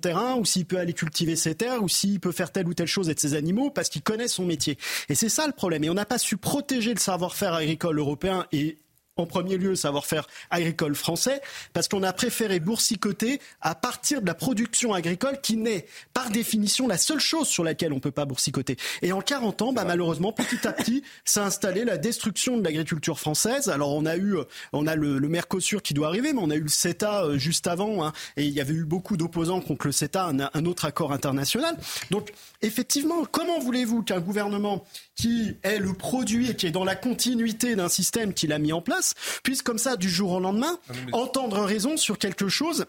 terrain, 0.00 0.36
ou 0.36 0.44
s'il 0.44 0.66
peut 0.66 0.78
aller 0.78 0.92
cultiver 0.92 1.36
ses 1.36 1.54
terres, 1.54 1.82
ou 1.82 1.88
s'il 1.88 2.20
peut 2.20 2.32
faire 2.32 2.52
telle 2.52 2.68
ou 2.68 2.74
telle 2.74 2.86
chose 2.86 3.08
avec 3.08 3.20
ses 3.20 3.34
animaux, 3.34 3.70
parce 3.70 3.88
qu'il 3.88 4.02
connaît 4.02 4.28
son 4.28 4.44
métier. 4.44 4.78
Et 5.08 5.14
c'est 5.14 5.28
ça 5.28 5.46
le 5.46 5.52
problème. 5.52 5.84
Et 5.84 5.90
on 5.90 5.94
n'a 5.94 6.04
pas 6.04 6.18
su 6.18 6.36
protéger 6.36 6.94
le 6.94 7.00
savoir-faire 7.00 7.54
agricole 7.54 7.98
européen 7.98 8.46
et 8.52 8.78
en 9.16 9.26
premier 9.26 9.56
lieu 9.56 9.74
savoir-faire 9.74 10.26
agricole 10.50 10.94
français, 10.94 11.40
parce 11.72 11.88
qu'on 11.88 12.02
a 12.02 12.12
préféré 12.12 12.60
boursicoter 12.60 13.40
à 13.62 13.74
partir 13.74 14.20
de 14.20 14.26
la 14.26 14.34
production 14.34 14.92
agricole 14.92 15.40
qui 15.40 15.56
n'est, 15.56 15.86
par 16.12 16.30
définition, 16.30 16.86
la 16.86 16.98
seule 16.98 17.18
chose 17.18 17.48
sur 17.48 17.64
laquelle 17.64 17.92
on 17.92 17.96
ne 17.96 18.00
peut 18.00 18.10
pas 18.10 18.26
boursicoter. 18.26 18.76
Et 19.00 19.12
en 19.12 19.22
40 19.22 19.62
ans, 19.62 19.72
bah, 19.72 19.84
malheureusement, 19.84 20.32
petit 20.32 20.66
à 20.68 20.72
petit, 20.72 21.02
s'est 21.24 21.40
installé 21.40 21.84
la 21.84 21.96
destruction 21.96 22.58
de 22.58 22.64
l'agriculture 22.64 23.18
française. 23.18 23.70
Alors 23.70 23.94
on 23.94 24.04
a 24.04 24.16
eu, 24.16 24.36
on 24.72 24.86
a 24.86 24.94
le, 24.94 25.26
Mercosur 25.26 25.82
qui 25.82 25.94
doit 25.94 26.08
arriver, 26.08 26.32
mais 26.32 26.40
on 26.40 26.50
a 26.50 26.54
eu 26.54 26.60
le 26.60 26.68
CETA 26.68 27.24
euh, 27.24 27.38
juste 27.38 27.66
avant, 27.66 28.04
hein, 28.04 28.12
et 28.36 28.44
il 28.44 28.52
y 28.52 28.60
avait 28.60 28.74
eu 28.74 28.84
beaucoup 28.84 29.16
d'opposants 29.16 29.60
contre 29.60 29.86
le 29.86 29.92
CETA, 29.92 30.26
un, 30.26 30.50
un 30.52 30.64
autre 30.66 30.84
accord 30.84 31.12
international. 31.12 31.76
Donc 32.10 32.32
effectivement, 32.62 33.24
comment 33.30 33.58
voulez-vous 33.58 34.02
qu'un 34.02 34.20
gouvernement 34.20 34.84
qui 35.16 35.56
est 35.62 35.78
le 35.78 35.94
produit 35.94 36.50
et 36.50 36.54
qui 36.54 36.66
est 36.66 36.70
dans 36.70 36.84
la 36.84 36.94
continuité 36.94 37.74
d'un 37.74 37.88
système 37.88 38.34
qu'il 38.34 38.52
a 38.52 38.58
mis 38.58 38.72
en 38.72 38.80
place, 38.80 39.14
puisse 39.42 39.62
comme 39.62 39.78
ça, 39.78 39.96
du 39.96 40.08
jour 40.08 40.32
au 40.32 40.40
lendemain, 40.40 40.78
ah 40.88 40.92
entendre 41.12 41.60
raison 41.62 41.96
sur 41.96 42.18
quelque 42.18 42.48
chose 42.48 42.86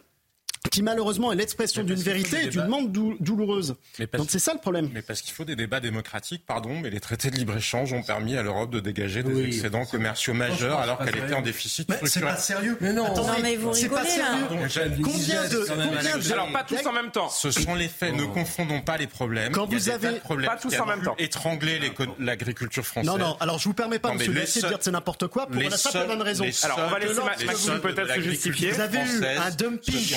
qui 0.70 0.84
malheureusement 0.84 1.32
est 1.32 1.36
l'expression 1.36 1.84
d'une 1.84 2.00
vérité 2.00 2.44
et 2.44 2.48
d'une 2.48 2.64
demande 2.64 2.92
douloureuse. 2.92 3.76
Donc 4.14 4.28
c'est 4.30 4.40
ça 4.40 4.54
le 4.54 4.60
problème. 4.60 4.90
Mais 4.94 5.02
parce 5.02 5.22
qu'il 5.22 5.34
faut 5.34 5.46
des 5.46 5.56
débats 5.56 5.80
démocratiques, 5.80 6.44
pardon, 6.46 6.80
mais 6.82 6.90
les 6.90 7.00
traités 7.00 7.30
de 7.30 7.36
libre-échange 7.36 7.94
ont 7.94 8.04
permis 8.04 8.38
à 8.38 8.44
l'Europe 8.44 8.72
de 8.72 8.80
dégager 8.80 9.24
des 9.24 9.46
excédents 9.46 9.86
commerciaux 9.86 10.34
majeurs 10.34 10.80
alors 10.80 11.00
qu'elle 11.00 11.18
était 11.18 11.34
en 11.34 11.42
déficit 11.42 11.90
mais 11.90 11.98
C'est 12.04 12.22
pas 12.22 12.36
sérieux. 12.36 12.78
Mais 12.82 12.94
non, 12.94 13.08
mais 13.42 13.56
vous 13.56 13.72
rigolez 13.72 14.18
là. 14.18 14.48
Combien 15.04 15.48
de, 15.48 16.32
Alors 16.34 16.52
pas 16.52 16.64
tous 16.64 16.86
en 16.86 16.94
même 16.94 17.12
temps. 17.12 17.30
Ce 17.30 17.52
sont 17.52 17.76
les 17.76 17.88
faits. 17.88 18.16
Ne 18.16 18.26
confondons 18.26 18.82
pas 18.82 18.98
les 18.98 19.08
problèmes. 19.08 19.52
Quand 19.52 19.66
vous 19.66 19.90
avez 19.90 20.20
pas 20.46 20.58
tous 20.58 20.78
en 20.80 20.86
même 20.86 21.02
temps. 21.02 21.16
Étrangler 21.18 21.80
l'agriculture 22.20 22.86
française. 22.86 23.12
Non, 23.12 23.18
non. 23.18 23.38
Alors 23.40 23.60
je 23.60 23.66
vous 23.66 23.74
permets 23.74 24.00
pas, 24.00 24.14
Monsieur 24.14 24.34
de 24.34 24.40
dire 24.40 24.78
que 24.78 24.84
c'est 24.84 24.92
n'importe 24.92 25.28
quoi 25.28 25.48
pour 25.48 25.62
la 25.62 25.78
simple 25.78 26.08
bonne 26.08 26.22
raison. 26.22 26.46
Alors 26.64 26.80
on 26.88 26.90
va 26.90 27.00
laisser 27.00 27.46
Maxime 27.46 27.80
peut-être 27.80 28.16
se 28.16 28.22
justifier. 28.22 28.72
Vous 28.72 28.82
avez 28.82 29.00
eu 29.00 29.26
un 29.26 29.52
dumping 29.52 30.16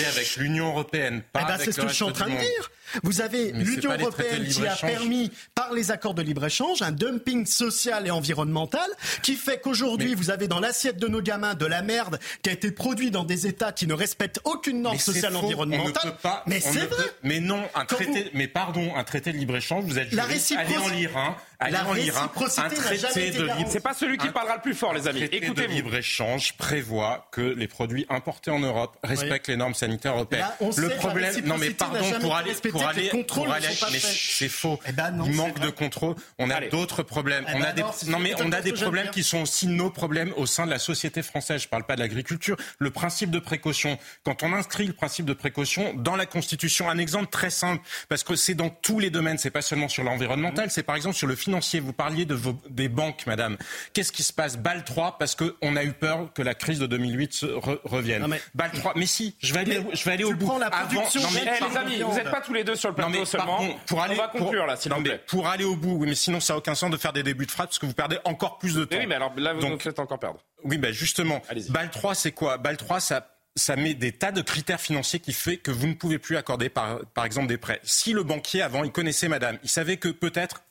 avec 0.00 0.36
l'Union 0.36 0.68
européenne. 0.68 1.22
Pas 1.32 1.40
eh 1.42 1.46
ben, 1.46 1.58
c'est 1.58 1.72
ce 1.72 1.80
que 1.80 1.88
je 1.88 1.94
suis 1.94 2.04
en 2.04 2.12
train 2.12 2.28
de 2.28 2.36
dire. 2.38 2.70
Vous 3.02 3.20
avez 3.20 3.52
l'Union 3.52 3.92
européenne 3.92 4.46
qui 4.46 4.66
a 4.66 4.76
permis, 4.76 5.30
par 5.54 5.72
les 5.72 5.90
accords 5.90 6.14
de 6.14 6.22
libre-échange, 6.22 6.82
un 6.82 6.92
dumping 6.92 7.46
social 7.46 8.06
et 8.06 8.10
environnemental 8.10 8.88
qui 9.22 9.34
fait 9.34 9.60
qu'aujourd'hui, 9.60 10.14
vous 10.14 10.30
avez 10.30 10.48
dans 10.48 10.60
l'assiette 10.60 10.98
de 10.98 11.08
nos 11.08 11.22
gamins 11.22 11.54
de 11.54 11.66
la 11.66 11.82
merde 11.82 12.18
qui 12.42 12.50
a 12.50 12.52
été 12.52 12.70
produite 12.70 13.12
dans 13.12 13.24
des 13.24 13.46
États 13.46 13.72
qui 13.72 13.86
ne 13.86 13.94
respectent 13.94 14.40
aucune 14.44 14.82
norme 14.82 14.98
sociale 14.98 15.32
et 15.32 15.36
environnementale. 15.36 16.16
mais 16.46 16.60
c'est 16.60 16.86
vrai. 16.86 17.04
Mais 17.22 17.40
non, 17.40 17.62
un 17.74 17.84
traité, 17.84 18.30
mais 18.34 18.48
pardon, 18.48 18.94
un 18.94 19.04
traité 19.04 19.32
de 19.32 19.38
libre-échange, 19.38 19.84
vous 19.84 19.98
êtes 19.98 20.10
juriste, 20.10 20.54
allez 20.56 20.76
en 20.76 20.88
lire 20.88 21.16
un. 21.16 21.36
Allez 21.62 21.72
la 21.72 21.86
en 21.86 21.92
lire 21.92 22.18
un. 22.18 22.24
Un 22.24 22.68
traité 22.68 23.30
de 23.30 23.42
libre 23.44 23.70
C'est 23.70 23.80
pas 23.82 23.94
celui 23.94 24.18
qui 24.18 24.28
parlera 24.28 24.56
le 24.56 24.62
plus 24.62 24.74
fort, 24.74 24.92
les 24.92 25.08
amis. 25.08 25.22
Écoutez, 25.30 25.66
le 25.66 25.74
libre-échange 25.74 26.56
prévoit 26.56 27.28
que 27.30 27.40
les 27.40 27.68
produits 27.68 28.06
importés 28.08 28.50
en 28.50 28.58
Europe 28.58 28.96
respectent 29.02 29.48
les 29.48 29.56
normes 29.56 29.74
sanitaires 29.74 30.14
européennes. 30.14 30.46
le 30.60 30.88
problème, 30.96 31.34
non 31.44 31.58
mais 31.58 31.70
pardon, 31.70 31.98
pour 32.20 32.34
aller, 32.34 32.52
pour 32.70 32.86
aller, 32.86 33.10
pour 33.26 33.50
aller, 33.50 33.68
mais 33.92 33.98
c'est 33.98 34.48
faux. 34.48 34.78
Eh 34.88 34.92
ben 34.92 35.14
Il 35.24 35.32
manque 35.32 35.60
de 35.60 35.70
contrôle. 35.70 36.14
On 36.38 36.50
a 36.50 36.60
d'autres 36.68 37.02
problèmes. 37.02 37.44
Eh 37.48 37.56
on 37.56 37.62
a 37.62 37.72
ben 37.72 37.74
des, 37.74 38.10
non 38.10 38.18
mais 38.18 38.34
on 38.40 38.50
a 38.52 38.60
des 38.60 38.72
problèmes 38.72 39.10
qui 39.10 39.22
sont 39.22 39.42
aussi 39.42 39.66
nos 39.66 39.90
problèmes 39.90 40.32
au 40.36 40.46
sein 40.46 40.66
de 40.66 40.70
la 40.70 40.78
société 40.78 41.22
française. 41.22 41.62
Je 41.62 41.68
parle 41.68 41.84
pas 41.84 41.94
de 41.94 42.00
l'agriculture. 42.00 42.56
Le 42.78 42.90
principe 42.90 43.30
de 43.30 43.38
précaution. 43.38 43.98
Quand 44.24 44.42
on 44.42 44.52
inscrit 44.52 44.86
le 44.86 44.92
principe 44.92 45.26
de 45.26 45.32
précaution 45.34 45.94
dans 45.94 46.16
la 46.16 46.26
Constitution, 46.26 46.88
un 46.90 46.98
exemple 46.98 47.30
très 47.30 47.50
simple, 47.50 47.82
parce 48.08 48.24
que 48.24 48.36
c'est 48.36 48.54
dans 48.54 48.70
tous 48.70 48.98
les 48.98 49.10
domaines. 49.10 49.38
C'est 49.38 49.50
pas 49.50 49.62
seulement 49.62 49.88
sur 49.88 50.04
l'environnemental. 50.04 50.70
C'est 50.70 50.82
par 50.82 50.96
exemple 50.96 51.16
sur 51.16 51.26
le 51.26 51.36
financier. 51.52 51.80
Vous 51.80 51.92
parliez 51.92 52.24
de 52.24 52.34
vos, 52.34 52.56
des 52.70 52.88
banques, 52.88 53.26
madame. 53.26 53.58
Qu'est-ce 53.92 54.10
qui 54.10 54.22
se 54.22 54.32
passe? 54.32 54.56
Bâle 54.56 54.84
3 54.84 55.18
parce 55.18 55.34
qu'on 55.34 55.76
a 55.76 55.84
eu 55.84 55.92
peur 55.92 56.32
que 56.34 56.40
la 56.40 56.54
crise 56.54 56.78
de 56.78 56.86
2008 56.86 57.44
revienne. 57.84 58.26
mais... 58.26 58.40
Bâle 58.54 58.70
3. 58.72 58.94
Mais 58.96 59.06
si, 59.06 59.36
je 59.40 59.52
vais 59.52 59.60
aller, 59.60 59.82
je 59.92 60.04
vais 60.04 60.12
aller 60.12 60.24
au 60.24 60.32
bout. 60.32 60.58
La 60.58 60.66
Avant, 60.68 61.02
non, 61.02 61.28
mais, 61.34 61.42
eh, 61.44 61.70
les 61.70 61.76
amis, 61.76 62.02
vous 62.02 62.14
n'êtes 62.14 62.30
pas 62.30 62.40
tous 62.40 62.54
les 62.54 62.64
deux 62.64 62.76
sur 62.76 62.88
le 62.88 62.94
plateau 62.94 63.24
seulement. 63.26 63.60
pour 63.86 64.02
aller, 64.02 64.14
On 64.14 64.22
va 64.22 64.28
conclure 64.28 64.66
là, 64.66 64.76
s'il 64.76 64.92
vous 64.92 65.02
plaît. 65.02 65.22
Pour 65.26 65.46
aller 65.48 65.64
au 65.64 65.76
bout, 65.76 65.96
oui, 65.96 66.08
mais 66.08 66.14
sinon 66.14 66.40
ça 66.40 66.54
n'a 66.54 66.58
aucun 66.58 66.74
sens 66.74 66.90
de 66.90 66.96
faire 66.96 67.12
des 67.12 67.22
débuts 67.22 67.46
de 67.46 67.50
frappe 67.50 67.68
parce 67.68 67.78
que 67.78 67.86
vous 67.86 67.92
perdez 67.92 68.18
encore 68.24 68.58
plus 68.58 68.74
de 68.74 68.84
temps. 68.84 68.96
Oui, 68.96 69.06
mais 69.06 69.16
alors 69.16 69.32
là, 69.36 69.52
vous 69.52 69.60
Donc, 69.60 69.72
nous 69.72 69.78
faites 69.78 69.98
encore 69.98 70.18
perdre. 70.18 70.40
Oui, 70.64 70.78
ben 70.78 70.92
justement, 70.92 71.42
BAL 71.68 71.90
3, 71.90 72.14
c'est 72.14 72.32
quoi? 72.32 72.56
BAL 72.56 72.76
3, 72.76 73.00
ça 73.00 73.28
ça 73.56 73.76
met 73.76 73.94
des 73.94 74.12
tas 74.12 74.32
de 74.32 74.40
critères 74.40 74.80
financiers 74.80 75.20
qui 75.20 75.32
fait 75.32 75.56
que 75.56 75.70
vous 75.70 75.86
ne 75.86 75.94
pouvez 75.94 76.18
plus 76.18 76.36
accorder 76.36 76.68
par, 76.68 77.00
par 77.14 77.24
exemple 77.24 77.48
des 77.48 77.58
prêts. 77.58 77.80
Si 77.82 78.12
le 78.12 78.22
banquier 78.22 78.62
avant, 78.62 78.84
il 78.84 78.92
connaissait 78.92 79.28
madame, 79.28 79.58
il 79.62 79.68
savait 79.68 79.96
que 79.98 80.08
peut-être 80.08 80.62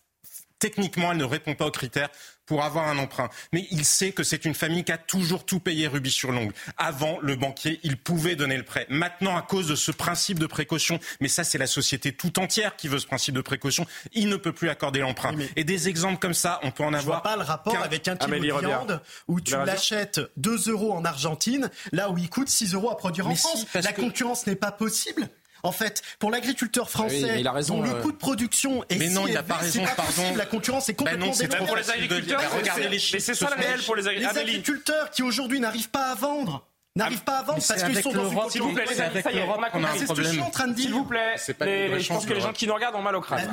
techniquement, 0.61 1.11
elle 1.11 1.17
ne 1.17 1.25
répond 1.25 1.55
pas 1.55 1.65
aux 1.65 1.71
critères 1.71 2.07
pour 2.45 2.63
avoir 2.63 2.87
un 2.87 2.97
emprunt. 2.97 3.29
Mais 3.53 3.65
il 3.71 3.85
sait 3.85 4.11
que 4.11 4.23
c'est 4.23 4.45
une 4.45 4.53
famille 4.53 4.83
qui 4.83 4.91
a 4.91 4.97
toujours 4.97 5.45
tout 5.45 5.59
payé 5.59 5.87
rubis 5.87 6.11
sur 6.11 6.31
l'ongle. 6.31 6.53
Avant, 6.77 7.17
le 7.21 7.35
banquier, 7.35 7.79
il 7.83 7.97
pouvait 7.97 8.35
donner 8.35 8.57
le 8.57 8.63
prêt. 8.63 8.85
Maintenant, 8.89 9.37
à 9.37 9.41
cause 9.41 9.67
de 9.67 9.75
ce 9.75 9.91
principe 9.91 10.37
de 10.37 10.45
précaution, 10.45 10.99
mais 11.19 11.27
ça, 11.27 11.43
c'est 11.43 11.57
la 11.57 11.67
société 11.67 12.11
tout 12.11 12.39
entière 12.39 12.75
qui 12.75 12.87
veut 12.87 12.99
ce 12.99 13.07
principe 13.07 13.35
de 13.35 13.41
précaution, 13.41 13.85
il 14.11 14.27
ne 14.27 14.35
peut 14.35 14.51
plus 14.51 14.69
accorder 14.69 14.99
l'emprunt. 14.99 15.33
Et 15.55 15.63
des 15.63 15.87
exemples 15.87 16.19
comme 16.19 16.33
ça, 16.33 16.59
on 16.63 16.71
peut 16.71 16.83
en 16.83 16.93
avoir. 16.93 17.01
Je 17.01 17.05
vois 17.05 17.23
pas 17.23 17.37
le 17.37 17.43
rapport 17.43 17.81
avec 17.81 18.07
un 18.07 18.17
kilo 18.17 18.37
de 18.37 18.67
viande 18.67 19.01
où 19.27 19.39
tu 19.39 19.53
l'achètes 19.53 20.19
2 20.37 20.69
euros 20.69 20.93
en 20.93 21.05
Argentine, 21.05 21.69
là 21.91 22.09
où 22.09 22.17
il 22.17 22.29
coûte 22.29 22.49
6 22.49 22.73
euros 22.73 22.91
à 22.91 22.97
produire 22.97 23.27
en 23.27 23.35
France. 23.35 23.65
la 23.73 23.93
concurrence 23.93 24.45
n'est 24.45 24.55
pas 24.55 24.71
possible. 24.71 25.29
En 25.63 25.71
fait, 25.71 26.01
pour 26.19 26.31
l'agriculteur 26.31 26.85
ah 26.87 26.91
français, 26.91 27.43
dont 27.67 27.81
le 27.81 27.89
euh, 27.91 28.01
coût 28.01 28.11
de 28.11 28.17
production 28.17 28.83
est 28.89 28.97
mais 28.97 29.09
non, 29.09 29.27
il 29.27 29.33
n'a 29.33 29.43
pas 29.43 29.55
raison, 29.55 29.83
pardon. 29.95 30.35
La 30.35 30.45
concurrence 30.45 30.89
est 30.89 30.95
complètement 30.95 31.25
ben 31.25 31.31
non, 31.31 31.33
c'est 31.33 31.47
pour 31.55 31.75
les 31.75 31.89
agriculteurs. 31.89 32.41
regardez 32.55 32.89
les 32.89 32.99
chiffres. 32.99 33.15
Mais 33.15 33.19
c'est 33.19 33.35
ça 33.35 33.49
le 33.55 33.61
réel 33.61 33.81
pour 33.83 33.95
les 33.95 34.07
agriculteurs. 34.07 34.33
Les 34.33 34.49
agriculteurs 34.49 35.09
qui 35.11 35.23
aujourd'hui 35.23 35.59
n'arrivent 35.59 35.89
pas 35.89 36.11
à 36.11 36.15
vendre 36.15 36.67
n'arrivent 36.95 37.23
pas 37.23 37.39
à 37.39 37.43
vendre 37.43 37.63
parce 37.65 37.83
qu'ils 37.83 38.01
sont 38.01 38.11
dans 38.11 38.29
une 38.29 38.49
S'il 38.49 38.61
vous 38.61 38.73
plaît, 38.73 38.85
les 38.89 39.01
amis, 39.01 39.21
ça 39.21 39.31
y 39.31 39.37
est, 39.37 39.43
on 39.43 39.61
a 39.61 39.69
compris. 39.69 39.89
C'est 39.97 40.07
ce 40.07 40.13
que 40.13 40.23
je 40.23 40.29
suis 40.29 40.41
en 40.41 40.49
train 40.49 40.67
de 40.67 40.73
dire. 40.73 40.85
S'il 40.85 40.93
vous 40.93 41.05
plaît, 41.05 41.35
je 41.37 42.07
pense 42.07 42.25
que 42.25 42.33
les 42.33 42.41
gens 42.41 42.53
qui 42.53 42.67
nous 42.67 42.73
regardent 42.73 42.95
ont 42.95 43.01
mal 43.01 43.15
au 43.15 43.21
crâne. 43.21 43.49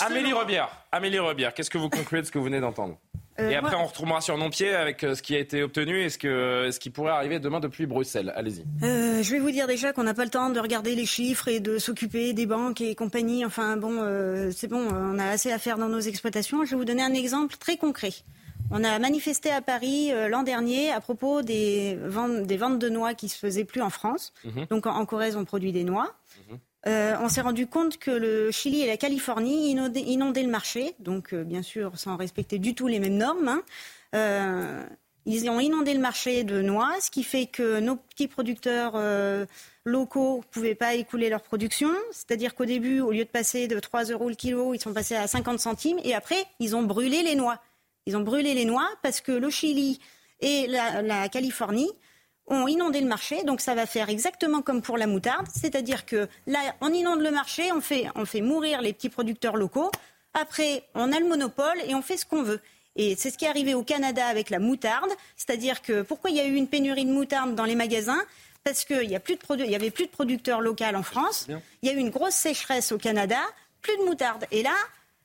Amélie 0.00 0.32
Rebière, 0.32 0.68
Amélie 0.92 1.18
Rebière, 1.18 1.54
qu'est-ce 1.54 1.70
que 1.70 1.78
vous 1.78 1.88
concluez 1.88 2.20
de 2.20 2.26
ce 2.26 2.30
que 2.30 2.38
vous 2.38 2.44
venez 2.44 2.60
d'entendre 2.60 2.98
euh, 3.40 3.50
et 3.50 3.56
après, 3.56 3.74
on 3.74 3.86
retournera 3.86 4.20
sur 4.20 4.38
non-pied 4.38 4.74
avec 4.74 5.02
euh, 5.02 5.14
ce 5.14 5.22
qui 5.22 5.34
a 5.34 5.38
été 5.40 5.62
obtenu 5.62 6.00
et 6.00 6.08
ce, 6.08 6.18
que, 6.18 6.70
ce 6.70 6.78
qui 6.78 6.90
pourrait 6.90 7.12
arriver 7.12 7.40
demain 7.40 7.58
depuis 7.58 7.86
Bruxelles. 7.86 8.32
Allez-y. 8.36 8.64
Euh, 8.84 9.22
je 9.22 9.32
vais 9.32 9.40
vous 9.40 9.50
dire 9.50 9.66
déjà 9.66 9.92
qu'on 9.92 10.04
n'a 10.04 10.14
pas 10.14 10.24
le 10.24 10.30
temps 10.30 10.50
de 10.50 10.60
regarder 10.60 10.94
les 10.94 11.06
chiffres 11.06 11.48
et 11.48 11.58
de 11.58 11.78
s'occuper 11.78 12.32
des 12.32 12.46
banques 12.46 12.80
et 12.80 12.94
compagnie. 12.94 13.44
Enfin, 13.44 13.76
bon, 13.76 14.02
c'est 14.54 14.68
bon, 14.68 14.86
on 14.88 15.18
a 15.18 15.26
assez 15.26 15.50
à 15.50 15.58
faire 15.58 15.78
dans 15.78 15.88
nos 15.88 16.00
exploitations. 16.00 16.64
Je 16.64 16.70
vais 16.70 16.76
vous 16.76 16.84
donner 16.84 17.02
un 17.02 17.12
exemple 17.12 17.56
très 17.56 17.76
concret. 17.76 18.12
On 18.70 18.82
a 18.82 18.98
manifesté 18.98 19.50
à 19.50 19.60
Paris 19.60 20.10
l'an 20.28 20.42
dernier 20.42 20.90
à 20.90 21.00
propos 21.00 21.42
des 21.42 21.98
ventes, 22.02 22.42
des 22.42 22.56
ventes 22.56 22.78
de 22.78 22.88
noix 22.88 23.14
qui 23.14 23.28
se 23.28 23.38
faisaient 23.38 23.64
plus 23.64 23.82
en 23.82 23.90
France. 23.90 24.32
Mhm. 24.44 24.66
Donc 24.70 24.86
en, 24.86 25.04
Corrèze, 25.06 25.36
on 25.36 25.44
produit 25.44 25.72
des 25.72 25.84
noix. 25.84 26.14
Mhm. 26.48 26.58
Euh, 26.86 27.16
on 27.20 27.28
s'est 27.28 27.40
rendu 27.40 27.66
compte 27.66 27.98
que 27.98 28.10
le 28.10 28.50
Chili 28.50 28.82
et 28.82 28.86
la 28.86 28.96
Californie 28.96 29.70
inondaient, 29.70 30.42
le 30.42 30.50
marché, 30.50 30.94
donc 30.98 31.32
euh, 31.32 31.42
bien 31.42 31.62
sûr 31.62 31.98
sans 31.98 32.16
respecter 32.16 32.58
du 32.58 32.74
tout 32.74 32.86
les 32.86 33.00
mêmes 33.00 33.16
normes. 33.16 33.48
Hein. 33.48 33.62
Euh, 34.14 34.84
ils 35.26 35.48
ont 35.48 35.58
inondé 35.58 35.94
le 35.94 36.00
marché 36.00 36.44
de 36.44 36.60
noix, 36.60 36.92
ce 37.00 37.10
qui 37.10 37.22
fait 37.22 37.46
que 37.46 37.80
nos 37.80 37.96
petits 37.96 38.28
producteurs 38.28 39.00
locaux 39.86 40.38
ne 40.38 40.42
pouvaient 40.50 40.74
pas 40.74 40.92
écouler 40.96 41.30
leur 41.30 41.40
production. 41.40 41.88
C'est-à-dire 42.12 42.54
qu'au 42.54 42.66
début, 42.66 43.00
au 43.00 43.10
lieu 43.10 43.24
de 43.24 43.30
passer 43.30 43.66
de 43.66 43.80
3 43.80 44.04
euros 44.04 44.28
le 44.28 44.34
kilo, 44.34 44.74
ils 44.74 44.80
sont 44.80 44.92
passés 44.92 45.16
à 45.16 45.26
50 45.26 45.58
centimes. 45.58 45.98
Et 46.04 46.14
après, 46.14 46.44
ils 46.60 46.76
ont 46.76 46.82
brûlé 46.82 47.22
les 47.22 47.36
noix. 47.36 47.58
Ils 48.06 48.16
ont 48.16 48.20
brûlé 48.20 48.54
les 48.54 48.64
noix 48.64 48.88
parce 49.02 49.20
que 49.20 49.32
le 49.32 49.50
Chili 49.50 50.00
et 50.40 50.66
la, 50.66 51.28
Californie 51.28 51.90
ont 52.46 52.68
inondé 52.68 53.00
le 53.00 53.06
marché. 53.06 53.42
Donc 53.44 53.60
ça 53.60 53.74
va 53.74 53.86
faire 53.86 54.08
exactement 54.08 54.62
comme 54.62 54.82
pour 54.82 54.98
la 54.98 55.06
moutarde. 55.06 55.46
C'est-à-dire 55.54 56.04
que 56.04 56.28
là, 56.46 56.60
on 56.80 56.92
inonde 56.92 57.20
le 57.20 57.30
marché, 57.30 57.72
on 57.72 57.80
fait, 57.80 58.06
on 58.14 58.24
fait 58.24 58.42
mourir 58.42 58.82
les 58.82 58.92
petits 58.92 59.08
producteurs 59.08 59.56
locaux. 59.56 59.90
Après, 60.34 60.82
on 60.94 61.12
a 61.12 61.20
le 61.20 61.26
monopole 61.26 61.80
et 61.86 61.94
on 61.94 62.02
fait 62.02 62.16
ce 62.16 62.26
qu'on 62.26 62.42
veut. 62.42 62.60
Et 62.96 63.16
c'est 63.16 63.30
ce 63.30 63.38
qui 63.38 63.44
est 63.44 63.48
arrivé 63.48 63.74
au 63.74 63.82
Canada 63.82 64.26
avec 64.26 64.50
la 64.50 64.58
moutarde. 64.58 65.10
C'est-à-dire 65.36 65.82
que 65.82 66.02
pourquoi 66.02 66.30
il 66.30 66.36
y 66.36 66.40
a 66.40 66.46
eu 66.46 66.54
une 66.54 66.68
pénurie 66.68 67.04
de 67.04 67.10
moutarde 67.10 67.54
dans 67.54 67.64
les 67.64 67.74
magasins? 67.74 68.22
Parce 68.62 68.84
qu'il 68.84 69.08
n'y 69.08 69.16
avait 69.16 69.90
plus 69.90 70.06
de 70.06 70.10
producteurs 70.10 70.60
locaux 70.60 70.84
en 70.84 71.02
France. 71.02 71.46
Il 71.82 71.88
y 71.88 71.92
a 71.92 71.94
eu 71.94 71.98
une 71.98 72.10
grosse 72.10 72.34
sécheresse 72.34 72.92
au 72.92 72.98
Canada, 72.98 73.38
plus 73.82 73.96
de 73.98 74.04
moutarde. 74.04 74.46
Et 74.50 74.62
là, 74.62 74.74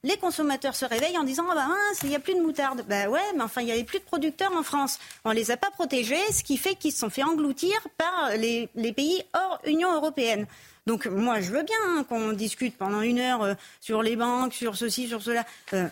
les 0.04 0.18
consommateurs 0.18 0.76
se 0.76 0.86
réveillent 0.86 1.18
en 1.18 1.24
disant 1.24 1.46
ah 1.52 1.56
bah 1.56 1.68
il 2.04 2.10
n'y 2.10 2.16
a 2.16 2.20
plus 2.20 2.34
de 2.34 2.42
moutarde. 2.42 2.86
Ben 2.88 3.10
ouais, 3.10 3.20
mais 3.36 3.42
enfin 3.42 3.62
il 3.62 3.66
n'y 3.66 3.72
avait 3.72 3.84
plus 3.84 4.00
de 4.00 4.04
producteurs 4.04 4.54
en 4.54 4.64
France. 4.64 5.00
On 5.26 5.32
les 5.32 5.52
a 5.52 5.58
pas 5.58 5.72
protégés, 5.72 6.32
ce 6.32 6.44
qui 6.44 6.58
fait 6.58 6.76
qu'ils 6.76 6.92
se 6.92 7.00
sont 7.00 7.10
fait 7.10 7.24
engloutir 7.24 7.76
par 7.98 8.32
les, 8.38 8.68
pays 8.94 9.24
hors 9.34 9.60
Union 9.66 9.94
européenne. 9.94 10.46
Donc 10.88 11.06
moi 11.06 11.42
je 11.42 11.52
veux 11.52 11.64
bien 11.64 12.04
qu'on 12.06 12.32
discute 12.32 12.78
pendant 12.78 13.02
une 13.02 13.20
heure 13.20 13.44
euh, 13.44 13.54
sur 13.82 14.02
les 14.02 14.16
banques, 14.16 14.54
sur 14.54 14.76
ceci, 14.76 15.08
sur 15.08 15.22
cela. 15.22 15.46
Euh, 15.74 15.88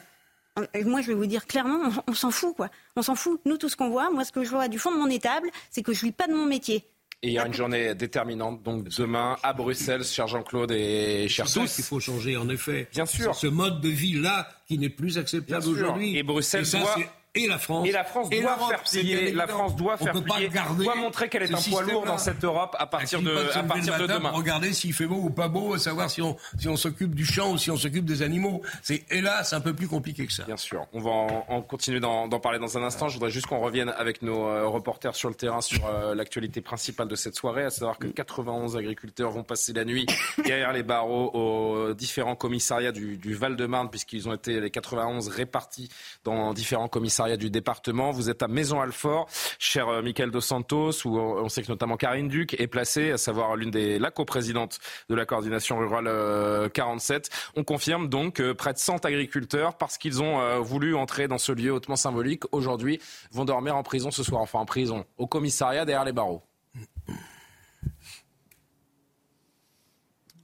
moi, 0.86 1.02
je 1.02 1.08
vais 1.10 1.14
vous 1.14 1.28
dire 1.28 1.46
clairement, 1.46 1.92
on, 2.08 2.12
on 2.12 2.14
s'en 2.16 2.32
fout, 2.32 2.56
quoi. 2.56 2.70
On 2.96 3.04
s'en 3.04 3.14
fout. 3.14 3.40
Nous, 3.46 3.58
tout 3.58 3.70
ce 3.70 3.76
qu'on 3.76 3.90
voit, 3.90 4.10
moi, 4.10 4.26
ce 4.26 4.32
que 4.32 4.44
je 4.44 4.50
vois 4.50 4.68
du 4.68 4.80
fond 4.80 4.92
de 4.92 4.98
mon 4.98 5.08
étable, 5.08 5.52
c'est 5.70 5.84
que 5.84 5.94
je 5.94 6.04
ne 6.04 6.10
vis 6.10 6.12
pas 6.14 6.26
de 6.26 6.34
mon 6.34 6.46
métier. 6.46 6.84
Et 7.24 7.30
il 7.30 7.34
y 7.34 7.40
a 7.40 7.48
une 7.48 7.54
journée 7.54 7.96
déterminante, 7.96 8.62
donc 8.62 8.90
demain 8.90 9.38
à 9.42 9.54
Bruxelles, 9.54 10.04
cher 10.04 10.28
Jean-Claude 10.28 10.72
et 10.72 11.28
cher 11.28 11.46
tous. 11.46 11.66
C'est 11.66 11.76
qu'il 11.76 11.84
faut 11.84 12.00
changer, 12.00 12.38
en 12.38 12.48
effet. 12.48 12.88
Bien 12.92 13.08
sûr. 13.08 13.34
ce 13.34 13.48
mode 13.48 13.82
de 13.82 13.90
vie-là 13.90 14.48
qui 14.68 14.78
n'est 14.78 14.90
plus 14.90 15.18
acceptable 15.18 15.68
aujourd'hui. 15.68 16.16
Et 16.16 16.22
Bruxelles 16.22 16.70
doit 16.70 16.96
et 17.38 17.48
la 17.48 17.58
France. 17.58 17.88
Et 17.88 17.92
la 17.92 18.04
France 18.04 18.30
doit 18.30 18.58
faire 18.70 18.84
plier. 18.84 19.32
La 19.32 19.48
France 19.48 19.76
doit 19.76 19.98
faire 19.98 20.14
plier. 20.14 20.50
Doit 20.50 20.96
montrer 20.96 21.30
qu'elle 21.30 21.44
est 21.44 21.54
un 21.54 21.62
poids 21.62 21.84
lourd 21.84 22.06
dans 22.06 22.18
cette 22.18 22.44
Europe 22.44 22.76
à 22.80 22.88
partir 22.88 23.22
de, 23.22 23.58
à 23.58 23.64
partir 23.64 23.98
de 23.98 24.08
demain. 24.08 24.32
Regardez 24.32 24.74
s'il 24.74 24.94
fait 24.94 25.06
beau 25.06 25.16
ou 25.16 25.30
pas 25.30 25.48
beau, 25.48 25.78
savoir 25.78 26.10
si 26.10 26.22
on, 26.22 26.38
si 26.58 26.68
on 26.68 26.78
s'occupe 26.78 27.16
du 27.16 27.26
champ 27.26 27.52
ou 27.52 27.58
si 27.58 27.72
on 27.72 27.78
s'occupe 27.78 28.06
des 28.06 28.22
animaux. 28.22 28.62
C'est 28.82 29.06
hélas 29.12 29.54
un 29.54 29.62
peu 29.62 29.74
plus 29.74 29.88
compliqué 29.88 30.26
que 30.26 30.34
ça. 30.34 30.44
Bien 30.44 30.58
sûr. 30.58 30.86
On 30.94 31.00
va 31.00 31.12
en, 31.48 31.62
continuer 31.62 32.00
d'en 32.00 32.28
parler 32.40 32.60
dans 32.60 32.78
un 32.78 32.84
instant. 32.84 33.08
Je 33.08 33.16
voudrais 33.16 33.32
juste 33.32 33.48
qu'on 33.48 33.60
revienne 33.60 33.90
avec 33.98 34.22
nos 34.22 34.48
euh, 34.48 34.68
reporters 34.68 35.16
sur 35.16 35.30
le 35.30 35.36
terrain 35.36 35.62
sur 35.62 35.86
euh, 35.86 36.16
l'actualité 36.16 36.62
principale 36.62 37.08
de 37.08 37.16
cette 37.16 37.36
soirée, 37.36 37.64
à 37.64 37.70
savoir 37.70 37.98
que 37.98 38.08
91 38.08 38.78
agriculteurs 38.78 39.32
vont 39.32 39.44
passer 39.44 39.74
la 39.74 39.86
nuit 39.86 40.06
derrière 40.44 40.74
les 40.74 40.84
barreaux 40.84 41.32
aux 41.34 41.94
différents 41.94 42.36
commissariats 42.36 42.92
du, 42.92 43.18
du 43.18 43.34
Val-de-Marne, 43.34 43.90
puisqu'ils 43.90 44.28
ont 44.30 44.34
été 44.34 44.60
les 44.60 44.70
91 44.70 45.28
répartis 45.30 45.90
dans 46.24 46.54
différents 46.54 46.88
commissariats 46.88 47.27
du 47.36 47.50
département. 47.50 48.12
Vous 48.12 48.30
êtes 48.30 48.42
à 48.44 48.48
Maison-Alfort, 48.48 49.28
cher 49.60 49.90
euh, 49.90 50.02
Michael 50.02 50.32
Dos 50.32 50.42
Santos, 50.42 51.06
où 51.06 51.20
on 51.20 51.50
sait 51.50 51.64
que 51.64 51.72
notamment 51.72 51.98
Karine 51.98 52.30
Duc 52.30 52.56
est 52.60 52.68
placée, 52.68 53.12
à 53.12 53.18
savoir 53.18 53.56
l'une 53.58 53.72
des 53.72 54.00
la 54.00 54.12
coprésidente 54.12 54.80
de 55.10 55.16
la 55.16 55.26
coordination 55.26 55.78
rurale 55.78 56.70
47. 56.72 57.30
Euh, 57.30 57.52
on 57.56 57.64
confirme 57.64 58.08
donc 58.08 58.36
que 58.36 58.52
près 58.54 58.74
de 58.74 58.78
100 58.78 59.06
agriculteurs, 59.06 59.76
parce 59.76 59.98
qu'ils 59.98 60.22
ont 60.22 60.40
euh, 60.40 60.60
voulu 60.60 60.96
entrer 60.96 61.28
dans 61.28 61.40
ce 61.40 61.52
lieu 61.52 61.72
hautement 61.72 61.96
symbolique, 61.96 62.44
aujourd'hui 62.52 63.02
vont 63.32 63.46
dormir 63.46 63.76
en 63.76 63.84
prison 63.84 64.12
ce 64.12 64.24
soir, 64.24 64.42
enfin 64.42 64.60
en 64.60 64.66
prison, 64.66 65.06
au 65.18 65.26
commissariat 65.26 65.86
derrière 65.86 66.06
les 66.06 66.14
barreaux. 66.14 66.44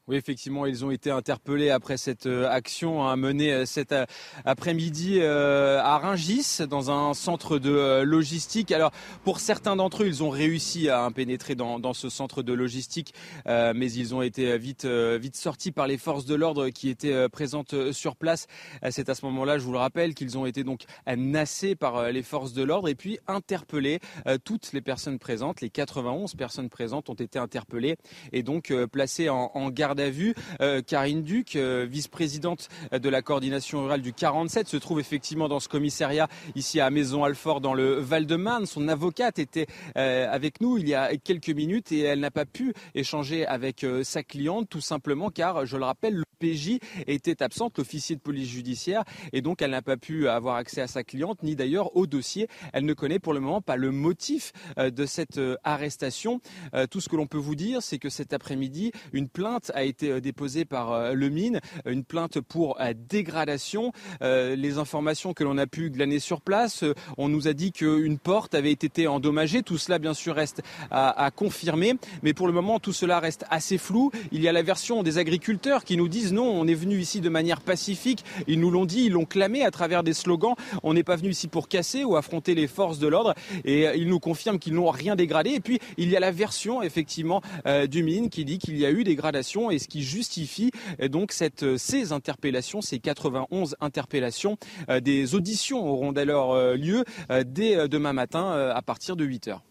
Oui, 0.10 0.18
effectivement, 0.18 0.66
ils 0.66 0.84
ont 0.84 0.92
été 0.92 1.12
interpellés 1.12 1.70
après 1.70 1.96
cette 1.96 2.26
euh, 2.26 2.50
action 2.50 3.08
hein, 3.08 3.16
menée 3.16 3.54
euh, 3.54 3.66
cet 3.66 3.94
euh, 3.94 4.06
après-midi 4.44 5.22
à 5.22 5.98
Ringis, 5.98 6.60
dans 6.70 6.92
un 6.92 7.14
centre 7.14 7.58
de 7.58 8.02
logistique. 8.02 8.74
Alors, 8.74 8.92
pour 9.24 9.40
certains 9.40 9.78
d'entre 9.78 10.04
eux, 10.04 10.08
ils 10.08 10.22
ont 10.22 10.30
réussi 10.30 10.90
à 10.90 11.10
pénétrer 11.16 11.56
dans, 11.56 11.80
dans 11.80 11.94
ce 11.94 12.10
centre 12.10 12.44
de 12.44 12.52
logistique, 12.52 13.14
mais 13.46 13.92
ils 13.92 14.14
ont 14.14 14.22
été 14.22 14.58
vite, 14.58 14.86
vite 14.86 15.36
sortis 15.36 15.72
par 15.72 15.88
les 15.88 15.98
forces 15.98 16.26
de 16.26 16.36
l'ordre 16.36 16.70
qui 16.70 16.90
étaient 16.90 17.30
présentes 17.30 17.92
sur 17.92 18.16
place. 18.16 18.48
C'est 18.90 19.10
à 19.10 19.16
ce 19.16 19.26
moment-là, 19.26 19.58
je 19.58 19.64
vous 19.64 19.72
le 19.72 19.78
rappelle, 19.78 20.14
qu'ils 20.14 20.38
ont 20.38 20.46
été 20.46 20.64
donc 20.64 20.84
nassés 21.16 21.76
par 21.76 22.12
les 22.12 22.24
forces 22.24 22.54
de 22.54 22.64
l'ordre 22.64 22.90
et 22.90 22.96
puis 22.96 23.20
interpellés. 23.28 24.00
Toutes 24.44 24.74
les 24.74 24.82
personnes 24.82 25.20
présentes, 25.20 25.62
les 25.62 25.70
91 25.70 26.36
personnes 26.36 26.70
présentes, 26.70 27.10
ont 27.10 27.14
été 27.14 27.40
interpellées 27.40 27.96
et 28.32 28.44
donc 28.44 28.74
placées 28.92 29.30
en, 29.30 29.52
en 29.54 29.70
garde 29.70 29.93
garde. 29.96 30.14
Euh, 30.62 30.82
Karine 30.82 31.24
Duc, 31.24 31.56
euh, 31.56 31.86
vice-présidente 31.90 32.70
de 32.92 33.10
la 33.10 33.22
coordination 33.22 33.84
rurale 33.84 34.02
du 34.02 34.14
47, 34.14 34.68
se 34.68 34.78
trouve 34.78 35.00
effectivement 35.00 35.48
dans 35.48 35.60
ce 35.60 35.70
commissariat 35.70 36.28
ici 36.56 36.80
à 36.80 36.90
Maison-Alfort 36.90 37.62
dans 37.62 37.74
le 37.74 38.00
Val-de-Marne. 38.00 38.66
Son 38.66 38.88
avocate 38.88 39.40
était 39.40 39.68
euh, 39.98 40.28
avec 40.30 40.62
nous 40.62 40.78
il 40.78 40.88
y 40.88 40.94
a 40.94 41.16
quelques 41.18 41.50
minutes 41.50 41.92
et 41.92 42.02
elle 42.02 42.20
n'a 42.20 42.32
pas 42.32 42.46
pu 42.46 42.74
échanger 42.96 43.46
avec 43.46 43.86
sa 44.04 44.24
cliente 44.24 44.70
tout 44.70 44.82
simplement 44.82 45.30
car, 45.30 45.66
je 45.66 45.78
le 45.78 45.86
rappelle, 45.86 46.16
le 46.16 46.24
PJ 46.44 46.80
était 47.08 47.42
absente, 47.42 47.78
l'officier 47.78 48.16
de 48.16 48.22
police 48.22 48.50
judiciaire, 48.50 49.04
et 49.32 49.42
donc 49.42 49.62
elle 49.62 49.72
n'a 49.72 49.82
pas 49.82 49.98
pu 49.98 50.28
avoir 50.28 50.58
accès 50.58 50.82
à 50.82 50.88
sa 50.88 51.04
cliente 51.04 51.42
ni 51.42 51.56
d'ailleurs 51.56 51.96
au 51.96 52.06
dossier. 52.06 52.48
Elle 52.74 52.86
ne 52.86 52.94
connaît 52.94 53.20
pour 53.20 53.34
le 53.34 53.40
moment 53.40 53.62
pas 53.62 53.78
le 53.78 53.92
motif 53.92 54.52
de 54.78 55.06
cette 55.06 55.40
arrestation. 55.64 56.42
Tout 56.90 57.00
ce 57.00 57.08
que 57.08 57.16
l'on 57.16 57.28
peut 57.28 57.38
vous 57.38 57.56
dire, 57.56 57.82
c'est 57.82 57.98
que 57.98 58.10
cet 58.10 58.34
après-midi, 58.34 58.92
une 59.14 59.30
plainte 59.30 59.72
a 59.74 59.84
été 59.84 60.10
euh, 60.10 60.22
déposée 60.22 60.66
par 60.66 60.92
euh, 60.92 61.14
le 61.14 61.30
mine, 61.30 61.60
une 61.86 62.04
plainte 62.04 62.40
pour 62.42 62.80
euh, 62.80 62.94
dégradation. 62.96 63.92
Les 64.22 64.78
informations 64.78 65.34
que 65.34 65.44
l'on 65.44 65.58
a 65.58 65.68
pu 65.68 65.90
glaner 65.90 66.20
sur 66.20 66.42
place, 66.42 66.84
on 67.18 67.30
nous 67.30 67.48
a 67.48 67.54
dit 67.54 67.72
qu'une 67.72 68.18
porte 68.18 68.56
avait 68.56 68.72
été 68.72 69.08
endommagée. 69.08 69.64
Tout 69.64 69.78
cela, 69.78 70.00
bien 70.00 70.14
sûr, 70.14 70.36
reste 70.36 70.62
à, 70.92 71.30
confirmer. 71.36 71.96
Mais 72.22 72.34
pour 72.34 72.48
le 72.48 72.54
moment, 72.54 72.80
tout 72.80 72.94
cela 72.94 73.20
reste 73.20 73.46
assez 73.50 73.78
flou. 73.78 74.12
Il 74.32 74.42
y 74.42 74.48
a 74.48 74.52
la 74.52 74.62
version 74.62 75.04
des 75.04 75.18
agriculteurs 75.18 75.84
qui 75.84 75.98
nous 75.98 76.08
disent 76.08 76.33
non, 76.34 76.46
on 76.46 76.68
est 76.68 76.74
venu 76.74 77.00
ici 77.00 77.22
de 77.22 77.30
manière 77.30 77.62
pacifique. 77.62 78.24
Ils 78.48 78.60
nous 78.60 78.72
l'ont 78.72 78.86
dit, 78.86 79.06
ils 79.06 79.12
l'ont 79.12 79.26
clamé 79.26 79.64
à 79.64 79.72
travers 79.72 80.04
des 80.04 80.14
slogans. 80.14 80.56
On 80.84 80.94
n'est 80.94 81.04
pas 81.04 81.16
venu 81.16 81.30
ici 81.30 81.48
pour 81.48 81.68
casser 81.68 82.04
ou 82.04 82.16
affronter 82.16 82.56
les 82.56 82.68
forces 82.68 83.00
de 83.00 83.08
l'ordre. 83.08 83.34
Et 83.64 83.86
ils 83.96 84.08
nous 84.08 84.20
confirment 84.20 84.60
qu'ils 84.60 84.74
n'ont 84.74 84.90
rien 84.90 85.16
dégradé. 85.16 85.52
Et 85.52 85.60
puis, 85.60 85.80
il 85.98 86.10
y 86.10 86.18
a 86.18 86.20
la 86.20 86.32
version, 86.32 86.82
effectivement, 86.82 87.42
du 87.90 88.04
mine 88.04 88.30
qui 88.30 88.46
dit 88.46 88.58
qu'il 88.58 88.78
y 88.78 88.86
a 88.86 88.92
eu 88.92 89.04
dégradation 89.04 89.72
et 89.72 89.80
ce 89.80 89.88
qui 89.88 90.04
justifie 90.04 90.72
euh, 91.02 91.08
donc 91.08 91.34
euh, 91.62 91.78
ces 91.78 92.12
interpellations, 92.12 92.82
ces 92.82 93.00
91 93.00 93.76
interpellations. 93.80 94.58
Euh, 94.90 95.00
des 95.00 95.36
auditions 95.36 95.86
auront 95.86 96.12
d'ailleurs 96.12 96.76
lieu 96.76 97.04
dès 97.46 97.88
demain 97.88 98.14
matin 98.14 98.72
à 98.74 98.82
partir 98.82 99.16
de 99.16 99.26
8 99.26 99.48
heures. 99.48 99.64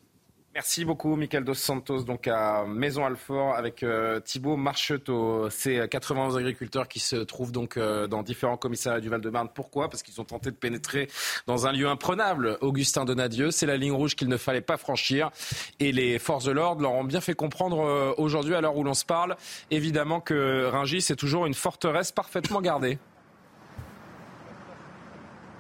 Merci 0.55 0.85
beaucoup, 0.85 1.17
Michael 1.17 1.45
Dos 1.45 1.55
Santos, 1.55 2.03
donc 2.03 2.29
à 2.29 2.67
Maison 2.67 3.07
Alfort 3.07 3.55
avec 3.55 3.83
euh, 3.83 4.21
Thibault 4.21 4.59
Marcheteau. 4.59 5.49
Ces 5.49 5.89
91 5.89 6.37
agriculteurs 6.37 6.89
qui 6.89 7.01
se 7.01 7.17
trouvent 7.17 7.53
donc 7.53 7.79
dans 7.79 8.23
différents 8.23 8.59
commissariats 8.59 9.01
du 9.01 9.09
Val-de-Marne. 9.09 9.49
Pourquoi? 9.55 9.89
Parce 9.89 10.03
qu'ils 10.03 10.21
ont 10.21 10.25
tenté 10.25 10.51
de 10.51 10.57
pénétrer 10.57 11.09
dans 11.47 11.67
un 11.67 11.73
lieu 11.73 11.89
imprenable. 11.89 12.59
Augustin 12.61 13.07
Donadieu, 13.07 13.51
c'est 13.51 13.65
la 13.65 13.79
ligne 13.79 13.93
rouge 13.93 14.15
qu'il 14.15 14.29
ne 14.29 14.37
fallait 14.37 14.61
pas 14.61 14.77
franchir. 14.77 15.31
Et 15.81 15.91
les 15.91 16.19
forces 16.19 16.45
de 16.45 16.53
l'ordre 16.53 16.83
leur 16.83 16.93
ont 16.93 17.05
bien 17.05 17.23
fait 17.23 17.35
comprendre 17.35 18.15
aujourd'hui, 18.19 18.55
à 18.55 18.61
l'heure 18.61 18.77
où 18.77 18.85
l'on 18.85 18.95
se 18.95 19.07
parle, 19.07 19.37
évidemment 19.71 20.21
que 20.21 20.67
Ringis 20.67 21.07
est 21.09 21.17
toujours 21.17 21.47
une 21.47 21.55
forteresse 21.55 22.13
parfaitement 22.13 22.61
gardée. 22.61 22.99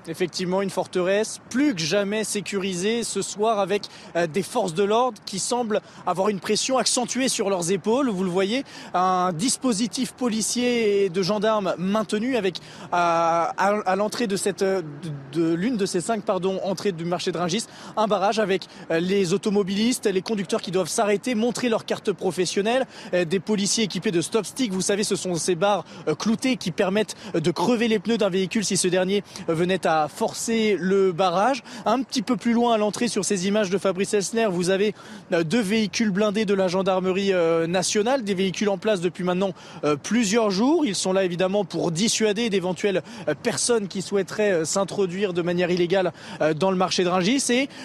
Effectivement, 0.08 0.62
une 0.62 0.70
forteresse 0.70 1.40
plus 1.48 1.74
que 1.74 1.80
jamais 1.80 2.24
sécurisée 2.24 3.04
ce 3.04 3.22
soir 3.22 3.60
avec 3.60 3.84
euh, 4.16 4.26
des 4.26 4.42
forces 4.42 4.74
de 4.74 4.82
l'ordre 4.82 5.22
qui 5.24 5.38
semblent 5.38 5.80
avoir 6.06 6.28
une 6.28 6.40
pression 6.40 6.76
accentuée 6.76 7.28
sur 7.28 7.48
leurs 7.48 7.70
épaules. 7.70 8.08
Vous 8.08 8.24
le 8.24 8.30
voyez, 8.30 8.64
un 8.94 9.32
dispositif 9.32 10.12
policier 10.12 11.04
et 11.04 11.08
de 11.08 11.22
gendarmes 11.22 11.74
maintenu 11.78 12.36
avec 12.36 12.56
à, 12.90 13.94
l'entrée 13.96 14.26
de 14.26 14.36
cette 14.36 14.64
de, 14.64 15.54
l'une 15.54 15.76
de 15.76 15.86
ces 15.86 16.00
cinq 16.00 16.22
pardon 16.24 16.60
entrées 16.64 16.92
du 16.92 17.04
marché 17.04 17.30
de 17.30 17.38
Ringis 17.38 17.66
un 17.96 18.06
barrage 18.08 18.40
avec 18.40 18.66
euh, 18.90 18.98
les 18.98 19.32
automobilistes, 19.32 20.06
les 20.06 20.22
conducteurs 20.22 20.62
qui 20.62 20.72
doivent 20.72 20.88
s'arrêter, 20.88 21.34
montrer 21.36 21.68
leur 21.68 21.84
carte 21.84 22.12
professionnelle, 22.12 22.86
euh, 23.14 23.24
des 23.24 23.38
policiers 23.38 23.84
équipés 23.84 24.10
de 24.10 24.20
stop 24.20 24.46
stick. 24.46 24.72
Vous 24.72 24.80
savez, 24.80 25.04
ce 25.04 25.14
sont 25.14 25.34
ces 25.36 25.54
barres 25.54 25.84
cloutées 26.18 26.56
qui 26.56 26.72
permettent 26.72 27.14
de 27.34 27.50
crever 27.52 27.86
les 27.86 28.00
pneus 28.00 28.18
d'un 28.18 28.30
véhicule 28.30 28.64
si 28.64 28.76
ce 28.76 28.88
dernier 28.88 29.22
venait 29.46 29.86
à 29.86 29.91
forcer 30.08 30.76
le 30.78 31.12
barrage. 31.12 31.62
Un 31.86 32.02
petit 32.02 32.22
peu 32.22 32.36
plus 32.36 32.52
loin 32.52 32.74
à 32.74 32.78
l'entrée 32.78 33.08
sur 33.08 33.24
ces 33.24 33.46
images 33.46 33.70
de 33.70 33.78
Fabrice 33.78 34.14
Elsner, 34.14 34.46
vous 34.50 34.70
avez 34.70 34.94
deux 35.30 35.60
véhicules 35.60 36.10
blindés 36.10 36.44
de 36.44 36.54
la 36.54 36.68
gendarmerie 36.68 37.32
nationale, 37.68 38.24
des 38.24 38.34
véhicules 38.34 38.68
en 38.68 38.78
place 38.78 39.00
depuis 39.00 39.24
maintenant 39.24 39.52
plusieurs 40.02 40.50
jours. 40.50 40.84
Ils 40.84 40.94
sont 40.94 41.12
là 41.12 41.24
évidemment 41.24 41.64
pour 41.64 41.90
dissuader 41.90 42.50
d'éventuelles 42.50 43.02
personnes 43.42 43.88
qui 43.88 44.02
souhaiteraient 44.02 44.64
s'introduire 44.64 45.32
de 45.32 45.42
manière 45.42 45.70
illégale 45.70 46.12
dans 46.56 46.70
le 46.70 46.76
marché 46.76 47.04
de 47.04 47.08
Rungis 47.08 47.44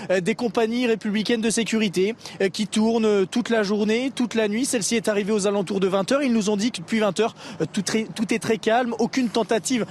et 0.10 0.22
des 0.22 0.36
compagnies 0.36 0.88
républicaines 0.88 1.42
de 1.42 1.50
sécurité 1.50 2.16
qui 2.54 2.68
tournent 2.68 3.26
toute 3.28 3.50
la 3.50 3.64
journée, 3.64 4.12
toute 4.14 4.34
la 4.34 4.48
nuit. 4.48 4.66
Celle-ci 4.66 4.96
est 4.96 5.08
arrivée 5.08 5.32
aux 5.32 5.48
alentours 5.48 5.80
de 5.80 5.90
20h. 5.90 6.20
Ils 6.24 6.34
nous 6.34 6.50
ont 6.50 6.58
dit 6.58 6.72
que 6.72 6.78
depuis 6.78 7.00
20h, 7.00 7.30
tout, 7.74 7.84
tout 8.16 8.34
est 8.34 8.40
très 8.40 8.58
calme, 8.58 8.94
aucune 9.00 9.30
tentative 9.30 9.86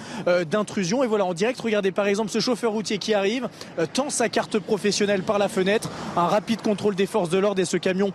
d'intrusion. 0.50 1.02
Et 1.04 1.06
voilà, 1.06 1.24
en 1.24 1.34
direct, 1.34 1.60
regardez 1.60 1.92
par 1.92 2.05
exemple 2.08 2.30
ce 2.30 2.40
chauffeur 2.40 2.72
routier 2.72 2.98
qui 2.98 3.14
arrive, 3.14 3.48
tend 3.92 4.10
sa 4.10 4.28
carte 4.28 4.58
professionnelle 4.58 5.22
par 5.22 5.38
la 5.38 5.48
fenêtre, 5.48 5.90
un 6.16 6.26
rapide 6.26 6.62
contrôle 6.62 6.94
des 6.94 7.06
forces 7.06 7.30
de 7.30 7.38
l'ordre 7.38 7.60
et 7.60 7.64
ce 7.64 7.76
camion 7.76 8.12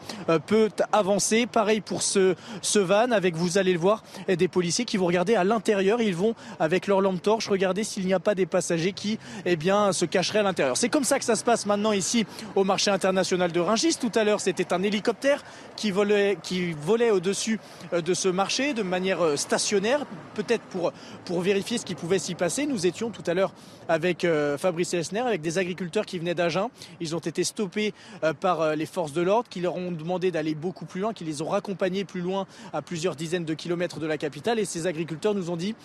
peut 0.47 0.69
avancer. 0.91 1.45
Pareil 1.45 1.81
pour 1.81 2.01
ce, 2.01 2.35
van 2.75 3.11
avec, 3.11 3.35
vous 3.35 3.57
allez 3.57 3.73
le 3.73 3.79
voir, 3.79 4.03
des 4.27 4.47
policiers 4.47 4.85
qui 4.85 4.97
vont 4.97 5.07
regarder 5.07 5.35
à 5.35 5.43
l'intérieur. 5.43 6.01
Ils 6.01 6.15
vont, 6.15 6.35
avec 6.59 6.87
leur 6.87 7.01
lampe 7.01 7.21
torche, 7.21 7.47
regarder 7.47 7.83
s'il 7.83 8.05
n'y 8.05 8.13
a 8.13 8.19
pas 8.19 8.35
des 8.35 8.45
passagers 8.45 8.93
qui 8.93 9.19
eh 9.45 9.55
bien, 9.55 9.93
se 9.93 10.05
cacheraient 10.05 10.39
à 10.39 10.43
l'intérieur. 10.43 10.77
C'est 10.77 10.89
comme 10.89 11.03
ça 11.03 11.19
que 11.19 11.25
ça 11.25 11.35
se 11.35 11.43
passe 11.43 11.65
maintenant 11.65 11.91
ici 11.91 12.25
au 12.55 12.63
marché 12.63 12.91
international 12.91 13.51
de 13.51 13.59
Rungis. 13.59 13.97
Tout 13.99 14.11
à 14.15 14.23
l'heure, 14.23 14.39
c'était 14.39 14.73
un 14.73 14.83
hélicoptère 14.83 15.43
qui 15.75 15.91
volait, 15.91 16.37
qui 16.41 16.73
volait 16.73 17.11
au-dessus 17.11 17.59
euh, 17.93 18.01
de 18.01 18.13
ce 18.13 18.27
marché 18.27 18.73
de 18.73 18.83
manière 18.83 19.23
euh, 19.23 19.35
stationnaire, 19.35 20.05
peut-être 20.35 20.63
pour, 20.63 20.91
pour 21.25 21.41
vérifier 21.41 21.77
ce 21.77 21.85
qui 21.85 21.95
pouvait 21.95 22.19
s'y 22.19 22.35
passer. 22.35 22.65
Nous 22.65 22.85
étions 22.85 23.09
tout 23.09 23.23
à 23.27 23.33
l'heure 23.33 23.53
avec 23.87 24.25
euh, 24.25 24.57
Fabrice 24.57 24.93
Elsner, 24.93 25.19
avec 25.19 25.41
des 25.41 25.57
agriculteurs 25.57 26.05
qui 26.05 26.19
venaient 26.19 26.35
d'Agen. 26.35 26.69
Ils 26.99 27.15
ont 27.15 27.19
été 27.19 27.43
stoppés 27.43 27.93
par 28.39 28.75
les 28.75 28.85
forces 28.85 29.13
de 29.13 29.21
l'ordre 29.21 29.49
qui 29.49 29.61
leur 29.61 29.75
ont 29.75 29.91
demandé 29.91 30.31
d'aller 30.31 30.55
beaucoup 30.55 30.85
plus 30.85 31.01
loin, 31.01 31.13
qui 31.13 31.23
les 31.23 31.41
ont 31.41 31.47
raccompagnés 31.47 32.05
plus 32.05 32.21
loin 32.21 32.45
à 32.73 32.81
plusieurs 32.81 33.15
dizaines 33.15 33.45
de 33.45 33.53
kilomètres 33.53 33.99
de 33.99 34.07
la 34.07 34.17
capitale. 34.17 34.59
Et 34.59 34.65
ces 34.65 34.87
agriculteurs 34.87 35.33
nous 35.33 35.49
ont 35.49 35.57
dit 35.57 35.75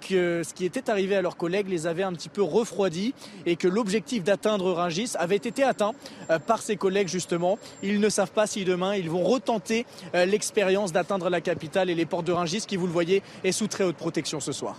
que 0.00 0.42
ce 0.44 0.54
qui 0.54 0.64
était 0.64 0.90
arrivé 0.90 1.16
à 1.16 1.22
leurs 1.22 1.36
collègues 1.36 1.68
les 1.68 1.86
avait 1.86 2.02
un 2.02 2.12
petit 2.12 2.28
peu 2.28 2.42
refroidis 2.42 3.14
et 3.46 3.56
que 3.56 3.68
l'objectif 3.68 4.22
d'atteindre 4.22 4.72
Rungis 4.72 5.12
avait 5.18 5.36
été 5.36 5.62
atteint 5.62 5.92
par 6.46 6.62
ses 6.62 6.76
collègues 6.76 7.08
justement. 7.08 7.58
Ils 7.82 8.00
ne 8.00 8.08
savent 8.08 8.32
pas 8.32 8.46
si 8.46 8.64
demain 8.64 8.94
ils 8.94 9.10
vont 9.10 9.24
retenter 9.24 9.86
l'expérience 10.14 10.92
d'atteindre 10.92 11.30
la 11.30 11.40
capitale 11.40 11.90
et 11.90 11.94
les 11.94 12.06
portes 12.06 12.26
de 12.26 12.32
Rungis 12.32 12.64
qui, 12.66 12.76
vous 12.76 12.86
le 12.86 12.92
voyez, 12.92 13.22
est 13.44 13.52
sous 13.52 13.68
très 13.68 13.84
haute 13.84 13.96
protection 13.96 14.40
ce 14.40 14.52
soir. 14.52 14.76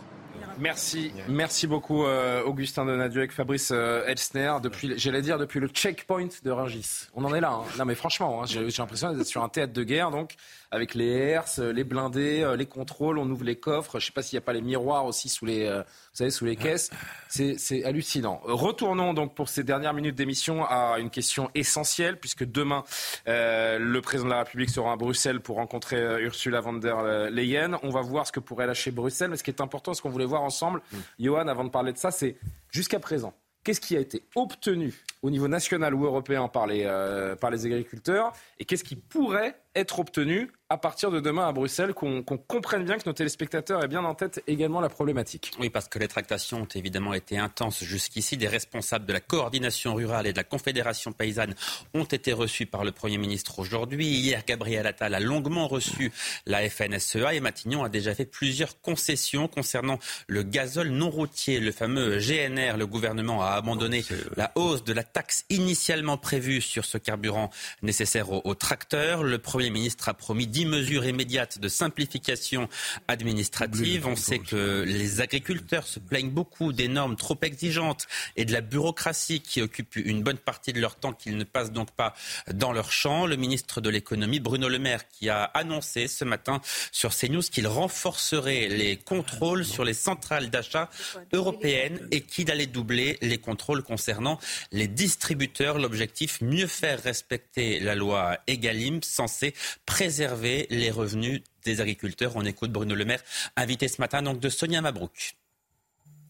Merci, 0.59 1.11
merci 1.27 1.67
beaucoup 1.67 2.05
euh, 2.05 2.43
Augustin 2.43 2.85
Donadieu 2.85 3.19
avec 3.19 3.31
Fabrice 3.31 3.71
euh, 3.71 4.05
Elsner. 4.05 4.53
Depuis, 4.61 4.93
j'allais 4.97 5.21
dire 5.21 5.37
depuis 5.37 5.59
le 5.59 5.67
checkpoint 5.67 6.27
de 6.43 6.51
Rungis. 6.51 7.07
On 7.15 7.23
en 7.23 7.33
est 7.33 7.41
là. 7.41 7.51
Hein. 7.53 7.63
Non 7.77 7.85
mais 7.85 7.95
franchement, 7.95 8.41
hein, 8.41 8.45
j'ai, 8.45 8.65
l'impression 8.77 9.13
d'être 9.13 9.25
sur 9.25 9.43
un 9.43 9.49
théâtre 9.49 9.73
de 9.73 9.83
guerre, 9.83 10.11
donc 10.11 10.35
avec 10.71 10.95
les 10.95 11.09
herses, 11.09 11.59
les 11.59 11.83
blindés, 11.83 12.43
euh, 12.43 12.55
les 12.55 12.65
contrôles, 12.65 13.17
on 13.17 13.29
ouvre 13.29 13.43
les 13.43 13.57
coffres. 13.57 13.99
Je 13.99 14.05
ne 14.05 14.07
sais 14.07 14.13
pas 14.13 14.21
s'il 14.21 14.37
n'y 14.37 14.43
a 14.43 14.45
pas 14.45 14.53
les 14.53 14.61
miroirs 14.61 15.05
aussi 15.05 15.29
sous 15.29 15.45
les, 15.45 15.67
vous 15.69 15.83
savez, 16.13 16.31
sous 16.31 16.45
les 16.45 16.55
caisses. 16.55 16.91
C'est, 17.29 17.83
hallucinant. 17.83 18.41
Retournons 18.43 19.13
donc 19.13 19.35
pour 19.35 19.49
ces 19.49 19.63
dernières 19.63 19.93
minutes 19.93 20.15
d'émission 20.15 20.65
à 20.65 20.97
une 20.99 21.09
question 21.09 21.49
essentielle, 21.55 22.17
puisque 22.17 22.45
demain 22.45 22.83
le 23.25 23.99
président 23.99 24.29
de 24.29 24.33
la 24.33 24.43
République 24.43 24.69
sera 24.69 24.93
à 24.93 24.95
Bruxelles 24.95 25.39
pour 25.39 25.57
rencontrer 25.57 26.21
Ursula 26.21 26.61
von 26.61 26.73
der 26.73 27.29
Leyen. 27.29 27.79
On 27.83 27.89
va 27.89 28.01
voir 28.01 28.27
ce 28.27 28.31
que 28.31 28.39
pourrait 28.39 28.67
lâcher 28.67 28.91
Bruxelles, 28.91 29.29
mais 29.29 29.37
ce 29.37 29.43
qui 29.43 29.51
est 29.51 29.61
important, 29.61 29.93
ce 29.93 30.01
qu'on 30.01 30.09
voulait 30.09 30.25
voir 30.25 30.43
ensemble, 30.51 30.81
mm. 30.91 30.97
Johan, 31.19 31.47
avant 31.47 31.63
de 31.63 31.69
parler 31.69 31.93
de 31.93 31.97
ça, 31.97 32.11
c'est 32.11 32.35
jusqu'à 32.69 32.99
présent, 32.99 33.33
qu'est-ce 33.63 33.81
qui 33.81 33.95
a 33.95 33.99
été 33.99 34.23
obtenu 34.35 34.93
au 35.21 35.29
niveau 35.29 35.47
national 35.47 35.93
ou 35.93 36.05
européen 36.05 36.47
par 36.47 36.67
les, 36.67 36.83
euh, 36.85 37.35
par 37.35 37.51
les 37.51 37.65
agriculteurs 37.65 38.33
et 38.59 38.65
qu'est-ce 38.65 38.83
qui 38.83 38.95
pourrait 38.95 39.55
être 39.75 39.99
obtenu 39.99 40.51
à 40.71 40.77
partir 40.77 41.11
de 41.11 41.19
demain 41.19 41.49
à 41.49 41.51
Bruxelles, 41.51 41.93
qu'on 41.93 42.23
comprenne 42.23 42.85
bien 42.85 42.97
que 42.97 43.03
nos 43.05 43.11
téléspectateurs 43.11 43.83
aient 43.83 43.89
bien 43.89 44.05
en 44.05 44.15
tête 44.15 44.41
également 44.47 44.79
la 44.79 44.87
problématique. 44.87 45.51
Oui, 45.59 45.69
parce 45.69 45.89
que 45.89 45.99
les 45.99 46.07
tractations 46.07 46.61
ont 46.61 46.67
évidemment 46.75 47.13
été 47.13 47.37
intenses 47.37 47.83
jusqu'ici. 47.83 48.37
Des 48.37 48.47
responsables 48.47 49.05
de 49.05 49.11
la 49.11 49.19
coordination 49.19 49.93
rurale 49.95 50.27
et 50.27 50.31
de 50.31 50.37
la 50.37 50.45
Confédération 50.45 51.11
paysanne 51.11 51.55
ont 51.93 52.05
été 52.05 52.31
reçus 52.31 52.67
par 52.67 52.85
le 52.85 52.93
Premier 52.93 53.17
ministre 53.17 53.59
aujourd'hui. 53.59 54.07
Hier, 54.07 54.41
Gabriel 54.47 54.87
Attal 54.87 55.13
a 55.13 55.19
longuement 55.19 55.67
reçu 55.67 56.13
la 56.45 56.69
FNSEA 56.69 57.33
et 57.33 57.41
Matignon 57.41 57.83
a 57.83 57.89
déjà 57.89 58.15
fait 58.15 58.23
plusieurs 58.23 58.79
concessions 58.79 59.49
concernant 59.49 59.99
le 60.27 60.43
gazole 60.43 60.87
non 60.87 61.09
routier, 61.09 61.59
le 61.59 61.73
fameux 61.73 62.17
GNR. 62.19 62.77
Le 62.77 62.87
gouvernement 62.87 63.43
a 63.43 63.49
abandonné 63.49 64.05
la 64.37 64.53
hausse 64.55 64.85
de 64.85 64.93
la 64.93 65.03
taxe 65.03 65.43
initialement 65.49 66.17
prévue 66.17 66.61
sur 66.61 66.85
ce 66.85 66.97
carburant 66.97 67.49
nécessaire 67.81 68.31
aux, 68.31 68.41
aux 68.45 68.55
tracteurs. 68.55 69.23
Le 69.23 69.37
Premier 69.37 69.60
ministre 69.69 70.09
a 70.09 70.13
promis 70.13 70.47
10 70.47 70.65
mesures 70.65 71.05
immédiates 71.05 71.59
de 71.59 71.67
simplification 71.67 72.67
administrative. 73.07 74.07
On 74.07 74.15
sait 74.15 74.39
que 74.39 74.83
les 74.87 75.21
agriculteurs 75.21 75.87
se 75.87 75.99
plaignent 75.99 76.31
beaucoup 76.31 76.73
des 76.73 76.87
normes 76.87 77.15
trop 77.15 77.37
exigeantes 77.41 78.07
et 78.35 78.45
de 78.45 78.53
la 78.53 78.61
bureaucratie 78.61 79.41
qui 79.41 79.61
occupe 79.61 79.95
une 79.95 80.23
bonne 80.23 80.37
partie 80.37 80.73
de 80.73 80.79
leur 80.79 80.95
temps 80.95 81.13
qu'ils 81.13 81.37
ne 81.37 81.43
passent 81.43 81.71
donc 81.71 81.91
pas 81.91 82.13
dans 82.53 82.71
leur 82.71 82.91
champ. 82.91 83.25
Le 83.25 83.35
ministre 83.35 83.81
de 83.81 83.89
l'économie, 83.89 84.39
Bruno 84.39 84.69
Le 84.69 84.79
Maire, 84.79 85.07
qui 85.09 85.29
a 85.29 85.43
annoncé 85.43 86.07
ce 86.07 86.25
matin 86.25 86.61
sur 86.91 87.15
CNews 87.15 87.41
qu'il 87.41 87.67
renforcerait 87.67 88.67
les 88.67 88.97
contrôles 88.97 89.65
sur 89.65 89.83
les 89.83 89.93
centrales 89.93 90.49
d'achat 90.49 90.89
européennes 91.33 92.07
et 92.11 92.21
qu'il 92.21 92.51
allait 92.51 92.65
doubler 92.65 93.17
les 93.21 93.37
contrôles 93.37 93.83
concernant 93.83 94.39
les 94.71 94.87
distributeurs. 94.87 95.77
L'objectif, 95.77 96.41
mieux 96.41 96.67
faire 96.67 97.01
respecter 97.01 97.79
la 97.79 97.95
loi 97.95 98.37
Egalim, 98.47 99.01
censée 99.03 99.50
préserver 99.85 100.67
les 100.69 100.91
revenus 100.91 101.41
des 101.63 101.81
agriculteurs. 101.81 102.35
On 102.35 102.45
écoute 102.45 102.71
Bruno 102.71 102.95
Le 102.95 103.05
Maire, 103.05 103.23
invité 103.55 103.87
ce 103.87 104.01
matin 104.01 104.21
de 104.21 104.49
Sonia 104.49 104.81
Mabrouk. 104.81 105.35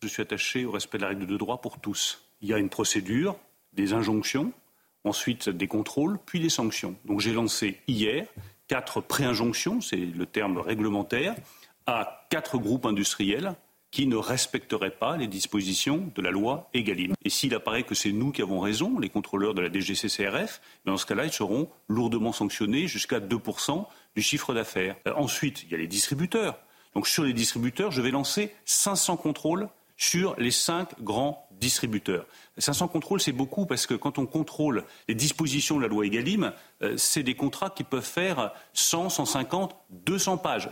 Je 0.03 0.07
suis 0.07 0.21
attaché 0.21 0.65
au 0.65 0.71
respect 0.71 0.97
de 0.97 1.03
la 1.03 1.09
règle 1.09 1.27
de 1.27 1.37
droit 1.37 1.61
pour 1.61 1.79
tous. 1.79 2.23
Il 2.41 2.49
y 2.49 2.53
a 2.53 2.57
une 2.57 2.69
procédure, 2.69 3.37
des 3.73 3.93
injonctions, 3.93 4.51
ensuite 5.03 5.49
des 5.49 5.67
contrôles, 5.67 6.19
puis 6.25 6.39
des 6.39 6.49
sanctions. 6.49 6.95
Donc 7.05 7.19
j'ai 7.19 7.33
lancé 7.33 7.79
hier 7.87 8.25
quatre 8.67 9.01
pré-injonctions, 9.01 9.81
c'est 9.81 9.97
le 9.97 10.25
terme 10.25 10.57
réglementaire, 10.57 11.35
à 11.85 12.27
quatre 12.29 12.57
groupes 12.57 12.85
industriels 12.85 13.55
qui 13.91 14.07
ne 14.07 14.15
respecteraient 14.15 14.95
pas 14.97 15.17
les 15.17 15.27
dispositions 15.27 16.09
de 16.15 16.21
la 16.21 16.31
loi 16.31 16.69
Egalim. 16.73 17.13
Et 17.25 17.29
s'il 17.29 17.53
apparaît 17.53 17.83
que 17.83 17.93
c'est 17.93 18.13
nous 18.13 18.31
qui 18.31 18.41
avons 18.41 18.61
raison, 18.61 18.97
les 18.97 19.09
contrôleurs 19.09 19.53
de 19.53 19.61
la 19.61 19.71
DGCCRF, 19.71 20.61
ben 20.85 20.93
dans 20.93 20.97
ce 20.97 21.05
cas-là, 21.05 21.25
ils 21.25 21.33
seront 21.33 21.69
lourdement 21.89 22.31
sanctionnés 22.31 22.87
jusqu'à 22.87 23.19
2% 23.19 23.85
du 24.15 24.21
chiffre 24.21 24.53
d'affaires. 24.53 24.95
Euh, 25.07 25.13
ensuite, 25.15 25.63
il 25.63 25.71
y 25.71 25.75
a 25.75 25.77
les 25.77 25.87
distributeurs. 25.87 26.57
Donc 26.95 27.07
sur 27.07 27.23
les 27.23 27.33
distributeurs, 27.33 27.91
je 27.91 28.01
vais 28.01 28.11
lancer 28.11 28.53
500 28.65 29.17
contrôles 29.17 29.69
sur 29.97 30.35
les 30.39 30.51
cinq 30.51 30.99
grands 31.01 31.47
distributeurs. 31.51 32.25
500 32.57 32.87
contrôles, 32.87 33.21
c'est 33.21 33.31
beaucoup 33.31 33.67
parce 33.67 33.85
que 33.85 33.93
quand 33.93 34.17
on 34.17 34.25
contrôle 34.25 34.83
les 35.07 35.13
dispositions 35.13 35.77
de 35.77 35.83
la 35.83 35.87
loi 35.87 36.05
Egalim, 36.05 36.53
euh, 36.81 36.97
c'est 36.97 37.23
des 37.23 37.35
contrats 37.35 37.69
qui 37.69 37.83
peuvent 37.83 38.03
faire 38.03 38.51
100, 38.73 39.09
150, 39.09 39.75
200 39.91 40.37
pages. 40.37 40.69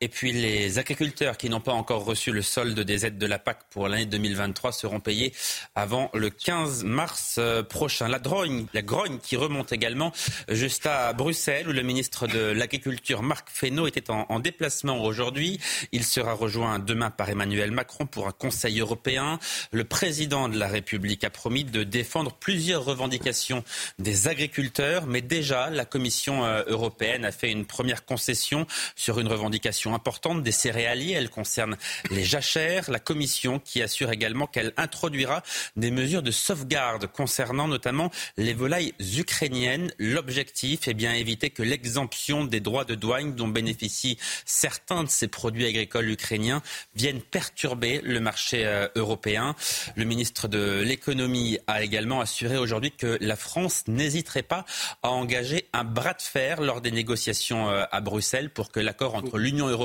Et 0.00 0.06
puis 0.08 0.30
les 0.30 0.78
agriculteurs 0.78 1.36
qui 1.36 1.50
n'ont 1.50 1.60
pas 1.60 1.72
encore 1.72 2.04
reçu 2.04 2.30
le 2.30 2.40
solde 2.40 2.78
des 2.78 3.04
aides 3.04 3.18
de 3.18 3.26
la 3.26 3.40
PAC 3.40 3.64
pour 3.68 3.88
l'année 3.88 4.06
2023 4.06 4.70
seront 4.70 5.00
payés 5.00 5.34
avant 5.74 6.08
le 6.14 6.30
15 6.30 6.84
mars 6.84 7.34
euh, 7.38 7.64
prochain. 7.64 8.06
La 8.06 8.20
grogne, 8.20 8.66
la 8.74 8.82
grogne 8.82 9.18
qui 9.18 9.34
remonte 9.34 9.72
également 9.72 10.12
juste 10.48 10.86
à 10.86 11.12
Bruxelles 11.14 11.68
où 11.68 11.72
le 11.72 11.82
ministre 11.82 12.28
de 12.28 12.38
l'Agriculture 12.38 13.24
Marc 13.24 13.48
Fesneau 13.50 13.88
était 13.88 14.08
en, 14.08 14.38
déplacement 14.38 15.02
aujourd'hui. 15.02 15.58
Il 15.90 16.04
sera 16.04 16.32
rejoint 16.32 16.78
demain 16.78 17.10
par 17.10 17.28
Emmanuel 17.28 17.72
Macron 17.72 18.06
pour 18.06 18.28
un 18.28 18.32
Conseil 18.32 18.78
européen. 18.78 19.40
Le 19.72 19.82
président 19.82 20.48
de 20.48 20.56
la 20.56 20.68
République 20.68 21.24
a 21.24 21.30
promis 21.30 21.64
de 21.64 21.82
défendre 21.82 22.32
plusieurs 22.34 22.84
revendications 22.84 23.64
des 23.98 24.28
agriculteurs, 24.28 25.06
mais 25.06 25.22
déjà 25.22 25.70
la 25.70 25.84
Commission 25.84 26.44
euh, 26.44 26.62
européenne 26.68 27.24
a 27.24 27.32
fait 27.32 27.50
une 27.50 27.66
première 27.66 28.04
concession 28.04 28.64
sur 28.94 29.18
une 29.18 29.26
revendication 29.26 29.87
importante 29.94 30.42
des 30.42 30.52
céréaliers. 30.52 31.12
Elle 31.12 31.30
concerne 31.30 31.76
les 32.10 32.24
jachères. 32.24 32.90
La 32.90 32.98
Commission 32.98 33.58
qui 33.58 33.82
assure 33.82 34.12
également 34.12 34.46
qu'elle 34.46 34.72
introduira 34.76 35.42
des 35.76 35.90
mesures 35.90 36.22
de 36.22 36.30
sauvegarde 36.30 37.06
concernant 37.06 37.68
notamment 37.68 38.10
les 38.36 38.54
volailles 38.54 38.94
ukrainiennes. 39.16 39.92
L'objectif 39.98 40.88
est 40.88 40.94
bien 40.94 41.12
éviter 41.14 41.50
que 41.50 41.62
l'exemption 41.62 42.44
des 42.44 42.60
droits 42.60 42.84
de 42.84 42.94
douane 42.94 43.34
dont 43.34 43.48
bénéficient 43.48 44.18
certains 44.44 45.04
de 45.04 45.08
ces 45.08 45.28
produits 45.28 45.66
agricoles 45.66 46.10
ukrainiens 46.10 46.62
vienne 46.94 47.20
perturber 47.20 48.00
le 48.02 48.20
marché 48.20 48.64
euh, 48.66 48.88
européen. 48.96 49.54
Le 49.96 50.04
ministre 50.04 50.48
de 50.48 50.82
l'économie 50.84 51.58
a 51.66 51.82
également 51.82 52.20
assuré 52.20 52.56
aujourd'hui 52.56 52.92
que 52.92 53.18
la 53.20 53.36
France 53.36 53.84
n'hésiterait 53.86 54.42
pas 54.42 54.64
à 55.02 55.10
engager 55.10 55.68
un 55.72 55.84
bras 55.84 56.14
de 56.14 56.22
fer 56.22 56.60
lors 56.60 56.80
des 56.80 56.90
négociations 56.90 57.70
euh, 57.70 57.84
à 57.90 58.00
Bruxelles 58.00 58.50
pour 58.50 58.70
que 58.70 58.80
l'accord 58.80 59.14
entre 59.14 59.38
l'Union 59.38 59.68
européenne 59.68 59.77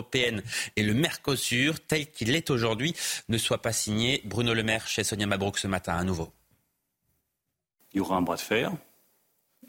et 0.75 0.83
le 0.83 0.93
Mercosur, 0.93 1.79
tel 1.79 2.09
qu'il 2.09 2.35
est 2.35 2.49
aujourd'hui, 2.49 2.95
ne 3.29 3.37
soit 3.37 3.61
pas 3.61 3.73
signé. 3.73 4.21
Bruno 4.25 4.53
Le 4.53 4.63
Maire 4.63 4.87
chez 4.87 5.03
Sonia 5.03 5.27
Mabrouk 5.27 5.57
ce 5.57 5.67
matin 5.67 5.95
à 5.95 6.03
nouveau. 6.03 6.31
Il 7.93 7.97
y 7.97 7.99
aura 7.99 8.17
un 8.17 8.21
bras 8.21 8.35
de 8.35 8.41
fer. 8.41 8.71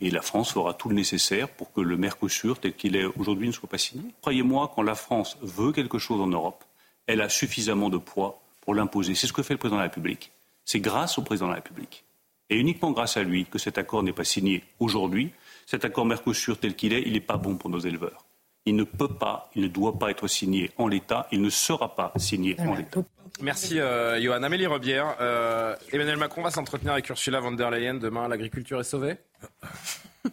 Et 0.01 0.11
la 0.11 0.23
France 0.23 0.53
fera 0.53 0.75
tout 0.75 0.89
le 0.89 0.95
nécessaire 0.95 1.49
pour 1.49 1.73
que 1.73 1.81
le 1.81 1.97
Mercosur, 1.97 2.59
tel 2.59 2.75
qu'il 2.75 2.97
est 2.97 3.05
aujourd'hui, 3.05 3.47
ne 3.47 3.53
soit 3.53 3.69
pas 3.69 3.79
signé. 3.79 4.05
Croyez-moi, 4.23 4.73
quand 4.75 4.83
la 4.83 4.97
France 4.97 5.39
veut 5.41 5.73
quelque 5.73 5.99
chose 5.99 6.21
en 6.21 6.27
Europe, 6.27 6.65
elle 7.07 7.21
a 7.21 7.29
suffisamment 7.29 7.91
de 7.91 7.99
poids 7.99 8.43
pour 8.61 8.75
l'imposer. 8.75 9.15
C'est 9.15 9.29
ce 9.29 9.33
que 9.33 9.43
fait 9.43 9.55
le 9.55 9.59
président 9.59 9.77
de 9.77 9.83
la 9.83 9.89
République. 9.89 10.33
C'est 10.65 10.81
grâce 10.81 11.17
au 11.19 11.23
président 11.23 11.47
de 11.47 11.53
la 11.53 11.57
République. 11.57 12.05
Et 12.51 12.59
uniquement 12.59 12.91
grâce 12.91 13.17
à 13.17 13.23
lui 13.23 13.47
que 13.47 13.59
cet 13.59 13.79
accord 13.79 14.03
n'est 14.03 14.13
pas 14.13 14.25
signé 14.25 14.65
aujourd'hui. 14.81 15.33
Cet 15.67 15.85
accord 15.85 16.05
Mercosur 16.05 16.59
tel 16.59 16.75
qu'il 16.75 16.93
est, 16.93 17.03
il 17.03 17.13
n'est 17.13 17.21
pas 17.21 17.37
bon 17.37 17.57
pour 17.57 17.71
nos 17.71 17.79
éleveurs. 17.79 18.24
Il 18.67 18.77
ne 18.77 18.85
peut 18.85 19.09
pas, 19.09 19.51
il 19.55 19.63
ne 19.63 19.69
doit 19.69 19.99
pas 19.99 20.11
être 20.11 20.27
signé 20.27 20.71
en 20.79 20.89
l'état, 20.89 21.27
il 21.33 21.43
ne 21.43 21.51
sera 21.51 21.95
pas 21.95 22.13
signé 22.17 22.57
en 22.61 22.75
l'état. 22.75 23.01
Merci 23.41 23.81
euh, 23.81 24.21
Johan. 24.21 24.43
Amélie 24.43 24.67
Rebière, 24.67 25.17
euh, 25.21 25.75
Emmanuel 25.93 26.17
Macron 26.17 26.43
va 26.43 26.51
s'entretenir 26.51 26.93
avec 26.93 27.09
Ursula 27.09 27.41
von 27.41 27.53
der 27.53 27.71
Leyen 27.71 27.95
demain. 27.95 28.29
L'agriculture 28.29 28.81
est 28.81 28.85
sauvée? 28.85 29.17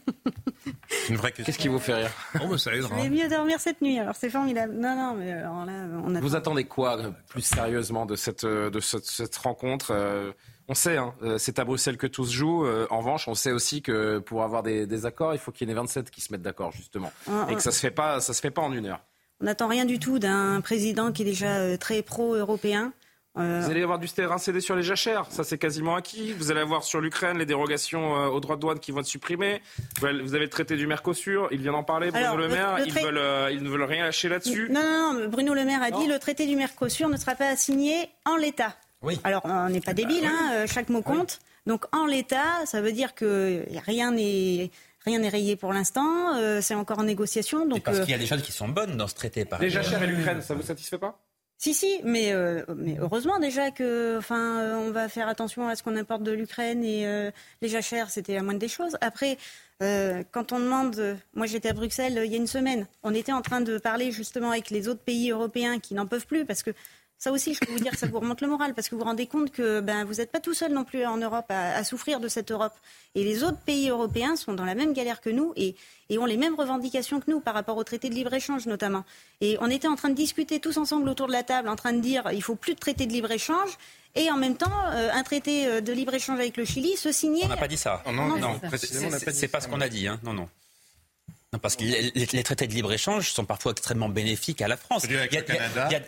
Une 1.09 1.15
vraie 1.15 1.31
question. 1.31 1.45
Qu'est-ce 1.45 1.57
qui 1.57 1.67
vous 1.67 1.79
fait 1.79 1.95
rire? 1.95 2.11
Oh, 2.41 2.57
ça 2.57 2.71
Je 2.73 2.81
vais 2.81 3.09
mieux 3.09 3.27
dormir 3.27 3.59
cette 3.59 3.81
nuit, 3.81 3.99
alors 3.99 4.15
c'est 4.15 4.29
formidable. 4.29 4.73
Non, 4.75 4.95
non, 4.95 5.15
mais 5.15 5.31
alors 5.31 5.65
là, 5.65 5.73
on 6.05 6.19
Vous 6.19 6.35
attendez 6.35 6.65
quoi 6.65 6.97
plus 7.27 7.41
sérieusement 7.41 8.05
de 8.05 8.15
cette, 8.15 8.45
de 8.45 8.79
cette, 8.79 9.35
rencontre 9.37 9.91
euh, 9.91 10.31
On 10.71 10.73
sait, 10.73 10.95
hein, 10.95 11.13
euh, 11.21 11.37
c'est 11.37 11.59
à 11.59 11.65
Bruxelles 11.65 11.97
que 11.97 12.07
tout 12.07 12.23
se 12.23 12.31
joue. 12.31 12.65
Euh, 12.65 12.87
en 12.91 12.99
revanche, 12.99 13.27
on 13.27 13.35
sait 13.35 13.51
aussi 13.51 13.81
que 13.81 14.19
pour 14.19 14.41
avoir 14.41 14.63
des, 14.63 15.05
accords, 15.05 15.33
il 15.33 15.37
faut 15.37 15.51
qu'il 15.51 15.67
y 15.67 15.69
ait 15.69 15.73
les 15.73 15.77
27 15.77 16.09
qui 16.09 16.21
se 16.21 16.31
mettent 16.31 16.43
d'accord, 16.43 16.71
justement. 16.71 17.11
Ah, 17.29 17.45
Et 17.49 17.55
que 17.55 17.61
ça 17.61 17.71
ne 17.71 17.73
se, 17.73 17.81
fait 17.81 17.91
pas, 17.91 18.21
ça 18.21 18.31
se 18.31 18.39
fait 18.39 18.51
pas 18.51 18.61
en 18.61 18.71
une 18.71 18.85
heure. 18.85 19.01
On 19.41 19.45
n'attend 19.45 19.67
rien 19.67 19.83
du 19.83 19.99
tout 19.99 20.17
d'un 20.17 20.61
président 20.61 21.11
qui 21.11 21.23
est 21.23 21.25
déjà 21.25 21.77
très 21.77 22.01
pro-européen. 22.01 22.93
Euh, 23.37 23.61
vous 23.63 23.71
allez 23.71 23.81
avoir 23.81 23.97
du 23.97 24.09
terrain 24.09 24.37
cédé 24.37 24.59
sur 24.59 24.75
les 24.75 24.83
jachères, 24.83 25.25
ça 25.29 25.45
c'est 25.45 25.57
quasiment 25.57 25.95
acquis. 25.95 26.33
Vous 26.33 26.51
allez 26.51 26.59
avoir 26.59 26.83
sur 26.83 26.99
l'Ukraine 26.99 27.37
les 27.37 27.45
dérogations 27.45 28.17
euh, 28.17 28.27
aux 28.27 28.41
droits 28.41 28.57
de 28.57 28.61
douane 28.61 28.79
qui 28.79 28.91
vont 28.91 28.99
être 28.99 29.05
supprimées. 29.05 29.61
Vous 30.01 30.35
avez 30.35 30.43
le 30.43 30.49
traité 30.49 30.75
du 30.75 30.85
Mercosur, 30.85 31.47
il 31.51 31.61
vient 31.61 31.71
d'en 31.71 31.83
parler, 31.83 32.11
Bruno 32.11 32.35
Le 32.35 32.49
Maire, 32.49 32.79
ils, 32.85 32.91
veulent, 32.91 33.17
euh, 33.17 33.49
ils, 33.51 33.63
ne 33.63 33.69
veulent 33.69 33.83
rien 33.83 34.03
lâcher 34.03 34.27
là-dessus. 34.27 34.67
Non, 34.69 34.81
non, 34.83 35.13
non, 35.13 35.29
Bruno 35.29 35.53
Le 35.53 35.63
Maire 35.63 35.81
a 35.81 35.91
dit 35.91 36.07
le 36.07 36.19
traité 36.19 36.45
du 36.45 36.57
Mercosur 36.57 37.07
ne 37.07 37.15
sera 37.15 37.35
pas 37.35 37.55
signé 37.55 38.09
en 38.25 38.35
l'état. 38.35 38.75
Oui. 39.01 39.19
Alors 39.23 39.41
on 39.45 39.69
n'est 39.69 39.81
pas 39.81 39.93
débile, 39.93 40.25
hein, 40.25 40.65
chaque 40.67 40.89
mot 40.89 41.01
compte. 41.01 41.39
Donc 41.65 41.85
en 41.91 42.05
l'état, 42.05 42.65
ça 42.65 42.81
veut 42.81 42.91
dire 42.91 43.13
que 43.15 43.65
rien 43.85 44.11
n'est 44.11 44.71
rien 45.05 45.19
n'est 45.19 45.29
rayé 45.29 45.55
pour 45.55 45.73
l'instant, 45.73 46.61
c'est 46.61 46.75
encore 46.75 46.99
en 46.99 47.03
négociation. 47.03 47.65
Donc, 47.65 47.83
parce 47.83 48.01
qu'il 48.01 48.11
y 48.11 48.13
a 48.13 48.19
des 48.19 48.27
choses 48.27 48.43
qui 48.43 48.51
sont 48.51 48.67
bonnes 48.67 48.97
dans 48.97 49.07
ce 49.07 49.15
traité, 49.15 49.45
par 49.45 49.59
Les 49.59 49.69
jachères 49.69 50.03
et 50.03 50.07
l'Ukraine, 50.07 50.41
ça 50.41 50.53
vous 50.53 50.61
satisfait 50.61 50.99
pas? 50.99 51.19
Si, 51.63 51.75
si, 51.75 52.01
mais, 52.03 52.33
euh, 52.33 52.63
mais 52.75 52.97
heureusement 52.99 53.37
déjà 53.37 53.69
que, 53.69 54.17
enfin, 54.17 54.59
euh, 54.61 54.75
on 54.77 54.89
va 54.89 55.07
faire 55.07 55.27
attention 55.27 55.67
à 55.67 55.75
ce 55.75 55.83
qu'on 55.83 55.95
importe 55.95 56.23
de 56.23 56.31
l'Ukraine 56.31 56.83
et 56.83 57.05
euh, 57.05 57.29
les 57.61 57.67
jachères, 57.67 58.09
c'était 58.09 58.33
la 58.33 58.41
moindre 58.41 58.57
des 58.57 58.67
choses. 58.67 58.97
Après, 58.99 59.37
quand 59.79 60.51
on 60.51 60.59
demande, 60.59 61.17
moi 61.33 61.47
j'étais 61.47 61.69
à 61.69 61.73
Bruxelles 61.73 62.21
il 62.23 62.31
y 62.31 62.35
a 62.35 62.37
une 62.37 62.45
semaine, 62.45 62.85
on 63.01 63.15
était 63.15 63.31
en 63.31 63.41
train 63.41 63.61
de 63.61 63.79
parler 63.79 64.11
justement 64.11 64.51
avec 64.51 64.69
les 64.69 64.87
autres 64.87 65.01
pays 65.01 65.31
européens 65.31 65.79
qui 65.79 65.95
n'en 65.95 66.05
peuvent 66.05 66.27
plus 66.27 66.45
parce 66.45 66.61
que 66.61 66.69
ça 67.21 67.31
aussi, 67.31 67.53
je 67.53 67.59
peux 67.59 67.71
vous 67.71 67.79
dire, 67.79 67.93
ça 67.93 68.07
vous 68.07 68.19
remonte 68.19 68.41
le 68.41 68.47
moral 68.47 68.73
parce 68.73 68.89
que 68.89 68.95
vous 68.95 69.01
vous 69.01 69.07
rendez 69.07 69.27
compte 69.27 69.51
que 69.51 69.79
ben, 69.79 70.05
vous 70.05 70.15
n'êtes 70.15 70.31
pas 70.31 70.39
tout 70.39 70.55
seul 70.55 70.73
non 70.73 70.83
plus 70.83 71.05
en 71.05 71.17
Europe 71.17 71.45
à, 71.49 71.83
souffrir 71.83 72.19
de 72.19 72.27
cette 72.27 72.49
Europe. 72.49 72.73
Et 73.13 73.23
les 73.23 73.43
autres 73.43 73.59
pays 73.59 73.89
européens 73.89 74.35
sont 74.35 74.53
dans 74.53 74.65
la 74.65 74.73
même 74.73 74.91
galère 74.93 75.21
que 75.21 75.29
nous 75.29 75.53
et, 75.55 75.75
ont 76.17 76.25
les 76.25 76.35
mêmes 76.35 76.55
revendications 76.55 77.19
que 77.19 77.29
nous 77.29 77.39
par 77.39 77.53
rapport 77.53 77.77
au 77.77 77.83
traité 77.83 78.09
de 78.09 78.15
libre-échange 78.15 78.65
notamment. 78.65 79.03
Et 79.39 79.55
on 79.61 79.69
était 79.69 79.87
en 79.87 79.95
train 79.95 80.09
de 80.09 80.15
discuter 80.15 80.59
tous 80.59 80.77
ensemble 80.77 81.07
autour 81.09 81.27
de 81.27 81.31
la 81.31 81.43
table, 81.43 81.69
en 81.69 81.75
train 81.75 81.93
de 81.93 82.01
dire 82.01 82.23
il 82.33 82.41
faut 82.41 82.55
plus 82.55 82.73
de 82.73 82.79
traité 82.79 83.05
de 83.05 83.11
libre-échange. 83.11 83.77
Et 84.15 84.31
en 84.31 84.37
même 84.37 84.57
temps, 84.57 84.73
euh, 84.93 85.09
un 85.13 85.21
traité 85.21 85.67
euh, 85.67 85.79
de 85.79 85.93
libre-échange 85.93 86.39
avec 86.39 86.57
le 86.57 86.65
Chili 86.65 86.97
se 86.97 87.11
signait. 87.11 87.45
On 87.45 87.49
n'a 87.49 87.55
pas 87.55 87.67
dit 87.67 87.77
ça. 87.77 88.01
Non, 88.07 88.13
non, 88.13 88.37
non, 88.39 88.59
c'est 89.31 89.47
pas 89.47 89.61
ce 89.61 89.67
qu'on 89.67 89.79
a 89.79 89.89
dit. 89.89 90.07
Hein. 90.07 90.19
Non, 90.23 90.33
non. 90.33 90.49
Non, 91.53 91.59
parce 91.59 91.75
que 91.75 91.83
les, 91.83 92.43
traités 92.43 92.65
de 92.65 92.73
libre-échange 92.73 93.33
sont 93.33 93.43
parfois 93.43 93.73
extrêmement 93.73 94.07
bénéfiques 94.07 94.61
à 94.61 94.69
la 94.69 94.77
France. 94.77 95.03
Il 95.09 95.11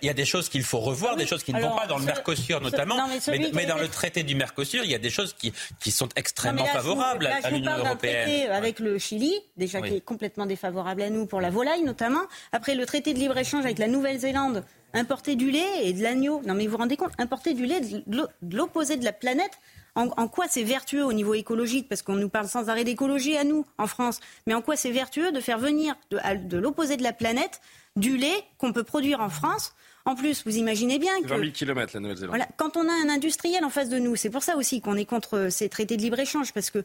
y, 0.02 0.10
a, 0.10 0.14
des 0.14 0.24
choses 0.24 0.48
qu'il 0.48 0.64
faut 0.64 0.80
revoir, 0.80 1.18
des 1.18 1.28
choses 1.28 1.44
qui 1.44 1.52
ne 1.52 1.60
vont 1.60 1.76
pas 1.76 1.86
dans 1.86 1.98
le 1.98 2.06
Mercosur 2.06 2.62
notamment, 2.62 2.96
mais, 3.28 3.66
dans 3.66 3.78
le 3.78 3.90
traité 3.90 4.24
du 4.24 4.36
Mercosur, 4.36 4.86
il 4.86 4.92
y 4.92 4.96
a 4.96 5.00
des 5.00 5.10
choses 5.10 5.34
qui, 5.34 5.52
qui 5.82 5.92
sont 5.92 6.08
extrêmement 6.16 6.64
favorables 6.64 7.26
à 7.28 7.50
l'Union 7.50 7.76
européenne. 7.78 8.24
Traité 8.24 8.48
avec 8.48 8.80
le 8.80 8.98
Chili, 8.98 9.34
déjà 9.58 9.82
qui 9.82 9.96
est 9.96 10.02
complètement 10.02 10.46
défavorable 10.46 11.02
à 11.02 11.10
nous 11.10 11.26
pour 11.26 11.42
la 11.42 11.50
volaille 11.50 11.84
notamment. 11.84 12.22
Après 12.54 12.74
le 12.74 12.86
traité 12.86 13.14
de 13.14 13.20
libre-échange 13.20 13.66
avec 13.66 13.80
la 13.80 13.88
Nouvelle-Zélande, 13.88 14.64
importer 14.94 15.36
du 15.36 15.52
lait 15.52 15.84
et 15.84 15.92
de 15.92 16.02
l'agneau. 16.02 16.42
Non 16.48 16.54
mais 16.54 16.68
vous 16.68 16.72
vous 16.72 16.78
rendez 16.78 16.96
compte, 16.96 17.12
importer 17.18 17.54
du 17.54 17.66
lait 17.66 17.82
de 17.82 18.30
l'opposé 18.50 18.96
de 18.96 19.04
la 19.04 19.12
planète 19.12 19.60
en, 19.96 20.28
quoi 20.28 20.46
c'est 20.50 20.64
vertueux 20.64 21.06
au 21.06 21.14
niveau 21.14 21.34
écologique? 21.34 21.88
Parce 21.88 22.02
qu'on 22.02 22.16
nous 22.16 22.30
parle 22.30 22.48
sans 22.48 22.70
arrêt 22.70 22.84
d'écologie 22.84 23.38
à 23.38 23.44
nous, 23.44 23.66
en 23.78 23.88
France. 23.88 24.20
Mais 24.48 24.54
en 24.54 24.62
quoi 24.62 24.76
c'est 24.76 24.92
vertueux 24.92 25.32
de 25.32 25.40
faire 25.40 25.60
venir 25.60 25.96
de, 26.12 26.58
l'opposé 26.58 26.98
de 26.98 27.04
la 27.04 27.14
planète 27.14 27.62
du 27.96 28.18
lait 28.18 28.44
qu'on 28.58 28.74
peut 28.74 28.84
produire 28.84 29.22
en 29.22 29.30
France? 29.30 29.74
En 30.06 30.16
plus, 30.16 30.44
vous 30.46 30.58
imaginez 30.58 31.00
bien 31.00 31.22
que... 31.22 31.28
20 31.28 31.40
000 31.40 31.52
km 31.52 31.92
la 31.94 32.00
Nouvelle-Zélande. 32.00 32.30
Voilà, 32.30 32.48
quand 32.58 32.76
on 32.76 32.90
a 32.90 32.92
un 32.92 33.10
industriel 33.10 33.64
en 33.64 33.70
face 33.70 33.90
de 33.90 34.00
nous, 34.00 34.16
c'est 34.16 34.30
pour 34.30 34.44
ça 34.44 34.58
aussi 34.58 34.82
qu'on 34.82 34.98
est 34.98 35.06
contre 35.06 35.48
ces 35.50 35.70
traités 35.70 35.96
de 35.96 36.02
libre-échange, 36.02 36.54
parce 36.54 36.72
que 36.72 36.84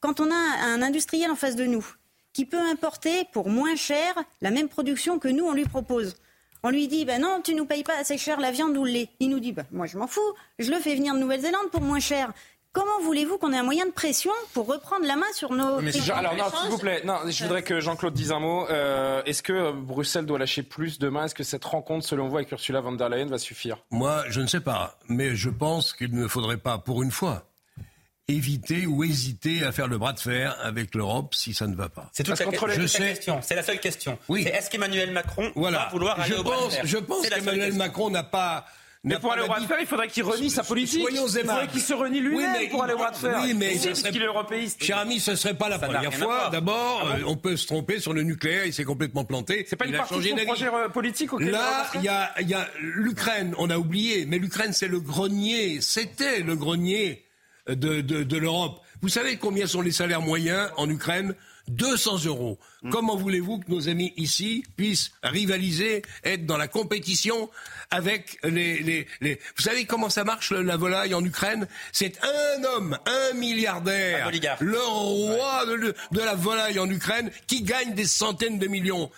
quand 0.00 0.20
on 0.20 0.30
a 0.30 0.64
un 0.64 0.82
industriel 0.82 1.30
en 1.30 1.36
face 1.36 1.56
de 1.56 1.64
nous 1.64 1.84
qui 2.32 2.44
peut 2.44 2.60
importer 2.60 3.24
pour 3.32 3.48
moins 3.48 3.76
cher 3.76 4.14
la 4.42 4.50
même 4.50 4.68
production 4.68 5.18
que 5.18 5.26
nous, 5.26 5.44
on 5.44 5.54
lui 5.54 5.64
propose, 5.64 6.16
on 6.66 6.70
lui 6.70 6.88
dit, 6.88 7.04
ben 7.04 7.22
non, 7.22 7.40
tu 7.44 7.54
nous 7.54 7.64
payes 7.64 7.84
pas 7.84 7.96
assez 7.96 8.18
cher 8.18 8.40
la 8.40 8.50
viande 8.50 8.76
ou 8.76 8.84
le 8.84 8.90
lait. 8.90 9.08
Il 9.20 9.30
nous 9.30 9.38
dit, 9.38 9.52
ben, 9.52 9.64
moi 9.70 9.86
je 9.86 9.96
m'en 9.96 10.08
fous, 10.08 10.20
je 10.58 10.68
le 10.72 10.78
fais 10.78 10.96
venir 10.96 11.14
de 11.14 11.20
Nouvelle-Zélande 11.20 11.70
pour 11.70 11.80
moins 11.80 12.00
cher. 12.00 12.32
Comment 12.72 13.00
voulez-vous 13.02 13.38
qu'on 13.38 13.52
ait 13.52 13.58
un 13.58 13.62
moyen 13.62 13.86
de 13.86 13.92
pression 13.92 14.32
pour 14.52 14.66
reprendre 14.66 15.06
la 15.06 15.14
main 15.14 15.32
sur 15.32 15.52
nos... 15.52 15.80
Mais 15.80 15.92
alors 16.10 16.34
non, 16.34 16.44
s'il 16.60 16.70
vous 16.70 16.78
plaît, 16.78 17.02
non, 17.04 17.18
je 17.26 17.44
voudrais 17.44 17.62
que 17.62 17.78
Jean-Claude 17.78 18.12
dise 18.12 18.32
un 18.32 18.40
mot. 18.40 18.66
Euh, 18.68 19.22
est-ce 19.26 19.44
que 19.44 19.70
Bruxelles 19.70 20.26
doit 20.26 20.40
lâcher 20.40 20.64
plus 20.64 20.98
demain? 20.98 21.24
Est-ce 21.24 21.36
que 21.36 21.44
cette 21.44 21.64
rencontre, 21.64 22.04
selon 22.04 22.28
vous, 22.28 22.36
avec 22.36 22.50
Ursula 22.50 22.80
von 22.80 22.92
der 22.92 23.08
Leyen 23.08 23.26
va 23.26 23.38
suffire? 23.38 23.78
Moi, 23.90 24.24
je 24.28 24.40
ne 24.40 24.46
sais 24.46 24.60
pas, 24.60 24.98
mais 25.08 25.36
je 25.36 25.48
pense 25.48 25.94
qu'il 25.94 26.14
ne 26.14 26.26
faudrait 26.26 26.58
pas, 26.58 26.76
pour 26.76 27.02
une 27.02 27.12
fois, 27.12 27.44
éviter 28.28 28.86
ou 28.86 29.04
hésiter 29.04 29.62
à 29.62 29.70
faire 29.70 29.86
le 29.86 29.98
bras 29.98 30.12
de 30.12 30.18
fer 30.18 30.56
avec 30.62 30.94
l'Europe 30.94 31.34
si 31.34 31.54
ça 31.54 31.66
ne 31.66 31.76
va 31.76 31.88
pas. 31.88 32.10
C'est 32.12 32.24
toute 32.24 32.38
la, 32.38 32.46
question. 32.46 33.40
C'est 33.42 33.54
la 33.54 33.62
seule 33.62 33.78
question. 33.78 34.18
Oui. 34.28 34.42
Est-ce 34.42 34.68
qu'Emmanuel 34.68 35.12
Macron 35.12 35.52
va 35.54 35.88
vouloir 35.90 36.20
aller 36.20 36.34
je 36.34 36.40
au 36.40 36.42
pense, 36.42 36.52
bras 36.52 36.66
de 36.66 36.72
fer 36.72 36.86
Je 36.86 36.98
pense 36.98 37.28
qu'Emmanuel 37.28 37.74
Macron 37.74 38.10
n'a 38.10 38.24
pas 38.24 38.66
mais 39.04 39.20
pour 39.20 39.32
aller 39.32 39.42
au 39.42 39.46
bras 39.46 39.60
de 39.60 39.66
fer, 39.66 39.76
il 39.80 39.86
faudrait 39.86 40.08
qu'il 40.08 40.24
renie 40.24 40.50
sa 40.50 40.64
politique. 40.64 41.00
Soyons 41.00 41.28
il 41.28 41.40
faudrait 41.40 41.68
qu'il 41.68 41.80
se 41.80 41.94
renie 41.94 42.20
lui-même 42.20 42.68
pour 42.70 42.82
aller 42.82 42.94
au 42.94 42.98
bras 42.98 43.12
de 43.12 43.16
fer. 43.16 43.40
Oui, 43.44 43.54
mais 43.54 43.78
ce 43.78 43.94
serait... 43.94 44.10
qu'il 44.10 44.20
est 44.20 44.26
européiste. 44.26 44.82
Cher 44.82 44.98
ami, 44.98 45.20
ce 45.20 45.36
serait 45.36 45.54
pas 45.54 45.68
la 45.68 45.78
première 45.78 46.12
fois. 46.12 46.48
D'abord, 46.50 47.02
ah 47.04 47.16
euh, 47.16 47.24
on 47.26 47.36
peut 47.36 47.56
se 47.56 47.68
tromper 47.68 48.00
sur 48.00 48.12
le 48.12 48.22
nucléaire. 48.22 48.66
Il 48.66 48.72
s'est 48.72 48.84
complètement 48.84 49.24
planté. 49.24 49.64
C'est 49.68 49.76
pas 49.76 49.84
il 49.84 49.92
une 49.92 49.98
partie 49.98 50.18
de 50.18 50.22
son 50.22 50.44
projet 50.44 50.66
euh, 50.66 50.88
politique 50.88 51.32
auquel 51.32 51.50
Là, 51.50 51.86
il 51.94 52.02
y 52.02 52.08
a, 52.08 52.32
y 52.40 52.54
a 52.54 52.68
l'Ukraine. 52.80 53.54
On 53.58 53.70
a 53.70 53.78
oublié, 53.78 54.26
mais 54.26 54.38
l'Ukraine, 54.38 54.72
c'est 54.72 54.88
le 54.88 54.98
grenier. 54.98 55.80
C'était 55.80 56.40
le 56.40 56.56
grenier 56.56 57.25
de, 57.68 58.00
de, 58.00 58.36
l'Europe. 58.36 58.80
Vous 59.02 59.08
savez 59.08 59.36
combien 59.36 59.66
sont 59.66 59.80
les 59.80 59.92
salaires 59.92 60.20
moyens 60.22 60.70
en 60.76 60.88
Ukraine? 60.88 61.34
200 61.68 62.24
euros. 62.26 62.58
Mm. 62.82 62.90
Comment 62.90 63.16
voulez-vous 63.16 63.58
que 63.58 63.70
nos 63.70 63.88
amis 63.88 64.12
ici 64.16 64.64
puissent 64.76 65.12
rivaliser, 65.22 66.02
être 66.24 66.46
dans 66.46 66.56
la 66.56 66.68
compétition 66.68 67.50
avec 67.90 68.38
les... 68.44 69.06
les, 69.20 69.40
Vous 69.56 69.62
savez 69.62 69.84
comment 69.84 70.10
ça 70.10 70.24
marche 70.24 70.52
la 70.52 70.76
volaille 70.76 71.14
en 71.14 71.24
Ukraine? 71.24 71.66
C'est 71.92 72.18
un 72.22 72.64
homme, 72.64 72.98
un 73.06 73.34
milliardaire, 73.34 74.30
le 74.60 74.80
roi 74.80 75.66
de, 75.66 75.94
de 76.12 76.20
la 76.20 76.34
volaille 76.34 76.78
en 76.78 76.88
Ukraine, 76.88 77.30
qui 77.46 77.62
gagne 77.62 77.94
des 77.94 78.06
centaines 78.06 78.58
de 78.58 78.66
millions. 78.66 79.10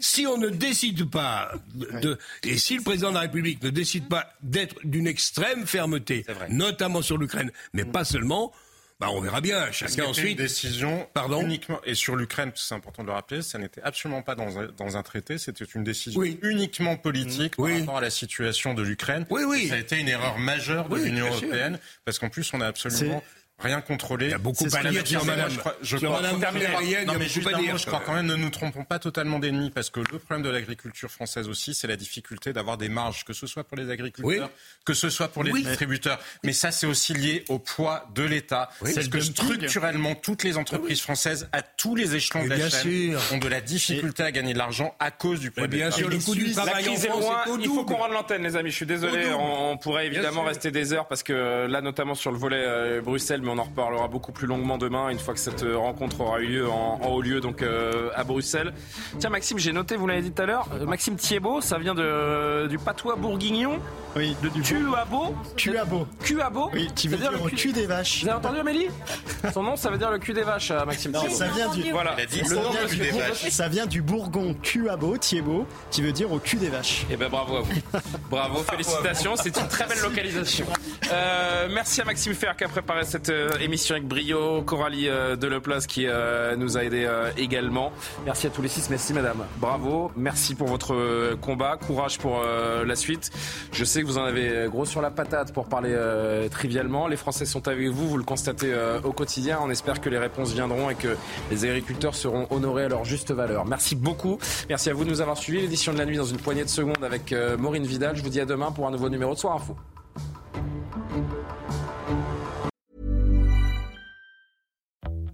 Si 0.00 0.26
on 0.26 0.36
ne 0.36 0.48
décide 0.48 1.08
pas 1.10 1.52
de, 1.74 2.18
et 2.42 2.58
si 2.58 2.76
le 2.76 2.82
président 2.82 3.10
de 3.10 3.14
la 3.14 3.20
République 3.20 3.62
ne 3.62 3.70
décide 3.70 4.08
pas 4.08 4.32
d'être 4.42 4.76
d'une 4.84 5.06
extrême 5.06 5.66
fermeté, 5.66 6.24
notamment 6.48 7.02
sur 7.02 7.18
l'Ukraine, 7.18 7.50
mais 7.72 7.84
pas 7.84 8.04
seulement, 8.04 8.52
bah, 8.98 9.08
on 9.10 9.20
verra 9.20 9.40
bien. 9.40 9.70
Chacun 9.72 10.04
ensuite. 10.04 10.30
Une 10.30 10.36
décision 10.36 11.06
Pardon 11.12 11.42
uniquement 11.42 11.80
et 11.84 11.94
sur 11.94 12.16
l'Ukraine, 12.16 12.52
c'est 12.54 12.74
important 12.74 13.02
de 13.02 13.08
le 13.08 13.14
rappeler, 13.14 13.42
ça 13.42 13.58
n'était 13.58 13.82
absolument 13.82 14.22
pas 14.22 14.34
dans 14.34 14.58
un, 14.58 14.68
dans 14.76 14.96
un 14.96 15.02
traité, 15.02 15.36
c'était 15.36 15.64
une 15.64 15.84
décision 15.84 16.22
uniquement 16.22 16.96
politique 16.96 17.56
par 17.56 17.66
rapport 17.66 17.98
à 17.98 18.00
la 18.00 18.10
situation 18.10 18.72
de 18.72 18.82
l'Ukraine. 18.82 19.26
Oui, 19.30 19.42
oui. 19.46 19.68
ça 19.68 19.74
a 19.74 19.78
été 19.78 19.98
une 19.98 20.08
erreur 20.08 20.38
majeure 20.38 20.88
de 20.88 20.96
l'Union 20.96 21.26
européenne 21.26 21.78
parce 22.04 22.18
qu'en 22.18 22.30
plus 22.30 22.50
on 22.54 22.60
a 22.60 22.66
absolument 22.66 23.22
rien 23.58 23.80
contrôler. 23.80 24.26
Il 24.26 24.30
y 24.30 24.34
a 24.34 24.38
beaucoup 24.38 24.66
à 24.72 24.90
dire 24.90 25.06
sur 25.06 25.24
Madame. 25.24 25.50
Je 25.82 25.96
crois, 25.96 26.20
non, 26.20 27.14
mais 27.18 27.28
juste 27.28 27.48
je 27.48 27.86
crois 27.86 28.02
quand 28.04 28.14
même, 28.14 28.26
ne 28.26 28.34
nous 28.34 28.50
trompons 28.50 28.84
pas 28.84 28.98
totalement 28.98 29.38
d'ennemis, 29.38 29.70
parce 29.70 29.90
que 29.90 30.00
le 30.00 30.18
problème 30.18 30.42
de 30.42 30.50
l'agriculture 30.50 31.10
française 31.10 31.48
aussi, 31.48 31.74
c'est 31.74 31.86
la 31.86 31.96
difficulté 31.96 32.52
d'avoir 32.52 32.76
des 32.76 32.88
marges, 32.88 33.24
que 33.24 33.32
ce 33.32 33.46
soit 33.46 33.64
pour 33.64 33.76
les 33.76 33.90
agriculteurs, 33.90 34.50
que 34.84 34.94
ce 34.94 35.10
soit 35.10 35.28
pour 35.28 35.42
les 35.44 35.52
distributeurs. 35.52 36.18
Mais 36.44 36.52
ça, 36.52 36.70
c'est 36.70 36.86
aussi 36.86 37.14
lié 37.14 37.44
au 37.48 37.58
poids 37.58 38.08
de 38.14 38.22
l'État. 38.22 38.70
c'est 38.84 39.08
que 39.08 39.20
structurellement, 39.20 40.14
toutes 40.14 40.44
les 40.44 40.56
entreprises 40.56 41.00
françaises, 41.00 41.48
à 41.52 41.62
tous 41.62 41.94
les 41.94 42.14
échelons 42.14 42.44
de 42.44 42.50
la 42.50 42.70
chaîne, 42.70 43.16
ont 43.32 43.38
de 43.38 43.48
la 43.48 43.60
difficulté 43.60 44.22
à 44.22 44.32
gagner 44.32 44.52
de 44.52 44.58
l'argent 44.58 44.94
à 44.98 45.10
cause 45.10 45.40
du 45.40 45.50
poids 45.50 45.66
de 45.66 45.76
l'État. 45.76 45.96
le 45.98 46.18
coût 46.18 46.34
du 46.34 46.52
travail 46.52 46.86
Il 46.88 47.66
faut 47.66 47.84
qu'on 47.84 47.96
rende 47.96 48.12
l'antenne, 48.12 48.42
les 48.42 48.56
amis. 48.56 48.70
Je 48.70 48.76
suis 48.76 48.86
désolé. 48.86 49.26
On 49.32 49.76
pourrait 49.78 50.06
évidemment 50.06 50.42
rester 50.42 50.70
des 50.70 50.92
heures, 50.92 51.08
parce 51.08 51.22
que 51.22 51.66
là, 51.66 51.80
notamment 51.80 52.14
sur 52.14 52.32
le 52.32 52.38
volet 52.38 52.62
euh, 52.66 53.00
Bruxelles, 53.00 53.42
mais 53.46 53.52
on 53.52 53.58
en 53.58 53.64
reparlera 53.64 54.08
beaucoup 54.08 54.32
plus 54.32 54.46
longuement 54.46 54.76
demain, 54.76 55.08
une 55.08 55.18
fois 55.18 55.32
que 55.32 55.40
cette 55.40 55.62
rencontre 55.62 56.20
aura 56.20 56.40
eu 56.40 56.46
lieu 56.46 56.68
en, 56.68 57.00
haut 57.06 57.22
lieu, 57.22 57.40
donc 57.40 57.62
euh, 57.62 58.10
à 58.14 58.24
Bruxelles. 58.24 58.74
Tiens, 59.18 59.30
Maxime, 59.30 59.58
j'ai 59.58 59.72
noté, 59.72 59.96
vous 59.96 60.06
l'avez 60.06 60.22
dit 60.22 60.32
tout 60.32 60.42
à 60.42 60.46
l'heure, 60.46 60.68
euh, 60.74 60.84
Maxime 60.84 61.16
Thiebaud, 61.16 61.60
ça 61.60 61.78
vient 61.78 61.94
de, 61.94 62.66
du 62.66 62.78
patois 62.78 63.14
bourguignon. 63.14 63.78
Oui, 64.16 64.36
de, 64.42 64.48
du 64.48 64.62
Cuabo. 64.62 65.34
Cuabo. 65.56 66.06
Cuabo. 66.24 66.70
Oui, 66.72 66.88
qui 66.94 67.06
veut 67.06 67.18
dire, 67.18 67.30
le 67.30 67.38
cul, 67.50 67.72
des 67.72 67.86
vaches. 67.86 68.22
Vous 68.22 68.28
avez 68.28 68.38
entendu 68.38 68.58
Amélie? 68.58 68.88
Son 69.52 69.62
nom, 69.62 69.76
ça 69.76 69.90
veut 69.90 69.98
dire 69.98 70.10
le 70.10 70.18
cul 70.18 70.32
des 70.32 70.42
vaches, 70.42 70.70
euh, 70.72 70.84
Maxime 70.84 71.12
non, 71.12 71.28
Ça 71.28 71.46
vient 71.48 71.68
du. 71.68 71.90
Voilà. 71.92 72.14
Il 72.18 72.22
a 72.22 72.26
dit 72.26 72.42
le 72.42 72.56
nom 72.56 72.70
du 72.88 72.96
des 72.96 73.10
vaches. 73.10 73.48
Ça 73.50 73.68
vient 73.68 73.86
du 73.86 74.02
bourgon 74.02 74.54
Cuabo, 74.60 75.16
Thiebaud, 75.18 75.66
qui 75.90 76.02
veut 76.02 76.12
dire 76.12 76.32
au 76.32 76.38
cul 76.38 76.56
des 76.56 76.68
vaches. 76.68 77.06
Eh 77.10 77.16
ben 77.16 77.28
bravo 77.28 77.56
à 77.56 77.60
vous. 77.60 77.72
bravo, 78.30 78.62
félicitations. 78.64 79.36
C'est 79.36 79.56
une 79.56 79.68
très 79.68 79.86
belle 79.86 80.00
localisation. 80.00 80.66
merci 81.70 82.00
à 82.00 82.04
Maxime 82.04 82.34
Fer 82.34 82.56
qui 82.56 82.64
a 82.64 82.68
préparé 82.68 83.04
cette 83.04 83.30
émission 83.60 83.94
avec 83.94 84.06
brio. 84.06 84.62
Coralie 84.62 85.08
euh, 85.08 85.36
Deleplace 85.36 85.86
qui 85.86 86.06
euh, 86.06 86.56
nous 86.56 86.76
a 86.76 86.84
aidé 86.84 87.04
euh, 87.04 87.30
également. 87.36 87.92
Merci 88.24 88.46
à 88.46 88.50
tous 88.50 88.62
les 88.62 88.68
six. 88.68 88.88
Merci 88.90 89.12
madame. 89.12 89.44
Bravo. 89.58 90.10
Merci 90.16 90.54
pour 90.54 90.68
votre 90.68 91.36
combat. 91.40 91.76
Courage 91.76 92.18
pour 92.18 92.42
la 92.42 92.96
suite. 92.96 93.30
Je 93.72 93.84
sais 93.84 94.02
que 94.02 94.06
vous 94.06 94.18
en 94.18 94.24
avez 94.24 94.68
gros 94.68 94.84
sur 94.84 95.00
la 95.00 95.10
patate 95.10 95.52
pour 95.52 95.68
parler 95.68 95.94
trivialement. 96.50 97.08
Les 97.08 97.16
Français 97.16 97.44
sont 97.44 97.68
avec 97.68 97.88
vous. 97.88 98.08
Vous 98.08 98.18
le 98.18 98.24
constatez 98.24 98.74
au 99.04 99.12
quotidien. 99.12 99.58
On 99.62 99.70
espère 99.70 100.00
que 100.00 100.08
les 100.08 100.18
réponses 100.18 100.52
viendront 100.52 100.90
et 100.90 100.94
que 100.94 101.16
les 101.50 101.64
agriculteurs 101.64 102.14
seront 102.14 102.46
honorés 102.50 102.84
à 102.84 102.88
leur 102.88 103.04
juste 103.04 103.32
valeur. 103.32 103.64
Merci 103.66 103.96
beaucoup. 103.96 104.38
Merci 104.68 104.90
à 104.90 104.94
vous 104.94 105.04
de 105.04 105.10
nous 105.10 105.20
avoir 105.20 105.36
suivis. 105.36 105.60
L'édition 105.60 105.92
de 105.92 105.98
la 105.98 106.06
nuit 106.06 106.16
dans 106.16 106.24
une 106.24 106.38
poignée 106.38 106.64
de 106.64 106.68
secondes 106.68 107.02
avec 107.02 107.34
Maureen 107.58 107.84
Vidal. 107.84 108.16
Je 108.16 108.22
vous 108.22 108.30
dis 108.30 108.40
à 108.40 108.46
demain 108.46 108.72
pour 108.72 108.86
un 108.86 108.90
nouveau 108.90 109.08
numéro 109.08 109.34
de 109.34 109.38
Soir 109.38 109.56
Info. 109.56 109.76